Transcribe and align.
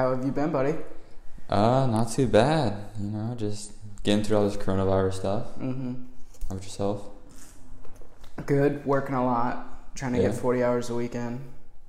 How 0.00 0.14
have 0.16 0.24
you 0.24 0.32
been, 0.32 0.50
buddy? 0.50 0.76
Uh, 1.50 1.86
not 1.86 2.10
too 2.10 2.26
bad. 2.26 2.74
You 2.98 3.08
know, 3.10 3.34
just 3.36 3.72
getting 4.02 4.24
through 4.24 4.38
all 4.38 4.48
this 4.48 4.56
coronavirus 4.56 5.12
stuff. 5.12 5.44
Mm-hmm. 5.58 5.92
How 5.92 6.52
about 6.52 6.62
yourself? 6.62 7.02
Good. 8.46 8.86
Working 8.86 9.14
a 9.14 9.22
lot. 9.22 9.94
Trying 9.94 10.14
to 10.14 10.22
Yeah. 10.22 10.28
get 10.28 10.38
40 10.38 10.64
hours 10.64 10.88
a 10.88 10.94
weekend. 10.94 11.40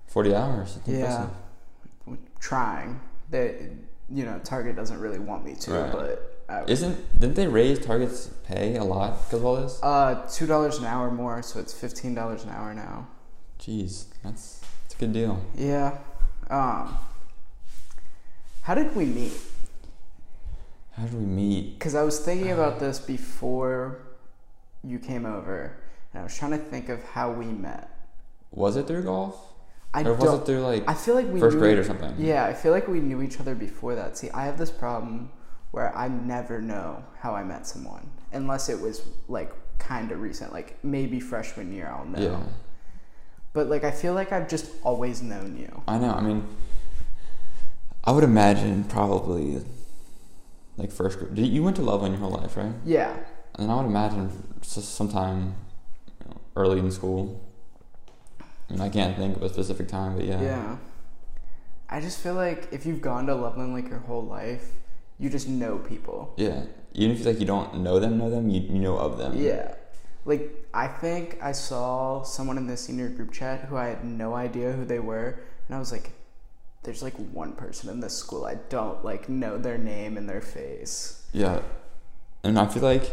Forty 0.07 0.35
hours. 0.35 0.75
That's 0.75 0.89
Yeah. 0.89 1.27
impressive. 2.05 2.35
Trying. 2.41 2.99
That 3.29 3.55
you 4.09 4.25
know, 4.25 4.41
Target 4.43 4.75
doesn't 4.75 4.99
really 4.99 5.19
want 5.19 5.45
me 5.45 5.53
to, 5.55 5.71
Right. 5.71 5.91
but 5.93 6.69
Isn't 6.69 7.17
didn't 7.17 7.35
they 7.37 7.47
raise 7.47 7.79
Target's 7.79 8.27
pay 8.43 8.75
a 8.75 8.83
lot 8.83 9.23
because 9.23 9.39
of 9.39 9.45
all 9.45 9.55
this? 9.55 9.79
uh 9.81 10.27
two 10.29 10.45
dollars 10.47 10.79
an 10.79 10.83
hour 10.85 11.09
more, 11.09 11.41
so 11.41 11.61
it's 11.61 11.71
fifteen 11.71 12.13
dollars 12.13 12.43
an 12.43 12.49
hour 12.49 12.73
now. 12.73 13.07
Jeez, 13.57 14.07
that's 14.21 14.59
that's 14.83 14.95
a 14.95 14.97
good 14.97 15.13
deal. 15.13 15.39
Yeah. 15.55 15.95
Um. 16.49 16.97
How 18.61 18.75
did 18.75 18.95
we 18.95 19.05
meet? 19.05 19.33
How 20.93 21.03
did 21.03 21.13
we 21.13 21.25
meet? 21.25 21.79
Because 21.79 21.95
I 21.95 22.03
was 22.03 22.19
thinking 22.19 22.51
uh, 22.51 22.55
about 22.55 22.79
this 22.79 22.99
before 22.99 23.99
you 24.83 24.99
came 24.99 25.25
over, 25.25 25.77
and 26.13 26.21
I 26.21 26.23
was 26.23 26.37
trying 26.37 26.51
to 26.51 26.57
think 26.57 26.89
of 26.89 27.03
how 27.03 27.31
we 27.31 27.45
met. 27.45 27.89
Was 28.51 28.75
it 28.75 28.87
through 28.87 29.03
golf? 29.03 29.35
I 29.93 30.03
or 30.03 30.13
was 30.13 30.41
it 30.41 30.45
through 30.45 30.61
like 30.61 30.87
I 30.87 30.93
feel 30.93 31.15
like 31.15 31.27
we 31.27 31.39
first 31.39 31.55
knew, 31.55 31.61
grade 31.61 31.77
or 31.77 31.83
something? 31.83 32.13
Yeah, 32.17 32.45
I 32.45 32.53
feel 32.53 32.71
like 32.71 32.87
we 32.87 32.99
knew 32.99 33.21
each 33.21 33.39
other 33.39 33.55
before 33.55 33.95
that. 33.95 34.17
See, 34.17 34.29
I 34.29 34.45
have 34.45 34.57
this 34.57 34.71
problem 34.71 35.31
where 35.71 35.95
I 35.97 36.07
never 36.07 36.61
know 36.61 37.03
how 37.19 37.33
I 37.33 37.43
met 37.43 37.65
someone 37.65 38.09
unless 38.31 38.69
it 38.69 38.79
was 38.79 39.01
like 39.27 39.51
kind 39.79 40.11
of 40.11 40.21
recent, 40.21 40.53
like 40.53 40.81
maybe 40.83 41.19
freshman 41.19 41.73
year. 41.73 41.93
I'll 41.93 42.05
know. 42.05 42.21
Yeah. 42.21 42.43
But 43.53 43.67
like, 43.67 43.83
I 43.83 43.91
feel 43.91 44.13
like 44.13 44.31
I've 44.31 44.47
just 44.47 44.71
always 44.83 45.21
known 45.21 45.57
you. 45.57 45.81
I 45.87 45.97
know. 45.97 46.11
I 46.11 46.21
mean, 46.21 46.47
I 48.03 48.11
would 48.11 48.23
imagine 48.23 48.83
probably 48.85 49.63
like 50.77 50.91
first 50.91 51.19
grade. 51.19 51.35
Did- 51.35 51.47
You 51.47 51.63
went 51.63 51.75
to 51.77 51.81
Loveland 51.81 52.13
your 52.15 52.21
whole 52.21 52.31
life, 52.41 52.57
right? 52.57 52.73
Yeah. 52.85 53.15
And 53.55 53.71
I 53.71 53.75
would 53.75 53.85
imagine 53.85 54.31
sometime 54.61 55.55
you 56.19 56.29
know, 56.29 56.41
early 56.55 56.79
in 56.79 56.89
school. 56.91 57.39
I 58.69 58.73
mean, 58.73 58.81
I 58.81 58.89
can't 58.89 59.17
think 59.17 59.35
of 59.35 59.43
a 59.43 59.49
specific 59.49 59.87
time, 59.87 60.15
but 60.15 60.25
yeah. 60.25 60.41
Yeah. 60.41 60.77
I 61.89 61.99
just 61.99 62.19
feel 62.21 62.35
like 62.35 62.69
if 62.71 62.85
you've 62.85 63.01
gone 63.01 63.27
to 63.27 63.35
Loveland 63.35 63.73
like 63.73 63.89
your 63.89 63.99
whole 63.99 64.23
life, 64.23 64.71
you 65.19 65.29
just 65.29 65.47
know 65.47 65.77
people. 65.77 66.33
Yeah. 66.37 66.63
Even 66.93 67.15
if 67.15 67.25
like 67.25 67.39
you 67.39 67.45
don't 67.45 67.81
know 67.81 67.99
them, 67.99 68.17
know 68.17 68.29
them, 68.29 68.49
you, 68.49 68.61
you 68.61 68.79
know 68.79 68.97
of 68.97 69.17
them. 69.17 69.37
Yeah. 69.37 69.75
Like 70.25 70.65
I 70.73 70.87
think 70.87 71.37
I 71.41 71.51
saw 71.51 72.23
someone 72.23 72.57
in 72.57 72.65
the 72.67 72.77
senior 72.77 73.09
group 73.09 73.31
chat 73.31 73.61
who 73.65 73.75
I 73.75 73.87
had 73.89 74.05
no 74.05 74.33
idea 74.35 74.71
who 74.71 74.85
they 74.85 74.99
were, 74.99 75.39
and 75.67 75.75
I 75.75 75.79
was 75.79 75.91
like, 75.91 76.11
"There's 76.83 77.03
like 77.03 77.13
one 77.15 77.53
person 77.53 77.89
in 77.89 77.99
this 77.99 78.17
school 78.17 78.45
I 78.45 78.55
don't 78.69 79.03
like 79.03 79.29
know 79.29 79.57
their 79.57 79.77
name 79.77 80.17
and 80.17 80.29
their 80.29 80.41
face." 80.41 81.27
Yeah. 81.33 81.61
And 82.43 82.57
I 82.57 82.65
feel 82.67 82.83
like 82.83 83.11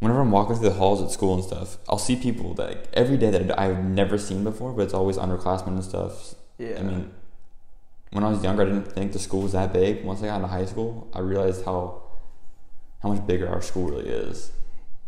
whenever 0.00 0.20
I'm 0.20 0.30
walking 0.30 0.56
through 0.56 0.68
the 0.68 0.74
halls 0.74 1.00
at 1.02 1.10
school 1.10 1.34
and 1.34 1.42
stuff, 1.42 1.78
I'll 1.88 1.98
see 1.98 2.16
people 2.16 2.52
that 2.54 2.68
like, 2.68 2.88
every 2.92 3.16
day 3.16 3.30
that 3.30 3.58
I've 3.58 3.82
never 3.82 4.18
seen 4.18 4.44
before, 4.44 4.72
but 4.72 4.82
it's 4.82 4.94
always 4.94 5.16
underclassmen 5.16 5.68
and 5.68 5.84
stuff. 5.84 6.34
Yeah. 6.58 6.76
I 6.78 6.82
mean, 6.82 7.10
when 8.10 8.22
I 8.22 8.28
was 8.28 8.42
younger, 8.44 8.62
I 8.62 8.66
didn't 8.66 8.92
think 8.92 9.12
the 9.12 9.18
school 9.18 9.42
was 9.42 9.52
that 9.52 9.72
big. 9.72 10.04
Once 10.04 10.22
I 10.22 10.26
got 10.26 10.36
into 10.36 10.48
high 10.48 10.66
school, 10.66 11.08
I 11.14 11.20
realized 11.20 11.64
how 11.64 12.02
how 13.02 13.08
much 13.12 13.26
bigger 13.26 13.48
our 13.48 13.60
school 13.62 13.88
really 13.90 14.08
is. 14.08 14.52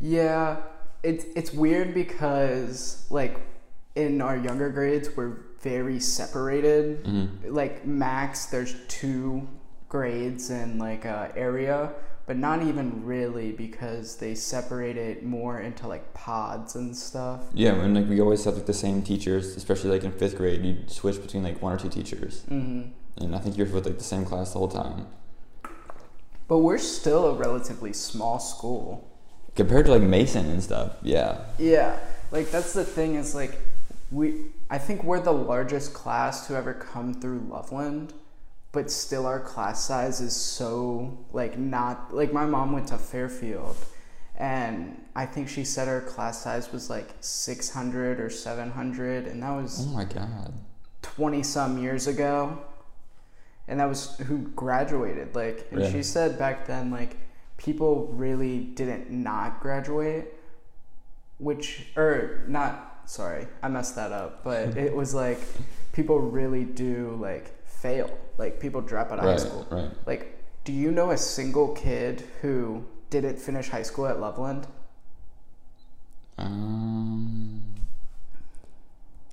yeah, 0.00 0.56
it's 1.02 1.24
it's 1.36 1.52
weird 1.52 1.94
because 1.94 3.06
like 3.10 3.40
in 3.94 4.20
our 4.20 4.36
younger 4.36 4.70
grades 4.70 5.08
we're 5.16 5.36
very 5.62 6.00
separated. 6.00 7.04
Mm-hmm. 7.04 7.54
Like 7.54 7.86
max, 7.86 8.46
there's 8.46 8.74
two 8.88 9.48
grades 9.88 10.50
in 10.50 10.78
like 10.78 11.04
a 11.04 11.32
area, 11.36 11.92
but 12.26 12.36
not 12.36 12.62
even 12.62 13.04
really 13.04 13.52
because 13.52 14.16
they 14.16 14.34
separate 14.34 14.96
it 14.96 15.24
more 15.24 15.60
into 15.60 15.86
like 15.86 16.12
pods 16.14 16.74
and 16.74 16.96
stuff. 16.96 17.42
Yeah, 17.54 17.74
and 17.74 17.94
like 17.94 18.08
we 18.08 18.20
always 18.20 18.44
have 18.44 18.54
like 18.54 18.66
the 18.66 18.74
same 18.74 19.02
teachers, 19.02 19.56
especially 19.56 19.90
like 19.90 20.04
in 20.04 20.12
fifth 20.12 20.36
grade. 20.36 20.64
You 20.64 20.78
switch 20.86 21.20
between 21.22 21.42
like 21.42 21.62
one 21.62 21.72
or 21.72 21.78
two 21.78 21.88
teachers, 21.88 22.42
hmm 22.48 22.82
and 23.18 23.34
I 23.34 23.38
think 23.38 23.56
you're 23.56 23.66
with 23.66 23.86
like 23.86 23.96
the 23.96 24.04
same 24.04 24.26
class 24.26 24.52
the 24.52 24.58
whole 24.58 24.68
time. 24.68 25.06
But 26.48 26.58
we're 26.58 26.78
still 26.78 27.26
a 27.26 27.34
relatively 27.34 27.92
small 27.92 28.38
school. 28.38 29.08
Compared 29.54 29.86
to 29.86 29.92
like 29.92 30.02
Mason 30.02 30.46
and 30.50 30.62
stuff, 30.62 30.96
yeah, 31.02 31.38
Yeah, 31.58 31.98
like 32.30 32.50
that's 32.50 32.74
the 32.74 32.84
thing 32.84 33.14
is 33.14 33.34
like 33.34 33.58
we 34.10 34.34
I 34.68 34.78
think 34.78 35.04
we're 35.04 35.20
the 35.20 35.32
largest 35.32 35.94
class 35.94 36.46
to 36.46 36.56
ever 36.56 36.74
come 36.74 37.14
through 37.14 37.46
Loveland, 37.48 38.12
but 38.72 38.90
still 38.90 39.26
our 39.26 39.40
class 39.40 39.84
size 39.84 40.20
is 40.20 40.34
so 40.34 41.16
like 41.32 41.58
not 41.58 42.14
like 42.14 42.32
my 42.32 42.44
mom 42.44 42.72
went 42.72 42.88
to 42.88 42.98
Fairfield 42.98 43.76
and 44.38 45.00
I 45.14 45.24
think 45.24 45.48
she 45.48 45.64
said 45.64 45.88
our 45.88 46.02
class 46.02 46.42
size 46.42 46.70
was 46.70 46.90
like 46.90 47.08
600 47.20 48.20
or 48.20 48.28
700 48.28 49.26
and 49.26 49.42
that 49.42 49.50
was 49.50 49.86
oh 49.86 49.94
my 49.94 50.04
god, 50.04 50.52
20 51.02 51.42
some 51.42 51.82
years 51.82 52.06
ago 52.06 52.58
and 53.66 53.80
that 53.80 53.88
was 53.88 54.18
who 54.18 54.38
graduated 54.48 55.34
like 55.34 55.66
and 55.70 55.90
she 55.90 56.02
said 56.02 56.38
back 56.38 56.66
then 56.66 56.90
like 56.90 57.16
people 57.56 58.08
really 58.08 58.60
didn't 58.60 59.10
not 59.10 59.60
graduate 59.60 60.34
which 61.38 61.86
or 61.96 62.44
not 62.46 62.95
sorry 63.06 63.46
i 63.62 63.68
messed 63.68 63.94
that 63.96 64.12
up 64.12 64.42
but 64.44 64.76
it 64.76 64.94
was 64.94 65.14
like 65.14 65.38
people 65.92 66.18
really 66.20 66.64
do 66.64 67.16
like 67.20 67.52
fail 67.66 68.10
like 68.38 68.60
people 68.60 68.80
drop 68.80 69.10
out 69.12 69.18
of 69.18 69.24
high 69.24 69.36
school 69.36 69.66
right. 69.70 69.90
like 70.06 70.38
do 70.64 70.72
you 70.72 70.90
know 70.90 71.10
a 71.10 71.16
single 71.16 71.68
kid 71.74 72.22
who 72.42 72.84
didn't 73.10 73.38
finish 73.38 73.68
high 73.68 73.82
school 73.82 74.06
at 74.06 74.18
loveland 74.20 74.66
Um, 76.38 77.62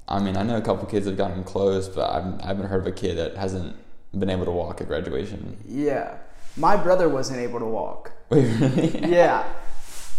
I 0.08 0.20
mean, 0.20 0.38
I 0.38 0.44
know 0.44 0.56
a 0.58 0.62
couple 0.62 0.86
kids 0.86 1.06
have 1.06 1.18
gotten 1.18 1.44
close, 1.44 1.90
but 1.90 2.10
I've, 2.10 2.40
I 2.42 2.48
haven't 2.48 2.68
heard 2.68 2.82
of 2.82 2.88
a 2.88 2.92
kid 2.94 3.18
that 3.18 3.36
hasn't 3.36 3.76
been 4.18 4.30
able 4.30 4.46
to 4.46 4.52
walk 4.52 4.80
at 4.80 4.88
graduation. 4.88 5.58
yeah 5.68 6.18
my 6.56 6.76
brother 6.78 7.10
wasn't 7.10 7.40
able 7.40 7.60
to 7.60 7.66
walk 7.66 8.12
Wait, 8.30 8.46
really? 8.60 9.12
yeah. 9.12 9.44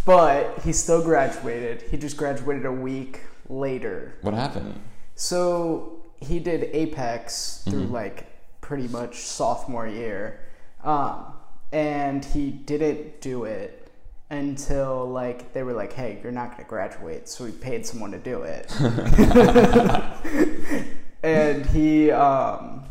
But 0.05 0.59
he 0.65 0.73
still 0.73 1.03
graduated. 1.03 1.83
He 1.91 1.97
just 1.97 2.17
graduated 2.17 2.67
a 2.67 2.73
week 2.73 3.21
later. 3.49 4.15
What 4.23 4.35
happened? 4.35 4.81
So 5.15 6.03
he 6.21 6.39
did 6.39 6.65
Apex 6.73 7.63
through 7.69 7.87
Mhm. 7.89 7.93
like 7.93 8.27
pretty 8.61 8.89
much 8.89 9.17
sophomore 9.17 9.87
year. 9.87 10.41
Um, 10.83 11.27
and 11.73 12.25
he 12.25 12.51
didn't 12.51 13.21
do 13.21 13.45
it 13.45 13.91
until 14.31 15.07
like 15.07 15.53
they 15.53 15.63
were 15.63 15.73
like, 15.73 15.93
hey, 15.93 16.19
you're 16.23 16.33
not 16.33 16.51
going 16.53 16.65
to 16.65 16.69
graduate. 16.69 17.29
So 17.29 17.45
we 17.45 17.53
paid 17.53 17.87
someone 17.87 18.11
to 18.13 18.19
do 18.19 18.43
it. 18.43 18.73
and 21.23 21.67
he 21.67 22.11
um, 22.11 22.85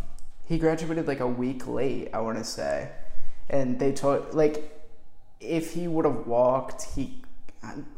he 0.46 0.58
graduated 0.58 1.08
like 1.08 1.20
a 1.20 1.28
week 1.28 1.68
late, 1.68 2.10
I 2.14 2.20
want 2.22 2.38
to 2.38 2.44
say. 2.44 2.90
And 3.50 3.80
they 3.80 3.92
told 3.92 4.34
like 4.34 4.70
if 5.40 5.74
he 5.74 5.88
would 5.88 6.06
have 6.06 6.26
walked, 6.28 6.84
he 6.96 7.22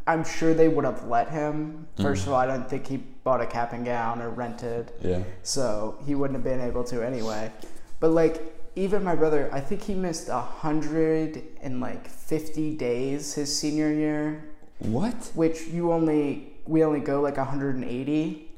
I'm, 0.06 0.24
sure 0.24 0.54
they 0.54 0.68
would 0.68 0.86
have 0.86 1.08
let 1.08 1.30
him. 1.30 1.88
First 2.02 2.24
Mhm. 2.24 2.28
of 2.28 2.34
all, 2.34 2.40
I 2.40 2.46
don't 2.46 2.70
think 2.70 2.88
he 2.88 2.98
bought 3.24 3.42
a 3.42 3.46
cap 3.48 3.74
and 3.74 3.84
gown 3.84 4.22
or 4.22 4.30
rented, 4.30 4.92
Yeah. 5.02 5.24
so 5.44 5.96
he 6.06 6.14
wouldn't 6.16 6.36
have 6.36 6.44
been 6.44 6.62
able 6.62 6.84
to 6.86 7.02
anyway. 7.06 7.52
But 8.00 8.12
like 8.12 8.42
even 8.76 9.04
my 9.04 9.16
brother, 9.16 9.50
I 9.52 9.62
think 9.62 9.82
he 9.84 9.94
missed 9.96 10.28
a 10.30 10.40
hundred 10.40 11.42
and 11.62 11.80
like 11.80 12.08
fifty 12.08 12.76
days 12.76 13.34
his 13.34 13.58
senior 13.58 13.92
year, 13.92 14.44
What? 14.80 15.32
which 15.34 15.68
you 15.68 15.92
only 15.92 16.54
we 16.68 16.84
only 16.84 17.00
go 17.00 17.22
like 17.22 17.38
180. 17.38 18.52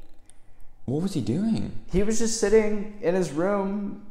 What 0.86 1.02
was 1.02 1.14
he 1.14 1.20
doing? 1.20 1.72
He 1.92 2.02
was 2.02 2.18
just 2.18 2.40
sitting 2.40 2.94
in 3.02 3.14
his 3.14 3.30
room, 3.32 4.02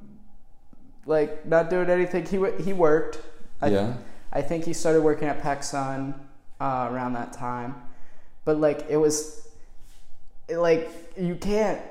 like 1.06 1.46
not 1.46 1.70
doing 1.70 1.90
anything. 1.90 2.26
He 2.26 2.64
he 2.64 2.74
worked. 2.74 3.20
I, 3.62 3.68
yeah. 3.70 3.94
I 4.32 4.42
think 4.42 4.66
he 4.66 4.74
started 4.74 5.02
working 5.02 5.28
at 5.28 5.42
PacSun 5.42 6.14
uh, 6.60 6.90
around 6.92 7.14
that 7.14 7.34
time, 7.34 7.76
but 8.46 8.58
like 8.60 8.86
it 8.90 8.98
was, 8.98 9.48
it, 10.48 10.58
like 10.58 10.90
you 11.18 11.36
can't. 11.36 11.82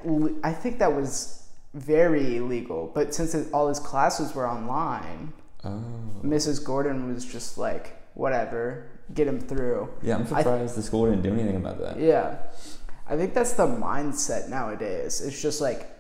I 0.45 0.53
think 0.53 0.79
that 0.79 0.93
was 0.95 1.47
very 1.75 2.37
illegal. 2.37 2.91
But 2.95 3.15
since 3.15 3.35
it, 3.35 3.49
all 3.53 3.69
his 3.69 3.79
classes 3.81 4.35
were 4.35 4.49
online, 4.49 5.33
Oh. 5.67 5.83
Mrs. 6.23 6.63
Gordon 6.65 7.13
was 7.13 7.25
just 7.25 7.59
like, 7.59 7.97
whatever, 8.15 8.87
get 9.15 9.27
him 9.27 9.41
through. 9.41 9.89
Yeah, 10.03 10.17
I'm 10.17 10.27
surprised 10.27 10.77
the 10.77 10.83
school 10.83 11.07
didn't 11.07 11.23
do 11.23 11.33
anything 11.33 11.57
about 11.57 11.79
that. 11.81 11.99
Yeah. 11.99 12.37
I 13.09 13.17
think 13.17 13.35
that's 13.35 13.53
the 13.53 13.67
mindset 13.67 14.49
nowadays. 14.49 15.21
It's 15.21 15.41
just 15.41 15.61
like, 15.61 15.91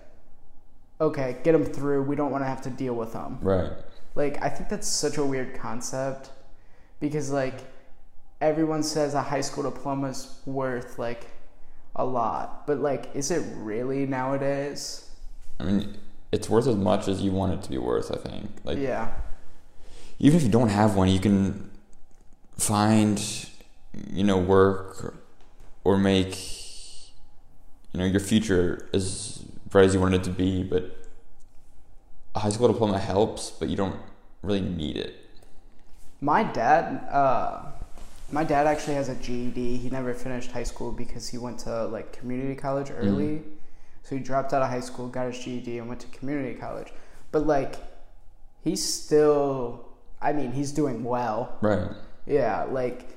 okay, 1.00 1.38
get 1.42 1.54
him 1.54 1.64
through. 1.64 2.02
We 2.02 2.16
don't 2.16 2.30
want 2.30 2.42
to 2.42 2.48
have 2.48 2.62
to 2.62 2.70
deal 2.70 2.94
with 2.94 3.12
them. 3.12 3.38
Right. 3.40 3.72
Like, 4.14 4.42
I 4.42 4.48
think 4.48 4.68
that's 4.68 4.88
such 4.88 5.18
a 5.18 5.24
weird 5.24 5.58
concept 5.58 6.30
because, 7.00 7.30
like, 7.30 7.54
everyone 8.41 8.83
says 8.83 9.15
a 9.15 9.23
high 9.23 9.41
school 9.41 9.65
diploma 9.65 10.09
is 10.09 10.41
worth, 10.47 10.99
like, 10.99 11.27
a 11.94 12.05
lot. 12.05 12.67
But, 12.67 12.79
like, 12.79 13.11
is 13.15 13.31
it 13.31 13.44
really 13.56 14.06
nowadays? 14.06 15.09
I 15.59 15.65
mean, 15.65 15.97
it's 16.33 16.49
worth 16.49 16.67
as 16.67 16.77
much 16.77 17.09
as 17.09 17.23
you 17.23 17.33
want 17.33 17.53
it 17.55 17.62
to 17.62 17.71
be 17.71 17.79
worth. 17.79 18.11
I 18.12 18.17
think. 18.17 18.50
Like 18.65 18.79
yeah. 18.79 19.12
even 20.19 20.37
if 20.37 20.43
you 20.43 20.50
don't 20.50 20.69
have 20.69 20.97
one, 20.97 21.09
you 21.09 21.21
can 21.21 21.71
find 22.56 23.23
you 24.11 24.25
know 24.25 24.38
work 24.38 25.15
or 25.85 25.97
make 25.97 26.37
you 27.93 28.00
know 28.00 28.05
your 28.05 28.21
future 28.21 28.88
as 28.93 29.38
bright 29.71 29.87
as 29.87 29.94
you 29.94 30.00
want 30.00 30.15
it 30.15 30.25
to 30.25 30.31
be. 30.31 30.62
But 30.62 30.97
a 32.35 32.41
high 32.41 32.50
school 32.50 32.69
diploma 32.69 32.99
helps, 32.99 33.50
but 33.50 33.69
you 33.69 33.77
don't 33.77 33.97
really 34.43 34.61
need 34.61 34.97
it. 34.97 35.15
My 36.21 36.43
dad, 36.43 37.06
uh, 37.11 37.73
my 38.31 38.44
dad 38.44 38.67
actually 38.67 38.94
has 38.94 39.08
a 39.08 39.14
GED. 39.14 39.76
He 39.76 39.90
never 39.90 40.12
finished 40.14 40.50
high 40.50 40.64
school 40.64 40.93
because 40.93 41.28
he 41.28 41.38
went 41.38 41.58
to 41.61 41.87
like 41.87 42.12
community 42.12 42.55
college 42.55 42.88
mm-hmm. 42.88 43.08
early. 43.08 43.43
So 44.02 44.17
he 44.17 44.23
dropped 44.23 44.52
out 44.52 44.62
of 44.62 44.69
high 44.69 44.81
school, 44.81 45.08
got 45.08 45.32
his 45.32 45.43
GED, 45.43 45.78
and 45.78 45.88
went 45.88 46.00
to 46.00 46.06
community 46.08 46.55
college. 46.55 46.93
But 47.32 47.46
like, 47.46 47.76
he's 48.62 48.84
still. 48.84 49.88
I 50.20 50.32
mean, 50.32 50.52
he's 50.52 50.73
doing 50.73 51.05
well. 51.05 51.56
Right. 51.61 51.90
Yeah, 52.26 52.64
like 52.64 53.17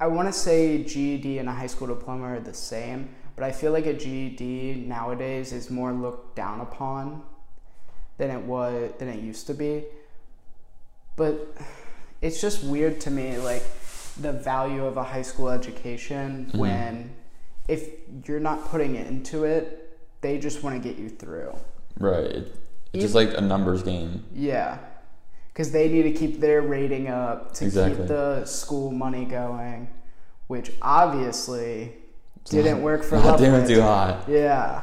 I 0.00 0.06
want 0.06 0.28
to 0.28 0.32
say 0.32 0.82
GED 0.82 1.38
and 1.38 1.48
a 1.48 1.52
high 1.52 1.66
school 1.66 1.88
diploma 1.88 2.24
are 2.24 2.40
the 2.40 2.54
same, 2.54 3.14
but 3.36 3.44
I 3.44 3.52
feel 3.52 3.72
like 3.72 3.86
a 3.86 3.94
GED 3.94 4.84
nowadays 4.86 5.52
is 5.52 5.70
more 5.70 5.92
looked 5.92 6.36
down 6.36 6.60
upon 6.60 7.22
than 8.18 8.30
it 8.30 8.42
was 8.42 8.92
than 8.98 9.08
it 9.08 9.20
used 9.20 9.46
to 9.48 9.54
be. 9.54 9.84
But 11.16 11.56
it's 12.24 12.40
just 12.40 12.64
weird 12.64 13.00
to 13.02 13.10
me 13.10 13.36
like 13.38 13.62
the 14.20 14.32
value 14.32 14.84
of 14.86 14.96
a 14.96 15.02
high 15.02 15.22
school 15.22 15.50
education 15.50 16.50
Mhm. 16.52 16.58
when 16.58 17.10
if 17.68 17.80
you're 18.26 18.40
not 18.40 18.64
putting 18.70 18.94
it 18.94 19.06
into 19.06 19.44
it, 19.44 19.98
they 20.20 20.38
just 20.38 20.62
want 20.62 20.80
to 20.82 20.86
get 20.88 20.98
you 20.98 21.08
through. 21.08 21.52
Right. 21.98 22.24
It, 22.24 22.54
it's 22.92 23.02
just 23.04 23.14
like 23.14 23.32
a 23.36 23.40
numbers 23.40 23.82
game. 23.82 24.24
Yeah. 24.34 24.78
Because 25.52 25.70
they 25.72 25.88
need 25.88 26.02
to 26.04 26.12
keep 26.12 26.40
their 26.40 26.60
rating 26.62 27.08
up 27.08 27.52
to 27.54 27.64
Exactly. 27.64 27.96
keep 27.98 28.08
the 28.08 28.44
school 28.44 28.90
money 28.90 29.24
going, 29.24 29.88
which 30.46 30.72
obviously 30.82 31.92
It's 32.42 32.50
didn't 32.50 32.78
not- 32.78 32.82
work 32.84 33.02
for 33.02 33.16
not 33.28 33.38
doing 33.38 33.66
too 33.66 33.80
hot. 33.82 34.24
Yeah. 34.28 34.82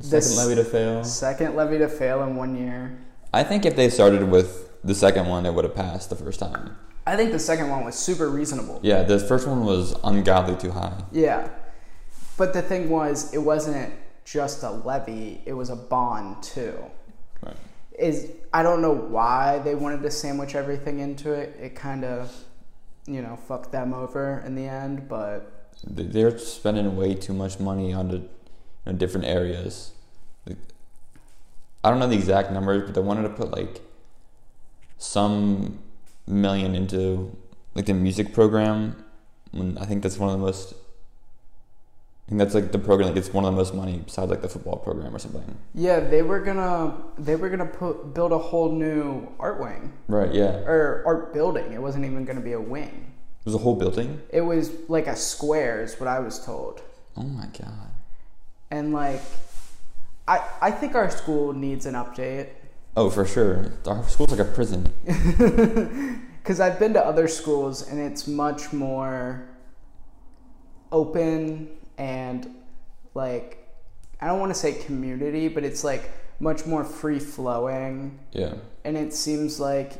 Second 0.00 0.36
levy 0.36 0.54
to 0.56 0.64
fail. 0.64 1.04
Second 1.04 1.56
levy 1.56 1.78
to 1.78 1.88
fail 1.88 2.22
in 2.22 2.36
one 2.36 2.54
year. 2.56 2.98
I 3.32 3.42
think 3.44 3.64
if 3.66 3.76
they 3.76 3.88
started 3.90 4.30
with 4.30 4.67
the 4.84 4.94
second 4.94 5.26
one, 5.26 5.46
it 5.46 5.52
would 5.54 5.64
have 5.64 5.74
passed 5.74 6.10
the 6.10 6.16
first 6.16 6.40
time. 6.40 6.76
I 7.06 7.16
think 7.16 7.32
the 7.32 7.38
second 7.38 7.70
one 7.70 7.84
was 7.84 7.94
super 7.94 8.28
reasonable. 8.28 8.80
Yeah, 8.82 9.02
the 9.02 9.18
first 9.18 9.46
one 9.46 9.64
was 9.64 9.94
ungodly 10.04 10.56
too 10.56 10.70
high. 10.70 11.02
Yeah. 11.10 11.48
But 12.36 12.52
the 12.52 12.62
thing 12.62 12.90
was, 12.90 13.32
it 13.32 13.38
wasn't 13.38 13.92
just 14.24 14.62
a 14.62 14.70
levy, 14.70 15.40
it 15.46 15.54
was 15.54 15.70
a 15.70 15.76
bond 15.76 16.42
too. 16.42 16.78
Right. 17.42 17.56
Is 17.98 18.30
I 18.52 18.62
don't 18.62 18.82
know 18.82 18.92
why 18.94 19.58
they 19.60 19.74
wanted 19.74 20.02
to 20.02 20.10
sandwich 20.10 20.54
everything 20.54 20.98
into 21.00 21.32
it. 21.32 21.56
It 21.60 21.74
kind 21.74 22.04
of, 22.04 22.30
you 23.06 23.22
know, 23.22 23.36
fucked 23.36 23.72
them 23.72 23.94
over 23.94 24.42
in 24.46 24.54
the 24.54 24.66
end, 24.68 25.08
but 25.08 25.70
They- 25.84 26.02
They're 26.04 26.36
spending 26.38 26.96
way 26.96 27.14
too 27.14 27.32
much 27.32 27.58
money 27.58 27.92
on 27.94 28.08
the 28.08 28.16
you 28.18 28.28
know, 28.86 28.92
different 28.92 29.26
areas. 29.26 29.92
Like, 30.46 30.58
I 31.82 31.90
don't 31.90 31.98
know 32.00 32.06
the 32.08 32.16
exact 32.16 32.52
numbers, 32.52 32.82
but 32.84 32.94
they 32.94 33.00
wanted 33.00 33.22
to 33.22 33.30
put 33.30 33.50
like 33.50 33.80
some 34.98 35.78
million 36.26 36.74
into 36.74 37.34
like 37.74 37.86
the 37.86 37.94
music 37.94 38.32
program. 38.32 39.02
When 39.52 39.78
I 39.78 39.86
think 39.86 40.02
that's 40.02 40.18
one 40.18 40.28
of 40.28 40.38
the 40.38 40.44
most. 40.44 40.74
I 40.74 42.28
think 42.32 42.40
that's 42.40 42.54
like 42.54 42.72
the 42.72 42.78
program 42.78 43.08
that 43.08 43.14
gets 43.14 43.32
one 43.32 43.46
of 43.46 43.52
the 43.52 43.56
most 43.56 43.72
money 43.72 44.02
besides 44.04 44.30
like 44.30 44.42
the 44.42 44.50
football 44.50 44.76
program 44.76 45.16
or 45.16 45.18
something. 45.18 45.56
Yeah, 45.74 46.00
they 46.00 46.20
were 46.20 46.40
gonna 46.40 46.94
they 47.16 47.36
were 47.36 47.48
gonna 47.48 47.64
put 47.64 48.12
build 48.12 48.32
a 48.32 48.38
whole 48.38 48.70
new 48.72 49.26
art 49.38 49.58
wing 49.60 49.94
Right. 50.08 50.34
Yeah. 50.34 50.58
or 50.66 51.02
art 51.06 51.32
building. 51.32 51.72
It 51.72 51.80
wasn't 51.80 52.04
even 52.04 52.26
gonna 52.26 52.42
be 52.42 52.52
a 52.52 52.60
wing. 52.60 53.12
It 53.40 53.46
was 53.46 53.54
a 53.54 53.58
whole 53.58 53.76
building. 53.76 54.20
It 54.28 54.42
was 54.42 54.70
like 54.88 55.06
a 55.06 55.16
square, 55.16 55.82
is 55.82 55.98
what 55.98 56.06
I 56.06 56.18
was 56.18 56.44
told. 56.44 56.82
Oh 57.16 57.22
my 57.22 57.46
god. 57.46 57.92
And 58.70 58.92
like, 58.92 59.22
I 60.26 60.46
I 60.60 60.70
think 60.70 60.94
our 60.94 61.08
school 61.08 61.54
needs 61.54 61.86
an 61.86 61.94
update 61.94 62.48
Oh, 62.98 63.10
for 63.10 63.24
sure. 63.24 63.74
Our 63.86 64.02
school's 64.08 64.32
like 64.32 64.40
a 64.40 64.44
prison. 64.44 64.92
because 66.42 66.58
I've 66.58 66.80
been 66.80 66.94
to 66.94 67.04
other 67.06 67.28
schools 67.28 67.88
and 67.88 68.00
it's 68.00 68.26
much 68.26 68.72
more 68.72 69.48
open 70.90 71.68
and 71.96 72.52
like 73.14 73.68
I 74.20 74.26
don't 74.26 74.40
want 74.40 74.52
to 74.52 74.58
say 74.58 74.72
community, 74.72 75.46
but 75.46 75.62
it's 75.62 75.84
like 75.84 76.10
much 76.40 76.66
more 76.66 76.82
free 76.82 77.20
flowing. 77.20 78.18
Yeah. 78.32 78.54
and 78.84 78.96
it 78.96 79.14
seems 79.14 79.60
like 79.60 79.92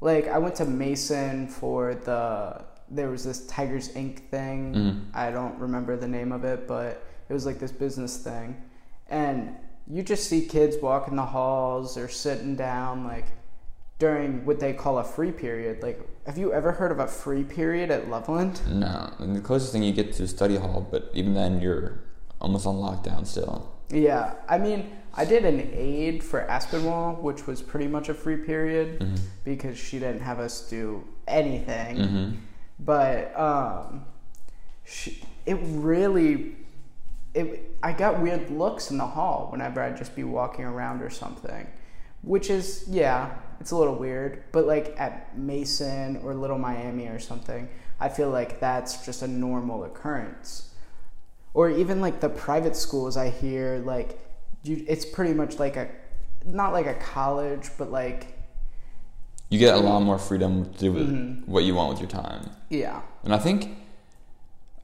like 0.00 0.28
I 0.28 0.38
went 0.38 0.54
to 0.56 0.64
Mason 0.64 1.48
for 1.48 1.96
the 1.96 2.62
there 2.88 3.10
was 3.10 3.24
this 3.24 3.44
Tigers 3.48 3.88
Inc 3.94 4.20
thing. 4.30 4.74
Mhm. 4.74 5.04
I 5.12 5.32
don't 5.32 5.58
remember 5.58 5.96
the 5.96 6.06
name 6.08 6.30
of 6.30 6.44
it, 6.44 6.68
but 6.68 7.02
it 7.28 7.32
was 7.32 7.46
like 7.46 7.58
this 7.58 7.72
business 7.72 8.16
thing. 8.18 8.62
And 9.08 9.56
you 9.86 10.02
just 10.02 10.28
see 10.28 10.46
kids 10.46 10.76
walking 10.80 11.16
the 11.16 11.26
halls 11.26 11.96
or 11.96 12.08
sitting 12.08 12.56
down 12.56 13.04
like 13.04 13.26
during 13.98 14.44
what 14.44 14.58
they 14.60 14.72
call 14.72 14.98
a 14.98 15.04
free 15.04 15.32
period. 15.32 15.82
Like 15.82 16.00
have 16.26 16.38
you 16.38 16.52
ever 16.52 16.72
heard 16.72 16.92
of 16.92 16.98
a 16.98 17.06
free 17.06 17.44
period 17.44 17.90
at 17.90 18.08
Loveland? 18.08 18.60
No, 18.68 19.12
and 19.18 19.34
the 19.34 19.40
closest 19.40 19.72
thing 19.72 19.82
you 19.82 19.92
get 19.92 20.12
to 20.14 20.28
study 20.28 20.56
hall, 20.56 20.86
but 20.90 21.10
even 21.14 21.34
then 21.34 21.60
you're 21.60 22.00
almost 22.40 22.66
on 22.66 22.76
lockdown 22.76 23.26
still. 23.26 23.72
Yeah. 23.90 24.34
I 24.48 24.58
mean, 24.58 24.90
I 25.14 25.24
did 25.24 25.44
an 25.44 25.70
aid 25.72 26.24
for 26.24 26.46
Aspinwall, 26.48 27.20
which 27.20 27.46
was 27.46 27.60
pretty 27.60 27.86
much 27.86 28.08
a 28.08 28.14
free 28.14 28.36
period 28.38 29.02
hmm 29.02 29.14
because 29.44 29.76
she 29.76 29.98
didn't 29.98 30.20
have 30.20 30.38
us 30.38 30.68
do 30.70 31.04
anything. 31.26 31.96
hmm 31.96 32.30
but 32.78 33.38
um, 33.38 34.04
she, 34.84 35.22
it 35.46 35.58
really 35.62 36.56
it 37.34 37.76
I 37.82 37.92
got 37.92 38.20
weird 38.20 38.50
looks 38.50 38.90
in 38.90 38.98
the 38.98 39.06
hall 39.06 39.48
whenever 39.50 39.80
I'd 39.82 39.96
just 39.96 40.14
be 40.14 40.24
walking 40.24 40.64
around 40.64 41.02
or 41.02 41.10
something, 41.10 41.66
which 42.22 42.50
is 42.50 42.84
yeah, 42.88 43.34
it's 43.60 43.70
a 43.70 43.76
little 43.76 43.96
weird. 43.96 44.44
But 44.52 44.66
like 44.66 44.94
at 44.98 45.36
Mason 45.38 46.18
or 46.24 46.34
Little 46.34 46.58
Miami 46.58 47.06
or 47.08 47.18
something, 47.18 47.68
I 48.00 48.08
feel 48.08 48.30
like 48.30 48.60
that's 48.60 49.04
just 49.06 49.22
a 49.22 49.28
normal 49.28 49.84
occurrence. 49.84 50.68
Or 51.54 51.68
even 51.70 52.00
like 52.00 52.20
the 52.20 52.28
private 52.30 52.76
schools, 52.76 53.16
I 53.16 53.30
hear 53.30 53.82
like 53.84 54.18
you, 54.62 54.84
it's 54.88 55.04
pretty 55.04 55.34
much 55.34 55.58
like 55.58 55.76
a 55.76 55.88
not 56.44 56.72
like 56.72 56.86
a 56.86 56.94
college, 56.94 57.68
but 57.78 57.90
like 57.92 58.38
You 59.50 59.58
get 59.58 59.74
a 59.74 59.78
lot 59.78 60.00
more 60.00 60.18
freedom 60.18 60.72
to 60.74 60.78
do 60.80 60.92
Mhm. 60.94 61.46
what 61.46 61.64
you 61.64 61.74
want 61.74 61.90
with 61.90 62.00
your 62.00 62.08
time, 62.08 62.48
yeah, 62.70 63.02
and 63.22 63.34
I 63.34 63.38
think, 63.38 63.68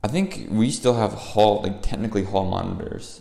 I 0.03 0.09
think 0.09 0.47
we 0.51 0.71
still 0.71 0.95
have 0.95 1.13
hall 1.13 1.63
like 1.63 1.83
technically 1.83 2.25
hall 2.25 2.45
monitors. 2.45 3.21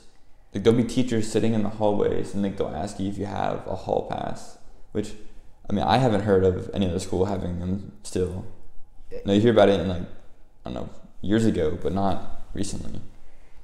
Like 0.53 0.63
there'll 0.63 0.77
be 0.77 0.83
teachers 0.87 1.31
sitting 1.31 1.53
in 1.53 1.63
the 1.63 1.69
hallways, 1.69 2.33
and 2.33 2.43
like 2.43 2.57
they'll 2.57 2.69
ask 2.69 2.99
you 2.99 3.09
if 3.09 3.17
you 3.17 3.25
have 3.25 3.65
a 3.67 3.75
hall 3.75 4.07
pass, 4.09 4.57
which, 4.91 5.13
I 5.69 5.73
mean, 5.73 5.83
I 5.83 5.97
haven't 5.97 6.21
heard 6.21 6.43
of 6.45 6.69
any 6.73 6.87
other 6.87 6.99
school 6.99 7.25
having 7.25 7.59
them 7.59 7.91
still. 8.03 8.45
No, 9.25 9.33
you 9.33 9.41
hear 9.41 9.51
about 9.51 9.69
it 9.69 9.79
in 9.79 9.87
like, 9.87 10.01
I 10.65 10.69
don't 10.69 10.73
know, 10.73 10.89
years 11.21 11.45
ago, 11.45 11.77
but 11.81 11.93
not 11.93 12.41
recently. 12.53 13.01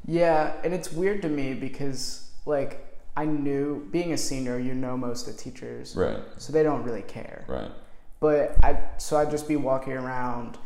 Yeah, 0.06 0.54
and 0.64 0.74
it's 0.74 0.92
weird 0.92 1.22
to 1.22 1.30
me 1.30 1.54
because 1.54 2.32
like 2.46 2.86
I 3.16 3.26
knew 3.26 3.88
being 3.92 4.12
a 4.14 4.18
senior, 4.18 4.60
you 4.60 4.74
know 4.74 4.98
most 4.98 5.28
of 5.28 5.36
the 5.38 5.42
teachers, 5.42 5.96
Right, 5.96 6.20
so 6.38 6.52
they 6.52 6.64
don't 6.64 6.84
really 6.84 7.04
care. 7.04 7.46
right. 7.48 7.72
But 8.20 8.56
I 8.64 8.80
so 8.98 9.18
I'd 9.18 9.30
just 9.32 9.48
be 9.48 9.56
walking 9.56 9.94
around, 9.94 10.58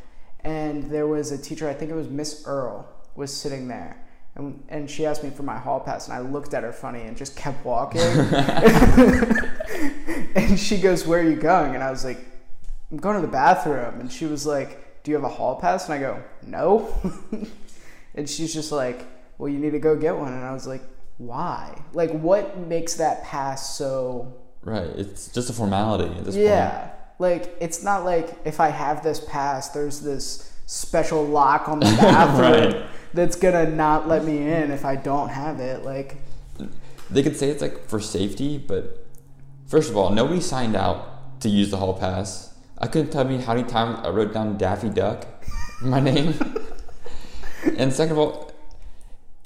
and 0.48 0.90
there 0.90 1.08
was 1.08 1.34
a 1.34 1.38
teacher. 1.38 1.68
I 1.68 1.74
think 1.74 1.92
it 1.92 1.96
was 1.96 2.08
Miss 2.08 2.48
Earl 2.48 2.88
was 3.16 3.36
sitting 3.36 3.68
there. 3.68 4.02
And, 4.36 4.64
and 4.70 4.90
she 4.90 5.06
asked 5.06 5.22
me 5.22 5.30
for 5.30 5.44
my 5.44 5.58
hall 5.58 5.82
pass, 5.82 6.08
and 6.08 6.16
I 6.16 6.20
looked 6.20 6.54
at 6.54 6.64
her 6.64 6.72
funny 6.72 7.02
and 7.02 7.18
just 7.18 7.36
kept 7.36 7.66
walking. 7.66 8.00
and 10.36 10.58
she 10.58 10.80
goes, 10.80 11.06
"Where 11.06 11.20
are 11.20 11.30
you 11.30 11.36
going?" 11.36 11.76
And 11.76 11.84
I 11.84 11.92
was 11.92 12.06
like, 12.06 12.20
"I'm 12.92 12.98
going 12.98 13.16
to 13.16 13.22
the 13.22 13.28
bathroom." 13.28 14.00
And 14.00 14.10
she 14.10 14.26
was 14.26 14.46
like, 14.46 15.04
"Do 15.04 15.12
you 15.12 15.18
have 15.18 15.26
a 15.26 15.30
hall 15.30 15.60
pass?" 15.60 15.90
And 15.90 15.96
I 15.96 16.00
go, 16.00 16.24
"No." 16.44 16.96
and 18.16 18.30
she's 18.30 18.54
just 18.54 18.72
like, 18.72 19.06
"Well, 19.38 19.50
you 19.50 19.60
need 19.60 19.72
to 19.72 19.80
go 19.80 19.98
get 19.98 20.16
one." 20.16 20.32
And 20.32 20.46
I 20.46 20.54
was 20.54 20.66
like, 20.66 20.84
"Why? 21.18 21.84
Like, 21.92 22.12
what 22.12 22.58
makes 22.58 22.94
that 22.96 23.26
pass 23.26 23.76
so?" 23.76 24.34
Right. 24.62 24.88
It's 24.96 25.28
just 25.28 25.50
a 25.50 25.54
formality 25.54 26.16
at 26.16 26.24
this 26.24 26.36
point. 26.36 26.48
Yeah. 26.48 26.92
Like 27.20 27.56
it's 27.60 27.84
not 27.84 28.06
like 28.06 28.38
if 28.46 28.60
I 28.60 28.70
have 28.70 29.04
this 29.04 29.20
pass, 29.20 29.70
there's 29.70 30.02
this 30.02 30.52
special 30.66 31.26
lock 31.26 31.68
on 31.70 31.80
the 31.80 31.86
bathroom 31.86 32.74
Right. 32.82 32.86
that's 33.14 33.36
gonna 33.36 33.70
not 33.70 34.08
let 34.08 34.24
me 34.26 34.38
in 34.38 34.72
if 34.72 34.86
I 34.86 34.96
don't 34.96 35.30
have 35.30 35.60
it. 35.60 35.84
Like 35.84 36.18
They 37.10 37.24
could 37.24 37.38
say 37.38 37.50
it's 37.50 37.62
like 37.62 37.88
for 37.88 38.00
safety, 38.00 38.58
but 38.58 39.06
first 39.68 39.90
of 39.90 39.98
all, 39.98 40.10
nobody 40.12 40.42
signed 40.42 40.76
out 40.76 41.40
to 41.42 41.50
use 41.50 41.72
the 41.72 41.78
hall 41.78 41.94
pass. 41.94 42.54
I 42.80 42.88
couldn't 42.88 43.12
tell 43.12 43.24
me 43.24 43.38
how 43.38 43.54
many 43.56 43.68
times 43.68 44.00
I 44.04 44.10
wrote 44.10 44.34
down 44.34 44.58
Daffy 44.58 44.90
Duck 44.90 45.26
my 45.82 46.00
name. 46.00 46.34
and 47.78 47.92
second 47.94 48.14
of 48.14 48.20
all, 48.20 48.52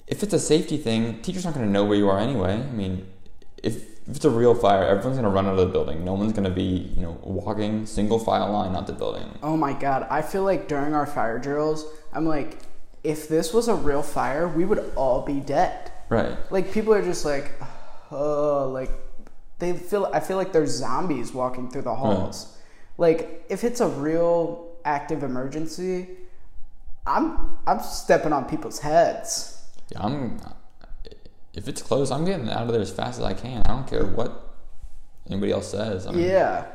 if 0.08 0.24
it's 0.24 0.34
a 0.34 0.40
safety 0.40 0.78
thing, 0.78 1.22
teachers 1.22 1.46
aren't 1.46 1.56
going 1.56 1.68
to 1.68 1.72
know 1.72 1.86
where 1.86 1.98
you 1.98 2.10
are 2.10 2.20
anyway. 2.20 2.54
I 2.56 2.72
mean, 2.72 3.08
if, 3.64 3.91
if 4.08 4.16
it's 4.16 4.26
a 4.26 4.30
real 4.30 4.56
fire, 4.56 4.84
everyone's 4.84 5.18
going 5.18 5.24
to 5.24 5.30
run 5.30 5.46
out 5.46 5.58
of 5.58 5.60
the 5.60 5.72
building. 5.72 6.04
No 6.04 6.14
one's 6.14 6.34
going 6.34 6.44
to 6.44 6.50
be, 6.50 6.92
you 6.96 7.02
know, 7.02 7.20
walking 7.22 7.86
single 7.86 8.20
file 8.20 8.52
line 8.52 8.76
out 8.76 8.88
the 8.88 8.94
building. 8.94 9.26
Oh 9.44 9.56
my 9.56 9.74
god, 9.74 10.08
I 10.10 10.22
feel 10.22 10.44
like 10.44 10.68
during 10.68 10.94
our 10.94 11.06
fire 11.06 11.38
drills, 11.38 11.86
I'm 12.12 12.26
like, 12.26 12.58
if 13.04 13.28
this 13.28 13.54
was 13.54 13.68
a 13.68 13.76
real 13.76 14.04
fire, 14.04 14.48
we 14.48 14.66
would 14.66 14.92
all 14.96 15.22
be 15.22 15.40
dead. 15.40 15.92
Right. 16.10 16.38
Like 16.52 16.74
people 16.74 16.94
are 16.94 17.02
just 17.02 17.26
like, 17.26 17.52
oh, 18.12 18.70
like 18.74 18.92
they 19.60 19.74
feel. 19.74 20.10
I 20.14 20.20
feel 20.20 20.38
like 20.38 20.52
there's 20.52 20.72
zombies 20.72 21.34
walking 21.34 21.70
through 21.70 21.84
the 21.84 21.96
halls. 21.96 22.58
Like 22.98 23.46
if 23.50 23.64
it's 23.64 23.80
a 23.80 23.88
real 23.88 24.76
active 24.84 25.24
emergency, 25.24 26.10
I'm 27.06 27.58
I'm 27.66 27.80
stepping 27.80 28.34
on 28.34 28.46
people's 28.46 28.80
heads. 28.80 29.64
Yeah, 29.92 30.04
I'm. 30.04 30.40
If 31.54 31.68
it's 31.68 31.82
close, 31.82 32.12
I'm 32.12 32.26
getting 32.26 32.50
out 32.50 32.64
of 32.64 32.72
there 32.72 32.82
as 32.82 32.92
fast 32.92 33.20
as 33.20 33.26
I 33.26 33.34
can. 33.34 33.62
I 33.66 33.70
don't 33.70 33.88
care 33.88 34.06
what 34.06 34.54
anybody 35.30 35.52
else 35.52 35.70
says. 35.70 36.08
I 36.08 36.12
mean, 36.12 36.26
Yeah. 36.26 36.66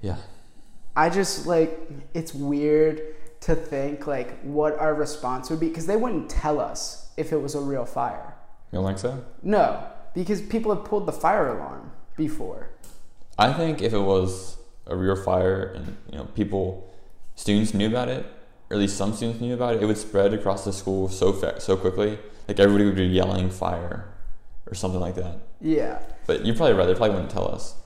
Yeah. 0.00 0.16
I 0.96 1.08
just 1.08 1.46
like 1.46 1.78
it's 2.14 2.34
weird 2.34 3.00
to 3.42 3.54
think 3.54 4.06
like 4.06 4.40
what 4.42 4.78
our 4.78 4.94
response 4.94 5.48
would 5.50 5.60
be 5.60 5.68
because 5.68 5.86
they 5.86 5.96
wouldn't 5.96 6.28
tell 6.28 6.58
us 6.60 7.10
if 7.16 7.32
it 7.32 7.36
was 7.40 7.54
a 7.54 7.60
real 7.60 7.84
fire. 7.86 8.34
You 8.72 8.78
don't 8.78 8.86
think 8.86 8.98
so? 8.98 9.24
No, 9.42 9.84
because 10.14 10.42
people 10.42 10.74
have 10.74 10.84
pulled 10.84 11.06
the 11.06 11.12
fire 11.12 11.48
alarm 11.56 11.92
before. 12.16 12.70
I 13.38 13.52
think 13.52 13.80
if 13.82 13.92
it 13.92 13.98
was 14.00 14.58
a 14.86 14.96
real 14.96 15.16
fire 15.16 15.72
and 15.76 15.96
you 16.10 16.18
know 16.18 16.24
people, 16.24 16.92
students 17.36 17.72
knew 17.72 17.86
about 17.88 18.08
it, 18.08 18.26
or 18.68 18.74
at 18.74 18.78
least 18.80 18.96
some 18.96 19.14
students 19.14 19.40
knew 19.40 19.54
about 19.54 19.76
it, 19.76 19.82
it 19.82 19.86
would 19.86 19.96
spread 19.98 20.34
across 20.34 20.64
the 20.64 20.72
school 20.72 21.08
so 21.08 21.32
fa- 21.32 21.60
so 21.60 21.76
quickly. 21.76 22.18
Like 22.50 22.58
everybody 22.58 22.84
would 22.86 22.96
be 22.96 23.04
yelling 23.06 23.48
fire, 23.48 24.06
or 24.66 24.74
something 24.74 24.98
like 24.98 25.14
that. 25.14 25.38
Yeah. 25.60 26.00
But 26.26 26.44
you're 26.44 26.56
probably 26.56 26.74
right. 26.74 26.86
They 26.86 26.94
probably 26.96 27.10
wouldn't 27.14 27.30
tell 27.30 27.46
us. 27.46 27.76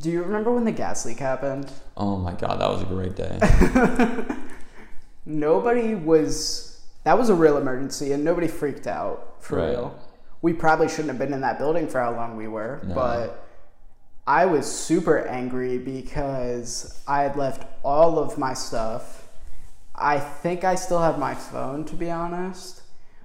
Do 0.00 0.10
you 0.10 0.24
remember 0.24 0.50
when 0.50 0.64
the 0.64 0.72
gas 0.72 1.06
leak 1.06 1.20
happened? 1.20 1.70
Oh 1.96 2.16
my 2.16 2.32
god, 2.32 2.60
that 2.60 2.68
was 2.68 2.82
a 2.82 2.84
great 2.84 3.14
day. 3.14 3.38
Nobody 5.24 5.94
was. 5.94 6.80
That 7.04 7.16
was 7.16 7.28
a 7.28 7.34
real 7.36 7.56
emergency, 7.58 8.10
and 8.10 8.24
nobody 8.24 8.48
freaked 8.48 8.88
out 8.88 9.36
for 9.38 9.58
Right. 9.58 9.68
real. 9.70 9.96
We 10.40 10.52
probably 10.52 10.88
shouldn't 10.88 11.10
have 11.10 11.18
been 11.18 11.32
in 11.32 11.42
that 11.42 11.58
building 11.58 11.86
for 11.86 12.00
how 12.00 12.12
long 12.12 12.36
we 12.36 12.48
were, 12.48 12.80
No. 12.82 12.96
but 12.96 13.46
I 14.26 14.46
was 14.46 14.66
super 14.66 15.18
angry 15.28 15.78
because 15.78 17.00
I 17.06 17.22
had 17.22 17.36
left 17.36 17.68
all 17.84 18.18
of 18.18 18.36
my 18.36 18.52
stuff. 18.54 19.28
I 19.94 20.18
think 20.18 20.64
I 20.64 20.74
still 20.74 21.00
have 21.02 21.20
my 21.20 21.34
phone, 21.36 21.84
to 21.84 21.94
be 21.94 22.10
honest. 22.10 22.81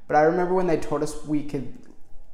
But 0.08 0.18
I 0.18 0.22
remember 0.22 0.54
when 0.54 0.68
they 0.68 0.78
told 0.78 1.04
us 1.04 1.26
we 1.26 1.44
could 1.44 1.74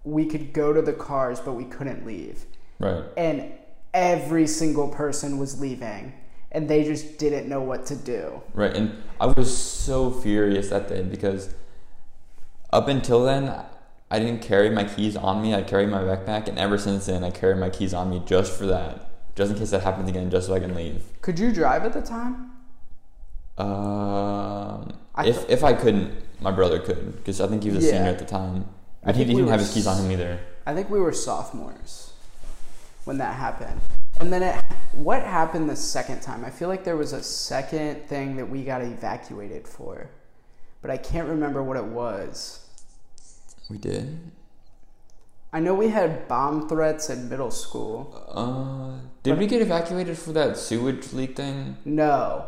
we 0.04 0.26
could 0.26 0.54
go 0.54 0.74
to 0.74 0.82
the 0.82 0.94
cars, 0.94 1.40
but 1.40 1.54
we 1.54 1.66
couldn't 1.66 2.06
leave 2.06 2.46
right. 2.80 3.04
and 3.16 3.54
every 3.94 4.48
single 4.48 4.90
person 4.90 5.38
was 5.38 5.62
leaving 5.62 6.14
and 6.52 6.70
they 6.70 6.84
just 6.84 7.18
didn't 7.18 7.48
know 7.48 7.62
what 7.62 7.86
to 7.86 7.96
do 7.96 8.42
Right, 8.54 8.76
and 8.76 9.02
I 9.20 9.28
was 9.28 9.56
so 9.56 10.12
furious 10.12 10.70
that 10.70 10.90
day 10.90 11.04
because 11.04 11.54
up 12.72 12.88
until 12.88 13.24
then, 13.24 13.54
I 14.10 14.20
didn't 14.20 14.42
carry 14.42 14.70
my 14.70 14.84
keys 14.84 15.16
on 15.16 15.42
me. 15.42 15.54
I 15.54 15.62
carried 15.62 15.90
my 15.90 16.02
backpack, 16.02 16.48
and 16.48 16.58
ever 16.60 16.78
since 16.78 17.06
then, 17.06 17.24
I 17.24 17.30
carry 17.30 17.56
my 17.56 17.70
keys 17.70 17.94
on 17.94 18.10
me 18.10 18.22
just 18.26 18.52
for 18.58 18.66
that, 18.66 19.10
just 19.36 19.52
in 19.52 19.58
case 19.58 19.72
that 19.72 19.84
happens 19.84 20.10
again, 20.10 20.30
just 20.30 20.48
so 20.48 20.54
I 20.54 20.60
can 20.60 20.76
leave. 20.76 21.04
could 21.22 21.40
you 21.40 21.52
drive 21.52 21.86
at 21.86 21.94
the 21.94 22.02
time 22.02 22.52
Um, 23.58 24.94
I 25.16 25.28
if 25.28 25.48
if 25.50 25.64
I 25.64 25.74
couldn't, 25.74 26.16
my 26.42 26.52
brother 26.52 26.80
could 26.80 27.16
because 27.18 27.40
I 27.42 27.48
think 27.48 27.64
he 27.64 27.70
was 27.72 27.84
a 27.84 27.88
Yeah. 27.88 27.94
senior 27.94 28.10
at 28.12 28.20
the 28.20 28.26
time, 28.26 28.66
I 29.04 29.08
but 29.08 29.16
he 29.16 29.26
didn't 29.26 29.48
have 29.48 29.60
his 29.60 29.74
keys 29.74 29.88
on 29.88 29.98
him 30.04 30.12
either. 30.12 30.40
i 30.66 30.74
think 30.74 30.90
we 30.90 31.00
were 31.00 31.12
sophomores 31.12 32.14
when 33.06 33.18
that 33.18 33.36
happened 33.36 33.82
and 34.22 34.32
then 34.32 34.42
it, 34.44 34.56
what 34.94 35.22
happened 35.24 35.70
the 35.70 35.76
second 35.76 36.22
time 36.22 36.46
i 36.46 36.50
feel 36.50 36.70
like 36.70 36.84
there 36.86 36.96
was 36.96 37.12
a 37.12 37.22
second 37.22 38.08
thing 38.08 38.38
that 38.38 38.46
we 38.50 38.64
got 38.64 38.82
evacuated 38.82 39.68
for 39.68 40.10
but 40.82 40.90
i 40.90 40.96
can't 40.96 41.28
remember 41.28 41.62
what 41.62 41.76
it 41.76 41.84
was 41.84 42.66
We 43.70 43.78
did. 43.78 44.20
i 45.52 45.60
know 45.60 45.74
we 45.74 45.90
had 45.90 46.28
bomb 46.30 46.70
threats 46.70 47.10
in 47.10 47.28
middle 47.30 47.52
school 47.52 47.98
Uh, 48.32 49.02
did 49.24 49.38
we 49.38 49.48
get 49.48 49.62
evacuated 49.62 50.18
for 50.18 50.32
that 50.32 50.56
sewage 50.56 51.12
leak 51.12 51.36
thing? 51.36 51.76
no 51.84 52.46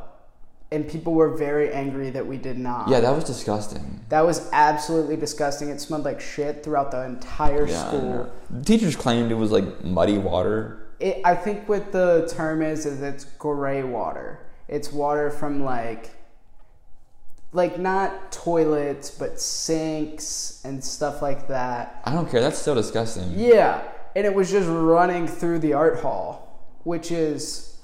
and 0.75 0.87
people 0.87 1.13
were 1.13 1.29
very 1.29 1.71
angry 1.71 2.09
that 2.09 2.25
we 2.27 2.37
did 2.37 2.57
not 2.57 2.89
Yeah, 2.89 2.99
that 2.99 3.15
was 3.15 3.23
disgusting. 3.23 4.01
That 4.09 4.25
was 4.25 4.49
absolutely 4.51 5.15
disgusting. 5.15 5.69
It 5.69 5.79
smelled 5.81 6.03
like 6.03 6.21
shit 6.21 6.63
throughout 6.63 6.91
the 6.91 7.03
entire 7.05 7.67
Yeah, 7.67 7.87
school. 7.87 8.33
Teachers 8.63 8.95
claimed 8.95 9.31
it 9.31 9.35
was 9.35 9.51
like 9.51 9.83
muddy 9.83 10.17
water. 10.17 10.87
It, 10.99 11.21
I 11.25 11.35
think 11.35 11.67
what 11.67 11.91
the 11.91 12.31
term 12.35 12.61
is 12.61 12.85
is 12.85 13.01
it's 13.01 13.25
gray 13.25 13.83
water. 13.83 14.39
It's 14.67 14.91
water 14.91 15.31
from 15.31 15.63
like, 15.63 16.11
like 17.53 17.79
not 17.79 18.31
toilets 18.31 19.09
but 19.11 19.39
sinks 19.39 20.61
and 20.65 20.83
stuff 20.83 21.21
like 21.21 21.47
that. 21.47 22.01
I 22.05 22.13
don't 22.13 22.29
care. 22.29 22.41
That's 22.41 22.59
so 22.59 22.75
disgusting. 22.75 23.33
Yeah, 23.35 23.81
and 24.15 24.25
it 24.25 24.33
was 24.33 24.51
just 24.51 24.67
running 24.67 25.27
through 25.27 25.59
the 25.59 25.73
art 25.73 25.99
hall, 26.01 26.77
which 26.83 27.11
is, 27.11 27.74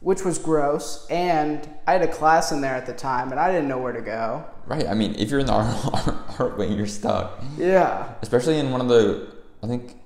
which 0.00 0.24
was 0.24 0.38
gross. 0.38 1.06
And 1.10 1.68
I 1.86 1.92
had 1.92 2.02
a 2.02 2.08
class 2.08 2.52
in 2.52 2.60
there 2.60 2.74
at 2.74 2.86
the 2.86 2.92
time, 2.92 3.30
and 3.30 3.40
I 3.40 3.52
didn't 3.52 3.68
know 3.68 3.78
where 3.78 3.92
to 3.92 4.00
go. 4.00 4.44
Right. 4.66 4.86
I 4.86 4.94
mean, 4.94 5.14
if 5.18 5.30
you're 5.30 5.40
in 5.40 5.46
the 5.46 5.52
art, 5.52 6.14
art, 6.38 6.58
wing, 6.58 6.72
you're 6.72 6.86
stuck. 6.86 7.42
Yeah. 7.56 8.12
Especially 8.22 8.58
in 8.58 8.70
one 8.70 8.80
of 8.80 8.88
the, 8.88 9.28
I 9.62 9.66
think, 9.66 9.96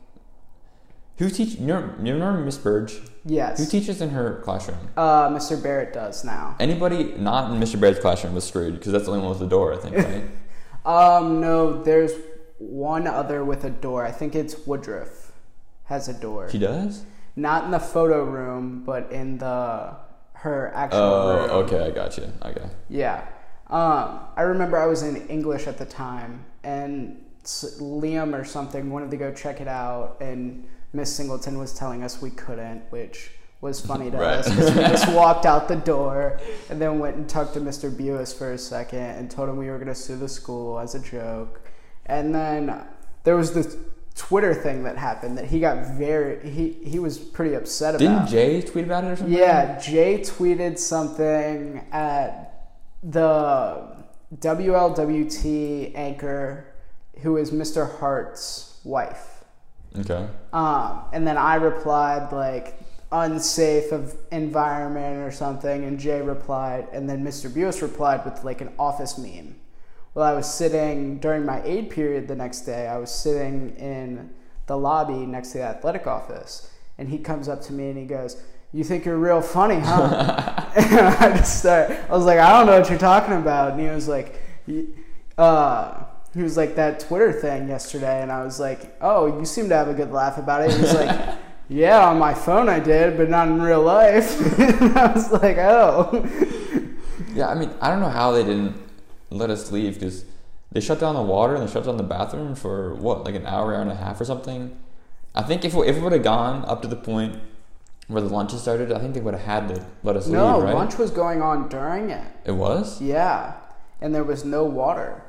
who 1.19 1.31
teach? 1.31 1.55
You 1.57 1.75
remember, 1.75 2.41
Miss 2.41 2.59
Burge? 2.59 3.01
Yes. 3.25 3.59
Who 3.59 3.67
teaches 3.67 4.01
in 4.03 4.11
her 4.11 4.41
classroom? 4.43 4.79
Uh, 4.97 5.29
Mr. 5.29 5.61
Barrett 5.63 5.93
does 5.93 6.25
now. 6.25 6.57
Anybody 6.59 7.15
not 7.17 7.51
in 7.53 7.61
Mr. 7.61 7.79
Baird's 7.81 8.01
classroom 8.01 8.35
was 8.35 8.45
screwed 8.45 8.75
because 8.75 8.93
that's 8.93 9.05
the 9.05 9.13
only 9.13 9.23
one 9.23 9.31
with 9.31 9.39
the 9.39 9.47
door, 9.47 9.73
I 9.73 9.77
think, 9.77 9.97
right? 9.97 10.25
Um, 10.87 11.41
no, 11.41 11.83
there's 11.83 12.13
one 12.59 13.07
other 13.07 13.43
with 13.43 13.65
a 13.65 13.71
door. 13.71 14.05
I 14.05 14.11
think 14.13 14.35
it's 14.35 14.67
Woodruff 14.67 15.33
has 15.85 16.09
a 16.09 16.13
door. 16.13 16.51
she 16.51 16.59
does. 16.59 17.05
Not 17.37 17.65
in 17.65 17.71
the 17.71 17.81
photo 17.81 18.25
room, 18.25 18.83
but 18.85 19.11
in 19.11 19.39
the 19.39 19.97
her 20.35 20.71
actual 20.75 21.01
Oh, 21.01 21.37
room. 21.39 21.51
okay. 21.65 21.87
I 21.87 21.91
got 21.91 22.17
you. 22.17 22.31
Okay. 22.45 22.67
Yeah. 22.89 23.27
Um, 23.71 24.21
I 24.37 24.43
remember 24.43 24.77
I 24.79 24.87
was 24.87 25.03
in 25.03 25.27
English 25.29 25.67
at 25.67 25.79
the 25.79 25.87
time, 25.87 26.45
and 26.63 27.21
Liam 27.45 28.39
or 28.39 28.45
something 28.45 28.91
wanted 28.91 29.11
to 29.11 29.17
go 29.17 29.33
check 29.33 29.61
it 29.61 29.69
out, 29.69 30.19
and 30.21 30.67
Miss 30.93 31.13
Singleton 31.15 31.59
was 31.59 31.73
telling 31.73 32.03
us 32.03 32.21
we 32.23 32.31
couldn't, 32.31 32.83
which 32.91 33.31
was 33.61 33.81
funny 33.81 34.11
to 34.11 34.17
Right. 34.19 34.39
us 34.39 34.49
because 34.49 34.75
we 34.75 34.83
just 34.83 35.09
walked 35.13 35.47
out 35.47 35.67
the 35.69 35.77
door 35.77 36.39
and 36.69 36.81
then 36.81 36.99
went 36.99 37.17
and 37.17 37.27
talked 37.29 37.55
to 37.55 37.61
Mr. 37.61 37.91
Buis 37.91 38.37
for 38.37 38.53
a 38.53 38.59
second 38.59 38.99
and 39.01 39.31
told 39.31 39.49
him 39.49 39.57
we 39.57 39.69
were 39.71 39.79
going 39.79 39.89
to 39.89 39.95
sue 39.95 40.17
the 40.17 40.29
school 40.29 40.79
as 40.79 40.95
a 40.95 41.01
joke. 41.01 41.63
And 42.07 42.35
then 42.35 42.85
there 43.25 43.37
was 43.37 43.55
this 43.55 43.77
Twitter 44.15 44.55
thing 44.55 44.85
that 44.85 44.97
happened 44.97 45.37
that 45.39 45.47
he 45.47 45.59
got 45.59 45.87
very 45.95 46.49
he 46.49 46.73
he 46.85 46.99
was 46.99 47.19
pretty 47.19 47.55
upset 47.55 47.97
about. 47.97 47.99
Didn't. 47.99 48.27
Jay 48.29 48.63
tweet 48.63 48.85
about 48.85 49.05
it 49.05 49.09
or 49.09 49.17
something? 49.17 49.37
Yeah, 49.37 49.79
Jay 49.79 50.21
tweeted 50.21 50.79
something 50.79 51.85
at 51.91 52.71
the 53.03 54.05
WLWT 54.39 55.93
anchor, 55.97 56.67
who 57.23 57.37
is 57.37 57.51
Mr. 57.51 57.99
Hart's 57.99 58.81
wife. 58.85 59.45
Okay. 59.99 60.27
Um, 60.53 61.05
and 61.13 61.27
then 61.27 61.37
I 61.37 61.57
replied 61.57 62.33
like 62.33 62.79
unsafe 63.11 63.93
of 63.93 64.15
environment 64.33 65.23
or 65.23 65.31
something, 65.31 65.85
and 65.85 65.99
Jay 65.99 66.21
replied, 66.21 66.89
and 66.93 67.09
then 67.09 67.25
Mr. 67.25 67.51
Buis 67.51 67.83
replied 67.83 68.25
with 68.25 68.45
like 68.45 68.61
an 68.61 68.73
office 68.79 69.19
meme. 69.19 69.57
Well, 70.15 70.25
I 70.25 70.33
was 70.33 70.53
sitting 70.53 71.19
during 71.19 71.45
my 71.45 71.61
aid 71.65 71.91
period 71.91 72.29
the 72.29 72.37
next 72.37 72.61
day. 72.61 72.87
I 72.87 72.99
was 72.99 73.11
sitting 73.11 73.75
in 73.77 74.31
the 74.67 74.79
lobby 74.79 75.27
next 75.27 75.51
to 75.53 75.59
the 75.59 75.65
athletic 75.65 76.07
office, 76.07 76.71
and 76.99 77.09
he 77.09 77.19
comes 77.19 77.49
up 77.49 77.61
to 77.63 77.73
me 77.73 77.89
and 77.89 77.99
he 77.99 78.05
goes, 78.05 78.41
"You 78.73 78.85
think 78.85 79.05
you're 79.05 79.19
real 79.19 79.43
funny, 79.43 79.81
huh?" 79.81 80.71
and 80.77 80.99
I 81.01 81.37
just 81.37 81.59
started, 81.59 81.99
I 82.09 82.13
was 82.13 82.27
like, 82.27 82.39
"I 82.39 82.51
don't 82.57 82.67
know 82.67 82.79
what 82.79 82.89
you're 82.89 82.99
talking 82.99 83.35
about," 83.35 83.73
and 83.73 83.81
he 83.81 83.89
was 83.89 84.07
like, 84.07 84.41
uh, 85.37 86.05
he 86.33 86.43
was 86.43 86.57
like 86.57 86.77
that 86.77 87.01
Twitter 87.01 87.33
thing 87.33 87.69
yesterday, 87.69 88.23
and 88.23 88.31
I 88.31 88.45
was 88.45 88.61
like, 88.61 88.97
"Oh, 89.01 89.39
you 89.39 89.45
seem 89.45 89.69
to 89.69 89.75
have 89.75 89.89
a 89.89 89.95
good 89.95 90.13
laugh 90.13 90.39
about 90.39 90.63
it." 90.63 90.71
He 90.71 90.81
was 90.81 90.95
like, 90.95 91.39
"Yeah, 91.69 92.07
on 92.07 92.21
my 92.21 92.35
phone 92.35 92.69
I 92.69 92.79
did, 92.79 93.17
but 93.17 93.29
not 93.29 93.49
in 93.49 93.61
real 93.61 93.83
life." 93.83 94.61
and 94.61 94.97
I 94.97 95.13
was 95.13 95.33
like, 95.33 95.59
"Oh." 95.59 96.25
Yeah, 97.35 97.49
I 97.49 97.55
mean, 97.57 97.75
I 97.81 97.91
don't 97.91 97.99
know 97.99 98.09
how 98.09 98.31
they 98.31 98.45
didn't 98.45 98.84
let 99.35 99.51
us 99.51 99.71
leave 99.73 99.95
because 99.95 100.25
they 100.73 100.81
shut 100.81 101.01
down 101.01 101.15
the 101.15 101.23
water 101.23 101.55
and 101.55 101.67
they 101.67 101.73
shut 101.73 101.85
down 101.85 101.97
the 101.97 102.03
bathroom 102.03 102.55
for 102.55 102.95
what, 102.95 103.25
like 103.25 103.35
an 103.35 103.47
hour, 103.47 103.75
hour 103.75 103.81
and 103.83 103.91
a 103.91 103.95
half 103.97 104.21
or 104.21 104.25
something. 104.25 104.77
I 105.35 105.43
think 105.43 105.65
if 105.65 105.75
we, 105.75 105.87
if 105.87 105.97
it 105.97 106.01
would 106.01 106.13
have 106.13 106.23
gone 106.23 106.65
up 106.67 106.83
to 106.83 106.89
the 106.89 106.97
point 106.97 107.41
where 108.09 108.23
the 108.23 108.29
lunches 108.29 108.63
started, 108.63 108.93
I 108.93 108.99
think 108.99 109.15
they 109.15 109.21
would 109.21 109.35
have 109.35 109.45
had 109.45 109.69
to 109.75 109.85
let 110.03 110.17
us 110.17 110.27
No, 110.27 110.55
leave, 110.57 110.65
right? 110.65 110.75
lunch 110.75 110.99
was 110.99 111.11
going 111.11 111.43
on 111.43 111.69
during 111.69 112.11
it. 112.11 112.27
It 112.45 112.53
was. 112.53 113.01
Yeah, 113.01 113.55
and 114.01 114.15
there 114.15 114.25
was 114.25 114.45
no 114.45 114.65
water. 114.65 115.23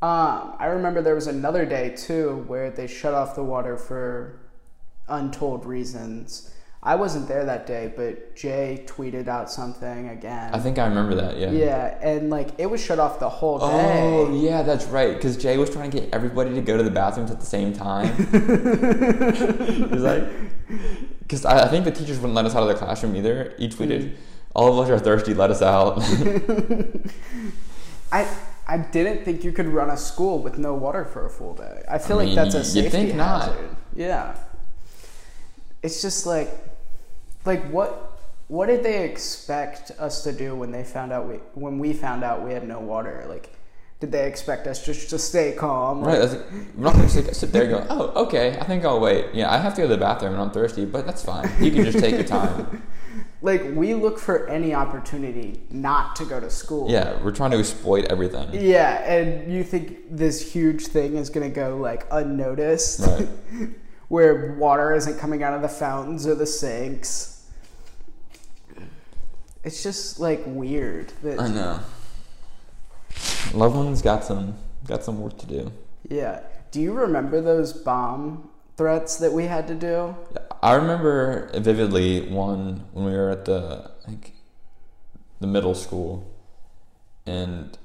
Um, 0.00 0.54
I 0.58 0.66
remember 0.66 1.00
there 1.00 1.14
was 1.14 1.28
another 1.28 1.64
day 1.64 1.90
too 1.96 2.44
where 2.48 2.70
they 2.70 2.86
shut 2.86 3.14
off 3.14 3.34
the 3.36 3.44
water 3.44 3.76
for 3.76 4.40
untold 5.08 5.64
reasons. 5.64 6.52
I 6.84 6.96
wasn't 6.96 7.28
there 7.28 7.44
that 7.44 7.64
day, 7.66 7.92
but 7.94 8.34
Jay 8.34 8.82
tweeted 8.88 9.28
out 9.28 9.48
something 9.52 10.08
again. 10.08 10.52
I 10.52 10.58
think 10.58 10.80
I 10.80 10.86
remember 10.86 11.14
that. 11.14 11.38
Yeah. 11.38 11.52
yeah, 11.52 11.96
and 12.02 12.28
like 12.28 12.58
it 12.58 12.66
was 12.66 12.82
shut 12.84 12.98
off 12.98 13.20
the 13.20 13.28
whole 13.28 13.60
day. 13.60 13.66
Oh 13.68 14.34
yeah, 14.34 14.62
that's 14.62 14.86
right. 14.86 15.14
Because 15.14 15.36
Jay 15.36 15.56
was 15.58 15.70
trying 15.70 15.92
to 15.92 16.00
get 16.00 16.12
everybody 16.12 16.52
to 16.54 16.60
go 16.60 16.76
to 16.76 16.82
the 16.82 16.90
bathrooms 16.90 17.30
at 17.30 17.38
the 17.38 17.46
same 17.46 17.72
time. 17.72 18.12
He's 19.92 20.02
like, 20.02 20.24
because 21.20 21.44
I, 21.44 21.66
I 21.66 21.68
think 21.68 21.84
the 21.84 21.92
teachers 21.92 22.18
wouldn't 22.18 22.34
let 22.34 22.46
us 22.46 22.56
out 22.56 22.62
of 22.64 22.68
the 22.68 22.74
classroom 22.74 23.14
either. 23.14 23.54
He 23.58 23.68
tweeted, 23.68 24.02
Mm. 24.02 24.16
"All 24.56 24.72
of 24.72 24.78
us 24.84 24.90
are 24.90 24.98
thirsty. 24.98 25.34
Let 25.34 25.52
us 25.52 25.62
out." 25.62 26.02
I 28.12 28.26
I 28.66 28.78
didn't 28.78 29.24
think 29.24 29.44
you 29.44 29.52
could 29.52 29.68
run 29.68 29.88
a 29.90 29.96
school 29.96 30.40
with 30.40 30.58
no 30.58 30.74
water 30.74 31.04
for 31.04 31.26
a 31.26 31.30
full 31.30 31.54
day. 31.54 31.82
I 31.88 31.98
feel 31.98 32.18
I 32.18 32.24
like 32.24 32.34
that's 32.34 32.54
a 32.54 32.58
mean, 32.58 32.64
safety 32.64 32.80
you'd 32.82 32.90
think 32.90 33.14
not. 33.14 33.50
hazard. 33.52 33.76
Yeah. 33.94 34.36
It's 35.82 36.02
just 36.02 36.26
like 36.26 36.50
like 37.44 37.64
what 37.70 38.08
what 38.48 38.66
did 38.66 38.82
they 38.82 39.04
expect 39.04 39.92
us 39.98 40.22
to 40.24 40.32
do 40.32 40.54
when 40.54 40.70
they 40.72 40.84
found 40.84 41.12
out 41.12 41.26
we 41.28 41.36
when 41.54 41.78
we 41.78 41.92
found 41.92 42.22
out 42.24 42.44
we 42.44 42.52
had 42.52 42.66
no 42.66 42.80
water? 42.80 43.24
Like 43.28 43.54
did 44.00 44.10
they 44.10 44.26
expect 44.26 44.66
us 44.66 44.84
just 44.84 45.10
to 45.10 45.18
stay 45.18 45.52
calm? 45.52 46.02
right. 46.02 46.18
That's, 46.18 46.34
we're 46.74 46.84
not 46.84 46.94
gonna 46.94 47.08
sit, 47.08 47.34
sit 47.36 47.52
there 47.52 47.62
and 47.62 47.70
go, 47.72 47.86
"Oh, 47.88 48.24
okay. 48.24 48.58
I 48.58 48.64
think 48.64 48.84
I'll 48.84 48.98
wait." 49.00 49.26
Yeah, 49.32 49.52
I 49.52 49.58
have 49.58 49.74
to 49.76 49.82
go 49.82 49.86
to 49.88 49.94
the 49.94 50.00
bathroom 50.00 50.32
and 50.32 50.42
I'm 50.42 50.50
thirsty, 50.50 50.84
but 50.84 51.06
that's 51.06 51.24
fine. 51.24 51.48
You 51.60 51.70
can 51.70 51.84
just 51.84 51.98
take 51.98 52.14
your 52.14 52.24
time. 52.24 52.82
Like 53.44 53.74
we 53.74 53.92
look 53.94 54.20
for 54.20 54.48
any 54.48 54.72
opportunity 54.72 55.62
not 55.68 56.14
to 56.16 56.24
go 56.24 56.38
to 56.38 56.48
school. 56.48 56.88
Yeah, 56.88 57.20
we're 57.24 57.32
trying 57.32 57.50
to 57.50 57.58
exploit 57.58 58.04
everything. 58.04 58.48
Yeah, 58.52 59.02
and 59.02 59.52
you 59.52 59.64
think 59.64 59.98
this 60.08 60.52
huge 60.52 60.86
thing 60.86 61.16
is 61.16 61.28
gonna 61.28 61.48
go 61.50 61.76
like 61.76 62.06
unnoticed, 62.12 63.00
Right. 63.00 63.28
where 64.08 64.54
water 64.56 64.94
isn't 64.94 65.18
coming 65.18 65.42
out 65.42 65.54
of 65.54 65.62
the 65.62 65.68
fountains 65.68 66.24
or 66.24 66.36
the 66.36 66.46
sinks. 66.46 67.31
It's 69.64 69.82
just 69.82 70.18
like 70.20 70.42
weird. 70.46 71.12
That, 71.22 71.38
I 71.40 71.48
know. 71.48 71.80
Loveland's 73.54 74.02
got 74.02 74.24
some 74.24 74.54
got 74.86 75.04
some 75.04 75.20
work 75.20 75.38
to 75.38 75.46
do. 75.46 75.72
Yeah. 76.08 76.40
Do 76.70 76.80
you 76.80 76.92
remember 76.92 77.40
those 77.40 77.72
bomb 77.72 78.48
threats 78.76 79.16
that 79.16 79.32
we 79.32 79.44
had 79.44 79.68
to 79.68 79.74
do? 79.74 80.16
I 80.62 80.74
remember 80.74 81.50
vividly 81.60 82.28
one 82.30 82.84
when 82.92 83.04
we 83.04 83.12
were 83.12 83.30
at 83.30 83.44
the 83.44 83.90
like 84.08 84.32
the 85.40 85.46
middle 85.46 85.74
school, 85.74 86.24
and 87.26 87.76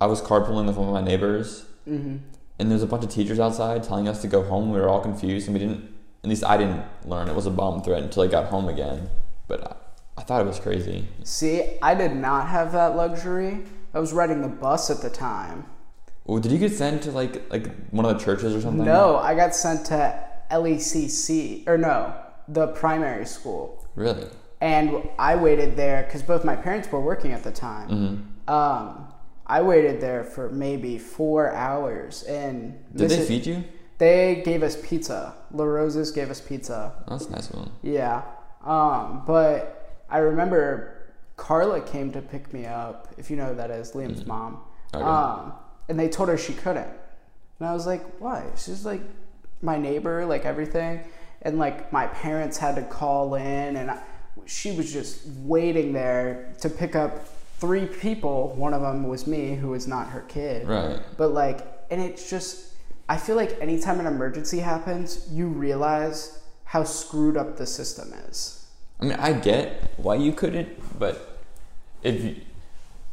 I 0.00 0.06
was 0.06 0.20
carpooling 0.22 0.66
with 0.66 0.76
one 0.76 0.88
of 0.88 0.94
my 0.94 1.02
neighbors, 1.02 1.64
Mm-hmm. 1.88 2.18
and 2.58 2.70
there's 2.70 2.82
a 2.82 2.86
bunch 2.86 3.04
of 3.04 3.10
teachers 3.10 3.40
outside 3.40 3.82
telling 3.82 4.06
us 4.06 4.20
to 4.22 4.28
go 4.28 4.42
home. 4.42 4.70
We 4.70 4.78
were 4.78 4.88
all 4.88 5.00
confused, 5.00 5.48
and 5.48 5.54
we 5.54 5.60
didn't. 5.60 5.90
At 6.22 6.28
least 6.28 6.44
I 6.44 6.56
didn't 6.58 6.84
learn 7.06 7.28
it 7.28 7.34
was 7.34 7.46
a 7.46 7.50
bomb 7.50 7.82
threat 7.82 8.02
until 8.02 8.22
I 8.22 8.26
got 8.26 8.46
home 8.46 8.68
again. 8.68 9.08
But 9.48 9.79
I, 10.20 10.22
thought 10.22 10.40
it 10.42 10.46
was 10.46 10.60
crazy. 10.60 11.08
See, 11.24 11.78
I 11.80 11.94
did 11.94 12.14
not 12.14 12.48
have 12.48 12.72
that 12.72 12.94
luxury. 12.94 13.64
I 13.94 14.00
was 14.00 14.12
riding 14.12 14.42
the 14.42 14.48
bus 14.48 14.90
at 14.90 15.00
the 15.00 15.10
time. 15.10 15.64
Well, 16.24 16.40
did 16.40 16.52
you 16.52 16.58
get 16.58 16.72
sent 16.72 17.02
to 17.04 17.10
like 17.10 17.50
like 17.50 17.66
one 17.90 18.04
of 18.04 18.18
the 18.18 18.24
churches 18.24 18.54
or 18.54 18.60
something? 18.60 18.84
No, 18.84 19.16
I 19.16 19.34
got 19.34 19.54
sent 19.54 19.86
to 19.86 20.22
LECC, 20.50 21.66
or 21.66 21.78
no, 21.78 22.14
the 22.48 22.68
primary 22.68 23.24
school. 23.26 23.84
Really? 23.94 24.26
And 24.60 25.08
I 25.18 25.36
waited 25.36 25.76
there 25.76 26.02
because 26.04 26.22
both 26.22 26.44
my 26.44 26.54
parents 26.54 26.92
were 26.92 27.00
working 27.00 27.32
at 27.32 27.42
the 27.42 27.50
time. 27.50 27.88
hmm 27.88 28.52
Um, 28.52 29.12
I 29.46 29.62
waited 29.62 30.00
there 30.00 30.22
for 30.22 30.50
maybe 30.50 30.98
four 30.98 31.52
hours, 31.54 32.22
and 32.24 32.78
Did 32.94 33.10
they 33.10 33.24
feed 33.24 33.46
you? 33.46 33.64
They 33.98 34.42
gave 34.44 34.62
us 34.62 34.76
pizza. 34.82 35.34
LaRosa's 35.52 36.12
gave 36.12 36.30
us 36.30 36.40
pizza. 36.40 36.92
That's 37.08 37.26
a 37.26 37.30
nice 37.32 37.50
one. 37.50 37.70
Yeah. 37.82 38.22
Um, 38.64 39.24
but 39.26 39.79
I 40.10 40.18
remember 40.18 40.96
Carla 41.36 41.80
came 41.80 42.12
to 42.12 42.20
pick 42.20 42.52
me 42.52 42.66
up. 42.66 43.08
If 43.16 43.30
you 43.30 43.36
know 43.36 43.46
who 43.46 43.54
that 43.54 43.70
is, 43.70 43.92
Liam's 43.92 44.26
mom. 44.26 44.58
Okay. 44.92 45.02
Um, 45.02 45.52
and 45.88 45.98
they 45.98 46.08
told 46.08 46.28
her 46.28 46.36
she 46.36 46.52
couldn't. 46.52 46.90
And 47.58 47.68
I 47.68 47.72
was 47.72 47.86
like, 47.86 48.02
why? 48.20 48.44
She's 48.56 48.84
like 48.84 49.02
my 49.62 49.78
neighbor, 49.78 50.24
like 50.26 50.44
everything. 50.44 51.04
And 51.42 51.58
like 51.58 51.92
my 51.92 52.06
parents 52.08 52.58
had 52.58 52.74
to 52.74 52.82
call 52.82 53.34
in, 53.36 53.76
and 53.76 53.90
I, 53.90 54.02
she 54.44 54.72
was 54.72 54.92
just 54.92 55.26
waiting 55.38 55.92
there 55.92 56.52
to 56.60 56.68
pick 56.68 56.94
up 56.94 57.26
three 57.58 57.86
people. 57.86 58.54
One 58.56 58.74
of 58.74 58.82
them 58.82 59.08
was 59.08 59.26
me, 59.26 59.54
who 59.54 59.68
was 59.68 59.86
not 59.86 60.08
her 60.08 60.22
kid. 60.22 60.68
Right. 60.68 61.00
But 61.16 61.32
like, 61.32 61.66
and 61.90 62.00
it's 62.00 62.28
just, 62.28 62.74
I 63.08 63.16
feel 63.16 63.36
like 63.36 63.58
anytime 63.60 64.00
an 64.00 64.06
emergency 64.06 64.58
happens, 64.58 65.28
you 65.30 65.46
realize 65.46 66.42
how 66.64 66.84
screwed 66.84 67.36
up 67.36 67.56
the 67.56 67.66
system 67.66 68.12
is. 68.28 68.59
I 69.00 69.04
mean, 69.04 69.18
I 69.18 69.32
get 69.32 69.92
why 69.96 70.16
you 70.16 70.32
couldn't, 70.32 70.68
but 70.98 71.38
if 72.02 72.22
you- 72.22 72.36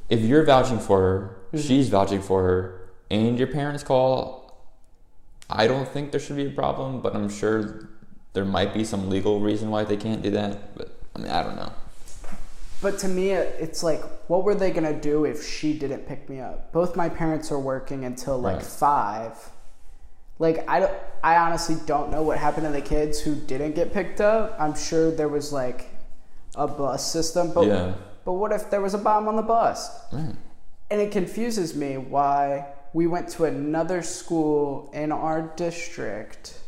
if 0.10 0.22
you're 0.22 0.44
vouching 0.44 0.80
for 0.80 1.02
her, 1.02 1.20
mm-hmm. 1.54 1.58
she's 1.66 1.90
vouching 1.90 2.22
for 2.22 2.44
her, 2.44 2.90
and 3.10 3.38
your 3.38 3.48
parents 3.48 3.84
call, 3.84 4.58
I 5.50 5.68
don't 5.68 5.88
think 5.88 6.12
there 6.12 6.20
should 6.20 6.36
be 6.36 6.48
a 6.48 6.52
problem. 6.52 7.02
But 7.02 7.16
I'm 7.16 7.30
sure 7.30 7.90
there 8.34 8.46
might 8.46 8.74
be 8.74 8.84
some 8.84 9.10
legal 9.10 9.40
reason 9.40 9.70
why 9.70 9.84
they 9.84 9.98
can't 9.98 10.22
do 10.22 10.32
that. 10.32 10.76
But 10.78 10.98
I 11.16 11.20
mean, 11.20 11.32
I 11.32 11.44
don't 11.44 11.56
know. 11.56 11.72
But 12.82 13.00
to 13.00 13.08
me, 13.08 13.32
it's 13.32 13.82
like, 13.82 14.02
what 14.30 14.44
were 14.44 14.54
they 14.54 14.72
gonna 14.72 15.00
do 15.00 15.26
if 15.26 15.44
she 15.44 15.78
didn't 15.78 16.06
pick 16.08 16.30
me 16.30 16.40
up? 16.40 16.72
Both 16.72 16.96
my 16.96 17.10
parents 17.10 17.52
are 17.52 17.60
working 17.60 18.06
until 18.06 18.38
like 18.38 18.58
Right. 18.58 18.66
five. 18.66 19.50
Like 20.40 20.70
I 20.70 20.80
don't, 20.82 20.94
I 21.24 21.38
honestly 21.38 21.78
don't 21.86 22.12
know 22.12 22.22
what 22.22 22.38
happened 22.38 22.66
to 22.68 22.72
the 22.72 22.82
kids 22.82 23.20
who 23.20 23.36
didn't 23.36 23.74
get 23.76 23.94
picked 23.94 24.22
up. 24.22 24.56
I'm 24.60 24.76
sure 24.76 25.12
there 25.12 25.28
was 25.28 25.52
like 25.52 25.90
a 26.56 26.68
bus 26.68 27.12
system, 27.12 27.52
but 27.54 27.66
Yeah. 27.66 27.94
but 28.26 28.34
what 28.34 28.52
if 28.52 28.70
there 28.70 28.82
was 28.82 28.94
a 28.94 28.98
bomb 29.00 29.28
on 29.28 29.36
the 29.36 29.42
bus? 29.42 29.90
Right. 30.12 30.36
And 30.90 31.02
it 31.02 31.12
confuses 31.12 31.76
me 31.76 31.98
why 31.98 32.68
we 32.94 33.08
went 33.08 33.30
to 33.30 33.46
another 33.46 34.02
school 34.02 34.90
in 34.94 35.12
our 35.12 35.42
district. 35.56 36.60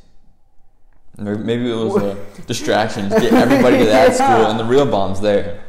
Maybe 1.17 1.69
it 1.69 1.75
was 1.75 2.01
a 2.01 2.17
distraction 2.47 3.09
to 3.09 3.19
get 3.19 3.33
everybody 3.33 3.77
to 3.79 3.85
that 3.85 4.15
school, 4.15 4.47
and 4.47 4.59
the 4.59 4.63
real 4.63 4.85
bomb's 4.85 5.19
there. 5.21 5.63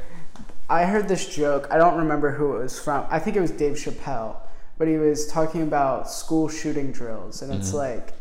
I 0.69 0.85
heard 0.85 1.09
this 1.09 1.35
joke. 1.35 1.67
I 1.71 1.79
don't 1.79 1.97
remember 1.97 2.31
who 2.31 2.57
it 2.57 2.63
was 2.63 2.79
from. 2.79 3.05
I 3.11 3.19
think 3.19 3.37
it 3.37 3.41
was 3.41 3.51
Dave 3.51 3.75
Chappelle, 3.75 4.37
but 4.81 4.89
he 4.89 4.97
was 4.97 5.27
talking 5.27 5.61
about 5.61 6.11
school 6.11 6.49
shooting 6.49 6.91
drills, 6.91 7.43
and 7.43 7.53
it's 7.53 7.69
mm-hmm. 7.69 7.77
like, 7.77 8.15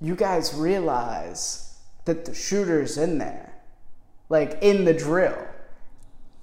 you 0.00 0.14
guys 0.14 0.54
realize 0.54 1.76
that 2.04 2.24
the 2.24 2.32
shooter's 2.32 2.96
in 2.96 3.18
there, 3.18 3.52
like 4.28 4.58
in 4.62 4.84
the 4.84 4.94
drill. 4.94 5.36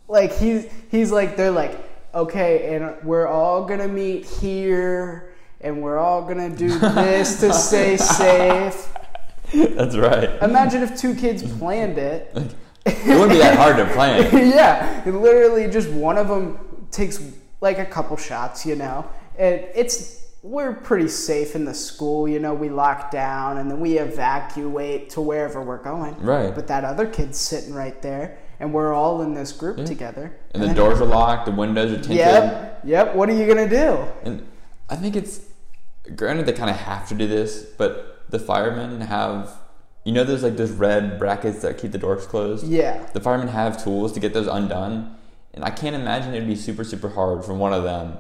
Like 0.10 0.34
he's 0.34 0.70
he's 0.92 1.10
like 1.10 1.38
they're 1.38 1.52
like, 1.52 1.80
okay, 2.14 2.76
and 2.76 3.02
we're 3.06 3.26
all 3.26 3.64
gonna 3.64 3.88
meet 3.88 4.26
here, 4.26 5.34
and 5.62 5.82
we're 5.82 6.00
all 6.00 6.24
gonna 6.24 6.54
do 6.54 6.78
this 6.78 7.40
to 7.40 7.54
stay 7.54 7.96
safe. 8.20 8.94
That's 9.54 9.96
right. 9.96 10.32
Imagine 10.42 10.84
if 10.84 11.00
two 11.00 11.16
kids 11.16 11.50
planned 11.60 11.98
it. 11.98 12.30
It 12.86 13.08
wouldn't 13.08 13.32
be 13.32 13.38
that 13.38 13.56
hard 13.56 13.78
to 13.78 13.86
plan. 13.94 14.30
yeah, 14.50 15.08
it 15.08 15.14
literally 15.14 15.72
just 15.72 15.90
one 15.92 16.18
of 16.18 16.28
them 16.28 16.88
takes 16.92 17.20
like 17.64 17.80
a 17.80 17.86
couple 17.86 18.18
shots, 18.18 18.66
you 18.66 18.76
know. 18.76 19.06
And 19.40 19.66
it's 19.74 20.22
we're 20.44 20.74
pretty 20.74 21.08
safe 21.08 21.56
in 21.56 21.64
the 21.64 21.74
school, 21.74 22.28
you 22.28 22.38
know. 22.40 22.54
We 22.54 22.70
lock 22.70 23.10
down 23.10 23.58
and 23.58 23.72
then 23.72 23.80
we 23.80 23.98
evacuate 23.98 25.10
to 25.12 25.22
wherever 25.22 25.64
we're 25.64 25.82
going. 25.82 26.16
Right. 26.20 26.54
But 26.54 26.68
that 26.68 26.84
other 26.84 27.08
kid's 27.08 27.40
sitting 27.40 27.74
right 27.74 28.00
there, 28.02 28.38
and 28.60 28.74
we're 28.74 28.94
all 28.94 29.22
in 29.22 29.34
this 29.34 29.54
group 29.54 29.78
Yeah. 29.80 29.86
together. 29.86 30.38
And 30.54 30.62
the 30.62 30.74
doors 30.74 31.00
are 31.02 31.06
locked, 31.06 31.46
the 31.46 31.54
windows 31.54 31.92
are 31.94 31.96
tinted. 31.96 32.18
Yep. 32.18 32.82
Yep. 32.84 33.16
What 33.16 33.30
are 33.30 33.34
you 33.34 33.48
gonna 33.48 33.70
do? 33.70 33.98
And 34.24 34.46
I 34.90 34.98
think 34.98 35.16
it's 35.16 35.40
granted 36.16 36.46
they 36.46 36.54
kind 36.54 36.70
of 36.70 36.76
have 36.76 37.08
to 37.08 37.16
do 37.16 37.28
this, 37.28 37.64
but 37.78 38.26
the 38.30 38.40
firemen 38.40 39.00
have, 39.02 39.52
you 40.04 40.12
know, 40.12 40.26
there's 40.26 40.44
like 40.44 40.58
those 40.58 40.72
red 40.72 41.18
brackets 41.18 41.62
that 41.62 41.78
keep 41.78 41.94
the 41.94 41.98
doors 41.98 42.26
closed. 42.28 42.68
Yeah. 42.68 43.02
The 43.14 43.22
firemen 43.22 43.48
have 43.48 43.82
tools 43.82 44.12
to 44.12 44.20
get 44.20 44.34
those 44.34 44.48
undone, 44.48 45.16
and 45.54 45.64
I 45.64 45.70
can't 45.70 45.96
imagine 45.96 46.34
it'd 46.34 46.48
be 46.48 46.56
super 46.56 46.84
super 46.84 47.10
hard 47.10 47.44
for 47.46 47.54
one 47.54 47.74
of 47.74 47.84
them 47.84 48.18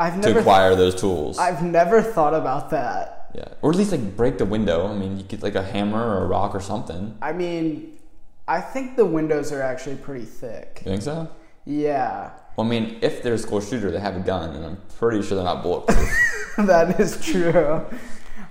I've 0.00 0.14
to 0.20 0.28
never. 0.28 0.40
acquire 0.40 0.74
those 0.76 0.94
tools. 0.94 1.38
I've 1.38 1.62
never 1.62 2.00
thought 2.02 2.34
about 2.34 2.70
that. 2.70 3.30
yeah, 3.34 3.48
or 3.62 3.70
at 3.70 3.76
least 3.76 3.90
like 3.92 4.16
break 4.16 4.38
the 4.38 4.44
window. 4.44 4.86
I 4.86 4.94
mean, 4.94 5.16
you 5.18 5.24
get 5.24 5.42
like 5.42 5.54
a 5.56 5.62
hammer 5.62 5.98
or 6.02 6.24
a 6.24 6.26
rock 6.26 6.54
or 6.54 6.60
something. 6.60 7.16
I 7.20 7.32
mean, 7.32 7.98
I 8.46 8.60
think 8.60 8.96
the 8.96 9.04
windows 9.04 9.50
are 9.52 9.60
actually 9.62 9.96
pretty 9.96 10.24
thick. 10.24 10.82
You 10.84 10.92
think 10.92 11.02
so? 11.02 11.28
Yeah. 11.64 12.30
Well, 12.56 12.66
I 12.66 12.70
mean, 12.70 12.98
if 13.02 13.22
they're 13.22 13.34
a 13.34 13.38
school 13.38 13.60
shooter, 13.60 13.90
they 13.90 14.00
have 14.00 14.16
a 14.16 14.20
gun, 14.20 14.54
and 14.56 14.64
I'm 14.64 14.78
pretty 14.98 15.22
sure 15.22 15.36
they're 15.36 15.44
not 15.44 15.62
bulletproof. 15.62 16.08
that 16.58 16.98
is 16.98 17.24
true. 17.24 17.84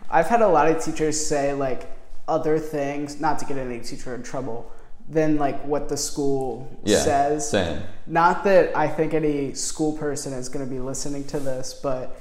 I've 0.10 0.28
had 0.28 0.42
a 0.42 0.48
lot 0.48 0.70
of 0.70 0.84
teachers 0.84 1.26
say 1.26 1.54
like 1.54 1.90
other 2.28 2.60
things, 2.60 3.20
not 3.20 3.40
to 3.40 3.46
get 3.46 3.58
any 3.58 3.80
teacher 3.80 4.14
in 4.16 4.24
trouble, 4.24 4.72
than 5.10 5.38
like 5.38 5.64
what 5.64 5.90
the 5.90 5.98
school 5.98 6.70
yeah, 6.84 7.00
says. 7.00 7.50
same. 7.50 7.82
Not 8.06 8.44
that 8.44 8.76
I 8.76 8.88
think 8.88 9.14
any 9.14 9.54
school 9.54 9.98
person 9.98 10.34
is 10.34 10.50
going 10.50 10.66
to 10.66 10.72
be 10.72 10.80
listening 10.80 11.26
to 11.28 11.40
this, 11.40 11.80
but 11.82 12.20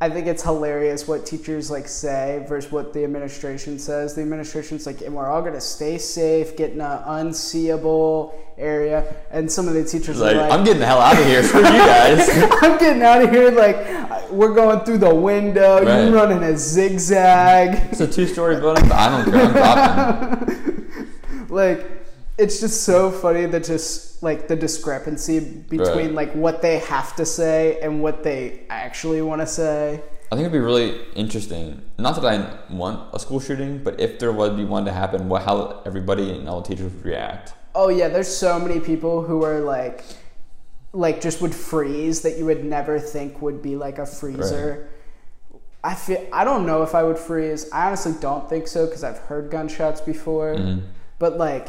I 0.00 0.08
think 0.08 0.28
it's 0.28 0.44
hilarious 0.44 1.08
what 1.08 1.26
teachers 1.26 1.72
like 1.72 1.88
say 1.88 2.44
versus 2.48 2.70
what 2.70 2.92
the 2.92 3.02
administration 3.02 3.80
says. 3.80 4.14
The 4.14 4.22
administration's 4.22 4.86
like, 4.86 5.00
and 5.00 5.12
we're 5.12 5.26
all 5.26 5.42
gonna 5.42 5.60
stay 5.60 5.98
safe, 5.98 6.56
get 6.56 6.70
in 6.70 6.80
an 6.80 7.02
unseeable 7.04 8.32
area, 8.56 9.16
and 9.32 9.50
some 9.50 9.66
of 9.66 9.74
the 9.74 9.82
teachers 9.82 10.20
Like, 10.20 10.36
are 10.36 10.42
like, 10.42 10.52
I'm 10.52 10.62
getting 10.62 10.78
the 10.78 10.86
hell 10.86 11.00
out 11.00 11.18
of 11.18 11.26
here. 11.26 11.42
for 11.42 11.58
you 11.58 11.64
guys. 11.64 12.28
I'm 12.62 12.78
getting 12.78 13.02
out 13.02 13.22
of 13.22 13.30
here. 13.30 13.50
Like, 13.50 14.30
we're 14.30 14.54
going 14.54 14.84
through 14.84 14.98
the 14.98 15.12
window. 15.12 15.82
Right. 15.82 16.04
You're 16.04 16.12
running 16.12 16.44
a 16.44 16.56
zigzag. 16.56 17.90
It's 17.90 18.00
a 18.00 18.06
two-story 18.06 18.60
building, 18.60 18.88
but 18.88 18.96
I 18.96 19.24
don't 19.24 19.32
care. 19.32 19.46
I'm 19.46 20.46
dropping. 20.46 21.48
like 21.48 22.07
it's 22.38 22.60
just 22.60 22.84
so 22.84 23.10
funny 23.10 23.46
that 23.46 23.64
just 23.64 24.22
like 24.22 24.48
the 24.48 24.56
discrepancy 24.56 25.40
between 25.40 26.06
Right. 26.06 26.14
like 26.14 26.32
what 26.34 26.62
they 26.62 26.78
have 26.78 27.14
to 27.16 27.24
say 27.26 27.78
and 27.82 28.02
what 28.02 28.22
they 28.22 28.62
actually 28.70 29.22
want 29.22 29.40
to 29.40 29.46
say 29.46 30.00
I 30.30 30.34
think 30.36 30.42
it'd 30.44 30.52
be 30.52 30.58
really 30.58 31.00
interesting. 31.14 31.80
Not 31.98 32.14
that 32.20 32.26
I 32.26 32.72
want 32.74 33.14
a 33.14 33.18
school 33.18 33.40
shooting, 33.40 33.78
but 33.82 33.98
if 33.98 34.18
there 34.18 34.30
would 34.30 34.58
be 34.58 34.64
one 34.66 34.84
to 34.84 34.92
happen, 34.92 35.26
what 35.30 35.40
how 35.42 35.80
everybody 35.86 36.30
and 36.36 36.46
all 36.50 36.60
the 36.60 36.68
teachers 36.68 36.92
would 36.92 37.04
react. 37.04 37.54
oh 37.74 37.88
yeah 37.88 38.08
there's 38.08 38.28
so 38.46 38.58
many 38.58 38.78
people 38.80 39.22
who 39.22 39.42
are 39.44 39.60
like 39.60 40.04
like 40.92 41.20
just 41.20 41.40
would 41.42 41.54
freeze 41.54 42.20
that 42.22 42.36
you 42.38 42.44
would 42.50 42.64
never 42.64 42.98
think 42.98 43.40
would 43.42 43.60
be 43.62 43.74
like 43.76 43.98
a 43.98 44.06
freezer 44.06 44.88
i 45.84 45.94
feel 45.94 46.20
i 46.32 46.42
don't 46.48 46.64
know 46.70 46.82
if 46.82 46.92
i 46.94 47.02
would 47.08 47.18
freeze 47.18 47.70
i 47.72 47.86
honestly 47.86 48.14
don't 48.20 48.48
think 48.48 48.66
so 48.66 48.86
because 48.86 49.04
i've 49.04 49.18
heard 49.30 49.50
gunshots 49.50 50.00
before 50.00 50.54
Mhm. 50.56 50.80
but 51.18 51.36
like 51.36 51.66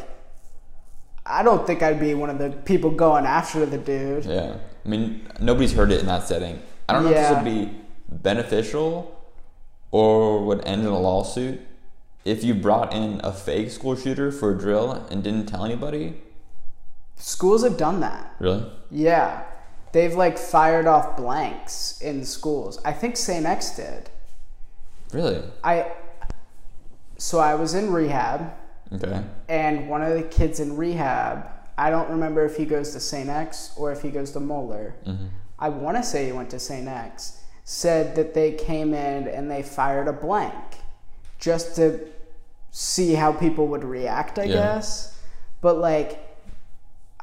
i 1.30 1.42
don't 1.42 1.66
think 1.66 1.82
i'd 1.82 2.00
be 2.00 2.12
one 2.14 2.30
of 2.30 2.38
the 2.38 2.50
people 2.64 2.90
going 2.90 3.24
after 3.26 3.64
the 3.66 3.78
dude 3.78 4.24
Yeah, 4.24 4.56
I 4.84 4.88
mean 4.88 5.26
nobody's 5.40 5.72
heard 5.72 5.90
it 5.92 6.00
in 6.00 6.06
that 6.06 6.26
setting. 6.26 6.60
I 6.88 6.92
don't 6.94 7.04
know 7.04 7.10
if 7.10 7.16
Yeah. 7.16 7.28
this 7.28 7.36
would 7.36 7.44
be 7.44 7.80
beneficial 8.08 9.16
or 9.90 10.44
would 10.46 10.64
end 10.66 10.82
in 10.82 10.88
a 10.88 10.98
lawsuit 10.98 11.60
if 12.24 12.42
you 12.44 12.54
brought 12.54 12.92
in 12.92 13.20
a 13.24 13.32
fake 13.32 13.70
school 13.70 13.94
shooter 13.96 14.30
for 14.32 14.54
a 14.54 14.58
drill 14.58 14.92
and 15.10 15.22
didn't 15.22 15.46
tell 15.46 15.64
anybody. 15.64 16.20
schools 17.16 17.62
have 17.62 17.76
done 17.76 18.00
that 18.00 18.34
Really? 18.38 18.64
Yeah. 18.90 19.42
They've 19.92 20.14
like 20.14 20.38
fired 20.38 20.86
off 20.86 21.16
blanks 21.16 22.00
in 22.00 22.24
schools. 22.24 22.80
I 22.84 22.92
think 22.92 23.16
St. 23.16 23.44
X 23.44 23.74
did. 23.76 24.08
Really? 25.12 25.42
I 25.64 25.90
so 27.18 27.38
I 27.40 27.54
was 27.56 27.74
in 27.74 27.92
rehab 27.92 28.52
Okay. 28.92 29.22
and 29.48 29.88
one 29.88 30.02
of 30.02 30.14
the 30.14 30.22
kids 30.24 30.58
in 30.60 30.76
rehab, 30.76 31.46
I 31.78 31.90
don't 31.90 32.10
remember 32.10 32.44
if 32.44 32.56
he 32.56 32.64
goes 32.64 32.92
to 32.92 33.00
St. 33.00 33.28
X 33.28 33.72
or 33.76 33.92
if 33.92 34.02
he 34.02 34.10
goes 34.10 34.32
to 34.32 34.40
Moeller. 34.40 34.94
hmm 35.04 35.26
I 35.58 35.68
want 35.68 35.96
to 35.98 36.02
say 36.02 36.24
he 36.26 36.32
went 36.32 36.48
to 36.50 36.58
St. 36.58 36.88
X. 36.88 37.38
Said 37.64 38.16
that 38.16 38.32
they 38.34 38.52
came 38.52 38.94
in 38.94 39.28
and 39.28 39.50
they 39.50 39.62
fired 39.62 40.08
a 40.08 40.12
blank 40.12 40.54
just 41.38 41.76
to 41.76 42.00
see 42.70 43.12
how 43.14 43.30
people 43.32 43.66
would 43.68 43.84
react, 43.84 44.38
I 44.38 44.44
Yeah. 44.44 44.54
guess. 44.54 45.18
But 45.60 45.78
like 45.78 46.26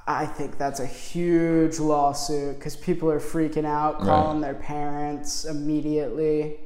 I 0.10 0.26
think 0.26 0.58
that's 0.58 0.80
a 0.80 0.86
huge 0.86 1.80
lawsuit 1.80 2.58
because 2.60 2.78
people 2.78 3.12
are 3.12 3.20
freaking 3.20 3.66
out, 3.66 4.00
Right. 4.00 4.06
calling 4.08 4.40
their 4.40 4.54
parents 4.54 5.44
immediately. 5.44 6.60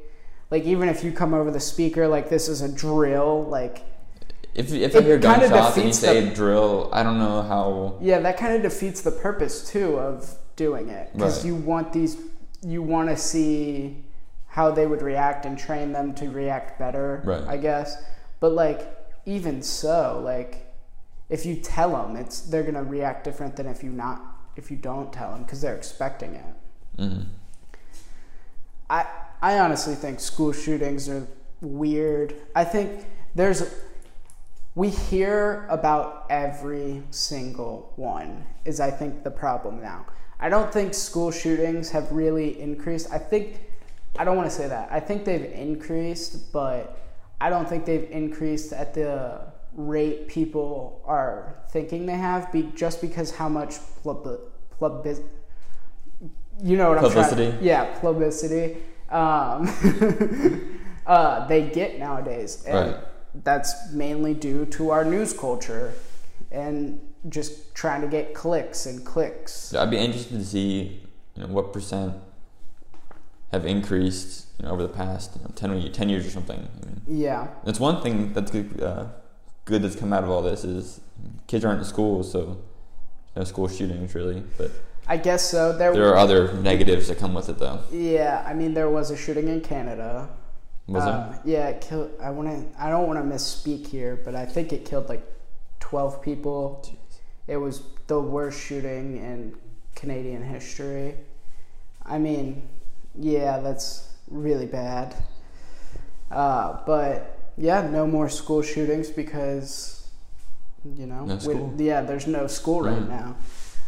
Like 0.52 0.64
even 0.66 0.90
if 0.90 1.04
you 1.04 1.12
come 1.12 1.34
over 1.34 1.50
the 1.50 1.60
speaker 1.60 2.08
like 2.08 2.30
this 2.30 2.48
is 2.48 2.62
a 2.62 2.70
drill, 2.70 3.46
like 3.46 3.84
If 4.54 4.74
if 4.74 4.96
I 4.96 5.02
hear 5.02 5.18
gunshots 5.18 5.78
and 5.78 5.88
you 5.88 5.94
say 5.94 6.22
the- 6.26 6.36
drill, 6.36 6.90
I 6.92 7.04
don't 7.04 7.20
know 7.20 7.42
how. 7.42 7.96
yeah, 8.02 8.20
that 8.20 8.38
kind 8.38 8.54
of 8.56 8.62
defeats 8.62 9.02
the 9.02 9.12
purpose 9.12 9.70
too 9.70 9.98
of 9.98 10.36
doing 10.56 10.90
it 10.90 11.10
because 11.14 11.38
Right. 11.38 11.46
you 11.48 11.56
want 11.56 11.94
these, 11.94 12.18
you 12.62 12.84
want 12.84 13.10
to 13.10 13.16
see 13.18 14.04
how 14.48 14.70
they 14.72 14.86
would 14.86 15.02
react 15.02 15.46
and 15.46 15.58
train 15.58 15.94
them 15.94 16.14
to 16.16 16.30
react 16.30 16.78
better. 16.78 17.22
Right. 17.24 17.44
I 17.48 17.56
guess, 17.58 17.96
but 18.42 18.52
like 18.52 18.98
even 19.26 19.62
so, 19.62 20.22
like 20.24 20.68
if 21.30 21.46
you 21.46 21.56
tell 21.56 21.92
them, 21.92 22.18
it's 22.18 22.42
they're 22.42 22.64
gonna 22.64 22.84
react 22.84 23.24
different 23.24 23.56
than 23.56 23.68
if 23.68 23.82
you 23.84 23.90
not 23.92 24.22
if 24.58 24.70
you 24.70 24.76
don't 24.76 25.14
tell 25.14 25.32
them 25.32 25.44
because 25.44 25.62
they're 25.62 25.76
expecting 25.78 26.36
it. 26.36 26.46
hmm 26.98 27.22
I 28.90 29.06
I 29.42 29.60
honestly 29.60 29.96
think 29.96 30.20
school 30.20 30.52
shootings 30.52 31.08
are 31.08 31.26
weird. 31.62 32.36
I 32.56 32.64
think 32.66 33.06
there's 33.34 33.64
we 34.76 34.90
hear 34.90 35.66
about 35.70 36.26
every 36.30 37.04
single 37.12 37.92
one 37.98 38.46
is 38.66 38.80
I 38.80 38.90
think 38.90 39.24
the 39.24 39.32
problem 39.32 39.82
now. 39.82 40.06
I 40.40 40.50
don't 40.50 40.72
think 40.72 40.94
school 40.94 41.32
shootings 41.32 41.92
have 41.92 42.12
really 42.12 42.60
increased. 42.60 43.12
I 43.12 43.18
think 43.18 43.60
I 44.18 44.24
don't 44.24 44.36
want 44.36 44.50
to 44.50 44.56
say 44.56 44.68
that. 44.68 44.92
I 44.92 45.00
think 45.00 45.26
they've 45.26 45.52
increased, 45.52 46.52
but 46.52 46.98
I 47.40 47.50
don't 47.50 47.68
think 47.68 47.86
they've 47.86 48.10
increased 48.12 48.74
at 48.74 48.94
the 48.94 49.42
rate 49.74 50.28
people 50.28 51.02
are 51.06 51.56
thinking 51.70 52.06
they 52.06 52.16
have 52.18 52.52
be, 52.52 52.72
just 52.76 53.02
because 53.02 53.32
how 53.32 53.48
much 53.48 53.76
plub, 54.02 54.40
plub, 54.78 55.08
you 56.62 56.78
know 56.78 56.90
what 56.90 56.98
I'm 56.98 57.04
Publicity? 57.06 57.52
trying 57.52 57.64
Yeah, 57.64 58.00
publicity. 58.00 58.78
Um, 59.10 59.70
uh, 61.08 61.48
they 61.48 61.70
get 61.70 62.00
nowadays. 62.00 62.64
And 62.68 62.94
Right. 62.94 63.04
That's 63.34 63.92
mainly 63.92 64.34
due 64.34 64.66
to 64.68 64.90
our 64.90 65.06
news 65.06 65.34
culture 65.34 65.94
and 66.52 67.00
just 67.30 67.74
trying 67.76 68.02
to 68.02 68.08
get 68.08 68.34
clicks 68.34 68.86
and 68.86 69.06
clicks. 69.06 69.74
I'd 69.74 69.90
be 69.90 69.98
interested 69.98 70.38
to 70.40 70.46
see, 70.46 71.02
you 71.36 71.44
know, 71.44 71.48
what 71.48 71.72
percent 71.72 72.14
have 73.52 73.66
increased, 73.66 74.48
you 74.60 74.66
know, 74.66 74.72
over 74.72 74.82
the 74.84 74.90
past 74.90 75.36
you 75.36 75.44
know, 75.44 75.52
10, 75.56 75.92
10 75.92 76.10
years 76.10 76.26
or 76.26 76.30
something. 76.30 76.58
I 76.60 76.86
mean, 76.86 77.02
Yeah. 77.08 77.48
that's 77.64 77.80
one 77.80 78.02
thing 78.02 78.34
that's 78.34 78.52
good, 78.52 78.82
uh, 78.82 79.06
good 79.66 79.82
that's 79.82 79.96
come 79.96 80.14
out 80.14 80.24
of 80.24 80.30
all 80.30 80.42
this 80.42 80.64
is 80.64 81.00
kids 81.48 81.64
aren't 81.66 81.80
in 81.80 81.86
school, 81.86 82.24
so 82.24 82.58
no 83.36 83.44
school 83.44 83.68
shootings 83.68 84.16
really. 84.16 84.44
But 84.58 84.72
I 85.08 85.18
guess 85.18 85.44
so. 85.50 85.76
There, 85.78 85.94
there 85.94 86.08
are 86.10 86.18
other 86.18 86.54
negatives 86.54 87.08
that 87.10 87.18
come 87.18 87.34
with 87.34 87.50
it, 87.50 87.58
though. 87.60 87.80
Yeah, 87.92 88.44
I 88.48 88.54
mean 88.54 88.74
there 88.74 88.90
was 88.90 89.12
a 89.12 89.18
shooting 89.18 89.48
in 89.48 89.62
Canada. 89.62 90.30
Was 90.88 91.04
Uh, 91.04 91.38
Yeah, 91.46 91.68
it 91.70 91.82
killed. 91.82 92.12
I 92.22 92.30
want 92.32 92.50
to. 92.50 92.82
I 92.84 92.90
don't 92.90 93.08
want 93.08 93.20
to 93.20 93.36
misspeak 93.36 93.88
here, 93.88 94.20
but 94.26 94.36
I 94.36 94.46
think 94.46 94.74
it 94.74 94.84
killed 94.86 95.08
like 95.10 95.24
twelve 95.80 96.22
people. 96.22 96.86
It 97.48 97.58
was 97.58 97.84
the 98.08 98.20
worst 98.20 98.60
shooting 98.60 99.18
in 99.18 99.56
Canadian 99.96 100.44
history. 100.44 101.16
I 102.06 102.18
mean, 102.18 102.68
yeah, 103.16 103.60
that's 103.60 104.10
really 104.30 104.66
bad. 104.66 105.16
Uh, 106.30 106.78
but 106.86 107.38
yeah, 107.58 107.88
no 107.90 108.08
more 108.08 108.30
school 108.30 108.62
shootings 108.62 109.10
because 109.10 110.08
you 110.98 111.06
know, 111.06 111.26
No 111.26 111.36
we- 111.76 111.86
yeah, 111.86 112.02
there's 112.02 112.26
no 112.28 112.48
school 112.48 112.82
right 112.82 113.04
Mm. 113.08 113.10
now. 113.10 113.36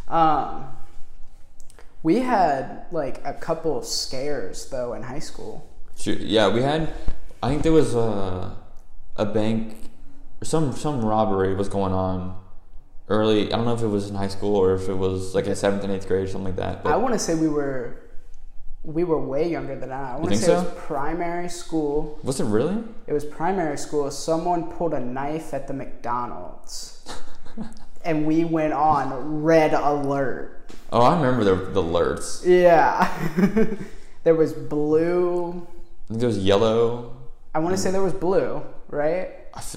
Um, 0.08 0.66
we 2.02 2.20
had 2.20 2.84
like 2.92 3.20
a 3.24 3.32
couple 3.34 3.82
scares 3.82 4.66
though 4.70 4.92
in 4.94 5.02
high 5.02 5.18
school. 5.20 5.66
Yeah, 6.04 6.48
we 6.48 6.62
had. 6.62 6.92
I 7.42 7.48
think 7.48 7.62
there 7.62 7.72
was 7.72 7.94
a 7.94 8.56
a 9.16 9.24
bank, 9.24 9.76
some 10.42 10.72
some 10.72 11.04
robbery 11.04 11.54
was 11.54 11.68
going 11.68 11.92
on 11.92 12.36
early. 13.08 13.52
I 13.52 13.56
don't 13.56 13.64
know 13.64 13.74
if 13.74 13.82
it 13.82 13.88
was 13.88 14.10
in 14.10 14.16
high 14.16 14.28
school 14.28 14.56
or 14.56 14.74
if 14.74 14.88
it 14.88 14.94
was 14.94 15.34
like 15.34 15.46
in 15.46 15.54
seventh 15.56 15.84
and 15.84 15.92
eighth 15.92 16.08
grade 16.08 16.24
or 16.24 16.26
something 16.26 16.56
like 16.56 16.56
that. 16.56 16.86
I 16.86 16.96
want 16.96 17.14
to 17.14 17.18
say 17.18 17.34
we 17.34 17.48
were 17.48 18.00
we 18.82 19.04
were 19.04 19.18
way 19.18 19.50
younger 19.50 19.78
than 19.78 19.88
that. 19.88 20.14
I 20.14 20.16
want 20.16 20.30
to 20.30 20.36
say 20.36 20.52
it 20.52 20.56
was 20.56 20.74
primary 20.76 21.48
school. 21.48 22.18
was 22.22 22.40
it 22.40 22.44
really? 22.44 22.82
It 23.06 23.12
was 23.12 23.24
primary 23.24 23.78
school. 23.78 24.10
Someone 24.10 24.70
pulled 24.70 24.92
a 24.94 25.00
knife 25.00 25.54
at 25.54 25.66
the 25.68 25.74
McDonald's, 25.74 27.06
and 28.04 28.26
we 28.26 28.44
went 28.44 28.72
on 28.72 29.42
red 29.42 29.72
alert. 29.72 30.70
Oh, 30.92 31.00
I 31.00 31.14
remember 31.16 31.44
the 31.44 31.72
the 31.72 31.82
alerts. 31.82 32.44
Yeah, 32.44 33.08
there 34.24 34.34
was 34.34 34.52
blue. 34.52 35.66
I 36.04 36.08
think 36.08 36.20
there 36.20 36.28
was 36.28 36.38
yellow. 36.38 37.16
I 37.54 37.60
want 37.60 37.74
to 37.74 37.80
say 37.80 37.90
there 37.90 38.02
was 38.02 38.12
blue, 38.12 38.62
right? 38.88 39.30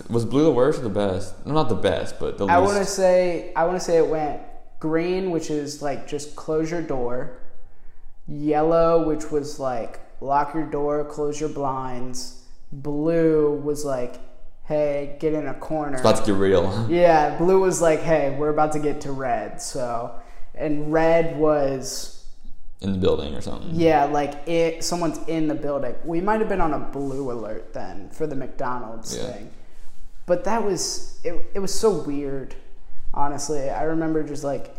Was 0.09 0.25
blue 0.25 0.43
the 0.43 0.51
worst 0.51 0.79
or 0.79 0.83
the 0.83 0.89
best? 0.89 1.45
No, 1.45 1.53
not 1.53 1.69
the 1.69 1.75
best, 1.75 2.19
but 2.19 2.37
the 2.37 2.47
I 2.47 2.59
least. 2.59 2.73
want 2.73 2.85
to 2.85 2.91
say 2.91 3.53
I 3.55 3.65
want 3.65 3.77
to 3.77 3.83
say 3.83 3.97
it 3.97 4.07
went 4.07 4.41
green, 4.79 5.31
which 5.31 5.49
is 5.51 5.81
like 5.81 6.07
just 6.07 6.35
close 6.35 6.71
your 6.71 6.81
door. 6.81 7.37
Yellow, 8.27 9.07
which 9.07 9.31
was 9.31 9.59
like 9.59 9.99
lock 10.19 10.53
your 10.53 10.65
door, 10.65 11.05
close 11.05 11.39
your 11.39 11.49
blinds. 11.49 12.43
Blue 12.71 13.53
was 13.63 13.85
like, 13.85 14.19
hey, 14.65 15.15
get 15.19 15.33
in 15.33 15.47
a 15.47 15.53
corner. 15.53 15.97
About 15.97 16.17
to 16.17 16.25
get 16.25 16.35
real. 16.35 16.87
Yeah, 16.89 17.37
blue 17.37 17.61
was 17.61 17.81
like, 17.81 18.01
hey, 18.01 18.35
we're 18.37 18.49
about 18.49 18.73
to 18.73 18.79
get 18.79 19.01
to 19.01 19.11
red. 19.11 19.61
So, 19.61 20.19
and 20.55 20.91
red 20.91 21.37
was 21.37 22.16
in 22.81 22.91
the 22.91 22.97
building 22.99 23.33
or 23.33 23.41
something. 23.41 23.71
yeah, 23.73 24.05
like 24.05 24.47
it. 24.47 24.83
Someone's 24.83 25.19
in 25.27 25.47
the 25.47 25.55
building. 25.55 25.95
We 26.05 26.21
might 26.21 26.39
have 26.39 26.49
been 26.49 26.61
on 26.61 26.73
a 26.73 26.79
blue 26.79 27.31
alert 27.31 27.73
then 27.73 28.09
for 28.11 28.27
the 28.27 28.35
McDonald's 28.35 29.17
Yeah. 29.17 29.31
thing, 29.31 29.51
but 30.27 30.43
that 30.43 30.63
was 30.63 31.19
it. 31.23 31.33
It 31.55 31.59
was 31.59 31.73
so 31.73 31.89
weird. 31.91 32.55
Honestly, 33.13 33.69
I 33.69 33.83
remember 33.83 34.21
just 34.23 34.43
like 34.43 34.75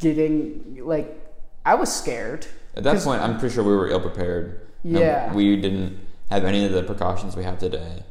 getting 0.00 0.80
like 0.84 1.16
I 1.64 1.74
was 1.74 1.94
scared. 1.94 2.46
At 2.74 2.82
that 2.84 3.00
point, 3.02 3.22
I'm 3.22 3.38
pretty 3.38 3.54
sure 3.54 3.64
we 3.64 3.74
were 3.74 3.88
ill 3.88 4.00
prepared. 4.00 4.60
Yeah. 4.82 5.32
we 5.32 5.56
didn't 5.56 5.98
have 6.30 6.44
any 6.44 6.64
of 6.66 6.72
the 6.72 6.82
precautions 6.82 7.34
we 7.36 7.44
have 7.44 7.58
today. 7.58 8.02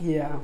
Yeah. 0.00 0.38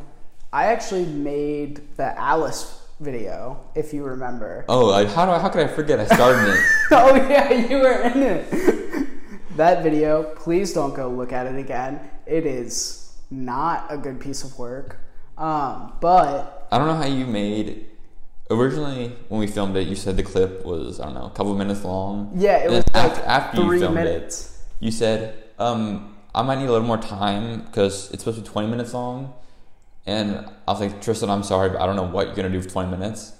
I 0.53 0.67
actually 0.67 1.05
made 1.05 1.97
the 1.97 2.19
Alice 2.19 2.83
video, 3.01 3.61
if 3.75 3.93
you 3.93 4.05
remember. 4.05 4.65
Oh, 4.69 4.93
how 5.07 5.25
do 5.27 5.33
I, 5.33 5.39
how 5.39 5.49
could 5.49 5.63
I 5.65 5.69
forget? 5.69 6.01
I 6.01 6.07
started 6.07 6.49
it. 6.55 6.61
oh 6.93 7.15
yeah, 7.17 7.53
you 7.53 7.79
were 7.79 8.03
in 8.03 8.23
it. 8.23 9.57
that 9.57 9.83
video, 9.83 10.35
please 10.35 10.73
don't 10.73 10.95
go 10.95 11.09
look 11.09 11.33
at 11.33 11.47
it 11.47 11.57
again. 11.59 12.01
It 12.27 12.47
is 12.47 13.17
not 13.31 13.87
a 13.91 13.97
good 13.97 14.21
piece 14.21 14.43
of 14.45 14.59
work. 14.59 14.99
Um, 15.37 15.93
but 16.01 16.67
I 16.73 16.79
don't 16.79 16.89
know 16.89 16.97
how 16.97 17.07
you 17.07 17.27
made. 17.27 17.87
Originally, 18.51 19.15
when 19.29 19.41
we 19.41 19.47
filmed 19.47 19.77
it, 19.77 19.87
you 19.87 19.95
said 19.95 20.17
the 20.17 20.23
clip 20.23 20.65
was 20.65 21.01
I 21.01 21.05
don't 21.05 21.15
know 21.15 21.27
a 21.27 21.31
couple 21.31 21.55
minutes 21.55 21.85
long. 21.85 22.33
yeah, 22.35 22.57
it 22.59 22.65
And 22.67 22.75
was 22.77 22.85
like 22.95 22.95
after, 23.05 23.23
after 23.23 23.63
you 23.63 23.79
filmed 23.79 23.95
minutes. 23.95 24.65
it, 24.81 24.85
you 24.85 24.91
said, 24.91 25.45
um, 25.59 26.17
"I 26.35 26.43
might 26.43 26.59
need 26.59 26.69
a 26.69 26.73
little 26.73 26.87
more 26.87 26.97
time 26.97 27.61
because 27.63 28.11
it's 28.11 28.25
supposed 28.25 28.39
to 28.39 28.43
be 28.43 28.49
twenty 28.49 28.69
minutes 28.69 28.95
long." 28.95 29.35
And 30.09 30.47
I 30.67 30.73
was 30.73 30.81
like, 30.81 31.03
Tristan, 31.03 31.29
I'm 31.29 31.43
sorry, 31.43 31.69
but 31.69 31.83
I 31.83 31.87
don't 31.87 31.95
know 31.95 32.09
what 32.09 32.29
you're 32.29 32.35
gonna 32.35 32.49
do 32.49 32.63
for 32.63 32.71
twenty 32.71 32.91
minutes, 32.91 33.35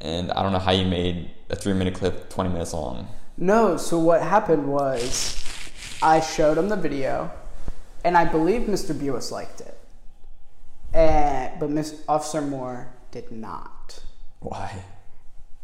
and 0.00 0.32
I 0.32 0.42
don't 0.42 0.50
know 0.52 0.58
how 0.58 0.72
you 0.72 0.84
made 0.84 1.30
a 1.48 1.54
three 1.54 1.74
minute 1.74 1.94
clip 1.94 2.28
twenty 2.28 2.50
minutes 2.50 2.72
long. 2.72 3.06
No, 3.36 3.76
so 3.76 3.96
what 3.96 4.20
happened 4.20 4.66
was 4.66 5.40
I 6.02 6.18
showed 6.18 6.58
him 6.58 6.70
the 6.70 6.76
video, 6.76 7.30
and 8.04 8.16
I 8.16 8.24
believe 8.24 8.62
Mr. 8.62 8.92
Buis 8.98 9.30
liked 9.30 9.60
it, 9.60 9.78
and 10.92 11.60
but 11.60 11.70
Miss 11.70 12.02
Officer 12.08 12.42
Moore 12.42 12.88
did 13.12 13.30
not 13.30 14.02
Why? 14.40 14.82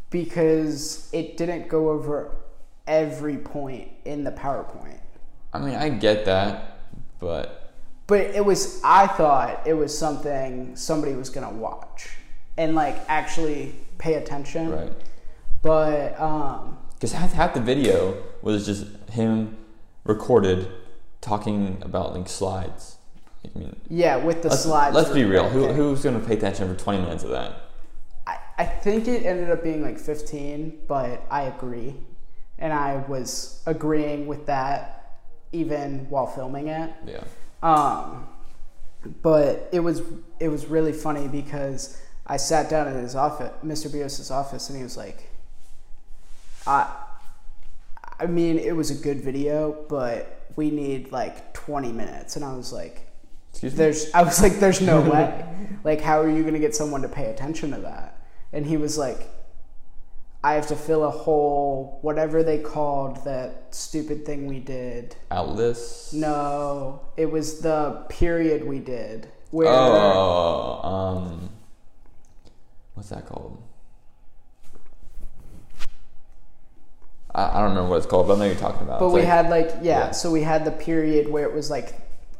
because 0.09 1.09
it 1.11 1.35
didn't 1.35 1.67
go 1.67 1.89
over 1.89 2.33
every 2.87 3.35
point 3.35 3.89
in 4.05 4.23
the 4.23 4.31
PowerPoint. 4.31 5.01
I 5.51 5.59
mean, 5.59 5.75
I 5.75 5.89
get 5.89 6.23
that, 6.25 6.79
but 7.19 7.62
But 8.07 8.21
it 8.21 8.43
was 8.43 8.81
I 8.83 9.07
thought 9.07 9.65
it 9.65 9.73
was 9.73 9.97
something 9.97 10.75
somebody 10.75 11.13
was 11.13 11.29
gonna 11.29 11.51
watch 11.51 12.09
and 12.57 12.75
like 12.75 12.97
actually 13.07 13.75
pay 13.97 14.15
attention. 14.15 14.71
right. 14.71 14.91
But 15.61 16.19
um 16.19 16.77
Because 16.95 17.13
half, 17.13 17.33
half 17.33 17.53
the 17.53 17.61
video 17.61 18.21
was 18.41 18.65
just 18.65 18.85
him 19.11 19.57
recorded 20.03 20.67
talking 21.21 21.77
about 21.81 22.13
like 22.15 22.27
slides. 22.27 22.97
I 23.45 23.57
mean, 23.57 23.75
yeah, 23.89 24.17
with 24.17 24.41
the 24.41 24.49
let's, 24.49 24.63
slides. 24.63 24.95
let's 24.95 25.09
be 25.09 25.25
real. 25.25 25.49
Who, 25.49 25.67
who's 25.67 26.01
going 26.01 26.19
to 26.19 26.25
pay 26.25 26.35
attention 26.37 26.73
for 26.73 26.81
20 26.81 26.99
minutes 27.01 27.23
of 27.23 27.31
that? 27.31 27.63
I, 28.25 28.37
I 28.57 28.65
think 28.65 29.07
it 29.07 29.25
ended 29.25 29.49
up 29.49 29.63
being 29.63 29.81
like 29.81 29.99
15, 29.99 30.79
but 30.87 31.25
I 31.29 31.43
agree. 31.43 31.95
And 32.57 32.71
I 32.71 33.03
was 33.07 33.61
agreeing 33.65 34.27
with 34.27 34.45
that 34.45 35.19
even 35.51 36.09
while 36.09 36.27
filming 36.27 36.69
it. 36.69 36.93
Yeah. 37.05 37.23
Um, 37.63 38.27
but 39.21 39.69
it 39.71 39.79
was 39.79 40.01
it 40.39 40.49
was 40.49 40.65
really 40.65 40.91
funny 40.91 41.27
because 41.27 41.99
I 42.27 42.37
sat 42.37 42.69
down 42.69 42.87
in 42.89 42.95
his 42.95 43.15
office, 43.15 43.51
Mr. 43.63 43.91
Buis's 43.91 44.29
office, 44.29 44.69
and 44.69 44.77
he 44.77 44.83
was 44.83 44.97
like, 44.97 45.29
"I, 46.67 46.93
I 48.19 48.25
mean, 48.27 48.59
it 48.59 48.75
was 48.75 48.91
a 48.91 48.95
good 48.95 49.21
video, 49.21 49.85
but 49.87 50.45
we 50.55 50.69
need 50.69 51.11
like 51.11 51.53
20 51.53 51.91
minutes." 51.93 52.35
And 52.35 52.43
I 52.43 52.53
was 52.53 52.71
like, 52.73 53.07
Excuse 53.51 53.71
me? 53.73 53.77
"There's," 53.77 54.11
I 54.13 54.23
was 54.23 54.41
like, 54.41 54.59
"There's 54.59 54.81
no 54.81 55.01
way. 55.09 55.45
Like, 55.85 56.01
how 56.01 56.21
are 56.21 56.29
you 56.29 56.43
gonna 56.43 56.59
get 56.59 56.75
someone 56.75 57.01
to 57.01 57.09
pay 57.09 57.31
attention 57.31 57.71
to 57.71 57.77
that?" 57.77 58.19
And 58.51 58.65
he 58.65 58.75
was 58.75 58.97
like, 58.97 59.29
"I 60.43 60.53
have 60.53 60.67
to 60.67 60.75
fill 60.75 61.03
a 61.05 61.09
hole, 61.09 61.99
whatever 62.01 62.43
they 62.43 62.59
called 62.59 63.23
that 63.25 63.67
stupid 63.71 64.25
thing 64.25 64.45
we 64.47 64.59
did." 64.59 65.15
Atlas? 65.31 66.11
No, 66.13 67.01
it 67.17 67.31
was 67.31 67.61
the 67.61 68.05
period 68.09 68.65
we 68.67 68.79
did 68.79 69.29
where 69.51 69.67
Oh, 69.69 70.81
um, 70.83 71.49
what's 72.95 73.09
that 73.09 73.25
called? 73.25 73.61
I, 77.35 77.45
I 77.45 77.61
don't 77.61 77.69
remember 77.69 77.89
what 77.89 77.97
it's 77.97 78.05
called, 78.05 78.27
but 78.27 78.35
I 78.35 78.39
know 78.39 78.45
you're 78.45 78.55
talking 78.55 78.81
about. 78.83 78.99
but 78.99 79.05
It's 79.07 79.13
we 79.13 79.21
like- 79.21 79.29
had 79.29 79.49
like 79.49 79.69
yeah, 79.81 80.05
yeah. 80.05 80.11
so 80.11 80.31
we 80.31 80.41
had 80.41 80.65
the 80.65 80.71
period 80.71 81.27
where 81.29 81.45
it 81.45 81.53
was 81.53 81.69
like 81.69 81.99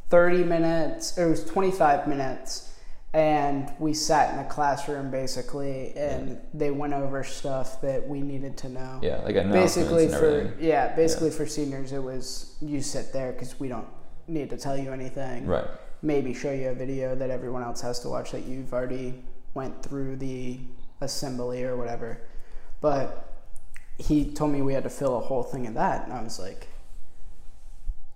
30 0.09 0.43
minutes, 0.43 1.17
or 1.17 1.27
it 1.27 1.29
was 1.29 1.43
25 1.45 2.07
minutes 2.07 2.69
and 3.13 3.71
we 3.77 3.93
sat 3.93 4.33
in 4.33 4.39
a 4.39 4.49
classroom 4.49 5.11
basically 5.11 5.93
and 5.95 6.39
they 6.53 6.71
went 6.71 6.93
over 6.93 7.23
stuff 7.23 7.79
that 7.81 8.07
we 8.07 8.21
needed 8.21 8.57
to 8.57 8.69
know. 8.69 8.99
yeah, 9.03 9.21
like 9.21 9.35
basically 9.51 10.07
for 10.07 10.15
everything. 10.25 10.53
yeah, 10.59 10.95
basically 10.95 11.29
for 11.29 11.45
seniors 11.45 11.91
it 11.91 12.01
was 12.01 12.55
you 12.61 12.81
sit 12.81 13.13
there 13.13 13.33
cuz 13.33 13.59
we 13.59 13.67
don't 13.67 13.87
need 14.27 14.49
to 14.49 14.57
tell 14.57 14.77
you 14.77 14.91
anything. 14.91 15.45
Right. 15.45 15.67
maybe 16.01 16.33
show 16.33 16.51
you 16.51 16.69
a 16.69 16.73
video 16.73 17.15
that 17.15 17.29
everyone 17.29 17.61
else 17.63 17.81
has 17.81 17.99
to 17.99 18.09
watch 18.09 18.31
that 18.31 18.43
you've 18.45 18.73
already 18.73 19.23
went 19.53 19.83
through 19.83 20.15
the 20.17 20.59
assembly 21.01 21.63
or 21.63 21.77
whatever. 21.77 22.19
But 22.81 23.29
he 23.97 24.33
told 24.33 24.51
me 24.51 24.61
we 24.61 24.73
had 24.73 24.83
to 24.83 24.89
fill 24.89 25.15
a 25.17 25.19
whole 25.21 25.43
thing 25.43 25.67
of 25.67 25.75
that, 25.75 26.03
and 26.05 26.11
I 26.13 26.21
was 26.23 26.39
like, 26.39 26.67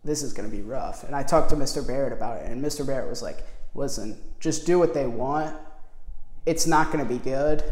"This 0.04 0.24
is 0.24 0.34
going 0.34 0.50
to 0.50 0.56
be 0.56 0.64
rough." 0.64 1.04
And 1.04 1.16
I 1.16 1.24
talked 1.24 1.50
to 1.52 1.56
Mr. 1.56 1.86
Barrett 1.86 2.12
about 2.14 2.38
it, 2.42 2.50
and 2.50 2.64
Mr. 2.64 2.86
Barrett 2.86 3.10
was 3.10 3.22
like, 3.22 3.44
"Listen, 3.76 4.18
just 4.39 4.65
do 4.65 4.80
what 4.80 4.93
they 4.93 5.08
want. 5.08 5.56
It's 6.45 6.65
not 6.67 6.91
going 6.91 7.06
to 7.06 7.12
be 7.12 7.19
good, 7.19 7.63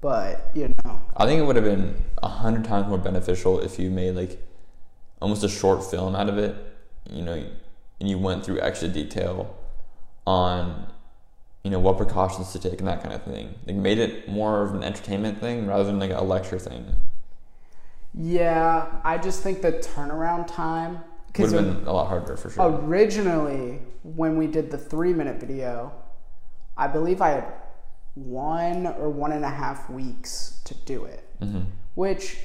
but 0.00 0.50
you 0.54 0.68
know, 0.84 1.00
I 1.16 1.26
think 1.26 1.40
it 1.40 1.44
would 1.44 1.56
have 1.56 1.64
been 1.64 2.02
a 2.22 2.28
hundred 2.28 2.64
times 2.64 2.88
more 2.88 2.98
beneficial 2.98 3.60
if 3.60 3.78
you 3.78 3.90
made 3.90 4.14
like 4.14 4.42
almost 5.20 5.44
a 5.44 5.48
short 5.48 5.88
film 5.88 6.14
out 6.14 6.28
of 6.28 6.38
it, 6.38 6.54
you 7.10 7.22
know, 7.22 7.42
and 8.00 8.08
you 8.08 8.18
went 8.18 8.44
through 8.44 8.60
extra 8.60 8.88
detail 8.88 9.56
on, 10.26 10.86
you 11.64 11.70
know, 11.70 11.78
what 11.78 11.96
precautions 11.96 12.52
to 12.52 12.58
take 12.58 12.78
and 12.80 12.88
that 12.88 13.02
kind 13.02 13.14
of 13.14 13.22
thing. 13.24 13.54
Like 13.66 13.76
made 13.76 13.98
it 13.98 14.28
more 14.28 14.62
of 14.62 14.74
an 14.74 14.82
entertainment 14.84 15.40
thing 15.40 15.66
rather 15.66 15.84
than 15.84 15.98
like 15.98 16.10
a 16.10 16.22
lecture 16.22 16.58
thing. 16.58 16.94
yeah, 18.14 18.86
I 19.04 19.18
just 19.18 19.42
think 19.42 19.62
the 19.62 19.72
turnaround 19.72 20.46
time 20.46 21.00
Would 21.38 21.52
have 21.52 21.64
been 21.64 21.86
a 21.86 21.92
lot 21.92 22.08
harder 22.08 22.36
for 22.36 22.50
sure. 22.50 22.64
Originally, 22.84 23.80
when 24.14 24.36
we 24.36 24.46
did 24.46 24.70
the 24.70 24.78
three 24.78 25.12
minute 25.12 25.40
video, 25.40 25.92
I 26.76 26.86
believe 26.86 27.20
I 27.20 27.30
had 27.30 27.52
one 28.14 28.86
or 28.86 29.10
one 29.10 29.32
and 29.32 29.44
a 29.44 29.50
half 29.50 29.90
weeks 29.90 30.60
to 30.64 30.74
do 30.74 31.04
it. 31.04 31.24
hmm 31.40 31.62
Which, 31.94 32.38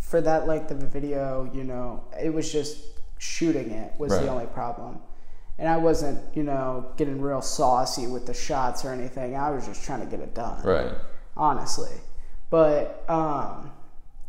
for 0.00 0.20
that 0.22 0.46
length 0.46 0.70
of 0.70 0.82
a 0.82 0.86
video, 0.86 1.50
you 1.54 1.64
know, 1.64 2.04
it 2.20 2.32
was 2.32 2.50
just 2.52 2.78
shooting 3.18 3.70
it 3.70 3.92
was 3.98 4.12
Right. 4.12 4.22
the 4.22 4.28
only 4.28 4.46
problem. 4.46 5.00
And 5.58 5.68
I 5.68 5.76
wasn't, 5.76 6.20
you 6.36 6.44
know, 6.44 6.86
getting 6.96 7.20
real 7.20 7.42
saucy 7.42 8.06
with 8.06 8.26
the 8.26 8.34
shots 8.34 8.84
or 8.84 8.92
anything. 8.92 9.36
I 9.36 9.50
was 9.50 9.66
just 9.66 9.82
trying 9.84 10.00
to 10.00 10.06
get 10.06 10.20
it 10.20 10.34
done 10.34 10.62
Right. 10.62 10.92
honestly. 11.36 11.92
But 12.50 13.04
um, 13.08 13.70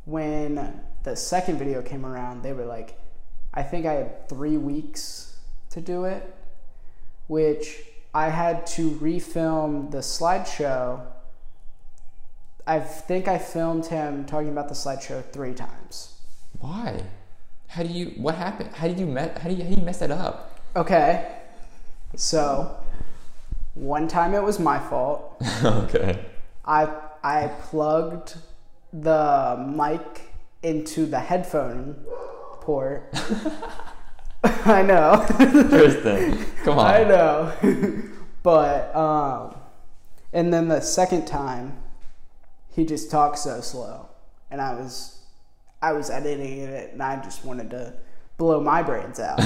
when 0.06 0.82
the 1.04 1.16
second 1.16 1.58
video 1.58 1.82
came 1.82 2.06
around, 2.06 2.42
they 2.44 2.54
were 2.54 2.66
like, 2.66 3.00
I 3.54 3.64
think 3.64 3.86
I 3.86 3.94
had 3.94 4.28
three 4.30 4.58
weeks 4.58 5.38
to 5.72 5.82
do 5.82 6.06
it, 6.06 6.36
which 7.30 7.84
I 8.12 8.30
had 8.30 8.66
to 8.78 8.90
refilm 8.92 9.92
the 9.92 10.00
slideshow. 10.00 11.06
I 12.66 12.80
think 12.80 13.28
I 13.28 13.38
filmed 13.38 13.86
him 13.86 14.26
talking 14.26 14.50
about 14.50 14.68
the 14.68 14.74
slideshow 14.74 15.24
three 15.32 15.54
times. 15.54 16.20
Why? 16.60 17.04
How 17.68 17.84
do 17.84 17.90
you? 17.90 18.08
What 18.18 18.34
happened? 18.34 18.72
How 18.74 18.88
did 18.88 19.00
you 19.00 19.06
met? 19.06 19.38
How 19.38 19.48
do 19.48 19.56
you? 19.56 19.64
How 19.64 19.70
do 19.70 19.76
you 19.80 19.86
mess 19.86 20.00
that 20.00 20.10
up? 20.10 20.60
Okay, 20.76 21.36
so 22.16 22.76
one 23.76 24.08
time 24.08 24.34
it 24.34 24.44
was 24.44 24.60
my 24.60 24.80
fault. 24.80 25.40
okay. 25.64 26.26
I 26.66 26.90
I 27.24 27.52
plugged 27.62 28.38
the 28.92 29.64
mic 29.68 30.34
into 30.64 31.06
the 31.06 31.20
headphone 31.20 31.96
port. 32.62 33.14
I 34.66 34.82
know. 34.84 35.26
Tristan, 35.70 36.46
come 36.64 36.80
on. 36.80 36.86
I 36.88 37.04
know. 37.04 37.54
but 38.44 38.96
um 38.96 39.56
and 40.32 40.54
then 40.54 40.68
the 40.68 40.80
second 40.82 41.26
time 41.28 41.78
he 42.70 42.86
just 42.86 43.12
talked 43.12 43.38
so 43.40 43.60
slow 43.62 44.08
and 44.50 44.62
I 44.62 44.74
was 44.76 45.20
I 45.82 45.92
was 45.94 46.10
editing 46.10 46.60
it 46.60 46.94
and 46.94 47.02
I 47.04 47.22
just 47.22 47.44
wanted 47.46 47.70
to 47.72 47.94
blow 48.38 48.62
my 48.62 48.82
brains 48.82 49.20
out. 49.20 49.40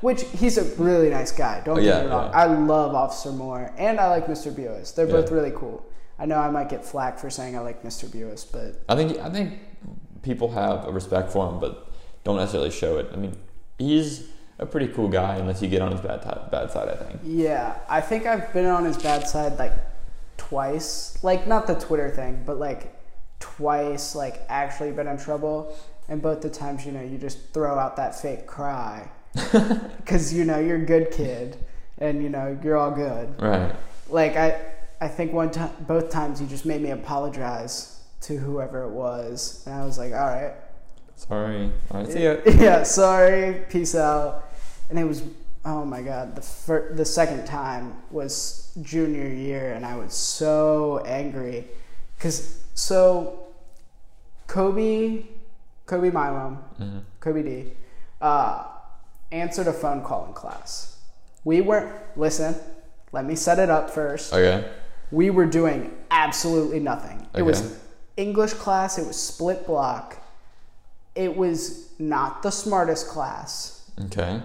Which 0.00 0.22
he's 0.30 0.58
a 0.58 0.64
really 0.80 1.10
nice 1.10 1.32
guy. 1.32 1.62
Don't 1.64 1.78
Oh, 1.78 1.80
get 1.82 1.86
yeah, 1.86 2.02
me 2.04 2.10
wrong. 2.10 2.30
yeah. 2.30 2.38
I 2.38 2.44
love 2.46 2.94
Officer 2.94 3.32
Moore 3.32 3.72
and 3.76 3.98
I 3.98 4.08
like 4.08 4.26
Mr. 4.26 4.52
Buis. 4.52 4.94
They're 4.94 5.06
both 5.06 5.30
really 5.32 5.50
cool. 5.52 5.84
I 6.18 6.26
know 6.26 6.38
I 6.38 6.50
might 6.50 6.68
get 6.68 6.84
flack 6.84 7.18
for 7.18 7.28
saying 7.30 7.56
I 7.56 7.60
like 7.60 7.82
Mr. 7.82 8.06
Buis, 8.08 8.44
but 8.50 8.82
I 8.88 8.94
think 8.94 9.18
I 9.18 9.30
think 9.30 9.58
people 10.22 10.50
have 10.52 10.86
a 10.86 10.92
respect 10.92 11.32
for 11.32 11.48
him, 11.50 11.58
but 11.60 11.90
don't 12.24 12.36
necessarily 12.36 12.70
show 12.70 12.98
it. 12.98 13.08
I 13.12 13.16
mean, 13.16 13.36
he's 13.78 14.28
a 14.58 14.66
pretty 14.66 14.88
cool 14.88 15.08
guy 15.08 15.36
unless 15.36 15.60
you 15.60 15.68
get 15.68 15.82
on 15.82 15.92
his 15.92 16.00
bad 16.00 16.22
ti 16.22 16.30
bad 16.50 16.70
side. 16.70 16.88
I 16.88 16.96
think. 16.96 17.20
yeah, 17.24 17.76
I 17.88 18.00
think 18.00 18.26
I've 18.26 18.52
been 18.52 18.66
on 18.66 18.84
his 18.84 18.96
bad 18.96 19.28
side 19.28 19.58
like 19.58 19.72
twice. 20.36 21.18
Like 21.22 21.46
not 21.46 21.66
the 21.66 21.74
Twitter 21.74 22.10
thing, 22.10 22.42
but 22.46 22.58
like 22.58 22.94
twice 23.40 24.14
like 24.14 24.42
actually 24.48 24.92
been 24.92 25.06
in 25.06 25.18
trouble. 25.18 25.76
and 26.08 26.22
both 26.22 26.40
the 26.40 26.50
times 26.50 26.86
you 26.86 26.92
know 26.92 27.02
you 27.02 27.18
just 27.18 27.52
throw 27.52 27.78
out 27.78 27.96
that 27.96 28.14
fake 28.20 28.46
cry 28.46 29.08
because 29.98 30.32
you 30.32 30.44
know 30.44 30.58
you're 30.58 30.82
a 30.82 30.86
good 30.86 31.10
kid 31.10 31.56
and 31.98 32.22
you 32.22 32.28
know 32.28 32.58
you're 32.62 32.76
all 32.76 32.90
good. 32.90 33.40
Right. 33.40 33.74
Like 34.08 34.36
I, 34.36 34.60
I 35.00 35.08
think 35.08 35.32
one 35.32 35.50
time, 35.50 35.70
both 35.80 36.10
times 36.10 36.40
you 36.40 36.46
just 36.46 36.64
made 36.64 36.80
me 36.80 36.90
apologize 36.90 38.00
to 38.22 38.36
whoever 38.38 38.82
it 38.84 38.90
was, 38.90 39.62
and 39.66 39.74
I 39.74 39.84
was 39.84 39.98
like, 39.98 40.12
all 40.12 40.26
right, 40.26 40.54
Sorry. 41.16 41.70
All 41.90 42.00
right. 42.00 42.12
See 42.12 42.24
ya. 42.24 42.36
yeah, 42.46 42.82
sorry, 42.82 43.64
peace 43.68 43.94
out. 43.94 44.50
And 44.90 44.98
it 44.98 45.04
was, 45.04 45.22
oh 45.64 45.84
my 45.84 46.02
god, 46.02 46.36
the 46.36 46.42
fir- 46.42 46.92
the 46.94 47.04
second 47.04 47.46
time 47.46 47.96
was 48.10 48.72
junior 48.82 49.26
year, 49.26 49.72
and 49.72 49.84
I 49.84 49.96
was 49.96 50.14
so 50.14 51.02
angry, 51.06 51.64
cause 52.20 52.62
so 52.74 53.46
Kobe, 54.46 55.24
Kobe 55.86 56.10
Milam, 56.10 56.56
hmm 56.78 56.98
Kobe 57.20 57.42
D, 57.42 57.72
uh, 58.20 58.64
answered 59.32 59.66
a 59.66 59.72
phone 59.72 60.02
call 60.02 60.26
in 60.26 60.32
class. 60.34 60.98
We 61.44 61.60
weren't 61.60 61.92
listen. 62.16 62.54
Let 63.12 63.24
me 63.24 63.34
set 63.34 63.58
it 63.58 63.70
up 63.70 63.90
first. 63.90 64.32
Okay. 64.32 64.68
We 65.10 65.30
were 65.30 65.46
doing 65.46 65.96
absolutely 66.10 66.80
nothing. 66.80 67.18
Okay. 67.30 67.40
It 67.40 67.42
was 67.42 67.78
English 68.16 68.52
class. 68.54 68.98
It 68.98 69.06
was 69.06 69.16
split 69.16 69.66
block. 69.66 70.18
It 71.16 71.34
was 71.36 71.90
not 71.98 72.42
the 72.42 72.50
smartest 72.50 73.08
class. 73.08 73.90
Okay. 74.06 74.40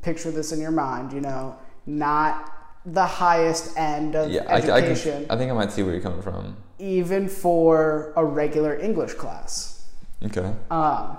Picture 0.00 0.30
this 0.30 0.52
in 0.52 0.60
your 0.60 0.70
mind. 0.70 1.12
You 1.12 1.20
know, 1.20 1.56
not 1.86 2.50
the 2.86 3.04
highest 3.04 3.76
end 3.76 4.16
of 4.16 4.30
Yeah, 4.30 4.44
I, 4.48 4.54
I, 4.54 4.56
education, 4.56 5.26
can, 5.26 5.30
I 5.30 5.36
think 5.36 5.50
I 5.50 5.54
might 5.54 5.70
see 5.70 5.82
where 5.82 5.92
you're 5.92 6.02
coming 6.02 6.22
from. 6.22 6.56
even 6.78 7.28
for 7.28 8.12
a 8.16 8.24
regular 8.24 8.76
English 8.78 9.12
class. 9.14 9.86
Okay. 10.24 10.52
Um, 10.70 11.18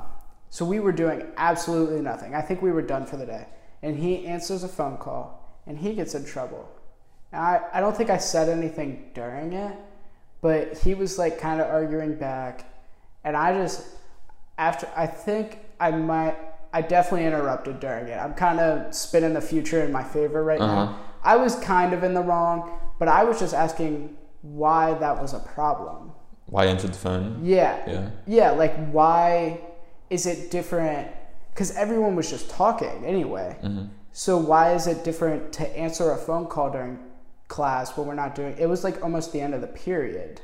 so 0.49 0.65
we 0.65 0.79
were 0.79 0.91
doing 0.91 1.25
absolutely 1.37 2.01
nothing. 2.01 2.35
I 2.35 2.41
think 2.41 2.61
we 2.61 2.71
were 2.71 2.81
done 2.81 3.05
for 3.05 3.17
the 3.17 3.25
day. 3.25 3.45
And 3.81 3.97
he 3.97 4.25
answers 4.25 4.63
a 4.63 4.67
phone 4.67 4.97
call 4.97 5.59
and 5.67 5.77
he 5.77 5.93
gets 5.93 6.15
in 6.15 6.25
trouble. 6.25 6.67
Now, 7.31 7.41
I, 7.41 7.61
I 7.75 7.79
don't 7.79 7.95
think 7.95 8.09
I 8.09 8.17
said 8.17 8.49
anything 8.49 9.11
during 9.13 9.53
it, 9.53 9.75
but 10.43 10.77
he 10.79 10.93
was 10.93 11.17
like 11.17 11.39
kind 11.39 11.59
of 11.61 11.67
arguing 11.67 12.13
back. 12.15 12.65
And 13.23 13.35
I 13.35 13.53
just, 13.53 13.87
after, 14.57 14.87
I 14.95 15.07
think 15.07 15.57
I 15.79 15.89
might, 15.91 16.35
I 16.73 16.81
definitely 16.81 17.25
interrupted 17.25 17.79
during 17.79 18.07
it. 18.09 18.17
I'm 18.17 18.33
kind 18.33 18.59
of 18.59 18.93
spinning 18.93 19.33
the 19.33 19.41
future 19.41 19.81
in 19.85 19.91
my 19.91 20.03
favor 20.03 20.43
right 20.43 20.59
Uh-huh. 20.59 20.75
now. 20.85 20.99
I 21.23 21.37
was 21.37 21.55
kind 21.55 21.93
of 21.93 22.03
in 22.03 22.13
the 22.13 22.21
wrong, 22.21 22.77
but 22.99 23.07
I 23.07 23.23
was 23.23 23.39
just 23.39 23.53
asking 23.53 24.17
why 24.41 24.93
that 24.95 25.21
was 25.21 25.33
a 25.33 25.39
problem. 25.39 26.11
Why 26.47 26.65
answered 26.65 26.91
the 26.93 26.97
phone? 27.07 27.39
Yeah. 27.41 27.79
Yeah. 27.87 28.09
Yeah, 28.27 28.51
like 28.51 28.75
why 28.91 29.61
is 30.09 30.25
it 30.25 30.51
different? 30.51 31.07
Because 31.53 31.71
everyone 31.77 32.17
was 32.17 32.29
just 32.29 32.49
talking 32.49 33.05
anyway. 33.05 33.55
hmm 33.61 33.85
So 34.11 34.37
why 34.37 34.73
is 34.75 34.87
it 34.87 35.05
different 35.05 35.53
to 35.53 35.63
answer 35.85 36.11
a 36.11 36.17
phone 36.17 36.47
call 36.47 36.69
during 36.69 36.99
class 37.53 37.95
when 37.95 38.07
we're 38.07 38.15
not 38.15 38.33
doing? 38.33 38.55
It 38.57 38.67
was 38.67 38.83
like 38.83 39.03
almost 39.03 39.31
the 39.31 39.39
end 39.39 39.53
of 39.53 39.61
the 39.61 39.67
period, 39.67 40.41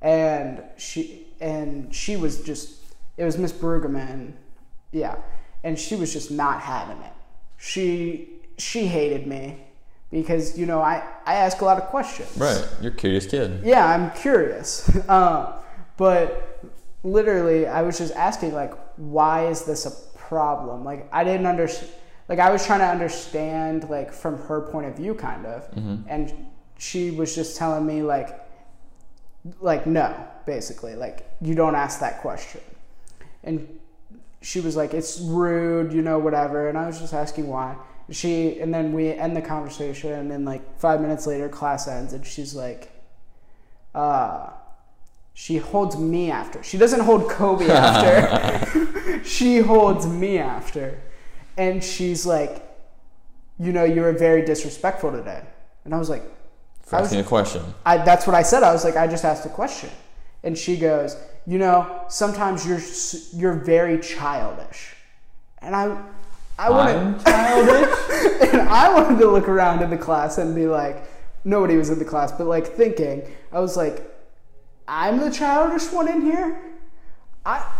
and 0.00 0.62
she 0.76 1.26
and 1.40 1.94
she 1.94 2.16
was 2.16 2.42
just. 2.42 2.76
It 3.16 3.24
was 3.24 3.36
Miss 3.36 3.52
Brueggemann, 3.52 4.32
yeah, 4.92 5.16
and 5.62 5.78
she 5.78 5.96
was 5.96 6.12
just 6.12 6.30
not 6.30 6.60
having 6.62 6.98
it. 7.02 7.12
She 7.58 8.30
she 8.56 8.86
hated 8.86 9.26
me 9.26 9.58
because 10.10 10.58
you 10.58 10.66
know 10.66 10.80
I 10.80 11.02
I 11.26 11.34
ask 11.34 11.60
a 11.60 11.64
lot 11.64 11.76
of 11.76 11.84
questions. 11.88 12.30
Right. 12.36 12.64
You're 12.80 12.92
curious 12.92 13.26
kid. 13.26 13.62
Yeah, 13.64 13.84
I'm 13.86 14.10
curious. 14.12 14.88
um, 15.08 15.52
but 15.96 16.62
literally, 17.02 17.66
I 17.66 17.82
was 17.82 17.98
just 17.98 18.14
asking, 18.14 18.54
like, 18.54 18.72
why 18.96 19.46
is 19.46 19.64
this 19.64 19.86
a 19.86 20.18
problem? 20.18 20.84
Like, 20.84 21.08
I 21.12 21.24
didn't 21.24 21.46
understand. 21.46 21.90
Like, 22.30 22.38
I 22.38 22.50
was 22.50 22.64
trying 22.64 22.78
to 22.78 22.86
understand, 22.86 23.90
like, 23.90 24.12
from 24.12 24.38
her 24.42 24.60
point 24.62 24.86
of 24.86 24.96
view, 24.96 25.14
kind 25.14 25.44
of. 25.44 25.68
Mhm. 25.72 26.04
And 26.08 26.32
she 26.78 27.10
was 27.10 27.34
just 27.34 27.56
telling 27.56 27.84
me, 27.84 28.02
like, 28.02 28.40
like 29.60 29.86
no, 29.86 30.14
basically, 30.46 30.94
like, 30.94 31.28
you 31.40 31.54
don't 31.54 31.74
ask 31.74 31.98
that 32.00 32.20
question. 32.20 32.60
And 33.42 33.80
she 34.42 34.60
was 34.60 34.76
like, 34.76 34.94
it's 34.94 35.20
rude, 35.20 35.92
you 35.92 36.02
know, 36.02 36.18
whatever. 36.18 36.68
And 36.68 36.78
I 36.78 36.86
was 36.86 37.00
just 37.00 37.12
asking 37.12 37.48
why. 37.48 37.76
She 38.10 38.58
and 38.60 38.72
then 38.74 38.92
we 38.92 39.12
end 39.12 39.36
the 39.36 39.42
conversation, 39.42 40.12
and 40.12 40.30
then 40.30 40.44
like 40.44 40.62
five 40.80 41.00
minutes 41.00 41.26
later, 41.28 41.48
class 41.48 41.86
ends, 41.86 42.12
and 42.12 42.26
she's 42.26 42.54
like, 42.54 42.90
uh, 43.94 44.50
she 45.34 45.58
holds 45.58 45.96
me 45.96 46.30
after. 46.30 46.62
She 46.62 46.76
doesn't 46.76 47.00
hold 47.00 47.28
Kobe 47.28 47.70
after. 47.70 49.22
she 49.24 49.58
holds 49.58 50.06
me 50.08 50.38
after, 50.38 51.00
and 51.56 51.82
she's 51.82 52.24
like, 52.26 52.66
you 53.58 53.72
know, 53.72 53.84
you 53.84 54.00
were 54.00 54.12
very 54.12 54.42
disrespectful 54.44 55.12
today. 55.12 55.42
And 55.84 55.94
I 55.94 55.98
was 55.98 56.08
like, 56.08 56.22
For 56.82 56.96
I 56.96 57.00
was- 57.00 57.08
asking 57.08 57.20
a 57.24 57.28
question. 57.28 57.62
I, 57.84 57.98
that's 57.98 58.26
what 58.26 58.34
I 58.34 58.42
said. 58.42 58.62
I 58.62 58.72
was 58.72 58.84
like, 58.84 58.96
I 58.96 59.06
just 59.06 59.24
asked 59.24 59.44
a 59.46 59.50
question. 59.50 59.90
And 60.42 60.56
she 60.56 60.76
goes, 60.78 61.16
you 61.46 61.58
know, 61.58 62.04
sometimes 62.08 62.66
you're 62.66 62.80
you're 63.38 63.54
very 63.64 63.98
childish. 64.00 64.94
And 65.60 65.76
I, 65.76 65.96
I 66.58 66.70
wanted, 66.70 67.22
childish. 67.24 68.52
and 68.52 68.62
I 68.68 68.92
wanted 68.94 69.18
to 69.18 69.26
look 69.30 69.48
around 69.48 69.82
in 69.82 69.90
the 69.90 69.98
class 69.98 70.38
and 70.38 70.54
be 70.54 70.66
like, 70.66 71.04
nobody 71.44 71.76
was 71.76 71.90
in 71.90 71.98
the 71.98 72.04
class, 72.04 72.32
but 72.32 72.46
like 72.46 72.66
thinking, 72.66 73.22
I 73.52 73.60
was 73.60 73.76
like, 73.76 74.02
I'm 74.88 75.18
the 75.18 75.30
childish 75.30 75.90
one 75.92 76.08
in 76.08 76.22
here. 76.22 76.58
I, 77.44 77.70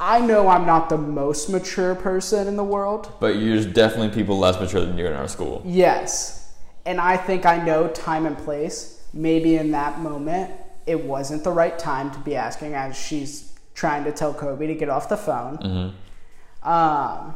I 0.00 0.18
know 0.20 0.48
I'm 0.48 0.64
not 0.64 0.88
the 0.88 0.96
most 0.96 1.50
mature 1.50 1.94
person 1.94 2.48
in 2.48 2.56
the 2.56 2.64
world. 2.64 3.12
but 3.20 3.34
there's 3.34 3.66
definitely 3.66 4.08
people 4.08 4.38
less 4.38 4.58
mature 4.58 4.80
than 4.84 4.96
you 4.96 5.06
in 5.06 5.12
our 5.12 5.28
school. 5.28 5.62
Yes. 5.64 6.54
And 6.86 6.98
I 6.98 7.18
think 7.18 7.44
I 7.44 7.62
know 7.62 7.88
time 7.88 8.24
and 8.24 8.36
place. 8.38 9.06
Maybe 9.12 9.56
in 9.56 9.72
that 9.72 10.00
moment, 10.00 10.52
it 10.86 11.04
wasn't 11.04 11.44
the 11.44 11.50
right 11.52 11.78
time 11.78 12.10
to 12.12 12.18
be 12.20 12.34
asking 12.34 12.74
as 12.74 12.96
she's 12.96 13.52
trying 13.74 14.04
to 14.04 14.12
tell 14.12 14.32
Kobe 14.32 14.66
to 14.66 14.74
get 14.74 14.88
off 14.88 15.08
the 15.08 15.16
phone. 15.16 15.56
hmm 15.56 16.68
Um, 16.68 17.34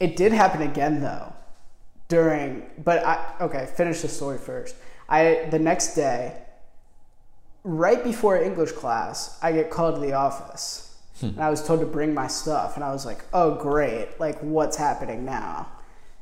it 0.00 0.16
did 0.16 0.32
happen 0.32 0.62
again 0.62 1.00
though, 1.00 1.32
during. 2.08 2.62
But 2.84 3.04
I 3.04 3.34
okay. 3.40 3.66
Finish 3.74 4.02
the 4.02 4.08
story 4.08 4.38
first. 4.38 4.76
I 5.08 5.48
the 5.50 5.58
next 5.58 5.94
day, 5.94 6.36
right 7.64 8.02
before 8.04 8.36
English 8.36 8.72
class, 8.72 9.38
I 9.42 9.52
get 9.52 9.70
called 9.70 9.94
to 9.96 10.00
the 10.00 10.12
office, 10.12 10.87
and 11.22 11.40
I 11.40 11.50
was 11.50 11.66
told 11.66 11.80
to 11.80 11.86
bring 11.86 12.14
my 12.14 12.26
stuff, 12.28 12.76
and 12.76 12.84
I 12.84 12.92
was 12.92 13.04
like, 13.06 13.24
"Oh 13.32 13.54
great! 13.54 14.18
Like 14.20 14.38
what's 14.40 14.76
happening 14.76 15.24
now?" 15.24 15.68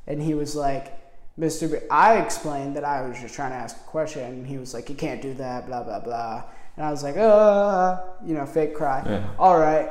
And 0.06 0.20
he 0.22 0.34
was 0.34 0.54
like. 0.56 0.92
Mr. 1.38 1.70
B- 1.70 1.86
I 1.90 2.16
explained 2.16 2.76
that 2.76 2.84
I 2.84 3.06
was 3.06 3.20
just 3.20 3.34
trying 3.34 3.50
to 3.50 3.56
ask 3.56 3.76
a 3.76 3.80
question, 3.80 4.22
and 4.22 4.46
he 4.46 4.56
was 4.56 4.72
like, 4.72 4.88
"You 4.88 4.94
can't 4.94 5.20
do 5.20 5.34
that," 5.34 5.66
blah 5.66 5.82
blah 5.82 6.00
blah. 6.00 6.44
And 6.78 6.86
I 6.86 6.90
was 6.90 7.02
like, 7.02 7.14
"Uh, 7.18 7.98
you 8.24 8.32
know, 8.32 8.46
fake 8.46 8.74
cry." 8.74 9.02
Yeah. 9.04 9.28
All 9.38 9.58
right. 9.58 9.86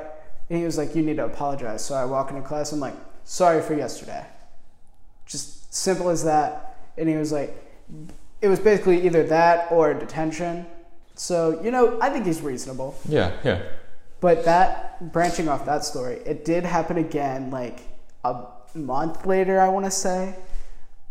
And 0.49 0.57
he 0.57 0.65
was 0.65 0.75
like, 0.75 0.95
"You 0.95 1.03
need 1.03 1.17
to 1.17 1.25
apologize." 1.25 1.85
So 1.85 1.93
I 1.93 2.03
walk 2.05 2.31
into 2.31 2.41
class. 2.41 2.71
I'm 2.71 2.79
like, 2.79 2.95
"Sorry 3.25 3.61
for 3.61 3.75
yesterday." 3.75 4.25
Just 5.27 5.71
simple 5.71 6.09
as 6.09 6.23
that. 6.23 6.77
And 6.97 7.07
he 7.07 7.15
was 7.15 7.31
like, 7.31 7.55
"It 8.41 8.47
was 8.47 8.59
basically 8.59 9.05
either 9.05 9.21
that 9.27 9.71
or 9.71 9.93
detention." 9.93 10.65
So 11.13 11.61
you 11.61 11.69
know, 11.69 11.99
I 12.01 12.09
think 12.09 12.25
he's 12.25 12.41
reasonable. 12.41 12.95
Yeah. 13.07 13.33
Yeah. 13.43 13.61
But 14.21 14.45
that 14.45 15.12
branching 15.12 15.47
off 15.49 15.65
that 15.65 15.84
story, 15.86 16.15
it 16.25 16.45
did 16.45 16.63
happen 16.63 16.97
again. 16.97 17.51
Like 17.51 17.82
a 18.23 18.45
month 18.73 19.25
later, 19.25 19.60
I 19.60 19.69
want 19.69 19.86
to 19.86 19.91
say. 19.91 20.36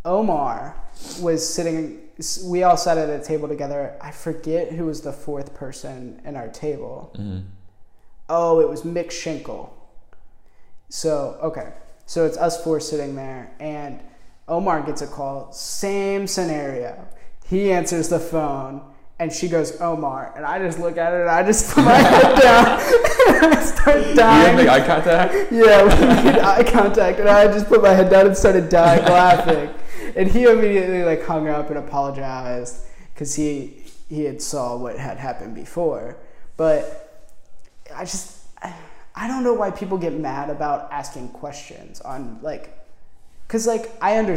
Omar 0.05 0.77
was 1.21 1.47
sitting. 1.47 2.01
We 2.45 2.63
all 2.63 2.77
sat 2.77 2.99
at 2.99 3.09
a 3.09 3.23
table 3.23 3.49
together. 3.49 3.97
I 4.01 4.11
forget 4.11 4.73
who 4.73 4.87
was 4.87 5.01
the 5.01 5.13
fourth 5.13 5.55
person 5.55 6.21
in 6.25 6.37
our 6.37 6.49
table. 6.49 7.13
hmm 7.17 7.41
Oh, 8.27 8.61
it 8.61 8.69
was 8.69 8.83
Mick 8.83 9.09
Schinkel. 9.09 9.69
So, 10.89 11.39
okay. 11.43 11.75
So 12.07 12.25
it's 12.25 12.39
us 12.39 12.63
four 12.65 12.81
sitting 12.81 13.17
there, 13.17 13.53
and 13.61 14.01
Omar 14.49 14.83
gets 14.83 15.03
a 15.03 15.07
call. 15.07 15.53
Same 15.53 16.27
scenario. 16.27 17.07
He 17.47 17.71
answers 17.71 18.09
the 18.09 18.19
phone, 18.21 18.83
and 19.19 19.33
she 19.33 19.49
goes, 19.49 19.81
Omar. 19.81 20.33
And 20.37 20.45
I 20.45 20.59
just 20.59 20.79
look 20.79 20.97
at 20.99 21.13
her, 21.13 21.23
and 21.23 21.31
I 21.31 21.43
just 21.45 21.73
put 21.75 21.85
my 21.85 21.93
head 21.95 22.35
down. 22.41 22.67
and 23.45 23.55
I 23.59 23.63
start 23.65 24.07
You 24.09 24.15
dying. 24.15 24.57
make 24.57 24.69
eye 24.69 24.87
contact. 24.87 25.53
Yeah, 25.53 25.83
we 25.85 25.91
made 26.33 26.39
eye 26.41 26.65
contact, 26.65 27.21
and 27.21 27.29
I 27.29 27.47
just 27.47 27.67
put 27.69 27.83
my 27.83 27.91
head 27.91 28.11
down 28.11 28.27
and 28.27 28.37
started 28.37 28.69
dying 28.69 29.05
laughing. 29.21 29.71
And 30.17 30.29
he 30.31 30.45
immediately 30.45 31.05
like 31.05 31.25
hung 31.25 31.49
up 31.49 31.69
and 31.71 31.79
apologized 31.79 32.85
because 33.15 33.35
he 33.35 33.83
he 34.09 34.25
had 34.25 34.41
saw 34.43 34.77
what 34.77 34.99
had 34.99 35.17
happened 35.19 35.55
before. 35.55 36.17
But 36.57 37.27
I 37.95 38.05
just 38.05 38.39
I 39.17 39.27
don't 39.29 39.45
know 39.45 39.55
why 39.55 39.71
people 39.71 39.97
get 39.99 40.13
mad 40.13 40.51
about 40.51 40.91
asking 40.93 41.29
questions 41.29 42.01
on 42.01 42.39
like 42.43 42.77
because 43.47 43.67
like 43.67 43.91
I 44.01 44.19
under 44.19 44.37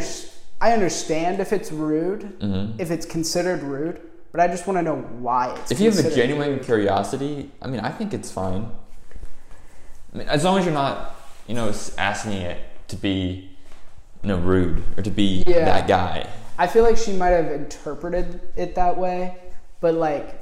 I 0.60 0.72
understand 0.72 1.40
if 1.40 1.52
it's 1.52 1.70
rude 1.70 2.22
hmm 2.40 2.72
if 2.78 2.90
it's 2.90 3.06
considered 3.06 3.62
rude, 3.62 4.00
but 4.38 4.48
I 4.48 4.52
just 4.52 4.68
want 4.68 4.78
to 4.78 4.82
know 4.82 4.98
why 5.18 5.52
it's. 5.52 5.72
If 5.72 5.80
you 5.80 5.90
have 5.90 5.98
a 5.98 6.14
genuine 6.14 6.60
curiosity, 6.60 7.50
I 7.60 7.66
mean, 7.66 7.80
I 7.80 7.88
think 7.88 8.14
it's 8.14 8.30
fine. 8.30 8.70
I 10.14 10.16
mean, 10.16 10.28
as 10.28 10.44
long 10.44 10.60
as 10.60 10.64
you're 10.64 10.72
not, 10.72 11.16
you 11.48 11.56
know, 11.56 11.74
asking 11.98 12.34
it 12.34 12.60
to 12.86 12.94
be, 12.94 13.50
you 14.22 14.28
know, 14.28 14.38
rude 14.38 14.84
or 14.96 15.02
to 15.02 15.10
be 15.10 15.42
Yeah. 15.44 15.64
that 15.64 15.88
guy. 15.88 16.28
I 16.56 16.68
feel 16.68 16.84
like 16.84 16.96
she 16.96 17.14
might 17.14 17.30
have 17.30 17.50
interpreted 17.50 18.40
it 18.54 18.76
that 18.76 18.96
way, 18.96 19.38
but 19.80 19.94
like 19.94 20.40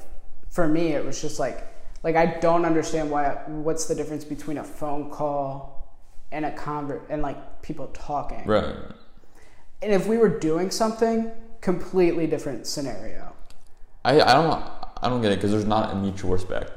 for 0.51 0.69
me, 0.69 0.89
it 0.89 1.03
was 1.03 1.23
just 1.23 1.41
like 1.41 1.67
like 2.03 2.17
I 2.17 2.27
don't 2.39 2.67
understand 2.67 3.11
why. 3.11 3.31
What's 3.47 3.87
the 3.87 3.95
difference 3.95 4.27
between 4.27 4.59
a 4.59 4.65
phone 4.65 5.09
call 5.11 5.89
and 6.33 6.45
a 6.45 6.53
convert 6.53 7.07
and 7.09 7.23
like 7.23 7.63
people 7.63 7.87
talking? 7.95 8.45
Right. 8.45 8.77
And 9.81 9.91
if 9.91 10.07
we 10.07 10.19
were 10.19 10.39
doing 10.39 10.71
something, 10.71 11.31
completely 11.63 12.27
different 12.27 12.67
scenario. 12.67 13.36
I, 14.07 14.21
I 14.21 14.35
don't 14.35 14.63
I 15.03 15.09
don't 15.09 15.21
get 15.21 15.33
it 15.33 15.37
because 15.37 15.51
there's 15.51 15.67
not 15.67 15.93
a 15.93 15.97
mutual 15.97 16.31
respect. 16.31 16.71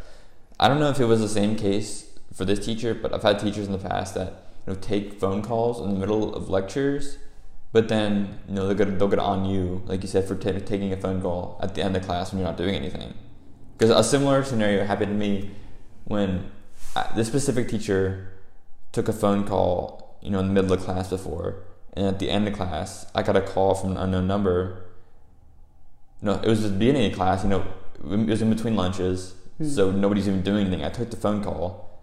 I 0.59 0.67
don't 0.67 0.79
know 0.79 0.89
if 0.89 0.99
it 0.99 1.05
was 1.05 1.21
the 1.21 1.29
same 1.29 1.55
case 1.55 2.19
for 2.33 2.43
this 2.43 2.65
teacher, 2.65 2.95
but 2.95 3.13
I've 3.13 3.21
had 3.21 3.39
teachers 3.39 3.67
in 3.67 3.71
the 3.71 3.77
past 3.77 4.15
that 4.15 4.51
you 4.65 4.73
know 4.73 4.79
take 4.79 5.19
phone 5.19 5.43
calls 5.43 5.79
in 5.79 5.93
the 5.93 5.99
middle 5.99 6.33
of 6.33 6.49
lectures, 6.49 7.19
but 7.71 7.87
then 7.87 8.39
you 8.47 8.55
know 8.55 8.67
they'll 8.67 8.75
get 8.75 8.97
they'll 8.97 9.07
get 9.07 9.19
on 9.19 9.45
you, 9.45 9.83
like 9.85 10.01
you 10.01 10.07
said, 10.07 10.27
for 10.27 10.35
ta 10.35 10.53
taking 10.65 10.91
a 10.91 10.97
phone 10.97 11.21
call 11.21 11.59
at 11.61 11.75
the 11.75 11.83
end 11.83 11.95
of 11.95 12.03
class 12.03 12.31
when 12.31 12.39
you're 12.39 12.47
not 12.47 12.57
doing 12.57 12.73
anything. 12.73 13.13
Because 13.77 13.91
a 13.91 14.03
similar 14.03 14.43
scenario 14.43 14.83
happened 14.83 15.11
to 15.11 15.17
me 15.17 15.51
when 16.05 16.49
uh, 16.95 17.15
this 17.15 17.27
specific 17.27 17.69
teacher 17.69 18.33
took 18.91 19.07
a 19.07 19.13
phone 19.13 19.45
call, 19.45 20.17
you 20.21 20.31
know, 20.31 20.39
in 20.39 20.47
the 20.47 20.53
middle 20.53 20.73
of 20.73 20.81
class 20.81 21.11
before, 21.11 21.61
and 21.93 22.07
at 22.07 22.17
the 22.17 22.31
end 22.31 22.47
of 22.47 22.55
class, 22.55 23.05
I 23.13 23.21
got 23.21 23.37
a 23.37 23.41
call 23.41 23.75
from 23.75 23.91
an 23.91 23.97
unknown 23.97 24.25
number 24.25 24.88
no, 26.21 26.33
it 26.35 26.47
was 26.47 26.63
the 26.63 26.69
beginning 26.69 27.11
of 27.11 27.15
class. 27.17 27.43
You 27.43 27.49
know, 27.49 27.65
it 28.03 28.27
was 28.27 28.41
in 28.41 28.49
between 28.49 28.75
lunches, 28.75 29.33
hmm. 29.57 29.67
so 29.67 29.91
nobody's 29.91 30.27
even 30.27 30.41
doing 30.41 30.67
anything. 30.67 30.83
I 30.85 30.89
took 30.89 31.09
the 31.11 31.17
phone 31.17 31.43
call, 31.43 32.01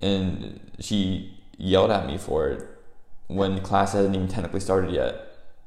and 0.00 0.60
she 0.80 1.38
yelled 1.56 1.90
at 1.90 2.06
me 2.06 2.18
for 2.18 2.48
it 2.48 2.66
when 3.26 3.60
class 3.60 3.92
hadn't 3.92 4.14
even 4.14 4.28
technically 4.28 4.60
started 4.60 4.90
yet. 4.90 5.24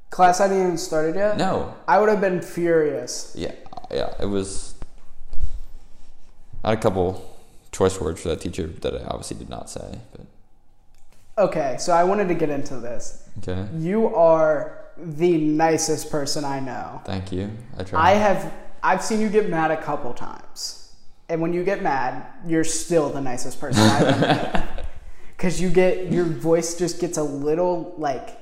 Class 0.10 0.40
hadn't 0.40 0.58
even 0.60 0.78
started 0.78 1.16
yet. 1.16 1.38
No, 1.38 1.76
I 1.88 2.00
would 2.00 2.10
have 2.10 2.22
been 2.22 2.42
furious. 2.42 3.34
yeah, 3.38 3.54
yeah, 3.90 4.14
it 4.20 4.26
was. 4.26 4.76
I 6.64 6.70
had 6.70 6.78
a 6.78 6.82
couple 6.82 7.28
choice 7.72 8.00
words 8.00 8.22
for 8.22 8.30
that 8.30 8.42
teacher 8.42 8.68
that 8.68 8.94
I 8.94 9.06
obviously 9.06 9.38
did 9.38 9.50
not 9.50 9.70
say, 9.70 10.00
but 10.12 10.26
Okay, 11.38 11.78
so 11.80 11.94
I 11.94 12.04
wanted 12.04 12.28
to 12.28 12.34
get 12.36 12.50
into 12.50 12.78
this. 12.78 13.28
okay. 13.40 13.66
You 13.78 14.14
are 14.14 14.81
the 15.04 15.38
nicest 15.38 16.10
person 16.12 16.46
I 16.46 16.60
know. 16.60 17.02
Thank 17.06 17.32
you. 17.32 17.50
I 17.78 17.84
tried. 17.84 18.00
I 18.02 18.12
have 18.16 18.54
I've 18.84 19.04
seen 19.04 19.22
you 19.22 19.30
get 19.30 19.50
mad 19.50 19.72
a 19.72 19.82
couple 19.82 20.14
times. 20.14 20.94
And 21.30 21.40
when 21.42 21.54
you 21.54 21.64
get 21.64 21.82
mad, 21.82 22.26
you're 22.46 22.64
still 22.64 23.10
the 23.10 23.22
nicest 23.22 23.60
person 23.60 23.82
I've 23.84 24.02
ever 24.04 24.20
met. 24.22 24.86
Cuz 25.38 25.60
you 25.62 25.70
get 25.70 26.12
your 26.12 26.26
voice 26.26 26.76
just 26.76 27.00
gets 27.00 27.18
a 27.18 27.24
little 27.24 27.96
like 27.98 28.38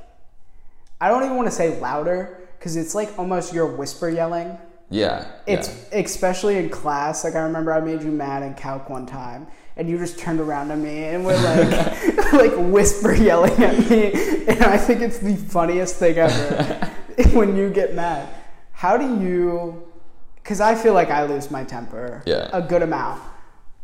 I 0.99 1.07
don't 1.07 1.24
even 1.24 1.38
want 1.38 1.47
to 1.47 1.55
say 1.55 1.80
louder 1.80 2.38
cuz 2.60 2.76
it's 2.76 2.93
like 2.93 3.18
almost 3.18 3.53
you're 3.53 3.68
whisper 3.68 4.10
yelling. 4.10 4.57
yeah, 4.89 5.26
It's 5.47 5.70
yeah. 5.70 5.99
especially 5.99 6.57
in 6.57 6.70
class. 6.70 7.24
Like 7.24 7.36
I 7.36 7.41
remember 7.41 7.72
I 7.74 7.80
made 7.80 8.01
you 8.03 8.12
mad 8.12 8.43
in 8.43 8.53
calc 8.55 8.89
one 8.89 9.05
time, 9.05 9.47
and 9.80 9.90
you 9.90 9.98
just 9.98 10.20
turned 10.20 10.42
around 10.42 10.68
to 10.68 10.76
me 10.76 11.06
and 11.06 11.26
were 11.26 11.34
like, 11.38 12.34
like 12.34 12.52
whisper 12.58 13.14
yelling 13.14 13.54
at 13.64 13.90
me, 13.90 14.12
and 14.46 14.62
I 14.62 14.78
think 14.78 15.00
it's 15.02 15.20
the 15.20 15.36
funniest 15.38 15.96
thing 15.96 16.18
ever 16.18 16.92
when 17.32 17.56
you 17.56 17.70
get 17.70 17.96
mad. 17.96 18.28
How 18.74 18.98
do 18.98 19.06
you? 19.26 19.88
Because 20.36 20.60
I 20.60 20.76
feel 20.76 20.94
like 20.94 21.10
I 21.10 21.24
lose 21.24 21.50
my 21.50 21.64
temper 21.64 22.22
Yeah. 22.26 22.50
a 22.52 22.62
good 22.62 22.82
amount, 22.82 23.22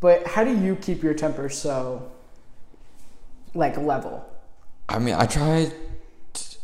but 0.02 0.28
how 0.28 0.44
do 0.44 0.54
you 0.58 0.76
keep 0.76 1.02
your 1.02 1.14
temper 1.14 1.48
so 1.48 2.12
like 3.54 3.78
level? 3.78 4.26
I 4.90 5.00
mean, 5.00 5.16
I 5.16 5.26
try 5.26 5.72
t- 6.34 6.58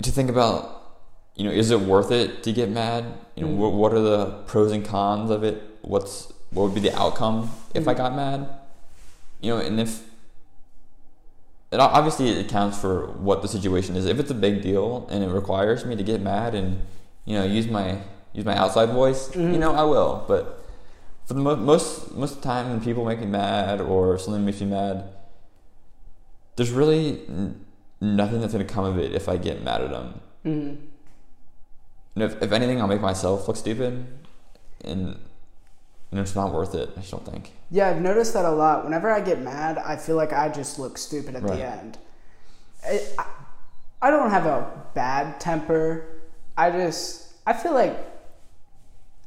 to 0.00 0.10
think 0.12 0.30
about, 0.30 0.98
you 1.34 1.44
know, 1.44 1.50
is 1.50 1.70
it 1.72 1.80
worth 1.80 2.12
it 2.12 2.44
to 2.44 2.52
get 2.52 2.70
mad? 2.70 3.04
You 3.34 3.44
know, 3.46 3.50
Mm. 3.52 3.56
what, 3.56 3.72
what 3.72 3.92
are 3.94 4.00
the 4.00 4.26
pros 4.46 4.70
and 4.72 4.84
cons 4.84 5.30
of 5.30 5.42
it? 5.42 5.60
What's 5.82 6.32
what 6.50 6.64
would 6.64 6.74
be 6.74 6.80
the 6.80 6.96
outcome 6.98 7.50
if 7.74 7.86
I 7.88 7.94
Mm. 7.94 7.96
got 7.96 8.14
mad? 8.16 8.48
You 9.40 9.50
know, 9.54 9.58
and 9.60 9.78
if 9.80 10.04
it 11.72 11.80
obviously 11.80 12.28
it 12.30 12.48
counts 12.48 12.78
for 12.78 13.06
what 13.08 13.42
the 13.42 13.48
situation 13.48 13.96
is. 13.96 14.06
If 14.06 14.18
it's 14.20 14.30
a 14.30 14.34
big 14.34 14.62
deal 14.62 15.06
and 15.10 15.22
it 15.24 15.28
requires 15.28 15.84
me 15.84 15.96
to 15.96 16.02
get 16.02 16.20
mad 16.20 16.54
and 16.54 16.80
you 17.24 17.36
know 17.38 17.44
use 17.44 17.66
my 17.66 17.98
use 18.32 18.44
my 18.44 18.56
outside 18.56 18.90
voice, 18.90 19.34
you 19.34 19.42
Mhm. 19.42 19.58
know, 19.58 19.72
I 19.74 19.82
will. 19.82 20.24
But 20.28 20.64
for 21.26 21.34
the 21.34 21.40
mo- 21.40 21.56
most 21.56 22.14
most 22.14 22.36
of 22.36 22.42
the 22.42 22.48
time 22.48 22.70
when 22.70 22.80
people 22.80 23.04
make 23.04 23.20
me 23.20 23.26
mad 23.26 23.80
or 23.80 24.16
something 24.18 24.44
makes 24.44 24.60
me 24.60 24.66
mad, 24.68 25.04
there's 26.54 26.70
really 26.70 27.22
n- 27.28 27.64
nothing 28.00 28.40
that's 28.40 28.52
gonna 28.52 28.64
come 28.64 28.84
of 28.84 28.98
it 28.98 29.12
if 29.12 29.28
I 29.28 29.36
get 29.36 29.62
mad 29.64 29.80
at 29.82 29.90
them. 29.90 30.20
Mm. 30.44 30.76
And 32.14 32.22
if, 32.24 32.40
if 32.42 32.52
anything, 32.52 32.80
I'll 32.80 32.86
make 32.86 33.00
myself 33.02 33.46
look 33.48 33.56
stupid, 33.58 34.06
and 34.84 35.18
and 36.10 36.20
it's 36.20 36.34
not 36.34 36.52
worth 36.52 36.74
it. 36.74 36.90
I 36.96 37.00
just 37.00 37.10
don't 37.10 37.24
think. 37.24 37.52
Yeah, 37.70 37.88
I've 37.90 38.00
noticed 38.00 38.32
that 38.34 38.44
a 38.44 38.50
lot. 38.50 38.84
Whenever 38.84 39.10
I 39.10 39.20
get 39.20 39.40
mad, 39.40 39.78
I 39.78 39.96
feel 39.96 40.16
like 40.16 40.32
I 40.32 40.48
just 40.48 40.78
look 40.78 40.98
stupid 40.98 41.34
at 41.36 41.42
Right. 41.42 41.56
the 41.58 41.64
end. 41.66 41.98
I, 42.86 43.00
I, 43.18 43.26
I 44.02 44.10
don't 44.10 44.30
have 44.30 44.46
a 44.46 44.70
bad 44.94 45.40
temper. 45.40 46.06
I 46.56 46.70
just, 46.70 47.32
I 47.46 47.52
feel 47.52 47.72
like 47.74 47.96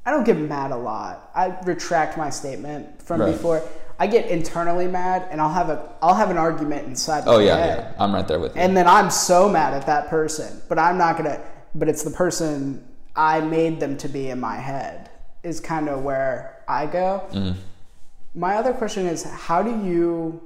I 0.06 0.12
don't 0.12 0.24
get 0.24 0.38
mad 0.38 0.72
a 0.72 0.78
lot. 0.78 1.30
I 1.36 1.56
retract 1.66 2.18
my 2.18 2.30
statement 2.30 3.02
from 3.02 3.22
Right. 3.22 3.32
before. 3.34 3.62
I 4.02 4.08
get 4.08 4.28
internally 4.28 4.88
mad, 4.88 5.28
and 5.30 5.42
I'll 5.42 5.52
have 5.54 5.70
a, 5.70 5.92
I'll 6.02 6.16
have 6.16 6.30
an 6.30 6.38
argument 6.38 6.88
inside 6.88 7.24
oh, 7.26 7.32
my 7.32 7.36
Oh 7.36 7.40
yeah, 7.40 7.56
head, 7.58 7.78
yeah, 7.98 8.04
I'm 8.04 8.16
right 8.16 8.26
there 8.26 8.40
with 8.40 8.56
you. 8.56 8.62
and 8.62 8.76
then 8.76 8.88
I'm 8.88 9.10
so 9.12 9.50
mad 9.50 9.74
at 9.74 9.86
that 9.88 10.08
person. 10.10 10.62
But 10.70 10.80
I'm 10.80 10.98
not 10.98 11.18
gonna. 11.18 11.42
But 11.76 11.90
it's 11.90 12.04
the 12.04 12.12
person 12.12 12.88
I 13.18 13.42
made 13.42 13.82
them 13.82 13.98
to 13.98 14.08
be 14.08 14.30
in 14.30 14.40
my 14.40 14.56
head. 14.56 15.10
Is 15.44 15.60
kind 15.60 15.90
of 15.90 16.02
where 16.04 16.59
I 16.70 16.86
go. 16.86 17.24
Mhm. 17.32 17.56
My 18.36 18.56
other 18.56 18.74
question 18.74 19.06
is 19.08 19.24
how 19.24 19.64
do 19.64 19.72
you 19.72 20.40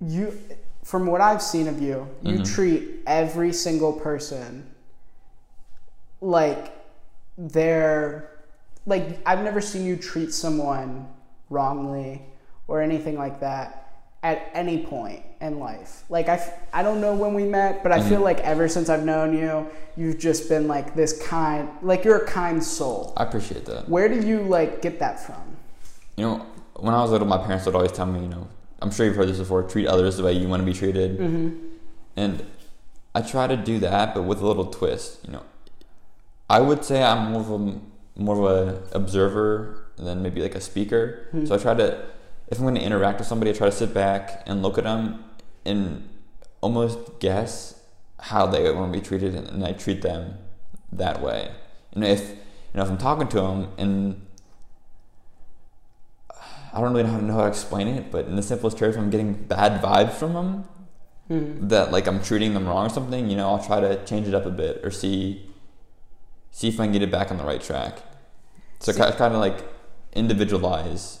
you 0.00 0.36
from 0.82 1.06
what 1.06 1.20
I've 1.20 1.40
seen 1.40 1.68
of 1.68 1.80
you, 1.80 2.08
you 2.22 2.38
Mhm. 2.40 2.54
treat 2.54 3.02
every 3.06 3.52
single 3.52 3.92
person 3.92 4.68
like 6.20 6.72
they're 7.38 8.28
like 8.84 9.20
I've 9.24 9.42
never 9.44 9.60
seen 9.60 9.86
you 9.86 9.96
treat 9.96 10.34
someone 10.34 11.06
wrongly 11.50 12.22
or 12.66 12.80
anything 12.82 13.16
like 13.16 13.38
that 13.40 13.88
at 14.24 14.42
any 14.54 14.84
point 14.84 15.22
in 15.42 15.58
life. 15.58 16.04
Like 16.08 16.28
I, 16.28 16.40
I 16.72 16.82
don't 16.82 17.00
know 17.00 17.14
when 17.14 17.34
we 17.34 17.44
met, 17.44 17.82
but 17.82 17.92
I 17.92 18.00
feel 18.08 18.20
like 18.20 18.40
ever 18.40 18.68
since 18.68 18.88
I've 18.88 19.04
known 19.04 19.36
you, 19.36 19.68
you've 19.96 20.18
just 20.18 20.48
been 20.48 20.68
like 20.68 20.94
this 20.94 21.20
kind, 21.26 21.68
like 21.82 22.04
you're 22.04 22.24
a 22.24 22.26
kind 22.26 22.62
soul. 22.62 23.12
I 23.16 23.24
appreciate 23.24 23.66
that. 23.66 23.88
Where 23.88 24.08
do 24.08 24.26
you 24.26 24.42
like 24.42 24.80
get 24.80 24.98
that 25.00 25.20
from? 25.20 25.42
You 26.16 26.24
know, 26.24 26.46
when 26.76 26.94
I 26.94 27.02
was 27.02 27.10
little, 27.10 27.26
my 27.26 27.38
parents 27.38 27.66
would 27.66 27.74
always 27.74 27.92
tell 27.92 28.06
me, 28.06 28.20
you 28.20 28.28
know, 28.28 28.48
I'm 28.80 28.90
sure 28.90 29.04
you've 29.04 29.16
heard 29.16 29.28
this 29.28 29.38
before, 29.38 29.62
treat 29.64 29.86
others 29.86 30.16
the 30.16 30.24
way 30.24 30.32
you 30.32 30.48
want 30.48 30.60
to 30.60 30.66
be 30.66 30.72
treated. 30.72 31.18
Mm-hmm. 31.18 31.66
And 32.16 32.46
I 33.14 33.22
try 33.22 33.46
to 33.46 33.56
do 33.56 33.78
that, 33.80 34.14
but 34.14 34.22
with 34.22 34.40
a 34.40 34.46
little 34.46 34.66
twist. 34.66 35.18
You 35.26 35.32
know, 35.32 35.42
I 36.48 36.60
would 36.60 36.84
say 36.84 37.02
I'm 37.02 37.32
more 37.32 37.40
of 37.40 37.50
a 37.50 37.80
more 38.14 38.36
of 38.38 38.44
a 38.44 38.96
observer 38.96 39.86
than 39.96 40.22
maybe 40.22 40.42
like 40.42 40.54
a 40.54 40.60
speaker. 40.60 41.28
Hmm. 41.30 41.46
So 41.46 41.54
I 41.54 41.58
try 41.58 41.74
to, 41.74 42.04
if 42.48 42.58
I'm 42.58 42.64
going 42.64 42.74
to 42.74 42.82
interact 42.82 43.18
with 43.18 43.28
somebody, 43.28 43.50
I 43.50 43.54
try 43.54 43.66
to 43.66 43.72
sit 43.72 43.94
back 43.94 44.42
and 44.46 44.62
look 44.62 44.78
at 44.78 44.84
them 44.84 45.24
and 45.64 46.08
almost 46.60 46.98
guess 47.20 47.80
how 48.20 48.46
they 48.46 48.70
want 48.72 48.92
to 48.92 48.98
be 48.98 49.04
treated, 49.04 49.34
and, 49.34 49.48
and 49.48 49.64
I 49.64 49.72
treat 49.72 50.02
them 50.02 50.38
that 50.92 51.20
way. 51.22 51.50
Know, 51.94 52.06
if 52.06 52.20
you 52.30 52.36
know 52.74 52.82
if 52.84 52.90
I'm 52.90 52.98
talking 52.98 53.28
to 53.28 53.36
them 53.40 53.68
and 53.76 54.26
I 56.74 56.80
don't 56.80 56.92
really 56.94 57.02
know 57.04 57.10
how 57.10 57.18
to, 57.18 57.24
know 57.24 57.34
how 57.34 57.42
to 57.42 57.48
explain 57.48 57.86
it, 57.88 58.10
but 58.10 58.26
in 58.26 58.36
the 58.36 58.42
simplest 58.42 58.78
terms, 58.78 58.96
I'm 58.96 59.10
getting 59.10 59.34
bad 59.34 59.82
vibes 59.82 60.12
from 60.12 60.32
them, 60.34 60.64
Mm-hmm. 61.30 61.68
that 61.68 61.92
like 61.92 62.08
I'm 62.08 62.20
treating 62.20 62.52
them 62.52 62.66
wrong 62.66 62.86
or 62.86 62.88
something, 62.90 63.30
you 63.30 63.36
know, 63.36 63.48
I'll 63.48 63.64
try 63.64 63.78
to 63.80 64.04
change 64.04 64.26
it 64.26 64.34
up 64.34 64.44
a 64.44 64.50
bit 64.50 64.80
or 64.84 64.90
see 64.90 65.48
see 66.50 66.68
if 66.68 66.78
I 66.80 66.84
can 66.84 66.92
get 66.92 67.00
it 67.00 67.12
back 67.12 67.30
on 67.30 67.38
the 67.38 67.44
right 67.44 67.60
track. 67.62 68.00
So 68.80 68.90
See- 68.92 68.98
kind 68.98 69.32
of 69.32 69.40
like 69.40 69.64
individualize 70.14 71.20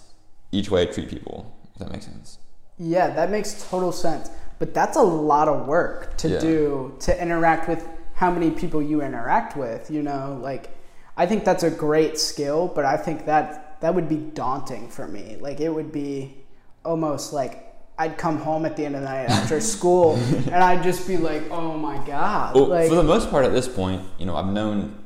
each 0.50 0.70
way 0.70 0.82
I 0.82 0.86
treat 0.86 1.08
people. 1.08 1.56
If 1.72 1.78
that 1.78 1.92
makes 1.92 2.04
sense. 2.06 2.38
Yeah, 2.78 3.10
that 3.10 3.30
makes 3.30 3.68
total 3.68 3.92
sense. 3.92 4.30
But 4.58 4.74
that's 4.74 4.96
a 4.96 5.02
lot 5.02 5.48
of 5.48 5.66
work 5.66 6.16
to 6.18 6.28
Yeah. 6.28 6.38
do 6.38 6.94
to 7.00 7.20
interact 7.20 7.68
with 7.68 7.84
how 8.14 8.30
many 8.30 8.50
people 8.50 8.80
you 8.80 9.02
interact 9.02 9.56
with, 9.56 9.90
you 9.90 10.02
know, 10.02 10.38
like 10.40 10.70
I 11.16 11.26
think 11.26 11.44
that's 11.44 11.62
a 11.62 11.70
great 11.70 12.18
skill, 12.18 12.70
but 12.74 12.84
I 12.84 12.96
think 12.96 13.26
that 13.26 13.80
that 13.80 13.94
would 13.94 14.08
be 14.08 14.16
daunting 14.16 14.88
for 14.88 15.06
me. 15.06 15.36
Like 15.40 15.60
it 15.60 15.68
would 15.68 15.92
be 15.92 16.36
almost 16.84 17.32
like 17.32 17.68
I'd 17.98 18.16
come 18.16 18.38
home 18.38 18.64
at 18.64 18.76
the 18.76 18.86
end 18.86 18.94
of 18.96 19.02
the 19.02 19.08
night 19.08 19.28
after 19.28 19.60
school 19.76 20.14
and 20.14 20.54
I'd 20.56 20.82
just 20.82 21.06
be 21.06 21.16
like, 21.16 21.42
"Oh 21.50 21.76
my 21.76 21.98
god." 22.06 22.54
Well, 22.54 22.66
like 22.66 22.88
for 22.88 22.94
the 22.94 23.02
most 23.02 23.30
part, 23.30 23.44
at 23.44 23.52
this 23.52 23.68
point, 23.68 24.02
you 24.18 24.26
know, 24.26 24.36
I've 24.36 24.46
known 24.52 24.96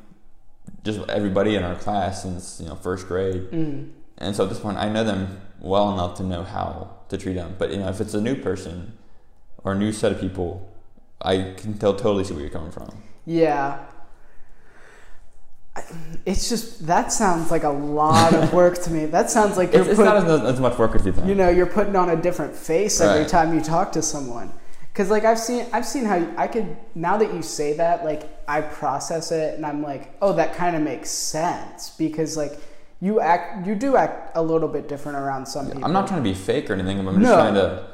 just 0.85 1.01
everybody 1.09 1.57
in 1.57 1.65
our 1.65 1.75
class 1.75 2.23
since 2.23 2.61
you 2.61 2.69
know 2.69 2.77
first 2.77 3.09
grade. 3.09 3.51
Mm. 3.51 3.91
And 4.19 4.37
so 4.37 4.45
at 4.45 4.51
this 4.51 4.61
point, 4.61 4.79
I 4.79 4.89
know 4.89 5.03
them 5.05 5.41
well 5.61 5.93
enough 5.93 6.17
to 6.19 6.23
know 6.23 6.43
how 6.45 6.91
to 7.09 7.17
treat 7.19 7.35
them. 7.35 7.57
But 7.59 7.71
you 7.71 7.79
know, 7.79 7.89
if 7.89 8.01
it's 8.01 8.15
a 8.15 8.21
new 8.21 8.35
person 8.37 8.97
or 9.65 9.73
a 9.73 9.79
new 9.79 9.93
set 9.93 10.13
of 10.13 10.21
people, 10.21 10.73
I 11.23 11.55
can 11.57 11.79
tell 11.79 11.95
totally 11.95 12.25
see 12.25 12.33
where 12.35 12.43
you're 12.43 12.51
coming 12.51 12.71
from. 12.71 12.91
Yeah. 13.25 13.79
It's 16.25 16.49
just 16.49 16.87
that 16.87 17.13
sounds 17.13 17.51
like 17.51 17.63
a 17.65 17.69
lot 17.69 18.33
of 18.35 18.53
work 18.55 18.79
to 18.85 18.91
me. 18.91 19.05
That 19.07 19.31
sounds 19.31 19.57
like 19.59 19.73
you're 19.73 19.83
It's, 19.83 19.91
it's 19.91 19.97
putting, 19.99 20.15
not 20.15 20.29
as, 20.47 20.55
as 20.55 20.61
much 20.61 20.79
work 20.79 20.95
as 20.95 21.05
you 21.05 21.13
think. 21.13 21.27
you 21.27 21.35
know, 21.35 21.51
you're 21.51 21.67
putting 21.67 21.95
on 21.97 22.09
a 22.11 22.17
different 22.17 22.55
face 22.57 23.01
every 23.01 23.21
Right. 23.23 23.29
time 23.29 23.55
you 23.55 23.61
talk 23.61 23.93
to 23.93 24.03
someone. 24.03 24.53
Cause 24.95 25.11
like 25.11 25.25
I've 25.27 25.39
seen, 25.39 25.67
I've 25.75 25.85
seen 25.85 26.07
how 26.07 26.27
I 26.39 26.47
could 26.47 26.75
now 26.95 27.19
that 27.19 27.35
you 27.35 27.43
say 27.43 27.75
that, 27.75 28.03
like 28.07 28.23
I 28.49 28.63
process 28.63 29.31
it 29.31 29.55
and 29.55 29.67
I'm 29.67 29.83
like, 29.83 30.17
oh, 30.23 30.33
that 30.33 30.55
kind 30.55 30.75
of 30.75 30.81
makes 30.81 31.11
sense 31.11 31.91
because 31.91 32.35
like 32.39 32.59
you 33.01 33.21
act, 33.21 33.67
you 33.67 33.75
do 33.75 33.97
act 33.97 34.33
a 34.37 34.43
little 34.43 34.69
bit 34.69 34.89
different 34.89 35.19
around 35.19 35.47
some 35.47 35.67
people. 35.67 35.85
I'm 35.85 35.93
not 35.93 36.07
trying 36.09 36.23
to 36.23 36.29
be 36.29 36.35
fake 36.35 36.71
or 36.71 36.75
anything. 36.75 36.99
I'm 36.99 37.07
just 37.07 37.19
No. 37.21 37.35
trying 37.35 37.55
to, 37.55 37.87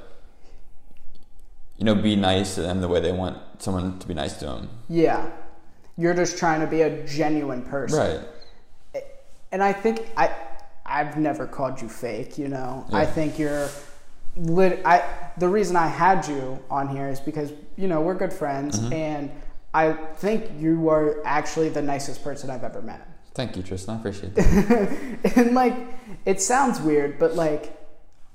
you 1.77 1.85
know, 1.85 1.95
be 1.95 2.15
nice 2.17 2.55
to 2.55 2.63
them 2.63 2.81
the 2.81 2.89
way 2.89 3.01
they 3.01 3.13
want 3.13 3.39
someone 3.59 3.99
to 3.99 4.07
be 4.07 4.15
nice 4.15 4.35
to 4.39 4.47
them. 4.47 4.69
Yeah, 4.89 5.27
you're 5.97 6.15
just 6.15 6.39
trying 6.39 6.61
to 6.61 6.67
be 6.67 6.83
a 6.83 7.05
genuine 7.07 7.63
person. 7.63 7.99
Right. 7.99 9.03
and 9.51 9.63
I 9.63 9.73
think 9.73 10.09
I 10.17 10.31
I've 10.87 11.17
never 11.19 11.47
called 11.47 11.81
you 11.83 11.89
fake, 11.89 12.39
you 12.39 12.49
know. 12.49 12.87
I 12.93 13.05
think 13.07 13.39
you're 13.39 13.69
lit 14.37 14.81
I 14.85 15.03
the 15.37 15.49
reason 15.49 15.77
I 15.77 15.89
had 15.89 16.27
you 16.27 16.59
on 16.71 16.89
here 16.89 17.09
is 17.09 17.21
because, 17.21 17.53
you 17.77 17.87
know, 17.89 18.01
we're 18.01 18.15
good 18.15 18.33
friends 18.33 18.79
Mm-hmm. 18.79 18.93
and 18.93 19.31
I 19.75 19.93
think 20.17 20.51
you 20.59 20.89
are 20.91 21.21
actually 21.25 21.69
the 21.71 21.83
nicest 21.83 22.23
person 22.23 22.51
I've 22.51 22.65
ever 22.65 22.83
met. 22.83 23.07
Thank 23.35 23.57
you, 23.57 23.62
Tristan. 23.62 23.97
I 23.97 23.99
appreciate 23.99 24.35
that. 24.35 25.33
and 25.37 25.55
like 25.55 25.74
it 26.24 26.41
sounds 26.41 26.80
weird, 26.80 27.18
but 27.18 27.35
like 27.35 27.78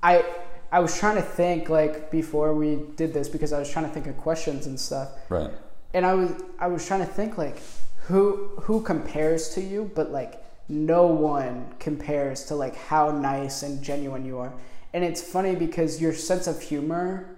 I 0.02 0.24
I 0.72 0.80
was 0.80 0.98
trying 0.98 1.16
to 1.16 1.22
think 1.22 1.68
like 1.68 2.10
before 2.10 2.54
we 2.54 2.80
did 2.96 3.14
this 3.14 3.28
because 3.28 3.52
I 3.52 3.58
was 3.58 3.70
trying 3.70 3.86
to 3.86 3.90
think 3.90 4.06
of 4.06 4.16
questions 4.16 4.66
and 4.66 4.78
stuff. 4.78 5.10
right. 5.28 5.50
and 5.94 6.04
I 6.04 6.14
was 6.14 6.32
I 6.58 6.66
was 6.66 6.86
trying 6.86 7.00
to 7.00 7.06
think 7.06 7.38
like 7.38 7.62
who 8.06 8.48
who 8.62 8.82
compares 8.82 9.50
to 9.50 9.60
you, 9.60 9.90
but 9.94 10.10
like 10.10 10.44
no 10.68 11.06
one 11.06 11.72
compares 11.78 12.44
to 12.44 12.54
like 12.54 12.76
how 12.76 13.10
nice 13.10 13.62
and 13.62 13.82
genuine 13.82 14.24
you 14.24 14.38
are. 14.38 14.52
And 14.92 15.04
it's 15.04 15.22
funny 15.22 15.54
because 15.54 16.00
your 16.00 16.12
sense 16.12 16.46
of 16.46 16.60
humor, 16.60 17.36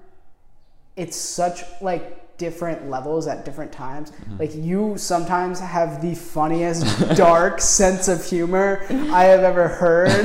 it's 0.96 1.16
such 1.16 1.62
like 1.80 2.29
different 2.40 2.88
levels 2.88 3.26
at 3.26 3.44
different 3.44 3.70
times. 3.70 4.10
Mm-hmm. 4.10 4.38
Like 4.38 4.54
you 4.54 4.96
sometimes 4.96 5.60
have 5.60 6.00
the 6.00 6.14
funniest 6.14 7.14
dark 7.14 7.60
sense 7.78 8.08
of 8.08 8.24
humor 8.24 8.84
I 9.12 9.24
have 9.24 9.42
ever 9.42 9.68
heard. 9.68 10.24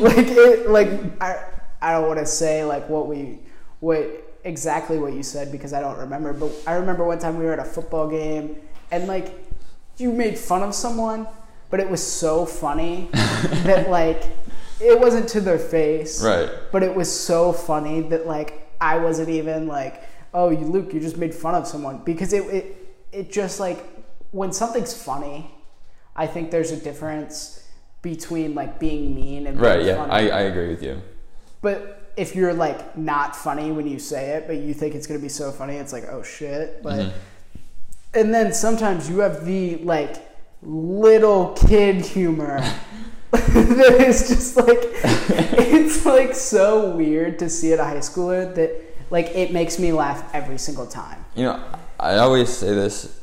like 0.00 0.26
it 0.28 0.70
like 0.70 0.88
I 1.20 1.44
I 1.82 1.92
don't 1.92 2.08
want 2.08 2.18
to 2.20 2.26
say 2.26 2.64
like 2.64 2.88
what 2.88 3.06
we 3.06 3.38
what 3.80 4.02
exactly 4.44 4.98
what 4.98 5.12
you 5.12 5.22
said 5.22 5.52
because 5.52 5.74
I 5.74 5.80
don't 5.80 5.98
remember, 5.98 6.32
but 6.32 6.50
I 6.66 6.72
remember 6.72 7.04
one 7.04 7.18
time 7.18 7.38
we 7.38 7.44
were 7.44 7.52
at 7.52 7.58
a 7.58 7.64
football 7.64 8.08
game 8.08 8.56
and 8.90 9.06
like 9.06 9.28
you 9.98 10.10
made 10.10 10.38
fun 10.38 10.62
of 10.62 10.74
someone, 10.74 11.28
but 11.68 11.80
it 11.80 11.88
was 11.88 12.02
so 12.02 12.46
funny 12.46 13.10
that 13.12 13.90
like 13.90 14.24
it 14.80 14.98
wasn't 14.98 15.28
to 15.28 15.42
their 15.42 15.58
face. 15.58 16.24
Right. 16.24 16.48
But 16.72 16.82
it 16.82 16.94
was 16.94 17.10
so 17.12 17.52
funny 17.52 18.00
that 18.08 18.26
like 18.26 18.70
I 18.80 18.96
wasn't 18.96 19.28
even 19.28 19.68
like, 19.68 20.02
oh, 20.34 20.50
you 20.50 20.58
Luke, 20.66 20.92
you 20.94 21.00
just 21.00 21.16
made 21.18 21.34
fun 21.34 21.54
of 21.54 21.66
someone 21.66 21.98
because 22.04 22.32
it 22.32 22.42
it 22.46 22.76
it 23.12 23.32
just 23.32 23.60
like 23.60 23.84
when 24.30 24.52
something's 24.52 24.94
funny, 24.94 25.50
I 26.16 26.26
think 26.26 26.50
there's 26.50 26.72
a 26.72 26.76
difference 26.76 27.68
between 28.00 28.54
like 28.54 28.78
being 28.80 29.14
mean 29.14 29.46
and 29.46 29.60
Right. 29.60 29.76
being 29.76 29.88
Yeah. 29.88 29.96
funny. 30.06 30.30
I, 30.30 30.38
I 30.38 30.40
agree 30.42 30.68
with 30.68 30.82
you. 30.82 31.00
But 31.60 32.10
if 32.16 32.34
you're 32.34 32.52
like 32.54 32.96
not 32.96 33.36
funny 33.36 33.70
when 33.72 33.86
you 33.86 33.98
say 33.98 34.30
it, 34.30 34.46
but 34.46 34.56
you 34.56 34.74
think 34.74 34.94
it's 34.94 35.06
gonna 35.06 35.20
be 35.20 35.28
so 35.28 35.50
funny, 35.52 35.76
it's 35.76 35.92
like 35.92 36.08
oh 36.10 36.22
shit. 36.22 36.82
But 36.82 36.98
Mhm. 37.00 37.12
and 38.14 38.34
then 38.34 38.52
sometimes 38.52 39.08
you 39.08 39.18
have 39.20 39.44
the 39.44 39.76
like 39.76 40.16
little 40.62 41.52
kid 41.54 41.96
humor 42.04 42.60
that 43.30 43.96
is 44.06 44.28
just 44.28 44.56
like 44.56 44.78
it's 45.58 46.04
like 46.06 46.34
so 46.34 46.90
weird 46.96 47.38
to 47.38 47.48
see 47.48 47.72
at 47.72 47.80
a 47.80 47.84
high 47.84 47.96
schooler 47.96 48.54
that 48.54 48.70
like 49.12 49.26
it 49.36 49.52
makes 49.52 49.78
me 49.78 49.92
laugh 49.92 50.28
every 50.34 50.58
single 50.58 50.86
time. 50.86 51.24
You 51.36 51.44
know, 51.44 51.62
I 52.00 52.16
always 52.16 52.48
say 52.48 52.74
this. 52.74 53.20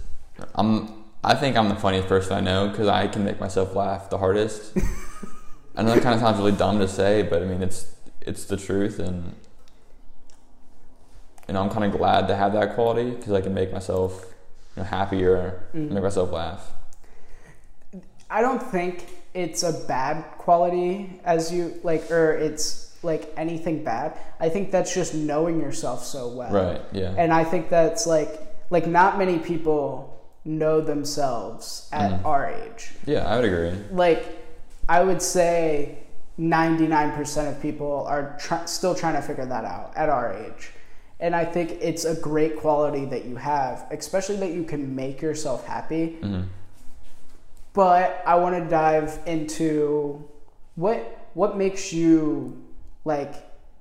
I'm. 0.56 0.98
I 1.22 1.36
think 1.36 1.58
I'm 1.58 1.68
the 1.68 1.76
funniest 1.76 2.08
person 2.08 2.32
I 2.38 2.40
know 2.40 2.70
because 2.70 2.88
I 2.88 3.08
can 3.08 3.26
make 3.26 3.42
myself 3.42 3.76
laugh 3.76 4.10
the 4.10 4.18
hardest. 4.20 4.78
I 5.76 5.82
know 5.84 5.94
that 5.96 6.04
kind 6.04 6.16
of 6.16 6.22
sounds 6.22 6.38
really 6.38 6.54
dumb 6.54 6.80
to 6.80 6.88
say, 6.88 7.24
but 7.24 7.42
I 7.42 7.46
mean 7.46 7.62
it's 7.62 7.94
it's 8.22 8.46
the 8.46 8.56
truth, 8.56 9.00
and 9.00 9.36
you 11.48 11.54
know 11.56 11.62
I'm 11.62 11.70
kind 11.70 11.84
of 11.84 11.92
glad 11.98 12.28
to 12.30 12.36
have 12.36 12.54
that 12.54 12.76
quality 12.76 13.10
because 13.12 13.34
I 13.34 13.42
can 13.42 13.54
make 13.54 13.74
myself 13.74 14.26
you 14.76 14.84
know, 14.84 14.88
happier, 14.88 15.64
Mhm. 15.74 15.92
make 15.92 16.04
myself 16.04 16.32
laugh. 16.32 16.72
I 18.30 18.42
don't 18.42 18.62
think 18.62 19.06
it's 19.34 19.64
a 19.64 19.74
bad 19.74 20.24
quality 20.38 21.20
as 21.26 21.52
you 21.52 21.80
like 21.84 22.10
or 22.12 22.32
it's 22.34 22.89
like 23.04 23.34
anything 23.38 23.84
bad. 23.84 24.18
I 24.40 24.50
think 24.50 24.72
that's 24.72 24.94
just 24.94 25.14
knowing 25.14 25.60
yourself 25.60 26.04
so 26.04 26.28
well. 26.28 26.52
Right? 26.52 26.82
Yeah. 26.92 27.14
And 27.18 27.32
I 27.34 27.44
think 27.44 27.70
that's 27.70 28.06
like 28.08 28.30
like 28.70 28.86
not 28.88 29.18
many 29.18 29.40
people 29.40 30.22
know 30.46 30.80
themselves 30.82 31.90
at 31.92 32.12
Mm. 32.12 32.26
our 32.26 32.48
age. 32.50 32.92
yeah, 33.06 33.26
I 33.28 33.36
would 33.36 33.46
agree. 33.46 33.74
Like 33.92 34.26
I 34.88 35.04
would 35.04 35.22
say 35.22 36.00
99% 36.40 37.50
of 37.50 37.62
people 37.62 38.06
are 38.08 38.38
try- 38.40 38.66
still 38.66 38.96
trying 38.96 39.16
to 39.16 39.22
figure 39.22 39.46
that 39.46 39.66
out 39.66 39.92
at 39.96 40.10
our 40.10 40.34
age. 40.34 40.72
And 41.20 41.36
I 41.36 41.44
think 41.44 41.72
it's 41.82 42.06
a 42.06 42.16
great 42.16 42.58
quality 42.58 43.04
that 43.06 43.26
you 43.26 43.36
have, 43.36 43.86
especially 43.92 44.38
that 44.38 44.52
you 44.52 44.64
can 44.64 44.96
make 44.96 45.22
yourself 45.22 45.66
happy. 45.68 46.18
hmm 46.22 46.42
But 47.74 48.22
I 48.26 48.36
want 48.36 48.56
to 48.64 48.70
dive 48.70 49.20
into 49.26 50.24
what 50.76 51.00
what 51.34 51.58
makes 51.58 51.94
you 51.94 52.58
like 53.10 53.34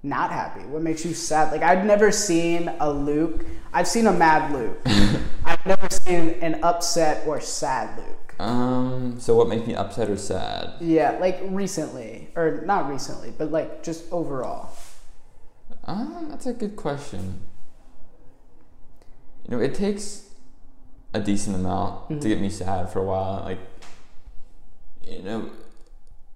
not 0.03 0.31
happy? 0.33 0.65
What 0.67 0.83
makes 0.83 1.05
you 1.05 1.15
sad? 1.15 1.53
Like 1.53 1.63
I've 1.63 1.85
never 1.85 2.11
seen 2.11 2.69
a 2.81 2.91
Luke. 2.91 3.45
I've 3.73 3.87
seen 3.87 4.07
a 4.09 4.13
mad 4.13 4.51
Luke. 4.53 4.81
I've 5.45 5.65
never 5.67 5.89
seen 5.91 6.31
an 6.43 6.65
upset 6.65 7.27
or 7.29 7.41
sad 7.41 7.97
Luke. 7.99 8.41
Um. 8.41 9.21
So 9.21 9.35
what 9.37 9.49
makes 9.49 9.67
me 9.67 9.75
upset 9.75 10.09
or 10.11 10.17
sad? 10.17 10.75
Yeah, 10.81 11.17
like 11.21 11.39
recently 11.45 12.29
or 12.35 12.63
not 12.65 12.89
recently, 12.89 13.33
but 13.37 13.53
like 13.53 13.83
just 13.85 14.05
overall. 14.11 14.71
Um, 15.85 16.27
that's 16.31 16.47
a 16.47 16.53
good 16.53 16.75
question. 16.77 17.41
You 19.45 19.57
know, 19.57 19.63
it 19.63 19.75
takes 19.75 20.25
a 21.15 21.21
decent 21.21 21.57
amount 21.57 22.09
Mhm. 22.11 22.21
to 22.21 22.29
get 22.29 22.41
me 22.41 22.51
sad 22.51 22.91
for 22.91 23.01
a 23.01 23.05
while. 23.05 23.43
Like, 23.45 23.59
you 25.07 25.23
know, 25.23 25.51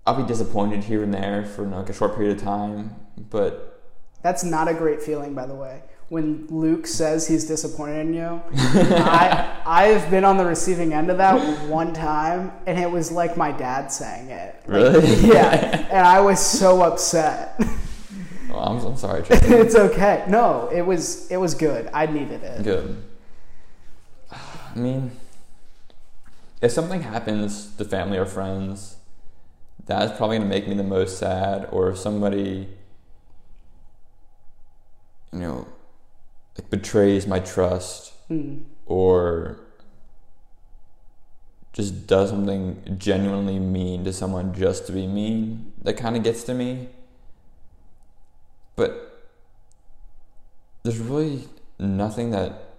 I'll 0.07 0.21
be 0.21 0.27
disappointed 0.27 0.85
here 0.85 1.03
and 1.03 1.15
there 1.15 1.45
for 1.45 1.63
like 1.63 1.89
a 1.89 1.93
short 1.93 2.17
period 2.17 2.37
of 2.37 2.43
time, 2.43 2.97
but 3.31 3.81
That's 4.23 4.43
not 4.45 4.69
a 4.69 4.75
great 4.75 5.01
feeling, 5.03 5.35
by 5.35 5.47
the 5.47 5.55
way. 5.55 5.83
When 6.09 6.47
Luke 6.51 6.87
says 6.87 7.27
he's 7.27 7.47
disappointed 7.47 8.01
in 8.01 8.15
you, 8.15 8.43
I 8.53 9.61
I've 9.65 10.11
been 10.11 10.25
on 10.25 10.37
the 10.37 10.45
receiving 10.45 10.93
end 10.93 11.09
of 11.11 11.17
that 11.19 11.69
one 11.69 11.95
time, 11.95 12.53
and 12.67 12.79
it 12.79 12.91
was 12.91 13.11
like 13.11 13.37
my 13.37 13.51
dad 13.53 13.91
saying 13.91 14.29
it. 14.29 14.57
Like, 14.67 14.69
Really? 14.69 15.15
yeah, 15.33 15.87
and 15.91 16.07
I 16.07 16.21
was 16.21 16.39
so 16.39 16.83
upset. 16.83 17.59
well, 18.51 18.59
I'm, 18.59 18.85
I'm 18.85 18.97
sorry. 18.97 19.25
It's 19.31 19.75
okay. 19.75 20.25
No, 20.29 20.69
it 20.73 20.83
was 20.83 21.31
it 21.31 21.39
was 21.39 21.55
good. 21.55 21.89
I 21.95 22.07
needed 22.07 22.43
it. 22.43 22.63
Good. 22.63 23.03
I 24.31 24.79
mean, 24.79 25.13
if 26.61 26.73
something 26.73 27.03
happens 27.03 27.75
to 27.77 27.85
family 27.85 28.19
or 28.19 28.27
friends, 28.27 28.92
that's 29.87 30.17
probably 30.17 30.39
gonna 30.39 30.49
make 30.49 30.69
me 30.69 30.75
the 30.75 30.83
most 30.83 31.19
sad. 31.19 31.69
Or 31.73 31.91
if 31.91 31.99
somebody, 31.99 32.69
you 35.33 35.39
know, 35.39 35.67
like 36.59 36.71
betrays 36.71 37.27
my 37.27 37.41
trust, 37.41 38.13
Mm. 38.31 38.63
or 38.87 39.59
just 41.73 42.07
does 42.07 42.31
something 42.31 42.97
genuinely 42.99 43.59
mean 43.59 44.05
to 44.05 44.13
someone 44.13 44.55
just 44.55 44.87
to 44.87 44.93
be 44.93 45.07
mean, 45.07 45.73
that 45.83 45.95
kind 45.95 46.17
of 46.17 46.23
gets 46.23 46.45
to 46.45 46.55
me. 46.55 46.89
But 48.77 49.31
there's 50.83 50.99
really 50.99 51.49
nothing 51.79 52.31
that 52.31 52.75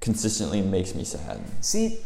consistently 0.00 0.62
makes 0.62 0.94
me 0.94 1.04
sad. 1.04 1.40
See, 1.60 2.00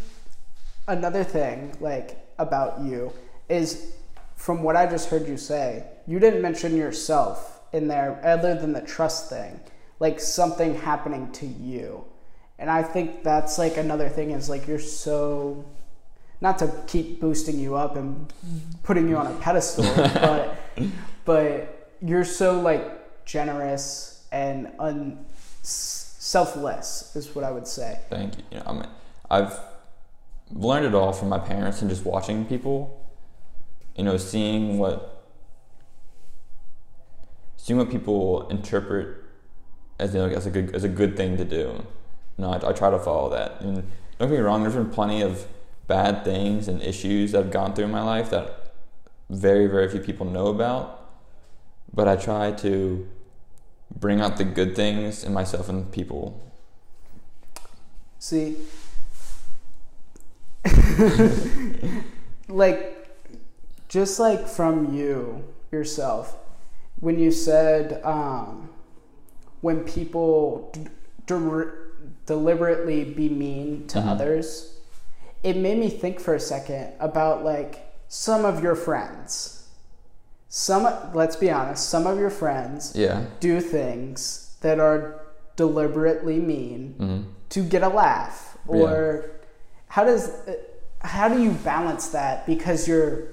another 0.88 1.24
thing 1.24 1.76
like 1.80 2.18
about 2.42 2.80
you 2.80 3.12
is 3.48 3.94
from 4.36 4.62
what 4.62 4.76
I 4.76 4.86
just 4.86 5.08
heard 5.08 5.26
you 5.26 5.36
say, 5.36 5.84
you 6.06 6.18
didn't 6.18 6.42
mention 6.42 6.76
yourself 6.76 7.60
in 7.72 7.88
there 7.88 8.20
other 8.24 8.54
than 8.54 8.72
the 8.72 8.80
trust 8.80 9.30
thing, 9.30 9.60
like 10.00 10.20
something 10.20 10.74
happening 10.74 11.30
to 11.32 11.46
you. 11.46 12.04
And 12.58 12.70
I 12.70 12.82
think 12.82 13.22
that's 13.22 13.58
like 13.58 13.76
another 13.76 14.08
thing 14.08 14.32
is 14.32 14.48
like 14.48 14.66
you're 14.66 14.78
so 14.78 15.64
not 16.40 16.58
to 16.58 16.72
keep 16.86 17.20
boosting 17.20 17.58
you 17.58 17.76
up 17.76 17.96
and 17.96 18.32
putting 18.82 19.08
you 19.08 19.16
on 19.16 19.28
a 19.28 19.34
pedestal, 19.36 19.84
but 19.96 20.56
but 21.24 21.92
you're 22.02 22.24
so 22.24 22.60
like 22.60 23.24
generous 23.24 24.26
and 24.32 24.72
un 24.78 25.24
selfless 25.62 27.14
is 27.14 27.34
what 27.34 27.44
I 27.44 27.50
would 27.50 27.66
say. 27.66 28.00
Thank 28.10 28.38
you. 28.38 28.44
You 28.50 28.56
know, 28.58 28.64
I 28.66 28.72
mean, 28.72 28.88
I've 29.30 29.60
learned 30.52 30.86
it 30.86 30.94
all 30.94 31.12
from 31.12 31.28
my 31.28 31.38
parents 31.38 31.80
and 31.80 31.90
just 31.90 32.04
watching 32.04 32.44
people. 32.44 32.98
You 33.96 34.04
know, 34.04 34.16
seeing 34.16 34.78
what 34.78 35.24
seeing 37.56 37.78
what 37.78 37.90
people 37.90 38.48
interpret 38.48 39.18
as 39.98 40.14
you 40.14 40.20
know, 40.20 40.26
as 40.28 40.46
a 40.46 40.50
good 40.50 40.74
as 40.74 40.84
a 40.84 40.88
good 40.88 41.16
thing 41.16 41.36
to 41.36 41.44
do. 41.44 41.84
You 42.38 42.44
know, 42.44 42.52
I, 42.52 42.70
I 42.70 42.72
try 42.72 42.90
to 42.90 42.98
follow 42.98 43.30
that. 43.30 43.60
And 43.60 43.76
don't 44.18 44.28
get 44.28 44.30
me 44.30 44.38
wrong, 44.38 44.62
there's 44.62 44.74
been 44.74 44.90
plenty 44.90 45.22
of 45.22 45.46
bad 45.86 46.24
things 46.24 46.68
and 46.68 46.82
issues 46.82 47.32
that 47.32 47.40
I've 47.40 47.50
gone 47.50 47.74
through 47.74 47.86
in 47.86 47.90
my 47.90 48.02
life 48.02 48.30
that 48.30 48.74
very 49.28 49.66
very 49.66 49.88
few 49.88 50.00
people 50.00 50.26
know 50.26 50.46
about. 50.46 51.00
But 51.92 52.08
I 52.08 52.16
try 52.16 52.52
to 52.52 53.06
bring 53.94 54.20
out 54.20 54.38
the 54.38 54.44
good 54.44 54.74
things 54.74 55.22
in 55.24 55.32
myself 55.34 55.68
and 55.68 55.90
people. 55.92 56.40
See, 58.18 58.56
like, 62.48 63.08
just 63.88 64.18
like 64.18 64.46
from 64.48 64.94
you 64.94 65.44
yourself, 65.70 66.36
when 67.00 67.18
you 67.18 67.30
said 67.30 68.00
um, 68.04 68.68
when 69.60 69.80
people 69.84 70.70
d- 70.72 70.86
de- 71.26 71.72
deliberately 72.26 73.04
be 73.04 73.28
mean 73.28 73.86
to 73.88 73.98
Mhm. 73.98 74.08
others, 74.08 74.76
it 75.42 75.56
made 75.56 75.78
me 75.78 75.88
think 75.88 76.20
for 76.20 76.34
a 76.34 76.40
second 76.40 76.92
about 77.00 77.44
like 77.44 77.92
some 78.08 78.44
of 78.44 78.62
your 78.62 78.74
friends. 78.74 79.58
Some, 80.48 80.86
let's 81.14 81.36
be 81.36 81.50
honest, 81.50 81.88
some 81.88 82.06
of 82.06 82.18
your 82.18 82.30
friends 82.30 82.92
Yeah. 82.94 83.24
do 83.40 83.60
things 83.60 84.54
that 84.60 84.78
are 84.78 85.20
deliberately 85.56 86.38
mean 86.38 86.94
hmm 86.98 87.20
to 87.50 87.62
get 87.62 87.82
a 87.82 87.88
laugh 87.88 88.56
or 88.66 89.26
how 89.92 90.04
does 90.04 90.32
how 91.02 91.28
do 91.28 91.42
you 91.42 91.50
balance 91.50 92.08
that 92.08 92.46
because 92.46 92.88
you're 92.88 93.24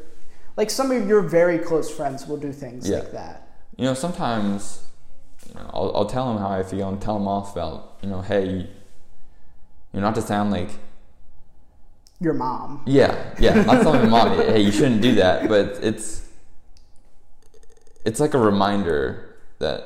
like 0.57 0.69
some 0.69 0.91
of 0.91 1.07
your 1.07 1.21
very 1.21 1.57
close 1.57 1.89
friends 1.89 2.27
will 2.27 2.35
do 2.35 2.51
things 2.51 2.89
Yeah. 2.89 2.97
like 2.97 3.13
that 3.13 3.47
You 3.77 3.85
know, 3.85 3.93
sometimes 3.93 4.83
you 5.47 5.53
know, 5.55 5.69
I'll, 5.73 5.91
I'll 5.95 6.05
tell 6.05 6.27
them 6.27 6.37
how 6.37 6.49
I 6.49 6.63
feel 6.63 6.89
and 6.89 7.01
tell 7.01 7.17
them 7.17 7.29
off 7.29 7.53
about, 7.53 7.97
you 8.01 8.09
know, 8.09 8.19
hey, 8.21 8.43
you, 8.49 8.67
you're 9.93 10.01
not 10.01 10.15
to 10.15 10.21
sound 10.21 10.51
like, 10.51 10.71
your 12.19 12.33
mom 12.33 12.83
yeah, 12.85 13.33
yeah, 13.39 13.63
not 13.63 13.81
telling 13.81 14.01
my 14.09 14.25
mom, 14.25 14.37
hey, 14.51 14.59
you 14.59 14.73
shouldn't 14.73 15.01
do 15.01 15.15
that, 15.15 15.47
but 15.47 15.79
it's, 15.81 16.27
it's 18.03 18.19
like 18.19 18.33
a 18.33 18.37
reminder 18.37 19.37
that, 19.59 19.79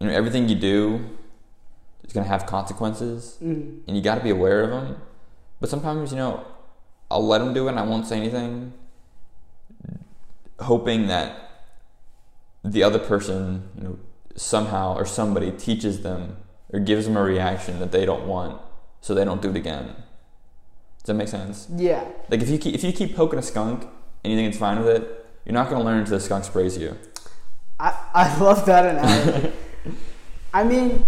you 0.00 0.06
know, 0.06 0.14
everything 0.14 0.48
you 0.48 0.56
do 0.56 1.04
is 2.04 2.14
going 2.14 2.24
to 2.24 2.30
have 2.30 2.46
consequences 2.46 3.36
mm. 3.42 3.80
and 3.86 3.94
you 3.94 4.02
got 4.02 4.14
to 4.14 4.24
be 4.24 4.30
aware 4.30 4.62
of 4.62 4.70
them. 4.70 4.96
But 5.60 5.68
sometimes, 5.70 6.12
you 6.12 6.18
know, 6.18 6.46
I'll 7.10 7.26
let 7.26 7.38
them 7.38 7.54
do 7.54 7.66
it 7.66 7.70
and 7.70 7.78
I 7.78 7.82
won't 7.82 8.06
say 8.06 8.18
anything, 8.18 8.72
hoping 10.60 11.06
that 11.06 11.50
the 12.64 12.82
other 12.82 12.98
person, 12.98 13.68
you 13.76 13.84
know, 13.84 13.98
somehow 14.34 14.96
or 14.96 15.04
somebody 15.06 15.50
teaches 15.50 16.02
them 16.02 16.36
or 16.72 16.80
gives 16.80 17.06
them 17.06 17.16
a 17.16 17.22
reaction 17.22 17.78
that 17.78 17.92
they 17.92 18.04
don't 18.04 18.26
want, 18.26 18.60
so 19.00 19.14
they 19.14 19.24
don't 19.24 19.40
do 19.40 19.50
it 19.50 19.56
again. 19.56 19.86
Does 20.98 21.06
that 21.06 21.14
make 21.14 21.28
sense? 21.28 21.68
yeah 21.76 22.04
Like 22.28 22.42
if 22.42 22.48
you 22.48 22.58
keep, 22.58 22.74
if 22.74 22.82
you 22.82 22.92
keep 22.92 23.14
poking 23.14 23.38
a 23.38 23.42
skunk 23.42 23.86
and 24.24 24.32
you 24.32 24.38
think 24.38 24.48
it's 24.48 24.58
fine 24.58 24.78
with 24.78 24.88
it, 24.88 25.26
you're 25.44 25.54
not 25.54 25.70
going 25.70 25.80
to 25.80 25.84
learn 25.86 26.00
until 26.00 26.18
the 26.18 26.20
skunk 26.20 26.44
sprays 26.44 26.76
you. 26.76 26.98
i, 27.78 27.96
I 28.12 28.38
love 28.38 28.66
that 28.66 28.84
analogy 28.84 29.52
i 30.54 30.64
mean 30.64 31.06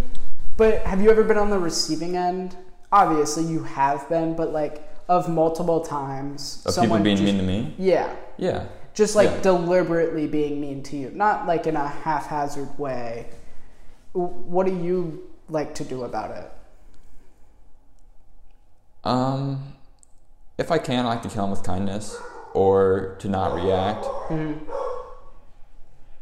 but 0.56 0.82
have 0.82 1.02
you 1.02 1.10
ever 1.10 1.24
been 1.24 1.38
on 1.38 1.50
the 1.50 1.58
receiving 1.58 2.16
end 2.16 2.56
obviously 2.92 3.44
you 3.44 3.62
have 3.64 4.08
been 4.08 4.34
but 4.36 4.52
like 4.52 4.82
of 5.08 5.28
multiple 5.28 5.80
times 5.80 6.62
Of 6.66 6.76
people 6.80 6.98
being 6.98 7.16
just- 7.16 7.26
mean 7.26 7.38
to 7.38 7.42
me. 7.44 7.74
yeah 7.78 8.14
Yeah. 8.36 8.64
just 8.94 9.14
like 9.16 9.30
Yeah. 9.30 9.40
deliberately 9.42 10.26
being 10.26 10.60
mean 10.60 10.82
to 10.84 10.96
you 10.96 11.10
not 11.14 11.46
like 11.46 11.66
in 11.66 11.76
a 11.76 11.86
haphazard 11.88 12.78
way 12.78 13.28
what 14.12 14.66
do 14.66 14.74
you 14.76 15.22
like 15.48 15.74
to 15.76 15.84
do 15.84 16.02
about 16.04 16.30
it 16.32 16.50
Um, 19.04 19.74
if 20.58 20.70
I 20.70 20.78
can, 20.78 21.06
I 21.06 21.08
like 21.08 21.22
to 21.22 21.28
kill 21.28 21.42
them 21.42 21.50
with 21.52 21.62
kindness 21.62 22.18
or 22.52 23.16
to 23.20 23.28
not 23.28 23.54
react. 23.54 24.04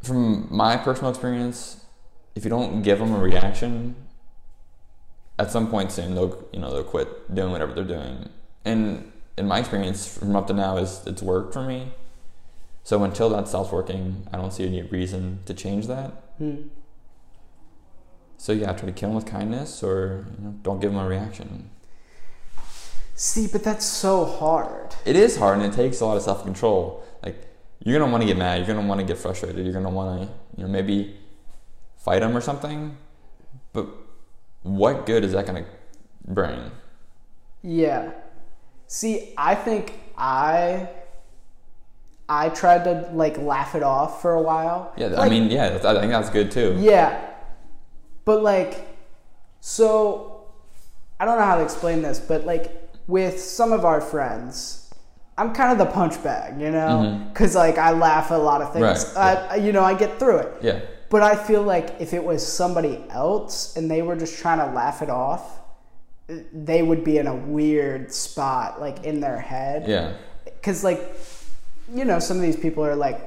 From 0.03 0.47
my 0.51 0.77
personal 0.77 1.11
experience, 1.11 1.85
if 2.37 2.45
you 2.45 2.51
don't 2.51 2.83
give 2.83 2.99
them 2.99 3.13
a 3.15 3.19
reaction, 3.19 3.97
at 5.39 5.51
some 5.51 5.69
point 5.69 5.93
soon 5.93 6.15
they'll 6.15 6.49
you 6.53 6.59
know 6.59 6.73
they'll 6.73 6.85
quit 6.85 7.35
doing 7.35 7.53
whatever 7.53 7.73
they're 7.73 7.85
doing. 7.85 8.29
And 8.65 9.13
in 9.39 9.47
my 9.47 9.59
experience, 9.59 10.19
from 10.19 10.35
up 10.35 10.47
to 10.47 10.55
now, 10.55 10.77
is 10.79 11.03
it's 11.07 11.23
worked 11.23 11.53
for 11.53 11.63
me. 11.63 11.93
So 12.83 13.03
until 13.05 13.29
that 13.31 13.49
stops 13.49 13.71
working, 13.71 14.27
I 14.33 14.37
don't 14.37 14.53
see 14.53 14.67
any 14.67 14.83
reason 14.83 15.41
to 15.47 15.55
change 15.55 15.87
that. 15.89 16.11
Hmm. 16.39 16.69
So 18.39 18.53
yeah, 18.53 18.73
try 18.73 18.87
to 18.87 18.93
kill 18.93 19.11
them 19.11 19.17
with 19.17 19.27
kindness, 19.27 19.83
or 19.83 20.27
you 20.39 20.45
know, 20.45 20.55
don't 20.63 20.81
give 20.81 20.93
them 20.93 21.01
a 21.01 21.09
reaction. 21.09 21.71
See, 23.15 23.47
but 23.47 23.65
that's 23.65 23.85
so 23.85 24.25
hard. 24.25 24.95
it 25.07 25.17
is 25.17 25.39
hard 25.39 25.59
and 25.59 25.73
it 25.73 25.75
takes 25.75 26.01
a 26.01 26.07
lot 26.07 26.17
of 26.17 26.23
self 26.23 26.45
control. 26.45 27.03
Like 27.23 27.47
you're 27.83 27.99
gonna 27.99 28.11
want 28.11 28.23
to 28.23 28.27
get 28.27 28.37
mad, 28.37 28.59
you're 28.59 28.67
gonna 28.67 28.87
want 28.87 29.01
to 29.01 29.07
get 29.07 29.19
frustrated, 29.19 29.65
you're 29.65 29.75
gonna 29.75 29.91
want 29.91 30.23
to 30.23 30.35
you 30.57 30.65
know 30.65 30.69
maybe 30.71 31.17
fight 31.97 32.21
them 32.21 32.37
or 32.37 32.41
something. 32.41 32.97
But 33.73 33.87
what 34.67 35.07
good 35.07 35.25
is 35.25 35.33
that 35.33 35.47
gonna 35.47 35.65
bring? 36.27 36.71
Yeah. 37.63 38.11
See, 38.87 39.33
I 39.37 39.55
think 39.55 39.99
I 40.19 40.89
I 42.29 42.49
tried 42.49 42.85
to 42.85 43.09
like 43.13 43.39
laugh 43.39 43.75
it 43.75 43.83
off 43.83 44.21
for 44.21 44.35
a 44.35 44.43
while. 44.43 44.93
Yeah, 44.97 45.15
I 45.21 45.29
mean, 45.29 45.51
yeah, 45.51 45.79
I 45.85 46.01
think 46.01 46.13
that's 46.13 46.31
good 46.31 46.51
too. 46.51 46.77
Yeah. 46.79 47.21
But 48.25 48.43
like 48.43 48.87
so 49.61 50.45
I 51.19 51.25
don't 51.25 51.39
know 51.39 51.45
how 51.45 51.57
to 51.57 51.63
explain 51.63 52.03
this, 52.03 52.19
but 52.19 52.45
like 52.45 52.73
with 53.07 53.41
some 53.41 53.73
of 53.73 53.85
our 53.85 54.01
friends, 54.01 54.91
I'm 55.39 55.53
kind 55.55 55.73
of 55.73 55.79
the 55.79 55.93
punch 55.93 56.23
bag, 56.23 56.61
you 56.61 56.71
know? 56.71 57.05
Mhm. 57.05 57.35
Cuz 57.35 57.55
like 57.55 57.79
I 57.79 57.93
laugh 57.93 58.31
at 58.33 58.39
a 58.41 58.43
lot 58.43 58.61
of 58.63 58.73
things. 58.73 58.85
Right, 58.85 59.17
I, 59.17 59.47
I- 59.53 59.55
you 59.57 59.73
know, 59.73 59.85
I 59.85 59.95
get 59.95 60.19
through 60.19 60.39
it. 60.39 60.53
Yeah, 60.63 60.81
But 61.09 61.23
I 61.23 61.37
feel 61.37 61.63
like 61.63 61.95
if 62.01 62.13
it 62.13 62.25
was 62.25 62.47
somebody 62.47 63.05
else 63.11 63.77
and 63.77 63.91
they 63.91 64.03
were 64.03 64.17
just 64.17 64.39
trying 64.39 64.59
to 64.59 64.75
laugh 64.75 65.03
it 65.03 65.11
off, 65.11 65.61
they 66.53 66.83
would 66.83 67.05
be 67.05 67.19
in 67.19 67.27
a 67.29 67.35
weird 67.35 68.13
spot, 68.13 68.81
like 68.81 69.05
in 69.05 69.21
their 69.21 69.39
head. 69.39 69.89
yeah, 69.89 70.15
Because, 70.45 70.83
like, 70.83 71.01
you 71.95 72.05
know, 72.05 72.19
some 72.19 72.37
of 72.37 72.43
these 72.43 72.57
people 72.57 72.85
are 72.85 72.97
like 72.97 73.21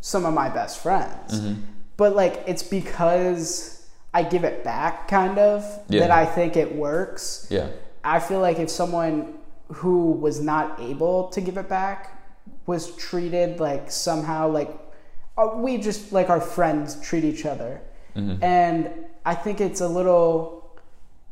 some 0.00 0.24
of 0.24 0.32
my 0.32 0.48
best 0.48 0.82
friends. 0.82 1.38
hmm 1.40 1.54
But, 1.98 2.16
like, 2.16 2.42
it's 2.46 2.62
because 2.62 3.86
I 4.14 4.22
give 4.22 4.44
it 4.44 4.64
back, 4.64 5.08
kind 5.08 5.38
of, 5.38 5.62
Yeah. 5.88 6.00
that 6.00 6.10
I 6.10 6.24
think 6.24 6.56
it 6.56 6.74
works. 6.74 7.46
yeah, 7.50 7.68
I 8.02 8.18
feel 8.20 8.40
like 8.40 8.58
if 8.58 8.70
someone 8.70 9.34
who 9.68 10.12
was 10.12 10.40
not 10.40 10.80
able 10.80 11.28
to 11.28 11.40
give 11.42 11.58
it 11.58 11.68
back 11.68 12.12
was 12.66 12.94
treated 12.96 13.58
like 13.60 13.90
somehow 13.90 14.48
like 14.48 14.70
we 15.56 15.78
just 15.78 16.12
like 16.12 16.30
our 16.30 16.40
friends 16.40 17.00
treat 17.00 17.24
each 17.24 17.44
other 17.44 17.80
hmm 18.14 18.36
and 18.42 18.90
i 19.24 19.34
think 19.34 19.60
it's 19.60 19.80
a 19.80 19.88
little 19.88 20.70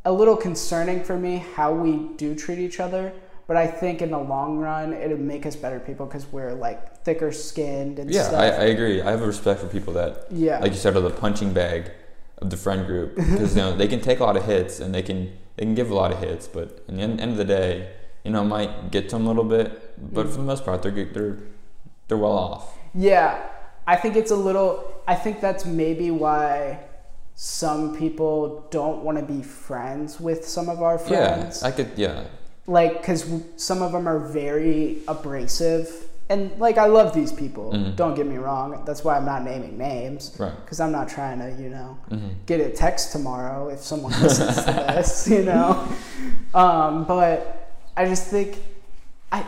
a 0.05 0.13
little 0.13 0.37
concerning 0.37 1.03
for 1.03 1.17
me 1.17 1.45
how 1.55 1.73
we 1.73 2.09
do 2.17 2.35
treat 2.35 2.59
each 2.59 2.79
other 2.79 3.13
but 3.47 3.57
i 3.57 3.67
think 3.67 4.03
in 4.03 4.11
the 4.11 4.19
long 4.19 4.59
run 4.59 4.93
it'll 4.93 5.17
make 5.17 5.47
us 5.47 5.57
better 5.57 5.81
people 5.81 6.05
because 6.05 6.27
we're 6.27 6.53
like 6.53 6.95
thicker 7.05 7.33
skinned 7.33 7.99
and 7.99 8.11
yeah. 8.11 8.23
stuff 8.23 8.41
I, 8.41 8.47
I 8.47 8.65
agree. 8.65 9.03
I 9.03 9.11
have 9.11 9.23
a 9.23 9.27
respect 9.27 9.61
for 9.61 9.67
people 9.69 9.93
that, 9.95 10.27
yeah 10.31 10.59
like 10.59 10.73
you 10.73 10.79
said, 10.79 10.97
are 10.97 11.01
the 11.01 11.11
punching 11.11 11.53
bag 11.53 11.91
of 12.39 12.51
the 12.51 12.57
friend 12.57 12.87
group 12.87 13.15
because 13.17 13.55
you 13.55 13.63
know 13.63 13.77
they 13.77 13.89
can 13.89 14.01
take 14.01 14.21
a 14.21 14.25
lot 14.25 14.37
of 14.37 14.45
hits 14.45 14.81
and 14.81 14.95
they 14.95 15.03
can 15.03 15.33
they 15.57 15.65
can 15.65 15.75
give 15.75 15.91
a 15.91 15.95
lot 15.95 16.13
of 16.13 16.19
hits, 16.19 16.49
but 16.49 16.85
in 16.89 16.97
the 16.97 17.03
end, 17.03 17.21
end 17.21 17.33
of 17.33 17.37
the 17.37 17.45
day, 17.45 17.93
you 18.25 18.31
know, 18.31 18.43
it 18.43 18.47
might 18.47 18.91
get 18.91 19.09
to 19.11 19.17
them 19.17 19.25
a 19.25 19.29
little 19.29 19.45
bit, 19.45 20.13
but 20.13 20.27
for 20.27 20.37
the 20.37 20.43
most 20.43 20.65
part, 20.65 20.83
they're 20.83 21.05
they're 21.05 21.39
they're 22.09 22.19
well 22.19 22.33
off. 22.33 22.77
Yeah, 22.95 23.41
I 23.87 23.97
think 23.97 24.17
it's 24.17 24.31
a 24.31 24.37
little. 24.37 25.03
I 25.07 25.15
think 25.15 25.41
that's 25.41 25.65
maybe 25.67 26.11
why 26.11 26.81
some 27.35 27.97
people 27.97 28.67
don't 28.71 29.03
want 29.03 29.19
to 29.19 29.25
be 29.25 29.43
friends 29.43 30.21
with 30.21 30.47
some 30.49 30.69
of 30.69 30.83
our 30.83 30.99
friends. 30.99 31.61
Yeah, 31.63 31.69
I 31.69 31.71
could. 31.73 31.91
Yeah, 31.97 32.25
like, 32.67 33.01
because 33.01 33.29
some 33.57 33.83
of 33.83 33.93
them 33.93 34.07
are 34.09 34.19
very 34.21 34.99
abrasive. 35.09 36.07
And, 36.31 36.59
like, 36.59 36.79
I 36.79 36.87
love 36.87 37.13
these 37.13 37.31
people. 37.33 37.73
Mhm. 37.75 37.97
Don't 37.97 38.15
get 38.15 38.27
me 38.27 38.39
wrong. 38.39 38.83
That's 38.87 39.05
why 39.05 39.19
I'm 39.19 39.27
not 39.27 39.45
naming 39.45 39.77
names. 39.77 40.35
right. 40.39 40.55
Because 40.65 40.81
I'm 40.81 40.91
not 40.91 41.07
trying 41.09 41.39
to, 41.41 41.51
you 41.63 41.69
know, 41.69 41.99
hmm 42.09 42.29
get 42.47 42.61
a 42.61 42.71
text 42.71 43.13
tomorrow 43.13 43.69
if 43.69 43.81
someone 43.81 44.13
listens 44.23 44.57
to 44.65 44.73
this, 44.97 45.29
you 45.29 45.43
know. 45.43 45.87
Um, 46.55 47.05
but 47.05 47.77
I 47.97 48.07
just 48.07 48.29
think 48.29 48.57
I 49.33 49.45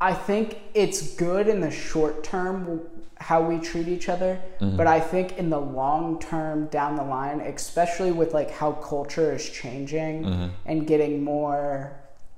I 0.00 0.12
think 0.14 0.58
it's 0.74 1.14
good 1.14 1.46
in 1.46 1.60
the 1.60 1.70
short 1.70 2.24
term 2.24 2.80
how 3.20 3.40
we 3.42 3.58
treat 3.58 3.86
each 3.88 4.08
other, 4.08 4.40
Mm-hmm. 4.60 4.76
but 4.76 4.86
I 4.86 4.98
think 5.00 5.36
in 5.38 5.50
the 5.50 5.60
long 5.60 6.18
term 6.18 6.66
down 6.68 6.96
the 6.96 7.04
line, 7.04 7.40
especially 7.40 8.12
with 8.12 8.32
like 8.34 8.50
how 8.50 8.72
culture 8.72 9.32
is 9.34 9.48
changing 9.48 10.24
Mm-hmm. 10.24 10.48
and 10.66 10.86
getting 10.86 11.22
more 11.22 11.92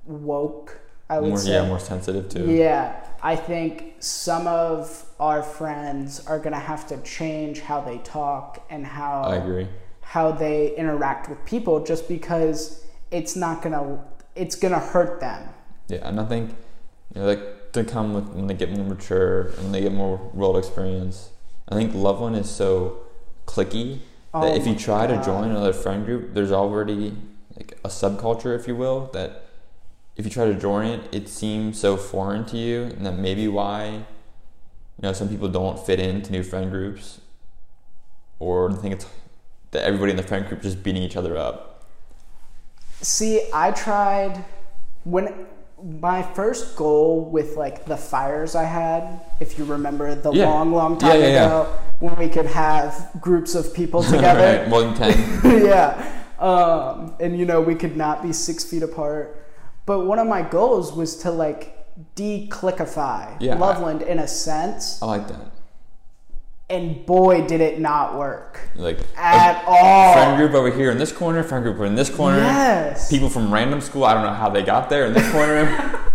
woke, 0.04 0.80
I 1.08 1.20
would 1.20 1.28
more 1.30 1.38
say. 1.38 1.52
yeah 1.52 1.66
more 1.66 1.78
sensitive 1.78 2.28
too. 2.28 2.50
Yeah, 2.50 2.94
I 3.22 3.36
think 3.36 3.94
some 4.00 4.46
of 4.48 5.04
our 5.20 5.42
friends 5.42 6.26
are 6.26 6.38
gonna 6.38 6.58
have 6.72 6.86
to 6.88 6.96
change 7.02 7.60
how 7.60 7.80
they 7.80 7.98
talk 7.98 8.64
and 8.70 8.84
how 8.86 9.22
I 9.22 9.36
agree. 9.36 9.68
how 10.00 10.32
they 10.32 10.74
interact 10.76 11.28
with 11.30 11.44
people, 11.44 11.84
just 11.84 12.08
because 12.08 12.84
it's 13.10 13.36
not 13.36 13.62
gonna 13.62 14.02
it's 14.34 14.56
gonna 14.56 14.80
hurt 14.80 15.20
them. 15.20 15.48
Yeah, 15.88 16.08
and 16.08 16.18
I 16.20 16.24
think 16.24 16.50
you 17.14 17.20
know 17.20 17.26
like 17.28 17.42
to 17.72 17.84
come 17.84 18.14
with 18.14 18.28
when 18.28 18.46
they 18.46 18.54
get 18.54 18.70
more 18.70 18.84
mature 18.84 19.52
and 19.58 19.74
they 19.74 19.80
get 19.80 19.92
more 19.92 20.18
world 20.34 20.56
experience. 20.56 21.30
I 21.68 21.74
think 21.74 21.94
Loveland 21.94 22.36
is 22.36 22.50
so 22.50 23.00
clicky 23.46 24.00
that 24.32 24.52
Oh 24.52 24.54
if 24.56 24.66
you 24.66 24.72
my 24.72 24.78
try 24.78 25.06
to 25.06 25.22
join 25.22 25.50
another 25.50 25.72
friend 25.72 26.04
group, 26.04 26.34
there's 26.34 26.52
already 26.52 27.16
like 27.56 27.78
a 27.84 27.88
subculture, 27.88 28.58
if 28.58 28.66
you 28.66 28.74
will, 28.76 29.10
that 29.12 29.46
if 30.16 30.24
you 30.24 30.30
try 30.30 30.44
to 30.46 30.54
join 30.54 30.86
it, 30.86 31.14
it 31.14 31.28
seems 31.28 31.78
so 31.78 31.96
foreign 31.96 32.44
to 32.46 32.56
you, 32.56 32.82
and 32.82 33.06
that 33.06 33.16
maybe 33.16 33.48
why 33.48 33.86
you 33.86 34.04
know 35.02 35.12
some 35.12 35.28
people 35.28 35.48
don't 35.48 35.78
fit 35.84 35.98
into 35.98 36.32
new 36.32 36.42
friend 36.42 36.70
groups, 36.70 37.20
or 38.38 38.70
they 38.70 38.76
think 38.76 38.94
it's 38.94 39.06
that 39.70 39.84
everybody 39.84 40.10
in 40.10 40.16
the 40.16 40.22
friend 40.22 40.46
group 40.46 40.62
just 40.62 40.82
beating 40.82 41.02
each 41.02 41.16
other 41.16 41.36
up. 41.36 41.88
See, 43.00 43.48
I 43.52 43.70
tried 43.72 44.44
when 45.04 45.46
my 45.84 46.22
first 46.22 46.76
goal 46.76 47.24
with 47.30 47.56
like 47.56 47.84
the 47.86 47.96
fires 47.96 48.54
I 48.54 48.64
had, 48.64 49.20
if 49.40 49.58
you 49.58 49.64
remember 49.64 50.14
the 50.14 50.32
Yeah. 50.32 50.46
long, 50.48 50.72
long 50.72 50.98
time 50.98 51.20
yeah, 51.20 51.26
yeah. 51.26 51.46
ago, 51.46 51.72
when 52.00 52.16
we 52.16 52.28
could 52.28 52.46
have 52.46 53.10
groups 53.20 53.54
of 53.54 53.74
people 53.74 54.02
together. 54.14 54.60
right, 54.60 54.68
more 54.68 54.82
than 54.82 54.94
ten. 54.94 55.64
yeah. 55.64 56.18
Um, 56.38 57.14
and 57.20 57.38
you 57.38 57.46
know, 57.46 57.60
we 57.60 57.74
could 57.74 57.96
not 57.96 58.22
be 58.22 58.32
six 58.32 58.64
feet 58.64 58.82
apart. 58.82 59.44
But 59.86 60.06
one 60.06 60.18
of 60.18 60.26
my 60.26 60.42
goals 60.42 60.92
was 60.92 61.16
to 61.18 61.30
like 61.30 61.78
de-clickify 62.14 63.40
Loveland 63.58 64.02
in 64.02 64.18
a 64.18 64.28
sense. 64.28 65.00
I 65.02 65.06
like 65.06 65.28
that. 65.28 65.50
And 66.70 67.04
boy, 67.04 67.46
did 67.46 67.60
it 67.60 67.80
not 67.80 68.16
work 68.18 68.58
Like 68.76 68.98
at 69.16 69.62
all. 69.66 70.14
friend 70.14 70.38
group 70.38 70.52
over 70.54 70.70
here 70.70 70.90
in 70.90 70.96
this 70.98 71.12
corner, 71.12 71.42
friend 71.42 71.62
group 71.64 71.78
in 71.80 71.94
this 71.94 72.08
corner. 72.08 72.38
Yes. 72.38 73.10
People 73.10 73.28
from 73.28 73.52
random 73.52 73.80
school, 73.82 74.04
I 74.04 74.14
don't 74.14 74.22
know 74.22 74.32
how 74.32 74.48
they 74.48 74.62
got 74.62 74.88
there 74.88 75.06
in 75.06 75.12
this 75.12 75.30
corner. 75.32 75.98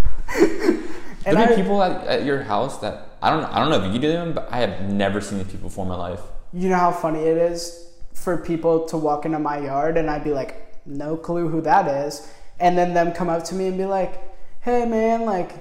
And 1.25 1.35
there 1.35 1.47
be 1.47 1.53
I- 1.53 1.55
people 1.57 1.83
at, 1.83 2.07
at 2.07 2.23
your 2.23 2.41
house 2.43 2.77
that 2.79 3.09
I 3.21 3.29
don't 3.29 3.43
I 3.43 3.59
don't 3.59 3.69
know 3.69 3.83
if 3.85 3.93
you 3.93 3.99
do 3.99 4.07
them, 4.13 4.31
but 4.33 4.47
I 4.49 4.59
have 4.59 4.81
never 4.89 5.19
seen 5.19 5.39
these 5.39 5.47
people 5.47 5.67
before 5.67 5.83
in 5.83 5.89
my 5.89 5.95
life. 5.97 6.21
You 6.53 6.69
know 6.69 6.77
how 6.77 6.91
funny 6.93 7.19
it 7.19 7.35
is 7.35 7.89
for 8.13 8.37
people 8.37 8.85
to 8.87 8.97
walk 8.97 9.25
into 9.25 9.37
my 9.37 9.57
yard 9.59 9.97
and 9.97 10.09
I'd 10.09 10.23
be 10.23 10.31
like, 10.31 10.73
no 10.85 11.17
clue 11.17 11.49
who 11.49 11.59
that 11.61 11.87
is. 12.05 12.31
And 12.61 12.77
then 12.77 12.93
them 12.93 13.11
come 13.11 13.27
up 13.27 13.43
to 13.45 13.55
me 13.55 13.67
and 13.67 13.77
be 13.77 13.83
like, 13.83 14.21
hey 14.61 14.85
man, 14.85 15.25
like, 15.25 15.51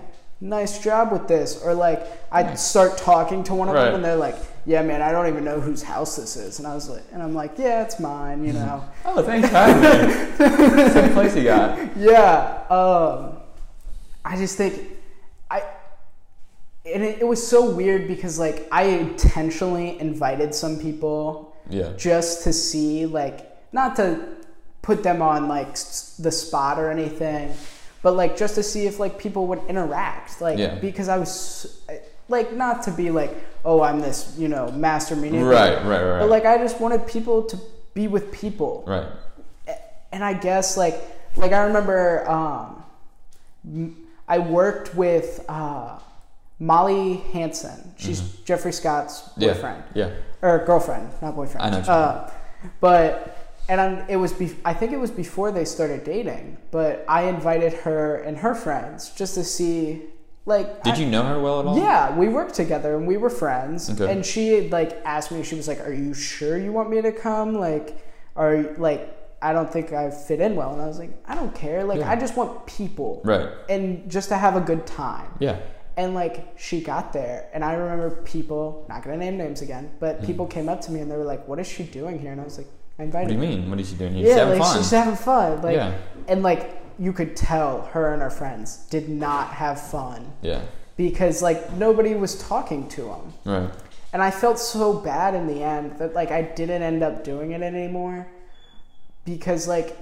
nice 0.41 0.79
job 0.79 1.11
with 1.11 1.27
this. 1.27 1.61
Or 1.61 1.75
like, 1.75 2.07
I'd 2.31 2.57
start 2.59 2.97
talking 2.97 3.43
to 3.45 3.55
one 3.55 3.69
of 3.69 3.75
Right. 3.75 3.87
them 3.87 3.97
and 3.97 4.05
they're 4.05 4.15
like, 4.15 4.37
yeah 4.67 4.83
man, 4.83 5.01
I 5.01 5.13
don't 5.13 5.29
even 5.29 5.45
know 5.45 5.61
whose 5.61 5.83
house 5.83 6.17
this 6.17 6.37
is. 6.37 6.59
And 6.59 6.67
I 6.67 6.75
was 6.75 6.89
like, 6.91 7.05
and 7.13 7.23
I'm 7.23 7.35
like, 7.35 7.53
yeah, 7.59 7.83
it's 7.85 7.99
mine, 8.01 8.45
you 8.45 8.53
know. 8.53 8.85
Oh, 9.05 9.23
thanks 9.23 9.49
me. 9.49 10.89
Same 10.91 11.13
place 11.13 11.37
you 11.37 11.45
got. 11.45 11.97
yeah. 11.97 12.65
Um, 12.69 13.39
I 14.25 14.37
just 14.37 14.57
think 14.57 14.75
I 15.51 15.63
and 16.85 17.03
it, 17.05 17.21
it 17.21 17.27
was 17.27 17.45
so 17.47 17.71
weird 17.71 18.09
because 18.09 18.39
like 18.39 18.67
I 18.73 18.83
intentionally 18.85 19.99
invited 20.01 20.55
some 20.55 20.79
people 20.79 21.55
Yeah. 21.71 21.93
just 21.97 22.43
to 22.45 22.53
see 22.53 23.07
like 23.07 23.39
not 23.73 23.97
to 23.97 24.37
put 24.83 25.03
them 25.03 25.23
on 25.23 25.49
like 25.49 25.75
the 26.19 26.31
spot 26.31 26.79
or 26.79 26.91
anything 26.91 27.53
but 28.03 28.13
like 28.15 28.37
just 28.37 28.55
to 28.55 28.63
see 28.63 28.87
if 28.87 29.01
like 29.01 29.19
people 29.19 29.49
would 29.49 29.61
interact 29.69 30.41
like 30.41 30.59
Yeah. 30.59 30.77
because 30.77 31.09
i 31.09 31.19
was 31.19 31.83
like 32.29 32.53
not 32.53 32.85
to 32.85 32.93
be 32.93 33.11
like 33.11 33.35
oh 33.67 33.83
i'm 33.83 33.99
this 34.01 34.35
you 34.39 34.49
know 34.49 34.71
master 34.73 35.15
media 35.17 35.45
Right, 35.45 35.77
right, 35.85 36.03
right. 36.03 36.21
but 36.21 36.31
like 36.31 36.47
i 36.47 36.57
just 36.57 36.81
wanted 36.81 37.07
people 37.07 37.43
to 37.51 37.57
be 37.95 38.07
with 38.09 38.31
people 38.33 38.85
right. 38.87 39.09
and 40.13 40.23
I 40.25 40.35
guess 40.35 40.77
like 40.77 40.97
like 41.37 41.53
I 41.53 41.65
remember 41.65 42.27
um, 42.31 42.83
I 44.29 44.39
worked 44.39 44.95
with 44.95 45.45
uh, 45.49 45.99
Molly 46.59 47.15
Hanson. 47.33 47.93
She's 47.97 48.21
Jeffrey 48.45 48.73
Scott's 48.73 49.21
Mm-hmm. 49.23 49.43
Yeah. 49.43 49.53
boyfriend 49.53 49.83
Yeah. 49.95 50.11
or 50.43 50.65
girlfriend, 50.65 51.11
not 51.23 51.35
boyfriend. 51.35 51.63
I 51.67 51.71
know 51.71 51.87
Uh, 51.93 52.31
but 52.81 53.53
and 53.69 53.81
i 53.81 54.05
it 54.09 54.17
was 54.17 54.33
be- 54.33 54.57
I 54.65 54.73
think 54.75 54.93
it 54.93 55.01
was 55.01 55.11
before 55.11 55.51
they 55.53 55.65
started 55.65 56.05
dating. 56.05 56.57
But 56.71 57.05
I 57.09 57.21
invited 57.25 57.73
her 57.85 58.17
and 58.27 58.39
her 58.39 58.55
friends 58.55 59.11
just 59.11 59.35
to 59.35 59.45
see 59.45 60.03
like 60.47 60.83
Did 60.85 60.95
I- 60.95 60.97
you 60.99 61.07
know 61.07 61.25
her 61.25 61.41
well 61.41 61.61
at 61.61 61.67
all? 61.67 61.77
yeah, 61.79 62.17
we 62.17 62.29
worked 62.29 62.55
together 62.55 62.97
and 62.97 63.07
we 63.07 63.17
were 63.17 63.31
friends. 63.31 63.91
Okay. 63.91 64.11
And 64.11 64.25
she 64.25 64.69
like 64.71 65.01
asked 65.05 65.31
me, 65.33 65.43
she 65.43 65.57
was 65.57 65.69
like, 65.69 65.81
"Are 65.87 65.93
you 65.93 66.15
sure 66.15 66.57
you 66.57 66.73
want 66.73 66.89
me 66.89 67.03
to 67.03 67.13
come? 67.13 67.55
Like, 67.55 67.99
are 68.37 68.75
like 68.79 69.13
I 69.43 69.53
don't 69.53 69.71
think 69.71 69.93
I 69.93 70.11
fit 70.11 70.41
in 70.41 70.57
well." 70.57 70.73
And 70.73 70.81
I 70.81 70.87
was 70.87 70.99
like, 70.99 71.11
"I 71.27 71.35
don't 71.35 71.55
care. 71.55 71.85
Like, 71.85 71.99
Yeah. 72.01 72.11
I 72.11 72.17
just 72.17 72.37
want 72.37 72.65
people 72.67 73.21
Right. 73.25 73.49
and 73.69 74.09
just 74.11 74.29
to 74.31 74.37
have 74.37 74.57
a 74.57 74.61
good 74.61 74.87
time." 74.87 75.29
Yeah. 75.41 75.57
And 75.99 76.15
like 76.15 76.47
she 76.57 76.81
got 76.81 77.13
there, 77.13 77.49
and 77.53 77.65
I 77.65 77.73
remember 77.75 78.11
people, 78.23 78.85
not 78.89 79.03
gonna 79.03 79.17
name 79.17 79.37
names 79.39 79.63
again, 79.63 79.91
but 79.99 80.23
people 80.23 80.47
came 80.47 80.69
up 80.69 80.81
to 80.83 80.93
me 80.93 81.01
and 81.01 81.11
they 81.11 81.17
were 81.17 81.25
like, 81.25 81.47
"What 81.49 81.59
is 81.59 81.67
she 81.67 81.83
doing 81.85 82.19
here?" 82.21 82.33
And 82.33 82.41
I 82.41 82.45
was 82.45 82.59
like, 82.59 82.69
"I 82.99 83.03
Mm-hmm. 83.03 83.13
What 83.19 83.27
do 83.29 83.35
you 83.35 83.41
her." 83.41 83.47
mean? 83.47 83.71
What 83.71 83.81
is 83.81 83.89
she 83.91 83.97
doing? 83.97 84.15
You're 84.17 84.29
Yeah, 84.37 84.45
like 84.45 84.59
fun. 84.61 84.77
she's 84.77 84.91
having 84.91 85.17
fun. 85.17 85.61
Like, 85.63 85.75
Yeah. 85.77 85.93
and 86.29 86.43
like 86.43 86.63
you 86.99 87.13
could 87.13 87.37
tell 87.37 87.83
her 87.83 88.13
and 88.13 88.23
her 88.23 88.31
friends 88.31 88.87
did 88.91 89.09
not 89.09 89.49
have 89.49 89.81
fun 89.81 90.33
yeah. 90.43 90.63
because 90.97 91.43
like 91.43 91.73
nobody 91.75 92.15
was 92.15 92.43
talking 92.43 92.89
to 92.89 93.03
them. 93.03 93.33
Right. 93.45 93.71
And 94.13 94.23
I 94.23 94.31
felt 94.31 94.59
so 94.59 94.95
bad 94.95 95.35
in 95.35 95.47
the 95.47 95.63
end 95.63 95.99
that 95.99 96.15
like 96.15 96.31
I 96.31 96.43
didn't 96.43 96.83
end 96.83 97.03
up 97.03 97.23
doing 97.23 97.53
it 97.53 97.63
anymore 97.63 98.27
because 99.25 99.69
like 99.69 99.97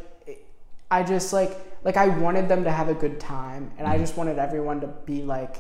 I 0.90 1.02
just 1.02 1.32
like 1.32 1.58
like 1.82 1.96
I 1.96 2.08
wanted 2.08 2.48
them 2.48 2.64
to 2.64 2.70
have 2.70 2.88
a 2.88 2.94
good 2.94 3.18
time 3.18 3.72
and 3.76 3.86
Mm-hmm. 3.86 3.96
I 3.96 3.98
just 3.98 4.16
wanted 4.16 4.38
everyone 4.38 4.80
to 4.82 4.86
be 4.86 5.22
like 5.22 5.56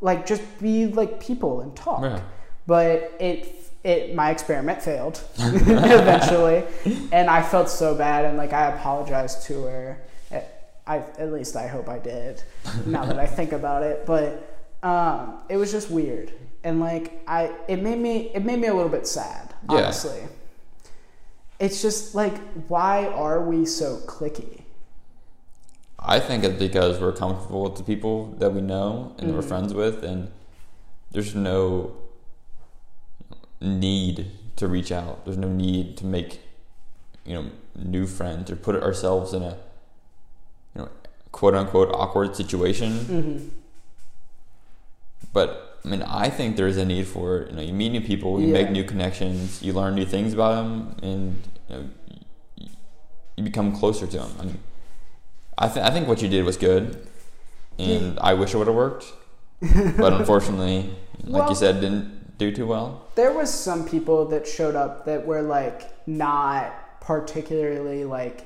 like 0.00 0.26
just 0.26 0.42
be 0.60 0.86
like 0.86 1.20
people 1.20 1.60
and 1.60 1.74
talk. 1.74 2.02
Right. 2.02 2.22
But 2.66 3.14
it 3.18 3.54
it 3.84 4.14
my 4.14 4.30
experiment 4.30 4.82
failed 4.82 5.22
eventually 5.38 6.64
and 7.12 7.30
I 7.30 7.42
felt 7.42 7.70
so 7.70 7.94
bad 7.94 8.24
and 8.26 8.36
like 8.36 8.52
I 8.52 8.66
apologized 8.66 9.44
to 9.44 9.62
her. 9.64 10.02
I 10.88 10.96
at 11.18 11.32
least 11.32 11.54
I 11.54 11.66
hope 11.68 11.88
I 11.88 11.98
did 11.98 12.42
now 12.86 13.04
that 13.04 13.18
I 13.18 13.26
think 13.26 13.52
about 13.52 13.82
it, 13.82 14.06
but 14.06 14.28
um, 14.82 15.38
it 15.48 15.56
was 15.56 15.70
just 15.70 15.90
weird 15.90 16.32
and 16.64 16.80
like 16.80 17.22
I 17.26 17.52
it 17.68 17.82
made 17.82 17.98
me 17.98 18.30
it 18.34 18.44
made 18.44 18.58
me 18.58 18.68
a 18.68 18.74
little 18.74 18.90
bit 18.90 19.06
sad 19.06 19.54
Yeah. 19.70 19.76
honestly. 19.76 20.20
It's 21.60 21.82
just 21.82 22.14
like 22.14 22.36
why 22.68 23.06
are 23.06 23.42
we 23.42 23.66
so 23.66 23.98
clicky? 23.98 24.62
I 25.98 26.20
think 26.20 26.44
it's 26.44 26.58
because 26.58 27.00
we're 27.00 27.12
comfortable 27.12 27.64
with 27.64 27.76
the 27.76 27.82
people 27.82 28.32
that 28.38 28.52
we 28.52 28.60
know 28.60 29.14
and 29.18 29.28
that 29.28 29.34
we're 29.34 29.42
friends 29.42 29.74
with, 29.74 30.04
and 30.04 30.30
there's 31.10 31.34
no 31.34 31.96
need 33.60 34.30
to 34.56 34.68
reach 34.68 34.92
out. 34.92 35.24
There's 35.24 35.36
no 35.36 35.48
need 35.48 35.96
to 35.96 36.06
make, 36.06 36.40
you 37.24 37.34
know, 37.34 37.50
new 37.74 38.06
friends 38.06 38.48
or 38.48 38.54
put 38.56 38.80
ourselves 38.80 39.32
in 39.34 39.42
a, 39.42 39.56
quote 41.32 41.54
unquote 41.54 41.90
awkward 41.92 42.36
situation. 42.36 42.92
Mm-hmm. 42.92 43.48
But 45.32 45.80
I 45.84 45.88
mean, 45.88 46.02
I 46.02 46.28
think 46.30 46.56
there's 46.56 46.76
a 46.76 46.84
need 46.84 47.06
for. 47.06 47.46
You 47.50 47.56
know, 47.56 47.62
you 47.62 47.72
meet 47.72 47.90
new 47.90 48.00
people, 48.00 48.40
you 48.40 48.48
Yeah. 48.48 48.52
make 48.54 48.70
new 48.70 48.84
connections, 48.84 49.62
you 49.62 49.72
learn 49.72 49.94
new 49.94 50.04
things 50.06 50.32
about 50.32 50.54
them, 50.62 50.96
and 51.02 51.42
you 51.68 51.76
know, 51.76 51.84
you 53.36 53.44
become 53.44 53.72
closer 53.76 54.06
to 54.06 54.18
them. 54.18 54.30
I 54.40 54.44
mean, 54.44 54.58
I 55.56 55.68
think 55.68 55.86
I 55.86 55.90
think 55.90 56.08
what 56.08 56.22
you 56.22 56.28
did 56.28 56.44
was 56.44 56.56
good, 56.56 57.06
and 57.78 58.18
I 58.20 58.34
wish 58.34 58.54
it 58.54 58.58
would 58.58 58.66
have 58.66 58.76
worked, 58.76 59.12
but 59.96 60.12
unfortunately, 60.12 60.90
like 61.24 61.42
Well- 61.42 61.50
you 61.50 61.56
said, 61.56 61.80
didn't 61.80 62.38
do 62.38 62.52
too 62.52 62.66
well. 62.66 63.02
There 63.16 63.32
was 63.32 63.52
some 63.52 63.84
people 63.84 64.24
that 64.26 64.46
showed 64.46 64.76
up 64.76 65.04
that 65.06 65.26
were 65.26 65.42
like 65.42 66.06
not 66.06 67.00
particularly 67.00 68.04
like 68.04 68.44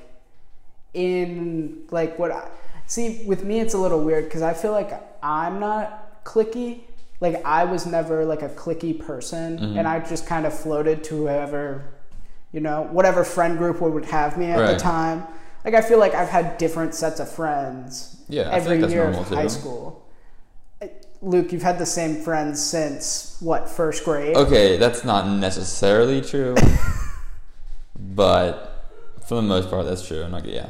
in 0.93 1.83
like 1.91 2.17
what 2.17 2.31
I 2.31 2.47
see 2.93 3.23
with 3.25 3.43
me 3.43 3.59
it's 3.59 3.73
a 3.73 3.77
little 3.77 4.03
weird 4.03 4.25
because 4.25 4.41
I 4.41 4.53
feel 4.53 4.71
like 4.71 4.91
I'm 5.23 5.59
not 5.59 6.23
clicky. 6.23 6.81
Like 7.19 7.43
I 7.45 7.63
was 7.65 7.85
never 7.85 8.25
like 8.25 8.41
a 8.41 8.49
clicky 8.49 8.93
person 9.07 9.57
Mhm. 9.57 9.77
and 9.77 9.87
I 9.87 9.99
just 9.99 10.27
kind 10.27 10.45
of 10.45 10.53
floated 10.53 11.03
to 11.05 11.17
whoever 11.17 11.63
you 12.51 12.59
know, 12.59 12.87
whatever 12.91 13.23
friend 13.23 13.57
group 13.57 13.81
would 13.81 14.05
have 14.05 14.37
me 14.37 14.45
at 14.45 14.59
the 14.73 14.77
time. 14.77 15.25
Like 15.65 15.73
I 15.73 15.81
feel 15.81 15.97
like 15.97 16.13
I've 16.13 16.29
had 16.29 16.59
different 16.59 16.93
sets 16.93 17.19
of 17.19 17.27
friends 17.29 18.17
Yeah, 18.29 18.49
every 18.51 18.77
year 18.93 19.05
of 19.09 19.27
high 19.29 19.47
school. 19.47 20.05
Luke, 21.23 21.51
you've 21.53 21.63
had 21.63 21.79
the 21.79 21.85
same 21.85 22.17
friends 22.17 22.63
since 22.63 23.37
what 23.39 23.69
first 23.69 24.03
grade? 24.03 24.35
Okay, 24.35 24.77
that's 24.77 25.03
not 25.05 25.25
necessarily 25.27 26.19
true, 26.21 26.53
but 27.95 28.53
for 29.25 29.35
the 29.35 29.41
most 29.41 29.69
part, 29.69 29.85
that's 29.85 30.05
true. 30.05 30.21
I'm 30.21 30.31
not 30.31 30.45
yeah. 30.45 30.67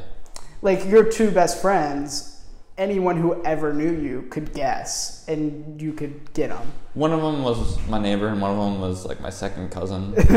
Like 0.63 0.85
your 0.85 1.03
two 1.03 1.29
best 1.29 1.61
friends, 1.61 2.41
anyone 2.77 3.17
who 3.17 3.43
ever 3.43 3.73
knew 3.73 3.91
you 3.91 4.21
could 4.29 4.53
guess, 4.53 5.25
and 5.27 5.79
you 5.81 5.91
could 5.91 6.33
get 6.33 6.49
them. 6.49 6.71
One 6.93 7.11
of 7.11 7.21
them 7.21 7.43
was 7.43 7.77
my 7.89 7.99
neighbor, 7.99 8.27
and 8.29 8.41
one 8.41 8.51
of 8.51 8.57
them 8.57 8.79
was 8.79 9.05
like 9.05 9.19
my 9.19 9.29
second 9.29 9.71
cousin. 9.71 10.15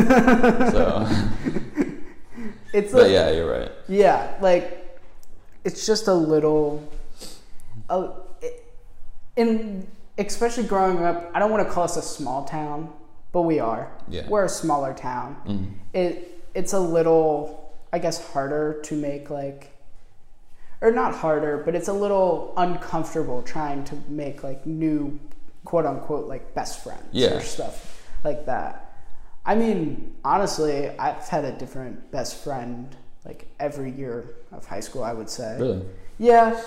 so, 0.73 1.07
It's 2.73 2.93
but 2.93 3.03
like, 3.05 3.13
yeah, 3.13 3.31
you're 3.31 3.51
right. 3.51 3.71
Yeah, 3.89 4.35
like 4.41 4.99
it's 5.65 5.87
just 5.87 6.09
a 6.09 6.15
little, 6.15 6.83
uh, 7.89 8.09
in 9.37 9.87
especially 10.19 10.65
growing 10.65 11.05
up. 11.05 11.31
I 11.35 11.39
don't 11.39 11.53
want 11.53 11.67
to 11.67 11.73
call 11.73 11.85
us 11.85 11.97
a 11.97 12.03
small 12.03 12.45
town, 12.45 12.93
but 13.31 13.43
we 13.43 13.61
are. 13.61 13.93
Yeah. 14.09 14.27
we're 14.29 14.45
a 14.45 14.49
smaller 14.49 14.93
town. 14.93 15.37
Mhm. 15.47 15.71
It 15.95 16.43
it's 16.55 16.73
a 16.73 16.81
little, 16.81 17.73
I 17.93 18.01
guess, 18.01 18.33
harder 18.33 18.81
to 18.85 18.95
make 18.97 19.31
like, 19.31 19.76
or 20.81 20.91
not 20.91 21.15
harder, 21.15 21.59
but 21.65 21.75
it's 21.75 21.89
a 21.89 21.93
little 21.93 22.53
uncomfortable 22.57 23.43
trying 23.43 23.85
to 23.85 23.95
make 24.09 24.43
like 24.43 24.67
new, 24.67 25.19
quote 25.65 25.87
unquote, 25.87 26.27
like 26.29 26.55
best 26.55 26.83
friends 26.85 27.03
Yeah. 27.13 27.35
or 27.37 27.41
stuff 27.41 28.05
like 28.25 28.47
that. 28.47 28.83
I 29.45 29.55
mean, 29.55 30.15
honestly, 30.25 30.89
I've 30.99 31.27
had 31.29 31.45
a 31.45 31.53
different 31.53 32.11
best 32.11 32.43
friend 32.43 32.95
like 33.25 33.47
every 33.61 33.91
year 33.91 34.35
of 34.53 34.67
high 34.67 34.81
school. 34.81 35.03
I 35.05 35.13
would 35.13 35.31
say. 35.31 35.57
Really? 35.59 35.83
Yeah, 36.19 36.61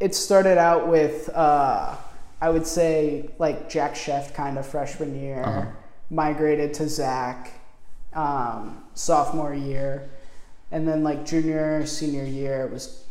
it 0.00 0.14
started 0.14 0.58
out 0.58 0.88
with 0.88 1.28
uh, 1.34 1.94
I 2.40 2.50
would 2.50 2.66
say 2.66 3.30
like 3.38 3.68
Jack 3.70 3.94
Sheff 3.94 4.34
kind 4.34 4.58
of 4.58 4.66
freshman 4.66 5.14
year, 5.20 5.42
Uh-huh. 5.44 5.66
migrated 6.10 6.74
to 6.74 6.88
Zach 6.88 7.52
um, 8.14 8.82
sophomore 8.94 9.54
year, 9.54 10.10
and 10.70 10.86
then 10.88 11.02
like 11.04 11.24
junior 11.24 11.86
senior 11.86 12.24
year 12.24 12.64
it 12.66 12.72
was. 12.72 13.01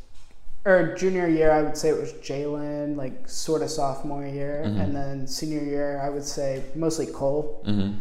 Or 0.63 0.93
junior 0.95 1.27
year, 1.27 1.51
I 1.51 1.63
would 1.63 1.75
say 1.75 1.89
it 1.89 1.99
was 1.99 2.13
Jalen, 2.13 2.95
like 2.95 3.27
sort 3.27 3.63
of 3.63 3.71
sophomore 3.71 4.25
year, 4.25 4.63
Mhm. 4.65 4.79
and 4.83 4.95
then 4.95 5.27
senior 5.27 5.63
year, 5.63 5.99
I 6.03 6.09
would 6.09 6.23
say 6.23 6.61
mostly 6.75 7.07
Cole. 7.07 7.63
Mm-hmm. 7.65 7.93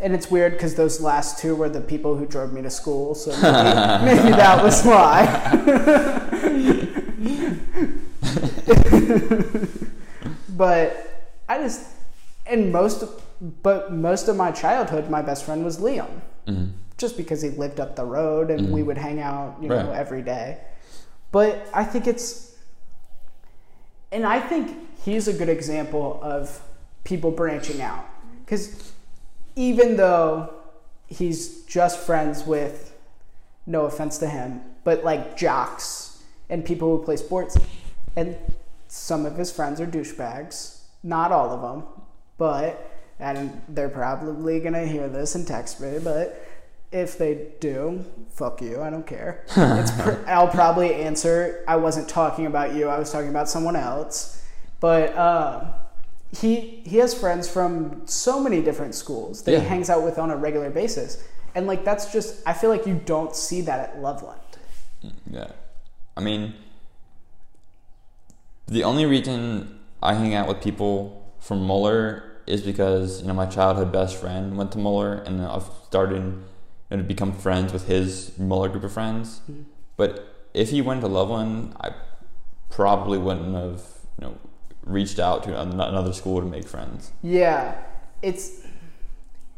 And 0.00 0.14
it's 0.14 0.30
weird 0.30 0.52
because 0.52 0.74
those 0.76 1.00
last 1.00 1.38
two 1.38 1.54
were 1.54 1.68
the 1.68 1.80
people 1.82 2.16
who 2.16 2.24
drove 2.26 2.52
me 2.54 2.62
to 2.62 2.70
school, 2.70 3.14
so 3.14 3.30
maybe, 3.32 3.42
maybe 4.22 4.30
that 4.36 4.62
was 4.64 4.82
why. 4.82 5.24
but 10.50 11.30
I 11.48 11.58
just, 11.58 11.86
and 12.46 12.72
most, 12.72 13.04
but 13.62 13.92
most 13.92 14.28
of 14.28 14.36
my 14.36 14.50
childhood, 14.50 15.10
my 15.10 15.22
best 15.22 15.44
friend 15.44 15.64
was 15.64 15.78
Liam, 15.78 16.08
Mm-hmm. 16.46 16.66
just 16.96 17.16
because 17.18 17.42
he 17.42 17.50
lived 17.50 17.78
up 17.78 17.94
the 17.94 18.04
road 18.06 18.50
and 18.50 18.72
we 18.72 18.80
Mhm. 18.80 18.86
would 18.86 18.96
hang 18.98 19.20
out, 19.20 19.56
you 19.60 19.68
know, 19.68 19.76
Right. 19.76 19.98
every 19.98 20.22
day. 20.22 20.58
But 21.30 21.68
I 21.74 21.84
think 21.84 22.06
it's, 22.06 22.56
and 24.10 24.24
I 24.24 24.40
think 24.40 24.76
he's 25.02 25.28
a 25.28 25.32
good 25.32 25.48
example 25.48 26.18
of 26.22 26.60
people 27.04 27.30
branching 27.30 27.80
out 27.80 28.04
because 28.44 28.92
even 29.56 29.96
though 29.96 30.52
he's 31.06 31.64
just 31.64 31.98
friends 31.98 32.44
with, 32.44 32.94
no 33.66 33.84
offense 33.84 34.18
to 34.18 34.26
him, 34.26 34.62
but 34.84 35.04
like 35.04 35.36
jocks 35.36 36.22
and 36.48 36.64
people 36.64 36.96
who 36.96 37.04
play 37.04 37.16
sports, 37.16 37.58
and 38.16 38.36
some 38.88 39.26
of 39.26 39.36
his 39.36 39.52
friends 39.52 39.80
are 39.80 39.86
douchebags. 39.86 40.80
Not 41.02 41.30
all 41.30 41.50
of 41.50 41.60
them, 41.60 41.84
but 42.38 42.90
and 43.20 43.60
they're 43.68 43.88
probably 43.88 44.60
gonna 44.60 44.86
hear 44.86 45.08
this 45.08 45.34
and 45.34 45.46
text 45.46 45.80
me. 45.80 45.98
But 46.02 46.47
if 46.90 47.18
they 47.18 47.48
do, 47.60 48.04
fuck 48.30 48.60
you. 48.62 48.80
I 48.80 48.90
don't 48.90 49.06
care. 49.06 49.44
it's 49.56 49.90
pr- 49.90 50.24
I'll 50.26 50.48
probably 50.48 50.94
answer. 50.94 51.64
I 51.68 51.76
wasn't 51.76 52.08
talking 52.08 52.46
about 52.46 52.74
you. 52.74 52.88
I 52.88 52.98
was 52.98 53.10
talking 53.12 53.28
about 53.28 53.48
someone 53.48 53.76
else. 53.76 54.42
But 54.80 55.14
uh, 55.16 55.64
he 56.36 56.82
he 56.86 56.98
has 56.98 57.12
friends 57.14 57.48
from 57.48 58.02
so 58.06 58.40
many 58.40 58.62
different 58.62 58.94
schools 58.94 59.42
that 59.42 59.52
Yeah. 59.52 59.60
he 59.60 59.66
hangs 59.66 59.90
out 59.90 60.02
with 60.02 60.18
on 60.18 60.30
a 60.30 60.36
regular 60.36 60.70
basis, 60.70 61.22
and 61.54 61.66
like 61.66 61.84
that's 61.84 62.12
just 62.12 62.42
I 62.46 62.52
feel 62.52 62.70
like 62.70 62.86
you 62.86 63.00
don't 63.04 63.34
see 63.34 63.60
that 63.62 63.90
at 63.90 64.00
Loveland. 64.00 64.40
Yeah. 65.30 65.48
I 66.16 66.20
mean, 66.20 66.54
the 68.66 68.84
only 68.84 69.06
reason 69.06 69.78
I 70.02 70.14
hang 70.14 70.34
out 70.34 70.48
with 70.48 70.60
people 70.62 71.32
from 71.40 71.62
Moeller 71.64 72.24
is 72.46 72.62
because, 72.62 73.20
you 73.20 73.28
know, 73.28 73.34
my 73.34 73.46
childhood 73.46 73.92
best 73.92 74.16
friend 74.16 74.56
went 74.56 74.72
to 74.72 74.78
Moeller 74.78 75.14
and 75.26 75.40
I've 75.42 75.68
started 75.86 76.42
to 76.90 76.98
become 76.98 77.32
friends 77.32 77.72
with 77.72 77.86
his 77.86 78.36
Moeller 78.38 78.68
group 78.70 78.84
of 78.84 78.92
friends. 78.92 79.40
Mhm. 79.50 79.64
But 79.96 80.24
if 80.54 80.70
he 80.70 80.80
went 80.80 81.00
to 81.02 81.06
Loveland, 81.08 81.74
I 81.80 81.90
probably 82.70 83.18
wouldn't 83.18 83.54
have, 83.54 83.82
you 84.20 84.26
know, 84.28 84.34
reached 84.84 85.18
out 85.18 85.42
to 85.44 85.60
another 85.60 86.12
school 86.12 86.40
to 86.40 86.46
make 86.46 86.66
friends. 86.66 87.12
Yeah, 87.22 87.74
it's 88.22 88.62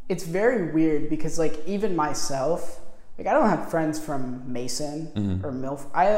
it's 0.09 0.25
very 0.25 0.73
weird 0.73 1.09
because 1.09 1.39
like 1.39 1.65
even 1.67 1.95
myself, 1.95 2.81
like 3.17 3.29
I 3.29 3.33
don't 3.33 3.49
have 3.49 3.71
friends 3.71 4.01
from 4.01 4.43
Mason 4.53 5.09
Mhm. 5.15 5.45
or 5.45 5.53
Milf. 5.53 5.87
I 5.95 6.09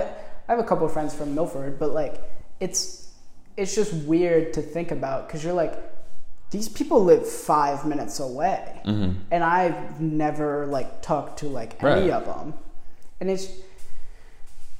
I 0.49 0.53
have 0.55 0.59
a 0.59 0.65
couple 0.65 0.87
of 0.87 0.93
friends 0.93 1.13
from 1.15 1.35
Milford, 1.35 1.79
but 1.79 1.91
like 1.93 2.23
it's 2.59 3.09
it's 3.59 3.75
just 3.75 3.93
weird 4.07 4.55
to 4.55 4.63
think 4.63 4.91
about 4.91 5.27
because 5.27 5.45
you're 5.45 5.53
like 5.53 5.75
these 6.53 6.68
people 6.68 7.03
live 7.05 7.28
five 7.28 7.84
minutes 7.84 8.20
away, 8.20 8.80
Mm-hmm. 8.84 9.12
and 9.32 9.42
I've 9.42 10.00
never 10.00 10.66
like 10.66 11.03
talked 11.03 11.40
to 11.40 11.46
like 11.48 11.82
any 11.82 12.11
Right. 12.11 12.11
of 12.18 12.24
them, 12.26 12.55
and 13.20 13.28
it's 13.30 13.48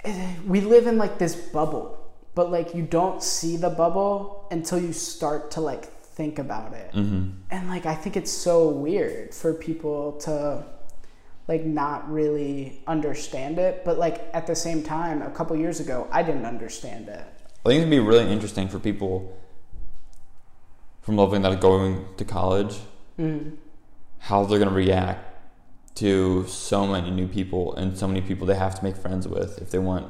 eh, 0.05 0.35
we 0.47 0.61
live 0.61 0.87
in 0.87 0.99
like 0.99 1.19
this 1.19 1.35
bubble, 1.35 1.99
but 2.35 2.51
like 2.51 2.75
you 2.75 2.83
don't 2.83 3.23
see 3.23 3.57
the 3.57 3.71
bubble 3.71 4.47
until 4.51 4.79
you 4.81 4.93
start 4.93 5.51
to 5.53 5.61
like 5.61 5.85
think 6.13 6.39
about 6.39 6.75
it 6.75 6.93
Mm-hmm. 6.93 7.31
and 7.51 7.69
like 7.71 7.87
i 7.87 7.95
think 7.95 8.19
it's 8.19 8.31
so 8.31 8.69
weird 8.69 9.33
for 9.35 9.55
people 9.55 10.13
to 10.27 10.63
like 11.49 11.65
not 11.65 11.99
really 12.13 12.83
understand 12.87 13.59
it 13.59 13.83
but 13.83 13.97
like 13.99 14.21
at 14.35 14.47
the 14.47 14.55
same 14.55 14.83
time 14.83 15.23
a 15.23 15.31
couple 15.31 15.57
years 15.57 15.81
ago 15.81 16.07
i 16.13 16.23
didn't 16.23 16.45
understand 16.45 17.09
it 17.09 17.25
I 17.65 17.69
think 17.69 17.79
it'd 17.79 17.91
be 17.91 17.99
really 17.99 18.31
interesting 18.31 18.69
for 18.69 18.79
people 18.79 19.35
from 21.03 21.17
Loveland 21.17 21.45
that 21.45 21.53
are 21.53 21.57
going 21.57 22.05
to 22.17 22.25
college 22.25 22.79
mm. 23.19 23.57
how 24.21 24.45
they're 24.45 24.59
gonna 24.59 24.71
react 24.71 25.29
to 25.97 26.47
so 26.47 26.87
many 26.87 27.11
new 27.11 27.27
people 27.29 27.75
and 27.75 27.97
so 27.99 28.07
many 28.09 28.21
people 28.23 28.47
they 28.47 28.55
have 28.55 28.75
to 28.75 28.85
make 28.85 28.97
friends 28.97 29.29
with 29.29 29.61
if 29.61 29.71
they 29.71 29.79
want 29.79 30.07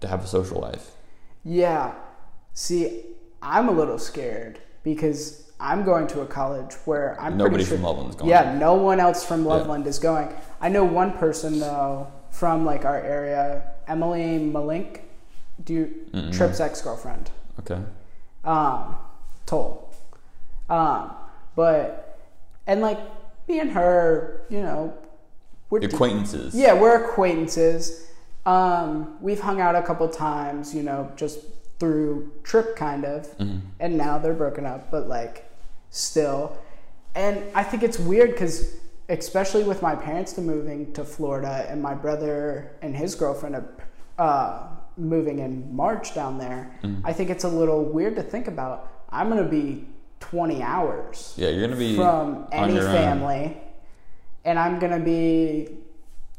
to 0.00 0.08
have 0.08 0.22
a 0.24 0.26
social 0.26 0.60
life. 0.60 0.90
yeah 1.44 1.94
see 2.54 3.04
i'm 3.40 3.68
a 3.68 3.72
little 3.72 3.98
scared 3.98 4.60
because 4.82 5.50
i'm 5.58 5.84
going 5.84 6.06
to 6.06 6.20
a 6.20 6.26
college 6.26 6.74
where 6.84 7.18
i'm 7.20 7.36
Nobody 7.36 7.54
pretty 7.54 7.68
sure 7.68 7.76
from 7.78 7.84
Loveland's 7.84 8.16
going. 8.16 8.28
yeah 8.30 8.58
no 8.58 8.74
one 8.74 9.00
else 9.00 9.24
from 9.24 9.42
Yeah. 9.44 9.48
loveland 9.54 9.86
is 9.86 9.98
going 9.98 10.28
i 10.60 10.68
know 10.68 10.84
one 10.84 11.12
person 11.12 11.58
though 11.60 12.08
from 12.30 12.64
like 12.66 12.84
our 12.84 13.00
area 13.00 13.62
emily 13.88 14.38
malink 14.38 15.00
do 15.64 15.72
you 15.74 16.30
trip's 16.32 16.60
ex-girlfriend 16.60 17.30
Okay. 17.60 17.80
um, 18.44 18.96
toll. 19.46 19.81
Um, 20.68 21.12
but 21.56 22.18
and 22.66 22.80
like 22.80 22.98
me 23.48 23.60
and 23.60 23.70
her, 23.72 24.42
you 24.48 24.60
know, 24.62 24.94
we're 25.70 25.80
Acquaintances. 25.84 26.54
yeah, 26.54 26.74
we're 26.74 27.04
acquaintances. 27.04 28.06
Um, 28.44 29.16
we've 29.20 29.40
hung 29.40 29.60
out 29.60 29.74
a 29.76 29.82
couple 29.82 30.08
times, 30.08 30.74
you 30.74 30.82
know, 30.82 31.10
just 31.16 31.38
through 31.78 32.30
trip 32.42 32.76
kind 32.76 33.04
of, 33.04 33.26
hmm 33.34 33.58
and 33.80 33.96
now 33.98 34.16
they're 34.18 34.34
broken 34.34 34.64
up, 34.66 34.90
but 34.90 35.08
like 35.08 35.50
still. 35.90 36.56
And 37.14 37.42
I 37.54 37.62
think 37.64 37.82
it's 37.82 37.98
weird 37.98 38.30
because, 38.30 38.76
especially 39.08 39.64
with 39.64 39.82
my 39.82 39.94
parents 39.94 40.38
moving 40.38 40.92
to 40.94 41.04
Florida 41.04 41.66
and 41.68 41.82
my 41.82 41.94
brother 41.94 42.70
and 42.80 42.94
his 42.96 43.14
girlfriend 43.14 43.56
are 43.56 43.64
uh, 44.18 44.66
moving 44.96 45.38
in 45.40 45.74
March 45.74 46.14
down 46.14 46.38
there, 46.38 46.70
Mhm. 46.84 47.00
I 47.04 47.12
think 47.12 47.28
it's 47.30 47.44
a 47.44 47.48
little 47.48 47.84
weird 47.84 48.14
to 48.16 48.22
think 48.22 48.46
about. 48.46 48.88
I'm 49.10 49.28
going 49.28 49.42
to 49.42 49.50
be 49.50 49.86
20 50.22 50.62
hours 50.62 51.34
Yeah, 51.36 51.48
you're 51.48 51.66
gonna 51.66 51.78
be 51.78 51.96
from 51.96 52.46
any 52.52 52.78
family, 52.78 53.56
and 54.44 54.58
I'm 54.58 54.78
going 54.78 54.92
to 54.92 55.04
be, 55.04 55.68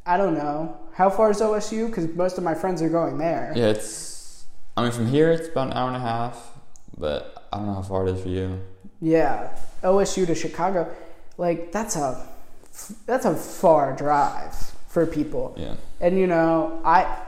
I 0.05 0.17
don't 0.17 0.35
know, 0.35 0.77
how 0.93 1.09
far 1.09 1.31
is 1.31 1.41
OSU? 1.41 1.87
Because 1.87 2.07
most 2.15 2.37
of 2.37 2.43
my 2.43 2.53
friends 2.53 2.81
are 2.81 2.89
going 2.89 3.17
there. 3.17 3.51
Yeah, 3.55 3.67
it's. 3.67 4.45
I 4.75 4.83
mean, 4.83 4.91
from 4.91 5.07
here 5.07 5.31
it's 5.31 5.47
about 5.49 5.67
an 5.67 5.73
hour 5.73 5.87
and 5.87 5.97
a 5.97 5.99
half, 5.99 6.51
but 6.97 7.47
I 7.51 7.57
don't 7.57 7.67
know 7.67 7.73
how 7.73 7.81
far 7.81 8.07
it 8.07 8.15
is 8.15 8.21
for 8.21 8.29
you. 8.29 8.59
Yeah, 9.01 9.55
OSU 9.83 10.25
to 10.27 10.35
Chicago, 10.35 10.89
like 11.37 11.71
that's 11.71 11.95
a 11.95 12.27
that's 13.05 13.25
a 13.25 13.35
far 13.35 13.95
drive 13.95 14.55
for 14.87 15.05
people. 15.05 15.55
Yeah. 15.57 15.75
And 15.99 16.17
you 16.17 16.27
know, 16.27 16.81
I 16.85 17.21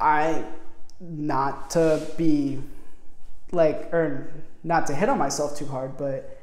I 0.00 0.44
not 1.00 1.70
to 1.70 2.06
be 2.16 2.60
like 3.52 3.92
or 3.92 4.32
not 4.62 4.86
to 4.88 4.94
hit 4.94 5.08
on 5.08 5.18
myself 5.18 5.56
too 5.56 5.66
hard, 5.66 5.96
but 5.96 6.36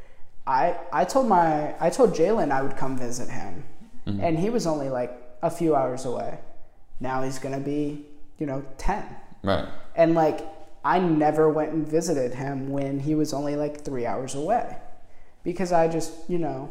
I 0.45 0.75
I 0.91 1.03
told 1.05 1.27
my 1.27 1.75
I 1.79 1.89
told 1.89 2.13
Jalen 2.13 2.51
I 2.51 2.61
would 2.61 2.77
come 2.77 2.97
visit 2.97 3.29
him, 3.29 3.63
Mhm. 4.07 4.21
and 4.23 4.39
he 4.39 4.49
was 4.49 4.65
only 4.65 4.89
like 4.89 5.11
a 5.41 5.49
few 5.49 5.75
hours 5.75 6.05
away. 6.05 6.39
Now 6.99 7.21
he's 7.21 7.39
gonna 7.39 7.59
be 7.59 8.05
you 8.39 8.45
know 8.45 8.63
ten, 8.77 9.03
Right. 9.43 9.65
and 9.95 10.15
like 10.15 10.41
I 10.85 10.99
never 10.99 11.49
went 11.49 11.73
and 11.73 11.85
visited 11.87 12.33
him 12.35 12.69
when 12.69 12.99
he 13.01 13.13
was 13.15 13.33
only 13.33 13.55
like 13.55 13.81
three 13.81 14.05
hours 14.05 14.35
away, 14.35 14.77
because 15.43 15.71
I 15.71 15.87
just 15.87 16.11
you 16.29 16.37
know 16.39 16.69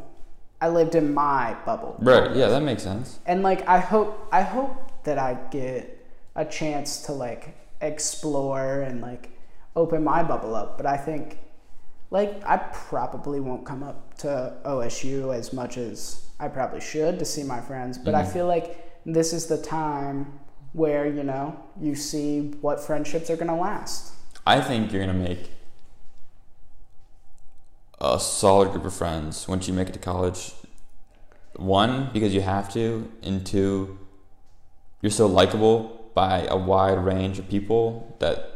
I 0.61 0.69
lived 0.69 0.95
in 0.95 1.13
my 1.13 1.55
bubble. 1.67 1.97
Right. 2.01 2.35
Yeah, 2.35 2.49
that 2.49 2.63
makes 2.63 2.83
sense. 2.83 3.19
and 3.27 3.43
like 3.43 3.69
I 3.69 3.79
hope 3.79 4.27
I 4.33 4.41
hope 4.43 4.75
that 5.05 5.19
I 5.19 5.35
get 5.51 5.93
a 6.35 6.45
chance 6.45 7.03
to 7.07 7.13
like 7.13 7.55
explore 7.81 8.81
and 8.83 9.01
like 9.01 9.31
open 9.77 10.03
my 10.03 10.23
bubble 10.23 10.55
up. 10.55 10.77
But 10.77 10.87
I 10.87 10.97
think 10.97 11.39
like 12.11 12.43
I 12.47 12.57
probably 12.57 13.41
won't 13.41 13.65
come 13.65 13.83
up 13.83 14.17
to 14.19 14.55
OSU 14.65 15.35
as 15.35 15.53
much 15.53 15.77
as 15.77 16.27
I 16.41 16.49
probably 16.49 16.81
should 16.81 17.19
to 17.19 17.25
see 17.25 17.43
my 17.43 17.61
friends. 17.61 17.99
But 17.99 18.15
I 18.15 18.23
Mhm. 18.23 18.33
feel 18.33 18.47
like 18.47 18.83
this 19.05 19.33
is 19.33 19.47
the 19.47 19.59
time 19.59 20.41
where 20.73 21.07
you 21.07 21.23
know 21.23 21.57
you 21.81 21.95
see 21.95 22.51
what 22.61 22.81
friendships 22.81 23.31
are 23.31 23.37
gonna 23.37 23.57
last. 23.57 24.13
I 24.47 24.61
think 24.61 24.93
you're 24.93 25.05
gonna 25.05 25.19
make 25.19 25.51
a 28.01 28.21
solid 28.21 28.73
group 28.73 28.85
of 28.85 28.95
friends 28.95 29.49
once 29.49 29.67
you 29.67 29.75
make 29.75 29.89
it 29.89 29.93
to 29.93 29.99
college. 29.99 30.55
One, 31.57 32.11
because 32.13 32.35
you 32.35 32.43
have 32.43 32.71
to, 32.75 33.11
and 33.23 33.45
two, 33.47 33.99
you're 35.01 35.11
so 35.11 35.27
likable 35.27 36.11
by 36.15 36.47
a 36.47 36.57
wide 36.57 37.03
range 37.03 37.39
of 37.39 37.49
people 37.49 38.15
that 38.19 38.56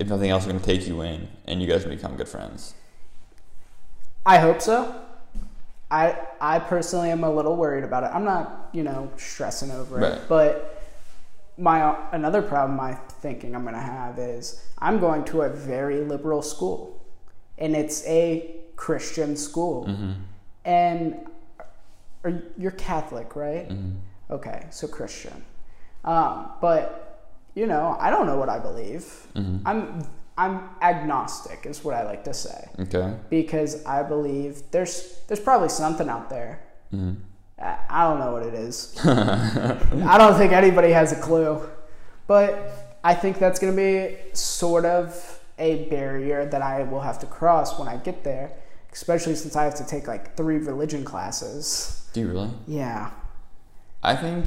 if 0.00 0.08
nothing 0.08 0.30
else, 0.30 0.46
are 0.46 0.50
gonna 0.50 0.64
take 0.64 0.88
you 0.88 1.02
in, 1.02 1.28
and 1.46 1.62
you 1.62 1.68
guys 1.68 1.84
become 1.84 2.16
good 2.16 2.28
friends. 2.28 2.74
I 4.26 4.38
hope 4.38 4.60
so. 4.60 4.94
I 5.90 6.16
I 6.40 6.58
personally 6.58 7.10
am 7.10 7.22
a 7.22 7.30
little 7.30 7.56
worried 7.56 7.84
about 7.84 8.02
it. 8.02 8.10
I'm 8.12 8.24
not, 8.24 8.70
you 8.72 8.82
know, 8.82 9.10
stressing 9.16 9.70
over 9.70 10.00
it, 10.00 10.22
but 10.28 10.80
my 11.60 11.96
another 12.12 12.42
problem 12.42 12.80
I 12.80 12.94
thinking 12.94 13.54
I'm 13.54 13.62
going 13.62 13.74
to 13.74 13.80
have 13.80 14.18
is 14.18 14.64
I'm 14.78 14.98
going 14.98 15.24
to 15.26 15.42
a 15.42 15.48
very 15.48 16.00
liberal 16.00 16.42
school. 16.42 16.96
And 17.58 17.76
it's 17.76 18.04
a 18.06 18.56
Christian 18.76 19.36
school. 19.36 19.84
Mm-hmm. 19.86 20.12
And 20.64 21.26
are, 22.24 22.42
you're 22.56 22.70
Catholic, 22.72 23.36
right? 23.36 23.68
Mm-hmm. 23.68 23.96
Okay, 24.30 24.66
so 24.70 24.88
Christian. 24.88 25.44
Um, 26.04 26.52
but 26.60 27.09
you 27.54 27.66
know, 27.66 27.96
I 28.00 28.10
don't 28.10 28.26
know 28.26 28.36
what 28.36 28.48
I 28.48 28.58
believe. 28.58 29.04
Mm-hmm. 29.34 29.66
I'm 29.66 30.06
I'm 30.38 30.70
agnostic 30.80 31.66
is 31.66 31.84
what 31.84 31.94
I 31.94 32.02
like 32.04 32.24
to 32.24 32.32
say 32.32 32.68
Okay. 32.78 33.14
because 33.28 33.84
I 33.84 34.02
believe 34.02 34.62
there's 34.70 35.20
there's 35.28 35.40
probably 35.40 35.68
something 35.68 36.08
out 36.08 36.30
there. 36.30 36.62
Mm-hmm. 36.94 37.20
I 37.60 37.76
I 37.90 38.04
don't 38.04 38.18
know 38.20 38.32
what 38.32 38.44
it 38.46 38.54
is. 38.54 38.96
I 39.04 40.16
don't 40.16 40.36
think 40.38 40.52
anybody 40.52 40.90
has 40.92 41.12
a 41.12 41.20
clue, 41.20 41.60
but 42.26 42.98
I 43.04 43.14
think 43.14 43.38
that's 43.38 43.58
going 43.58 43.74
to 43.74 43.76
be 43.76 44.16
sort 44.34 44.84
of 44.84 45.40
a 45.58 45.84
barrier 45.90 46.46
that 46.46 46.62
I 46.62 46.84
will 46.84 47.00
have 47.00 47.18
to 47.18 47.26
cross 47.26 47.78
when 47.78 47.88
I 47.88 47.96
get 47.98 48.24
there, 48.24 48.52
especially 48.92 49.34
since 49.34 49.56
I 49.56 49.64
have 49.64 49.74
to 49.76 49.86
take 49.86 50.06
like 50.08 50.36
three 50.36 50.56
religion 50.58 51.04
classes. 51.04 52.08
Do 52.14 52.20
you 52.20 52.28
really? 52.28 52.50
Yeah, 52.66 53.10
I 54.02 54.16
think. 54.16 54.46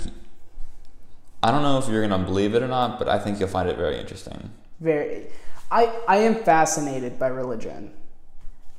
I 1.43 1.51
don't 1.51 1.61
know 1.61 1.77
if 1.77 1.87
you're 1.89 2.01
gonna 2.07 2.23
believe 2.23 2.55
it 2.55 2.63
or 2.63 2.67
not, 2.67 2.97
but 2.99 3.07
I 3.09 3.19
think 3.19 3.39
you'll 3.39 3.49
find 3.49 3.67
it 3.69 3.77
very 3.77 3.97
interesting. 3.99 4.49
very. 4.79 5.27
I 5.71 5.83
I 6.07 6.17
am 6.27 6.35
fascinated 6.43 7.17
by 7.19 7.27
religion. 7.27 7.91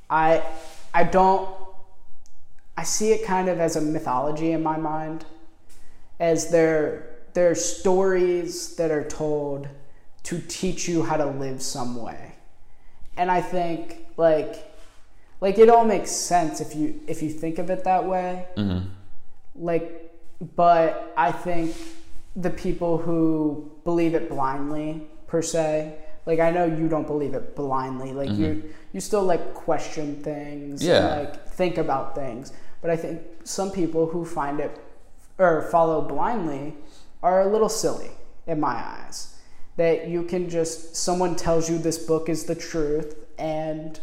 I 0.09 0.43
I 0.95 1.05
don't. 1.05 1.49
I 2.77 2.85
see 2.85 3.13
it 3.13 3.25
kind 3.25 3.49
of 3.49 3.59
as 3.61 3.77
a 3.77 3.81
mythology 3.81 4.53
in 4.53 4.63
my 4.63 4.77
mind, 4.77 5.25
as 6.19 6.51
there 6.51 6.85
there 7.35 7.51
are 7.51 7.55
stories 7.55 8.77
that 8.77 8.91
are 8.91 9.05
told 9.05 9.69
to 10.25 10.39
teach 10.41 10.89
you 10.89 11.03
how 11.03 11.17
to 11.17 11.27
live 11.27 11.61
some 11.61 12.01
way, 12.01 12.35
and 13.17 13.31
I 13.31 13.41
think 13.41 14.07
like 14.17 14.53
like 15.41 15.59
it 15.59 15.69
all 15.69 15.85
makes 15.85 16.11
sense 16.13 16.61
if 16.61 16.75
you 16.77 17.01
if 17.09 17.23
you 17.23 17.31
think 17.31 17.59
of 17.59 17.69
it 17.71 17.85
that 17.85 18.05
way 18.07 18.47
Mm-hmm. 18.57 18.87
like 19.57 19.87
but 20.57 21.13
i 21.17 21.31
think 21.33 21.75
the 22.37 22.51
people 22.51 22.99
who 22.99 23.71
believe 23.85 24.15
it 24.15 24.29
blindly 24.29 25.07
per 25.27 25.43
se. 25.43 25.97
Like 26.27 26.41
i 26.41 26.51
know 26.51 26.65
you 26.65 26.89
don't 26.89 27.07
believe 27.07 27.35
it 27.35 27.55
blindly. 27.55 28.13
Like 28.13 28.31
mm-hmm. 28.31 28.43
you 28.43 28.75
you 28.93 29.01
still 29.01 29.23
like 29.23 29.55
question 29.55 30.23
things 30.23 30.81
and, 30.81 30.89
Yeah. 30.89 31.19
like 31.19 31.49
think 31.49 31.79
about 31.79 32.15
things. 32.15 32.53
But 32.81 32.91
i 32.91 32.97
think 32.97 33.23
some 33.45 33.71
people 33.71 34.07
who 34.07 34.25
find 34.25 34.61
it 34.61 34.79
or 35.39 35.63
follow 35.63 36.01
blindly 36.01 36.75
are 37.23 37.43
a 37.43 37.47
little 37.47 37.69
silly 37.69 38.11
in 38.47 38.61
my 38.61 38.75
eyes. 38.75 39.37
That 39.77 40.09
you 40.09 40.23
can 40.23 40.49
just 40.49 40.97
someone 40.97 41.35
tells 41.37 41.69
you 41.69 41.79
this 41.79 41.99
book 41.99 42.29
is 42.29 42.45
the 42.45 42.55
truth 42.55 43.17
and 43.39 43.99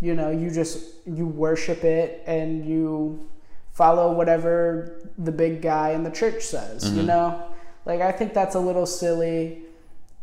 you 0.00 0.14
know 0.14 0.30
you 0.30 0.50
just 0.50 0.78
you 1.06 1.26
worship 1.26 1.84
it 1.84 2.22
and 2.26 2.66
you 2.66 3.28
follow 3.72 4.12
whatever 4.12 5.00
the 5.18 5.32
big 5.32 5.62
guy 5.62 5.90
in 5.90 6.02
the 6.02 6.10
church 6.10 6.42
says 6.42 6.84
you 6.90 6.98
mm-hmm. 6.98 7.06
know 7.06 7.55
like 7.86 8.00
i 8.02 8.12
think 8.12 8.34
that's 8.34 8.54
a 8.54 8.60
little 8.60 8.84
silly 8.84 9.62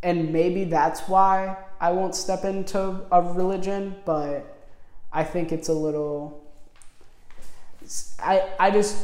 and 0.03 0.31
maybe 0.31 0.63
that's 0.65 1.01
why 1.09 1.57
i 1.81 1.91
won't 1.91 2.13
step 2.13 2.43
into 2.45 2.99
a 3.11 3.21
religion 3.21 3.95
but 4.05 4.55
i 5.11 5.23
think 5.23 5.51
it's 5.51 5.69
a 5.69 5.73
little 5.73 6.39
i 8.19 8.47
i 8.59 8.69
just 8.69 8.97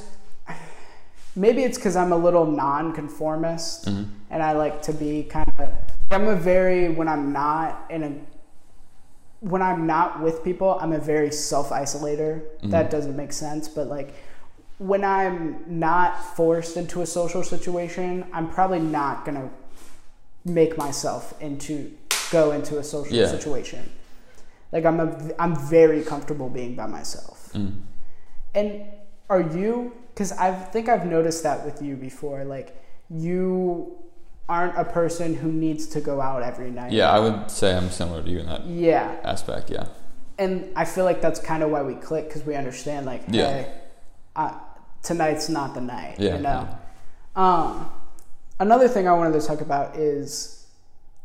maybe 1.36 1.64
it's 1.64 1.78
because 1.78 1.95
i'm 1.95 2.12
a 2.12 2.18
little 2.18 2.45
non-conformist 2.45 3.86
Mm-hmm. 3.86 4.12
and 4.30 4.43
i 4.43 4.51
like 4.53 4.82
to 4.84 4.93
be 4.93 5.24
kind 5.24 5.51
of 5.57 5.70
i'm 6.12 6.28
a 6.28 6.36
very 6.36 6.89
when 6.89 7.07
i'm 7.07 7.34
not 7.34 7.86
in 7.89 8.03
a 8.03 8.14
when 9.41 9.62
I'm 9.62 9.88
not 9.88 10.22
with 10.22 10.43
people, 10.43 10.78
I'm 10.82 10.91
a 10.91 10.99
very 10.99 11.32
self 11.32 11.70
isolator. 11.70 12.41
That 12.64 12.89
doesn't 12.89 13.16
make 13.16 13.32
sense, 13.32 13.70
but 13.70 13.88
like 13.88 14.14
when 14.80 15.03
I'm 15.03 15.63
not 15.67 16.36
forced 16.36 16.75
into 16.77 17.01
a 17.01 17.05
social 17.05 17.43
situation, 17.43 18.25
I'm 18.34 18.49
probably 18.49 18.80
not 18.80 19.25
gonna 19.25 19.49
make 20.45 20.77
myself 20.77 21.39
into 21.41 21.91
go 22.32 22.51
into 22.51 22.77
a 22.80 22.84
social 22.84 23.15
Yeah. 23.15 23.27
situation. 23.27 23.89
Like 24.71 24.86
I'm 24.86 24.99
a 24.99 25.32
I'm 25.38 25.55
very 25.55 26.01
comfortable 26.01 26.49
being 26.49 26.75
by 26.75 26.88
myself. 26.88 27.51
Mm-hmm. 27.53 27.80
And 28.55 28.84
are 29.30 29.41
you? 29.41 29.93
Because 30.13 30.32
I 30.34 30.51
think 30.53 30.89
I've 30.89 31.05
noticed 31.05 31.43
that 31.43 31.65
with 31.65 31.82
you 31.82 31.95
before. 31.95 32.43
Like 32.45 32.75
you 33.09 33.97
aren't 34.47 34.77
a 34.77 34.84
person 34.86 35.36
who 35.36 35.51
needs 35.51 35.86
to 35.88 36.01
go 36.01 36.21
out 36.21 36.41
every 36.41 36.71
night. 36.71 36.91
Yeah, 36.91 37.11
I 37.11 37.19
would 37.19 37.51
say 37.51 37.75
I'm 37.75 37.89
similar 37.91 38.23
to 38.23 38.30
you 38.30 38.39
in 38.39 38.45
that 38.47 38.65
Yeah. 38.65 39.15
aspect. 39.23 39.69
Yeah. 39.69 39.86
and 40.39 40.71
I 40.73 40.86
feel 40.86 41.03
like 41.03 41.19
that's 41.19 41.38
kind 41.41 41.63
of 41.63 41.69
why 41.69 41.82
we 41.82 41.95
click 41.95 42.30
because 42.30 42.45
we 42.45 42.55
understand 42.55 43.05
like, 43.05 43.23
Yeah. 43.27 43.49
hey, 43.49 43.73
uh, 44.38 44.53
tonight's 45.04 45.50
not 45.50 45.74
the 45.74 45.82
night. 45.82 46.16
Yeah, 46.20 46.36
You 46.36 46.41
know. 46.41 46.78
Um, 47.36 47.91
another 48.60 48.88
thing 48.88 49.08
I 49.08 49.14
wanted 49.14 49.39
to 49.39 49.45
talk 49.45 49.62
about 49.62 49.95
is 49.95 50.68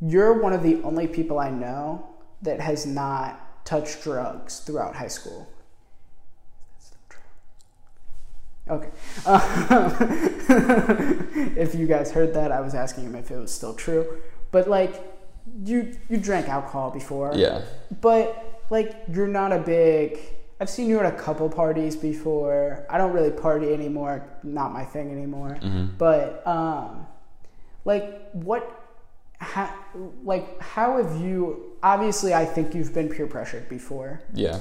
you're 0.00 0.40
one 0.40 0.52
of 0.52 0.62
the 0.62 0.82
only 0.82 1.06
people 1.06 1.38
I 1.38 1.50
know 1.50 2.06
that 2.42 2.60
has 2.60 2.86
not 2.86 3.64
touched 3.64 4.02
drugs 4.02 4.60
throughout 4.60 4.96
high 4.96 5.08
school. 5.08 5.48
Okay. 8.68 8.88
Uh, 9.26 9.96
if 11.56 11.74
you 11.74 11.86
guys 11.86 12.10
heard 12.12 12.32
that, 12.34 12.50
I 12.50 12.60
was 12.60 12.74
asking 12.74 13.04
him 13.04 13.14
if 13.14 13.30
it 13.30 13.36
was 13.36 13.52
still 13.52 13.74
true. 13.74 14.22
But 14.52 14.68
like, 14.68 15.02
you 15.64 15.96
you 16.08 16.16
drank 16.16 16.48
alcohol 16.48 16.90
before. 16.90 17.32
Yeah. 17.34 17.62
But 18.00 18.62
like 18.70 18.96
you're 19.12 19.28
not 19.28 19.52
a 19.52 19.58
big 19.58 20.18
I've 20.60 20.70
seen 20.70 20.88
you 20.88 21.00
at 21.00 21.06
a 21.12 21.16
couple 21.16 21.48
parties 21.48 21.96
before. 21.96 22.86
I 22.88 22.98
don't 22.98 23.12
really 23.12 23.30
party 23.30 23.72
anymore, 23.72 24.24
not 24.42 24.72
my 24.72 24.84
thing 24.84 25.10
anymore. 25.10 25.58
Mm-hmm. 25.60 25.96
But 25.98 26.46
um 26.46 27.06
like 27.84 28.30
what 28.32 28.82
how, 29.38 29.74
like 30.22 30.60
how 30.60 31.02
have 31.02 31.20
you 31.20 31.72
obviously 31.82 32.32
I 32.32 32.44
think 32.44 32.74
you've 32.74 32.94
been 32.94 33.08
peer 33.08 33.26
pressured 33.26 33.68
before. 33.68 34.22
Yeah. 34.32 34.58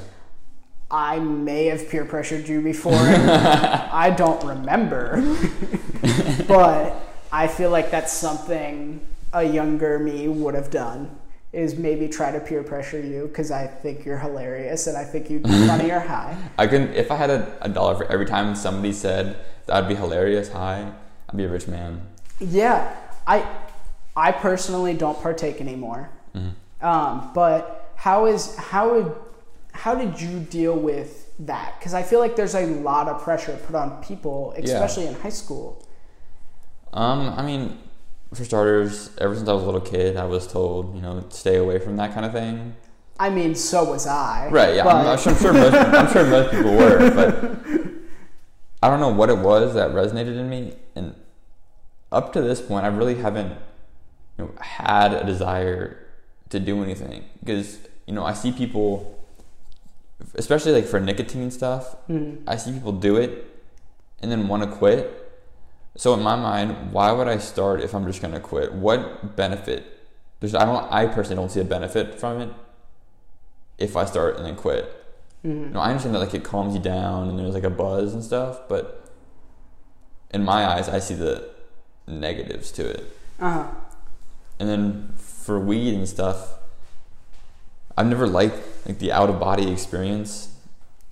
I 0.90 1.20
may 1.20 1.66
have 1.68 1.90
peer 1.90 2.06
pressured 2.06 2.48
you 2.48 2.62
before. 2.62 2.94
I 2.96 4.14
don't 4.16 4.44
remember. 4.44 5.22
but 6.48 6.96
I 7.32 7.48
feel 7.48 7.72
like 7.72 7.90
that's 7.90 8.14
something 8.14 9.00
a 9.32 9.44
younger 9.44 9.98
me 9.98 10.28
would 10.28 10.54
have 10.54 10.70
done 10.70 11.18
is 11.54 11.76
maybe 11.78 12.10
try 12.10 12.32
to 12.32 12.40
peer 12.40 12.64
pressure 12.64 13.00
you 13.00 13.28
because 13.28 13.52
I 13.52 13.68
think 13.68 14.06
you're 14.06 14.18
hilarious 14.18 14.88
and 14.88 14.98
I 14.98 15.04
think 15.04 15.30
you'd 15.30 15.44
be 15.44 15.50
funny 15.68 15.92
or 15.92 16.00
high. 16.00 16.36
I 16.58 16.66
can 16.68 16.90
if 16.94 17.12
I 17.12 17.16
had 17.16 17.30
a, 17.30 17.58
a 17.62 17.70
dollar 17.70 17.96
for 17.96 18.12
every 18.12 18.26
time 18.26 18.56
somebody 18.56 18.92
said 18.92 19.38
that'd 19.68 19.88
be 19.88 19.96
hilarious. 19.96 20.52
high, 20.52 20.92
I'd 21.30 21.38
be 21.38 21.44
a 21.46 21.50
rich 21.50 21.68
man. 21.68 22.02
Yeah, 22.40 22.94
I 23.28 23.48
I 24.18 24.32
personally 24.32 24.96
don't 24.96 25.22
partake 25.22 25.62
anymore. 25.62 26.10
Mhm. 26.36 26.54
Um, 26.82 27.32
but 27.34 27.94
how 27.96 28.26
is 28.26 28.56
how 28.56 28.96
would 28.96 29.16
how 29.74 29.94
did 29.96 30.20
you 30.20 30.40
deal 30.40 30.76
with 30.76 31.32
that? 31.40 31.76
Because 31.78 31.94
I 31.94 32.02
feel 32.02 32.20
like 32.20 32.36
there's 32.36 32.56
a 32.56 32.66
lot 32.66 33.08
of 33.08 33.22
pressure 33.22 33.58
put 33.68 33.76
on 33.76 34.04
people, 34.04 34.54
especially 34.58 35.06
in 35.06 35.14
high 35.14 35.30
school. 35.30 35.86
Um, 36.94 37.30
I 37.30 37.44
mean, 37.44 37.80
for 38.34 38.44
starters, 38.46 39.10
ever 39.20 39.36
since 39.36 39.48
I 39.48 39.54
was 39.54 39.64
a 39.64 39.66
little 39.66 39.82
kid, 39.82 40.18
I 40.18 40.26
was 40.26 40.48
told, 40.48 40.96
you 40.96 41.02
know, 41.02 41.24
stay 41.30 41.58
away 41.58 41.80
from 41.80 41.98
that 41.98 42.14
kind 42.14 42.26
of 42.26 42.32
thing. 42.32 42.76
I 43.20 43.30
mean, 43.30 43.54
so 43.56 43.84
was 43.92 44.08
I. 44.08 44.50
Right. 44.52 44.76
Yeah. 44.76 44.88
I'm, 44.88 45.06
I'm, 45.08 45.18
sure, 45.18 45.34
I'm 45.34 45.40
sure 45.40 45.54
most. 45.54 45.74
I'm 45.74 46.12
sure 46.12 46.26
most 46.26 46.52
people 46.52 46.74
were, 46.76 47.12
but 47.12 47.46
I 48.84 48.90
don't 48.90 49.00
know 49.00 49.10
what 49.14 49.30
it 49.30 49.38
was 49.38 49.76
that 49.76 49.92
resonated 49.92 50.38
in 50.38 50.50
me, 50.50 50.74
and 50.96 51.16
up 52.12 52.34
to 52.34 52.42
this 52.42 52.60
point, 52.62 52.86
I 52.86 52.90
really 52.90 53.16
haven't, 53.16 53.52
you 54.38 54.46
know, 54.46 54.52
had 54.60 55.14
a 55.14 55.24
desire 55.26 56.00
to 56.50 56.60
do 56.60 56.84
anything 56.84 57.24
because 57.40 57.80
you 58.08 58.14
know 58.14 58.24
I 58.26 58.34
see 58.34 58.52
people, 58.52 59.24
especially 60.36 60.72
like 60.74 60.86
for 60.86 61.00
nicotine 61.00 61.50
stuff, 61.52 61.96
Mhm. 62.10 62.42
I 62.48 62.58
see 62.58 62.72
people 62.72 62.92
do 62.92 63.16
it 63.16 63.46
and 64.22 64.32
then 64.32 64.48
want 64.48 64.64
to 64.64 64.70
quit. 64.70 65.23
So 65.96 66.14
in 66.14 66.22
my 66.22 66.36
mind, 66.36 66.92
why 66.92 67.12
would 67.12 67.28
I 67.28 67.38
start 67.38 67.82
if 67.82 67.94
I'm 67.94 68.06
just 68.06 68.22
gonna 68.22 68.40
quit? 68.40 68.74
What 68.74 69.36
benefit? 69.36 69.86
There's 70.40 70.56
I 70.56 70.66
don't 70.66 70.92
I 70.92 71.08
personally 71.08 71.36
don't 71.36 71.52
see 71.52 71.60
a 71.60 71.66
benefit 71.66 72.20
from 72.20 72.42
it 72.42 72.50
if 73.78 73.96
I 73.96 74.06
start 74.06 74.38
and 74.38 74.46
then 74.46 74.56
quit. 74.56 74.92
Mhm. 75.46 75.72
No, 75.72 75.80
I 75.80 75.90
understand 75.90 76.16
that 76.16 76.20
like 76.20 76.34
it 76.34 76.44
calms 76.44 76.74
you 76.74 76.82
down 76.82 77.30
and 77.30 77.38
there's 77.38 77.54
like 77.54 77.64
a 77.64 77.70
buzz 77.70 78.14
and 78.14 78.24
stuff, 78.24 78.62
but 78.68 79.12
in 80.32 80.44
my 80.44 80.66
eyes, 80.66 80.90
I 80.90 81.00
see 81.00 81.14
the 81.14 81.50
negatives 82.08 82.72
to 82.72 82.88
it. 82.90 83.16
Uh-huh. 83.40 83.68
And 84.60 84.70
then 84.70 85.14
for 85.18 85.60
weed 85.60 85.94
and 85.94 86.08
stuff, 86.08 86.56
I've 87.96 88.08
never 88.08 88.26
liked 88.26 88.58
like 88.88 89.00
the 89.00 89.12
out 89.12 89.30
of 89.30 89.40
body 89.40 89.72
experience, 89.72 90.56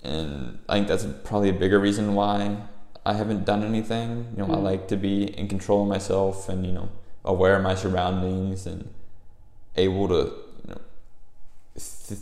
and 0.04 0.60
I 0.68 0.76
think 0.76 0.88
that's 0.88 1.06
probably 1.24 1.50
a 1.50 1.54
bigger 1.54 1.80
reason 1.80 2.16
why 2.16 2.58
I 3.06 3.14
haven't 3.14 3.46
done 3.46 3.64
anything. 3.64 4.28
You 4.38 4.46
know, 4.46 4.54
I 4.54 4.58
Mhm. 4.58 4.64
like 4.64 4.88
to 4.90 4.98
be 4.98 5.24
in 5.38 5.48
control 5.48 5.82
of 5.84 5.88
myself 5.88 6.48
and 6.50 6.66
you 6.66 6.72
know 6.72 6.90
aware 7.26 7.56
of 7.56 7.64
my 7.64 7.76
surroundings 7.76 8.66
and 8.68 8.90
able 9.76 10.08
to 10.08 10.16
you 10.64 10.70
know 10.70 10.82
th- 11.76 12.20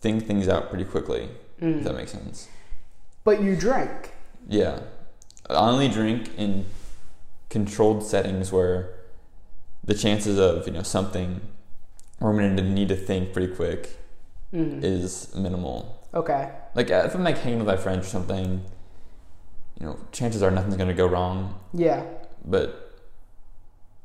think 0.00 0.26
things 0.26 0.48
out 0.48 0.68
pretty 0.70 0.84
quickly. 0.84 1.28
Mhm. 1.60 1.78
If 1.78 1.84
that 1.84 1.94
makes 1.96 2.12
sense. 2.12 2.48
But 3.24 3.42
you 3.42 3.56
drink. 3.56 4.14
Yeah, 4.48 4.80
I 5.50 5.54
only 5.54 5.88
drink 5.88 6.30
in 6.36 6.66
controlled 7.48 8.02
settings 8.04 8.52
where 8.52 8.90
the 9.84 9.94
chances 9.94 10.38
of 10.38 10.66
you 10.66 10.72
know 10.74 10.82
something 10.82 11.40
where 12.18 12.30
I'm 12.32 12.36
gonna 12.56 12.62
need 12.68 12.88
to 12.88 12.96
think 12.96 13.32
pretty 13.32 13.54
quick 13.54 13.98
Mhm. 14.52 14.82
is 14.84 15.34
minimal. 15.34 15.96
Okay. 16.14 16.50
Like 16.74 16.90
if 16.90 17.14
I'm 17.14 17.24
like 17.24 17.38
hanging 17.38 17.58
with 17.58 17.66
my 17.68 17.76
friends 17.76 18.06
or 18.06 18.10
something, 18.10 18.62
you 19.80 19.86
know, 19.86 19.98
chances 20.12 20.42
are 20.42 20.50
nothing's 20.50 20.76
gonna 20.76 20.94
go 20.94 21.06
wrong. 21.06 21.58
Yeah. 21.72 22.04
But 22.44 22.88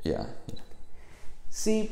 yeah, 0.03 0.25
See, 1.49 1.91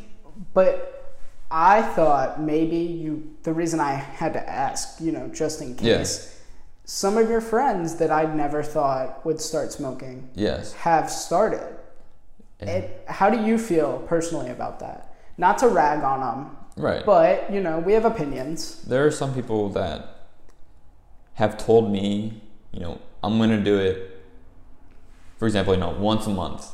but 0.54 1.20
I 1.52 1.82
thought 1.82 2.42
maybe 2.42 2.78
you. 2.78 3.36
The 3.44 3.54
reason 3.54 3.80
I 3.80 3.94
had 3.94 4.34
to 4.34 4.50
ask, 4.50 5.00
you 5.00 5.12
know, 5.12 5.28
just 5.28 5.62
in 5.62 5.76
case, 5.76 6.42
some 6.84 7.16
of 7.16 7.30
your 7.30 7.42
friends 7.42 7.96
that 7.98 8.12
I 8.12 8.24
never 8.24 8.64
thought 8.64 9.24
would 9.26 9.40
start 9.40 9.72
smoking 9.72 10.30
yes. 10.34 10.74
have 10.74 11.12
started. 11.12 11.78
Yeah. 12.60 12.70
It, 12.70 13.04
how 13.08 13.30
do 13.30 13.44
you 13.44 13.58
feel 13.58 14.00
personally 14.08 14.50
about 14.50 14.80
that? 14.80 15.16
Not 15.38 15.60
to 15.60 15.68
rag 15.68 16.04
on 16.04 16.20
them, 16.22 16.58
right. 16.76 17.06
but 17.06 17.52
you 17.54 17.62
know, 17.62 17.80
we 17.80 17.94
have 17.94 18.06
opinions. 18.06 18.82
there 18.84 19.06
are 19.06 19.12
some 19.12 19.34
people 19.34 19.70
that 19.70 20.28
have 21.36 21.58
told 21.58 21.92
me, 21.92 22.42
you 22.72 22.80
know, 22.80 23.00
I'm 23.24 23.38
gonna 23.38 23.64
do 23.64 23.78
it. 23.78 24.20
For 25.38 25.46
example, 25.46 25.74
you 25.74 25.80
know, 25.80 25.90
once 25.92 26.28
a 26.28 26.30
month, 26.30 26.68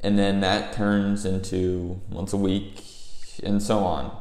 and 0.00 0.18
then 0.18 0.40
that 0.40 0.72
turns 0.72 1.24
into 1.24 2.00
once 2.10 2.32
a 2.32 2.36
week, 2.36 2.82
and 3.42 3.62
so 3.62 3.78
on. 3.80 4.16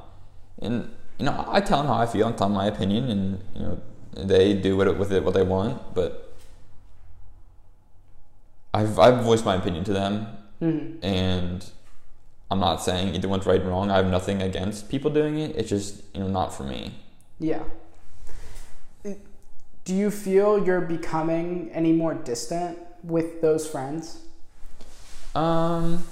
And 0.61 0.91
you 1.19 1.25
know, 1.25 1.45
I 1.47 1.61
tell 1.61 1.79
them 1.79 1.87
how 1.87 1.95
I 1.97 2.05
feel. 2.05 2.27
I 2.27 2.31
tell 2.31 2.47
them 2.47 2.55
my 2.55 2.65
opinion, 2.67 3.09
and 3.09 3.43
you 3.55 3.61
know, 3.61 3.81
they 4.15 4.53
do 4.53 4.75
with 4.77 4.87
it 4.87 4.97
with 4.97 5.11
it 5.11 5.23
what 5.23 5.33
they 5.33 5.43
want. 5.43 5.93
But 5.93 6.33
I've 8.73 8.97
I've 8.99 9.23
voiced 9.23 9.45
my 9.45 9.55
opinion 9.55 9.83
to 9.85 9.93
them, 9.93 10.27
Mhm. 10.61 10.97
and 11.03 11.65
I'm 12.51 12.59
not 12.59 12.81
saying 12.81 13.15
either 13.15 13.27
one's 13.27 13.45
right 13.45 13.61
or 13.61 13.69
wrong. 13.69 13.89
I 13.89 13.97
have 13.97 14.07
nothing 14.07 14.41
against 14.41 14.89
people 14.89 15.09
doing 15.11 15.37
it. 15.39 15.55
It's 15.55 15.69
just 15.69 16.01
you 16.13 16.21
know 16.21 16.27
not 16.27 16.53
for 16.53 16.63
me. 16.63 16.93
Yeah. 17.39 17.63
Do 19.85 19.93
you 19.93 20.09
feel 20.09 20.65
you're 20.65 20.81
becoming 20.81 21.69
any 21.71 21.91
more 21.91 22.15
distant 22.15 22.79
with 23.03 23.41
those 23.41 23.67
friends? 23.67 24.19
Um, 25.35 26.03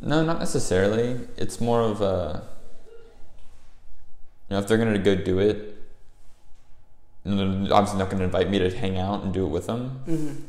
no, 0.00 0.22
not 0.22 0.38
necessarily. 0.38 1.18
It's 1.38 1.58
more 1.60 1.80
of 1.80 2.02
a, 2.02 2.42
you 4.48 4.56
know, 4.56 4.58
if 4.58 4.68
they're 4.68 4.76
gonna 4.76 4.98
go 4.98 5.14
do 5.14 5.38
it, 5.38 5.76
you 7.24 7.34
know, 7.34 7.64
they're 7.64 7.74
obviously 7.74 7.98
not 7.98 8.10
gonna 8.10 8.24
invite 8.24 8.50
me 8.50 8.58
to 8.58 8.70
hang 8.76 8.98
out 8.98 9.22
and 9.24 9.32
do 9.32 9.46
it 9.46 9.48
with 9.48 9.66
them. 9.66 10.02
Mm-hmm. 10.06 10.42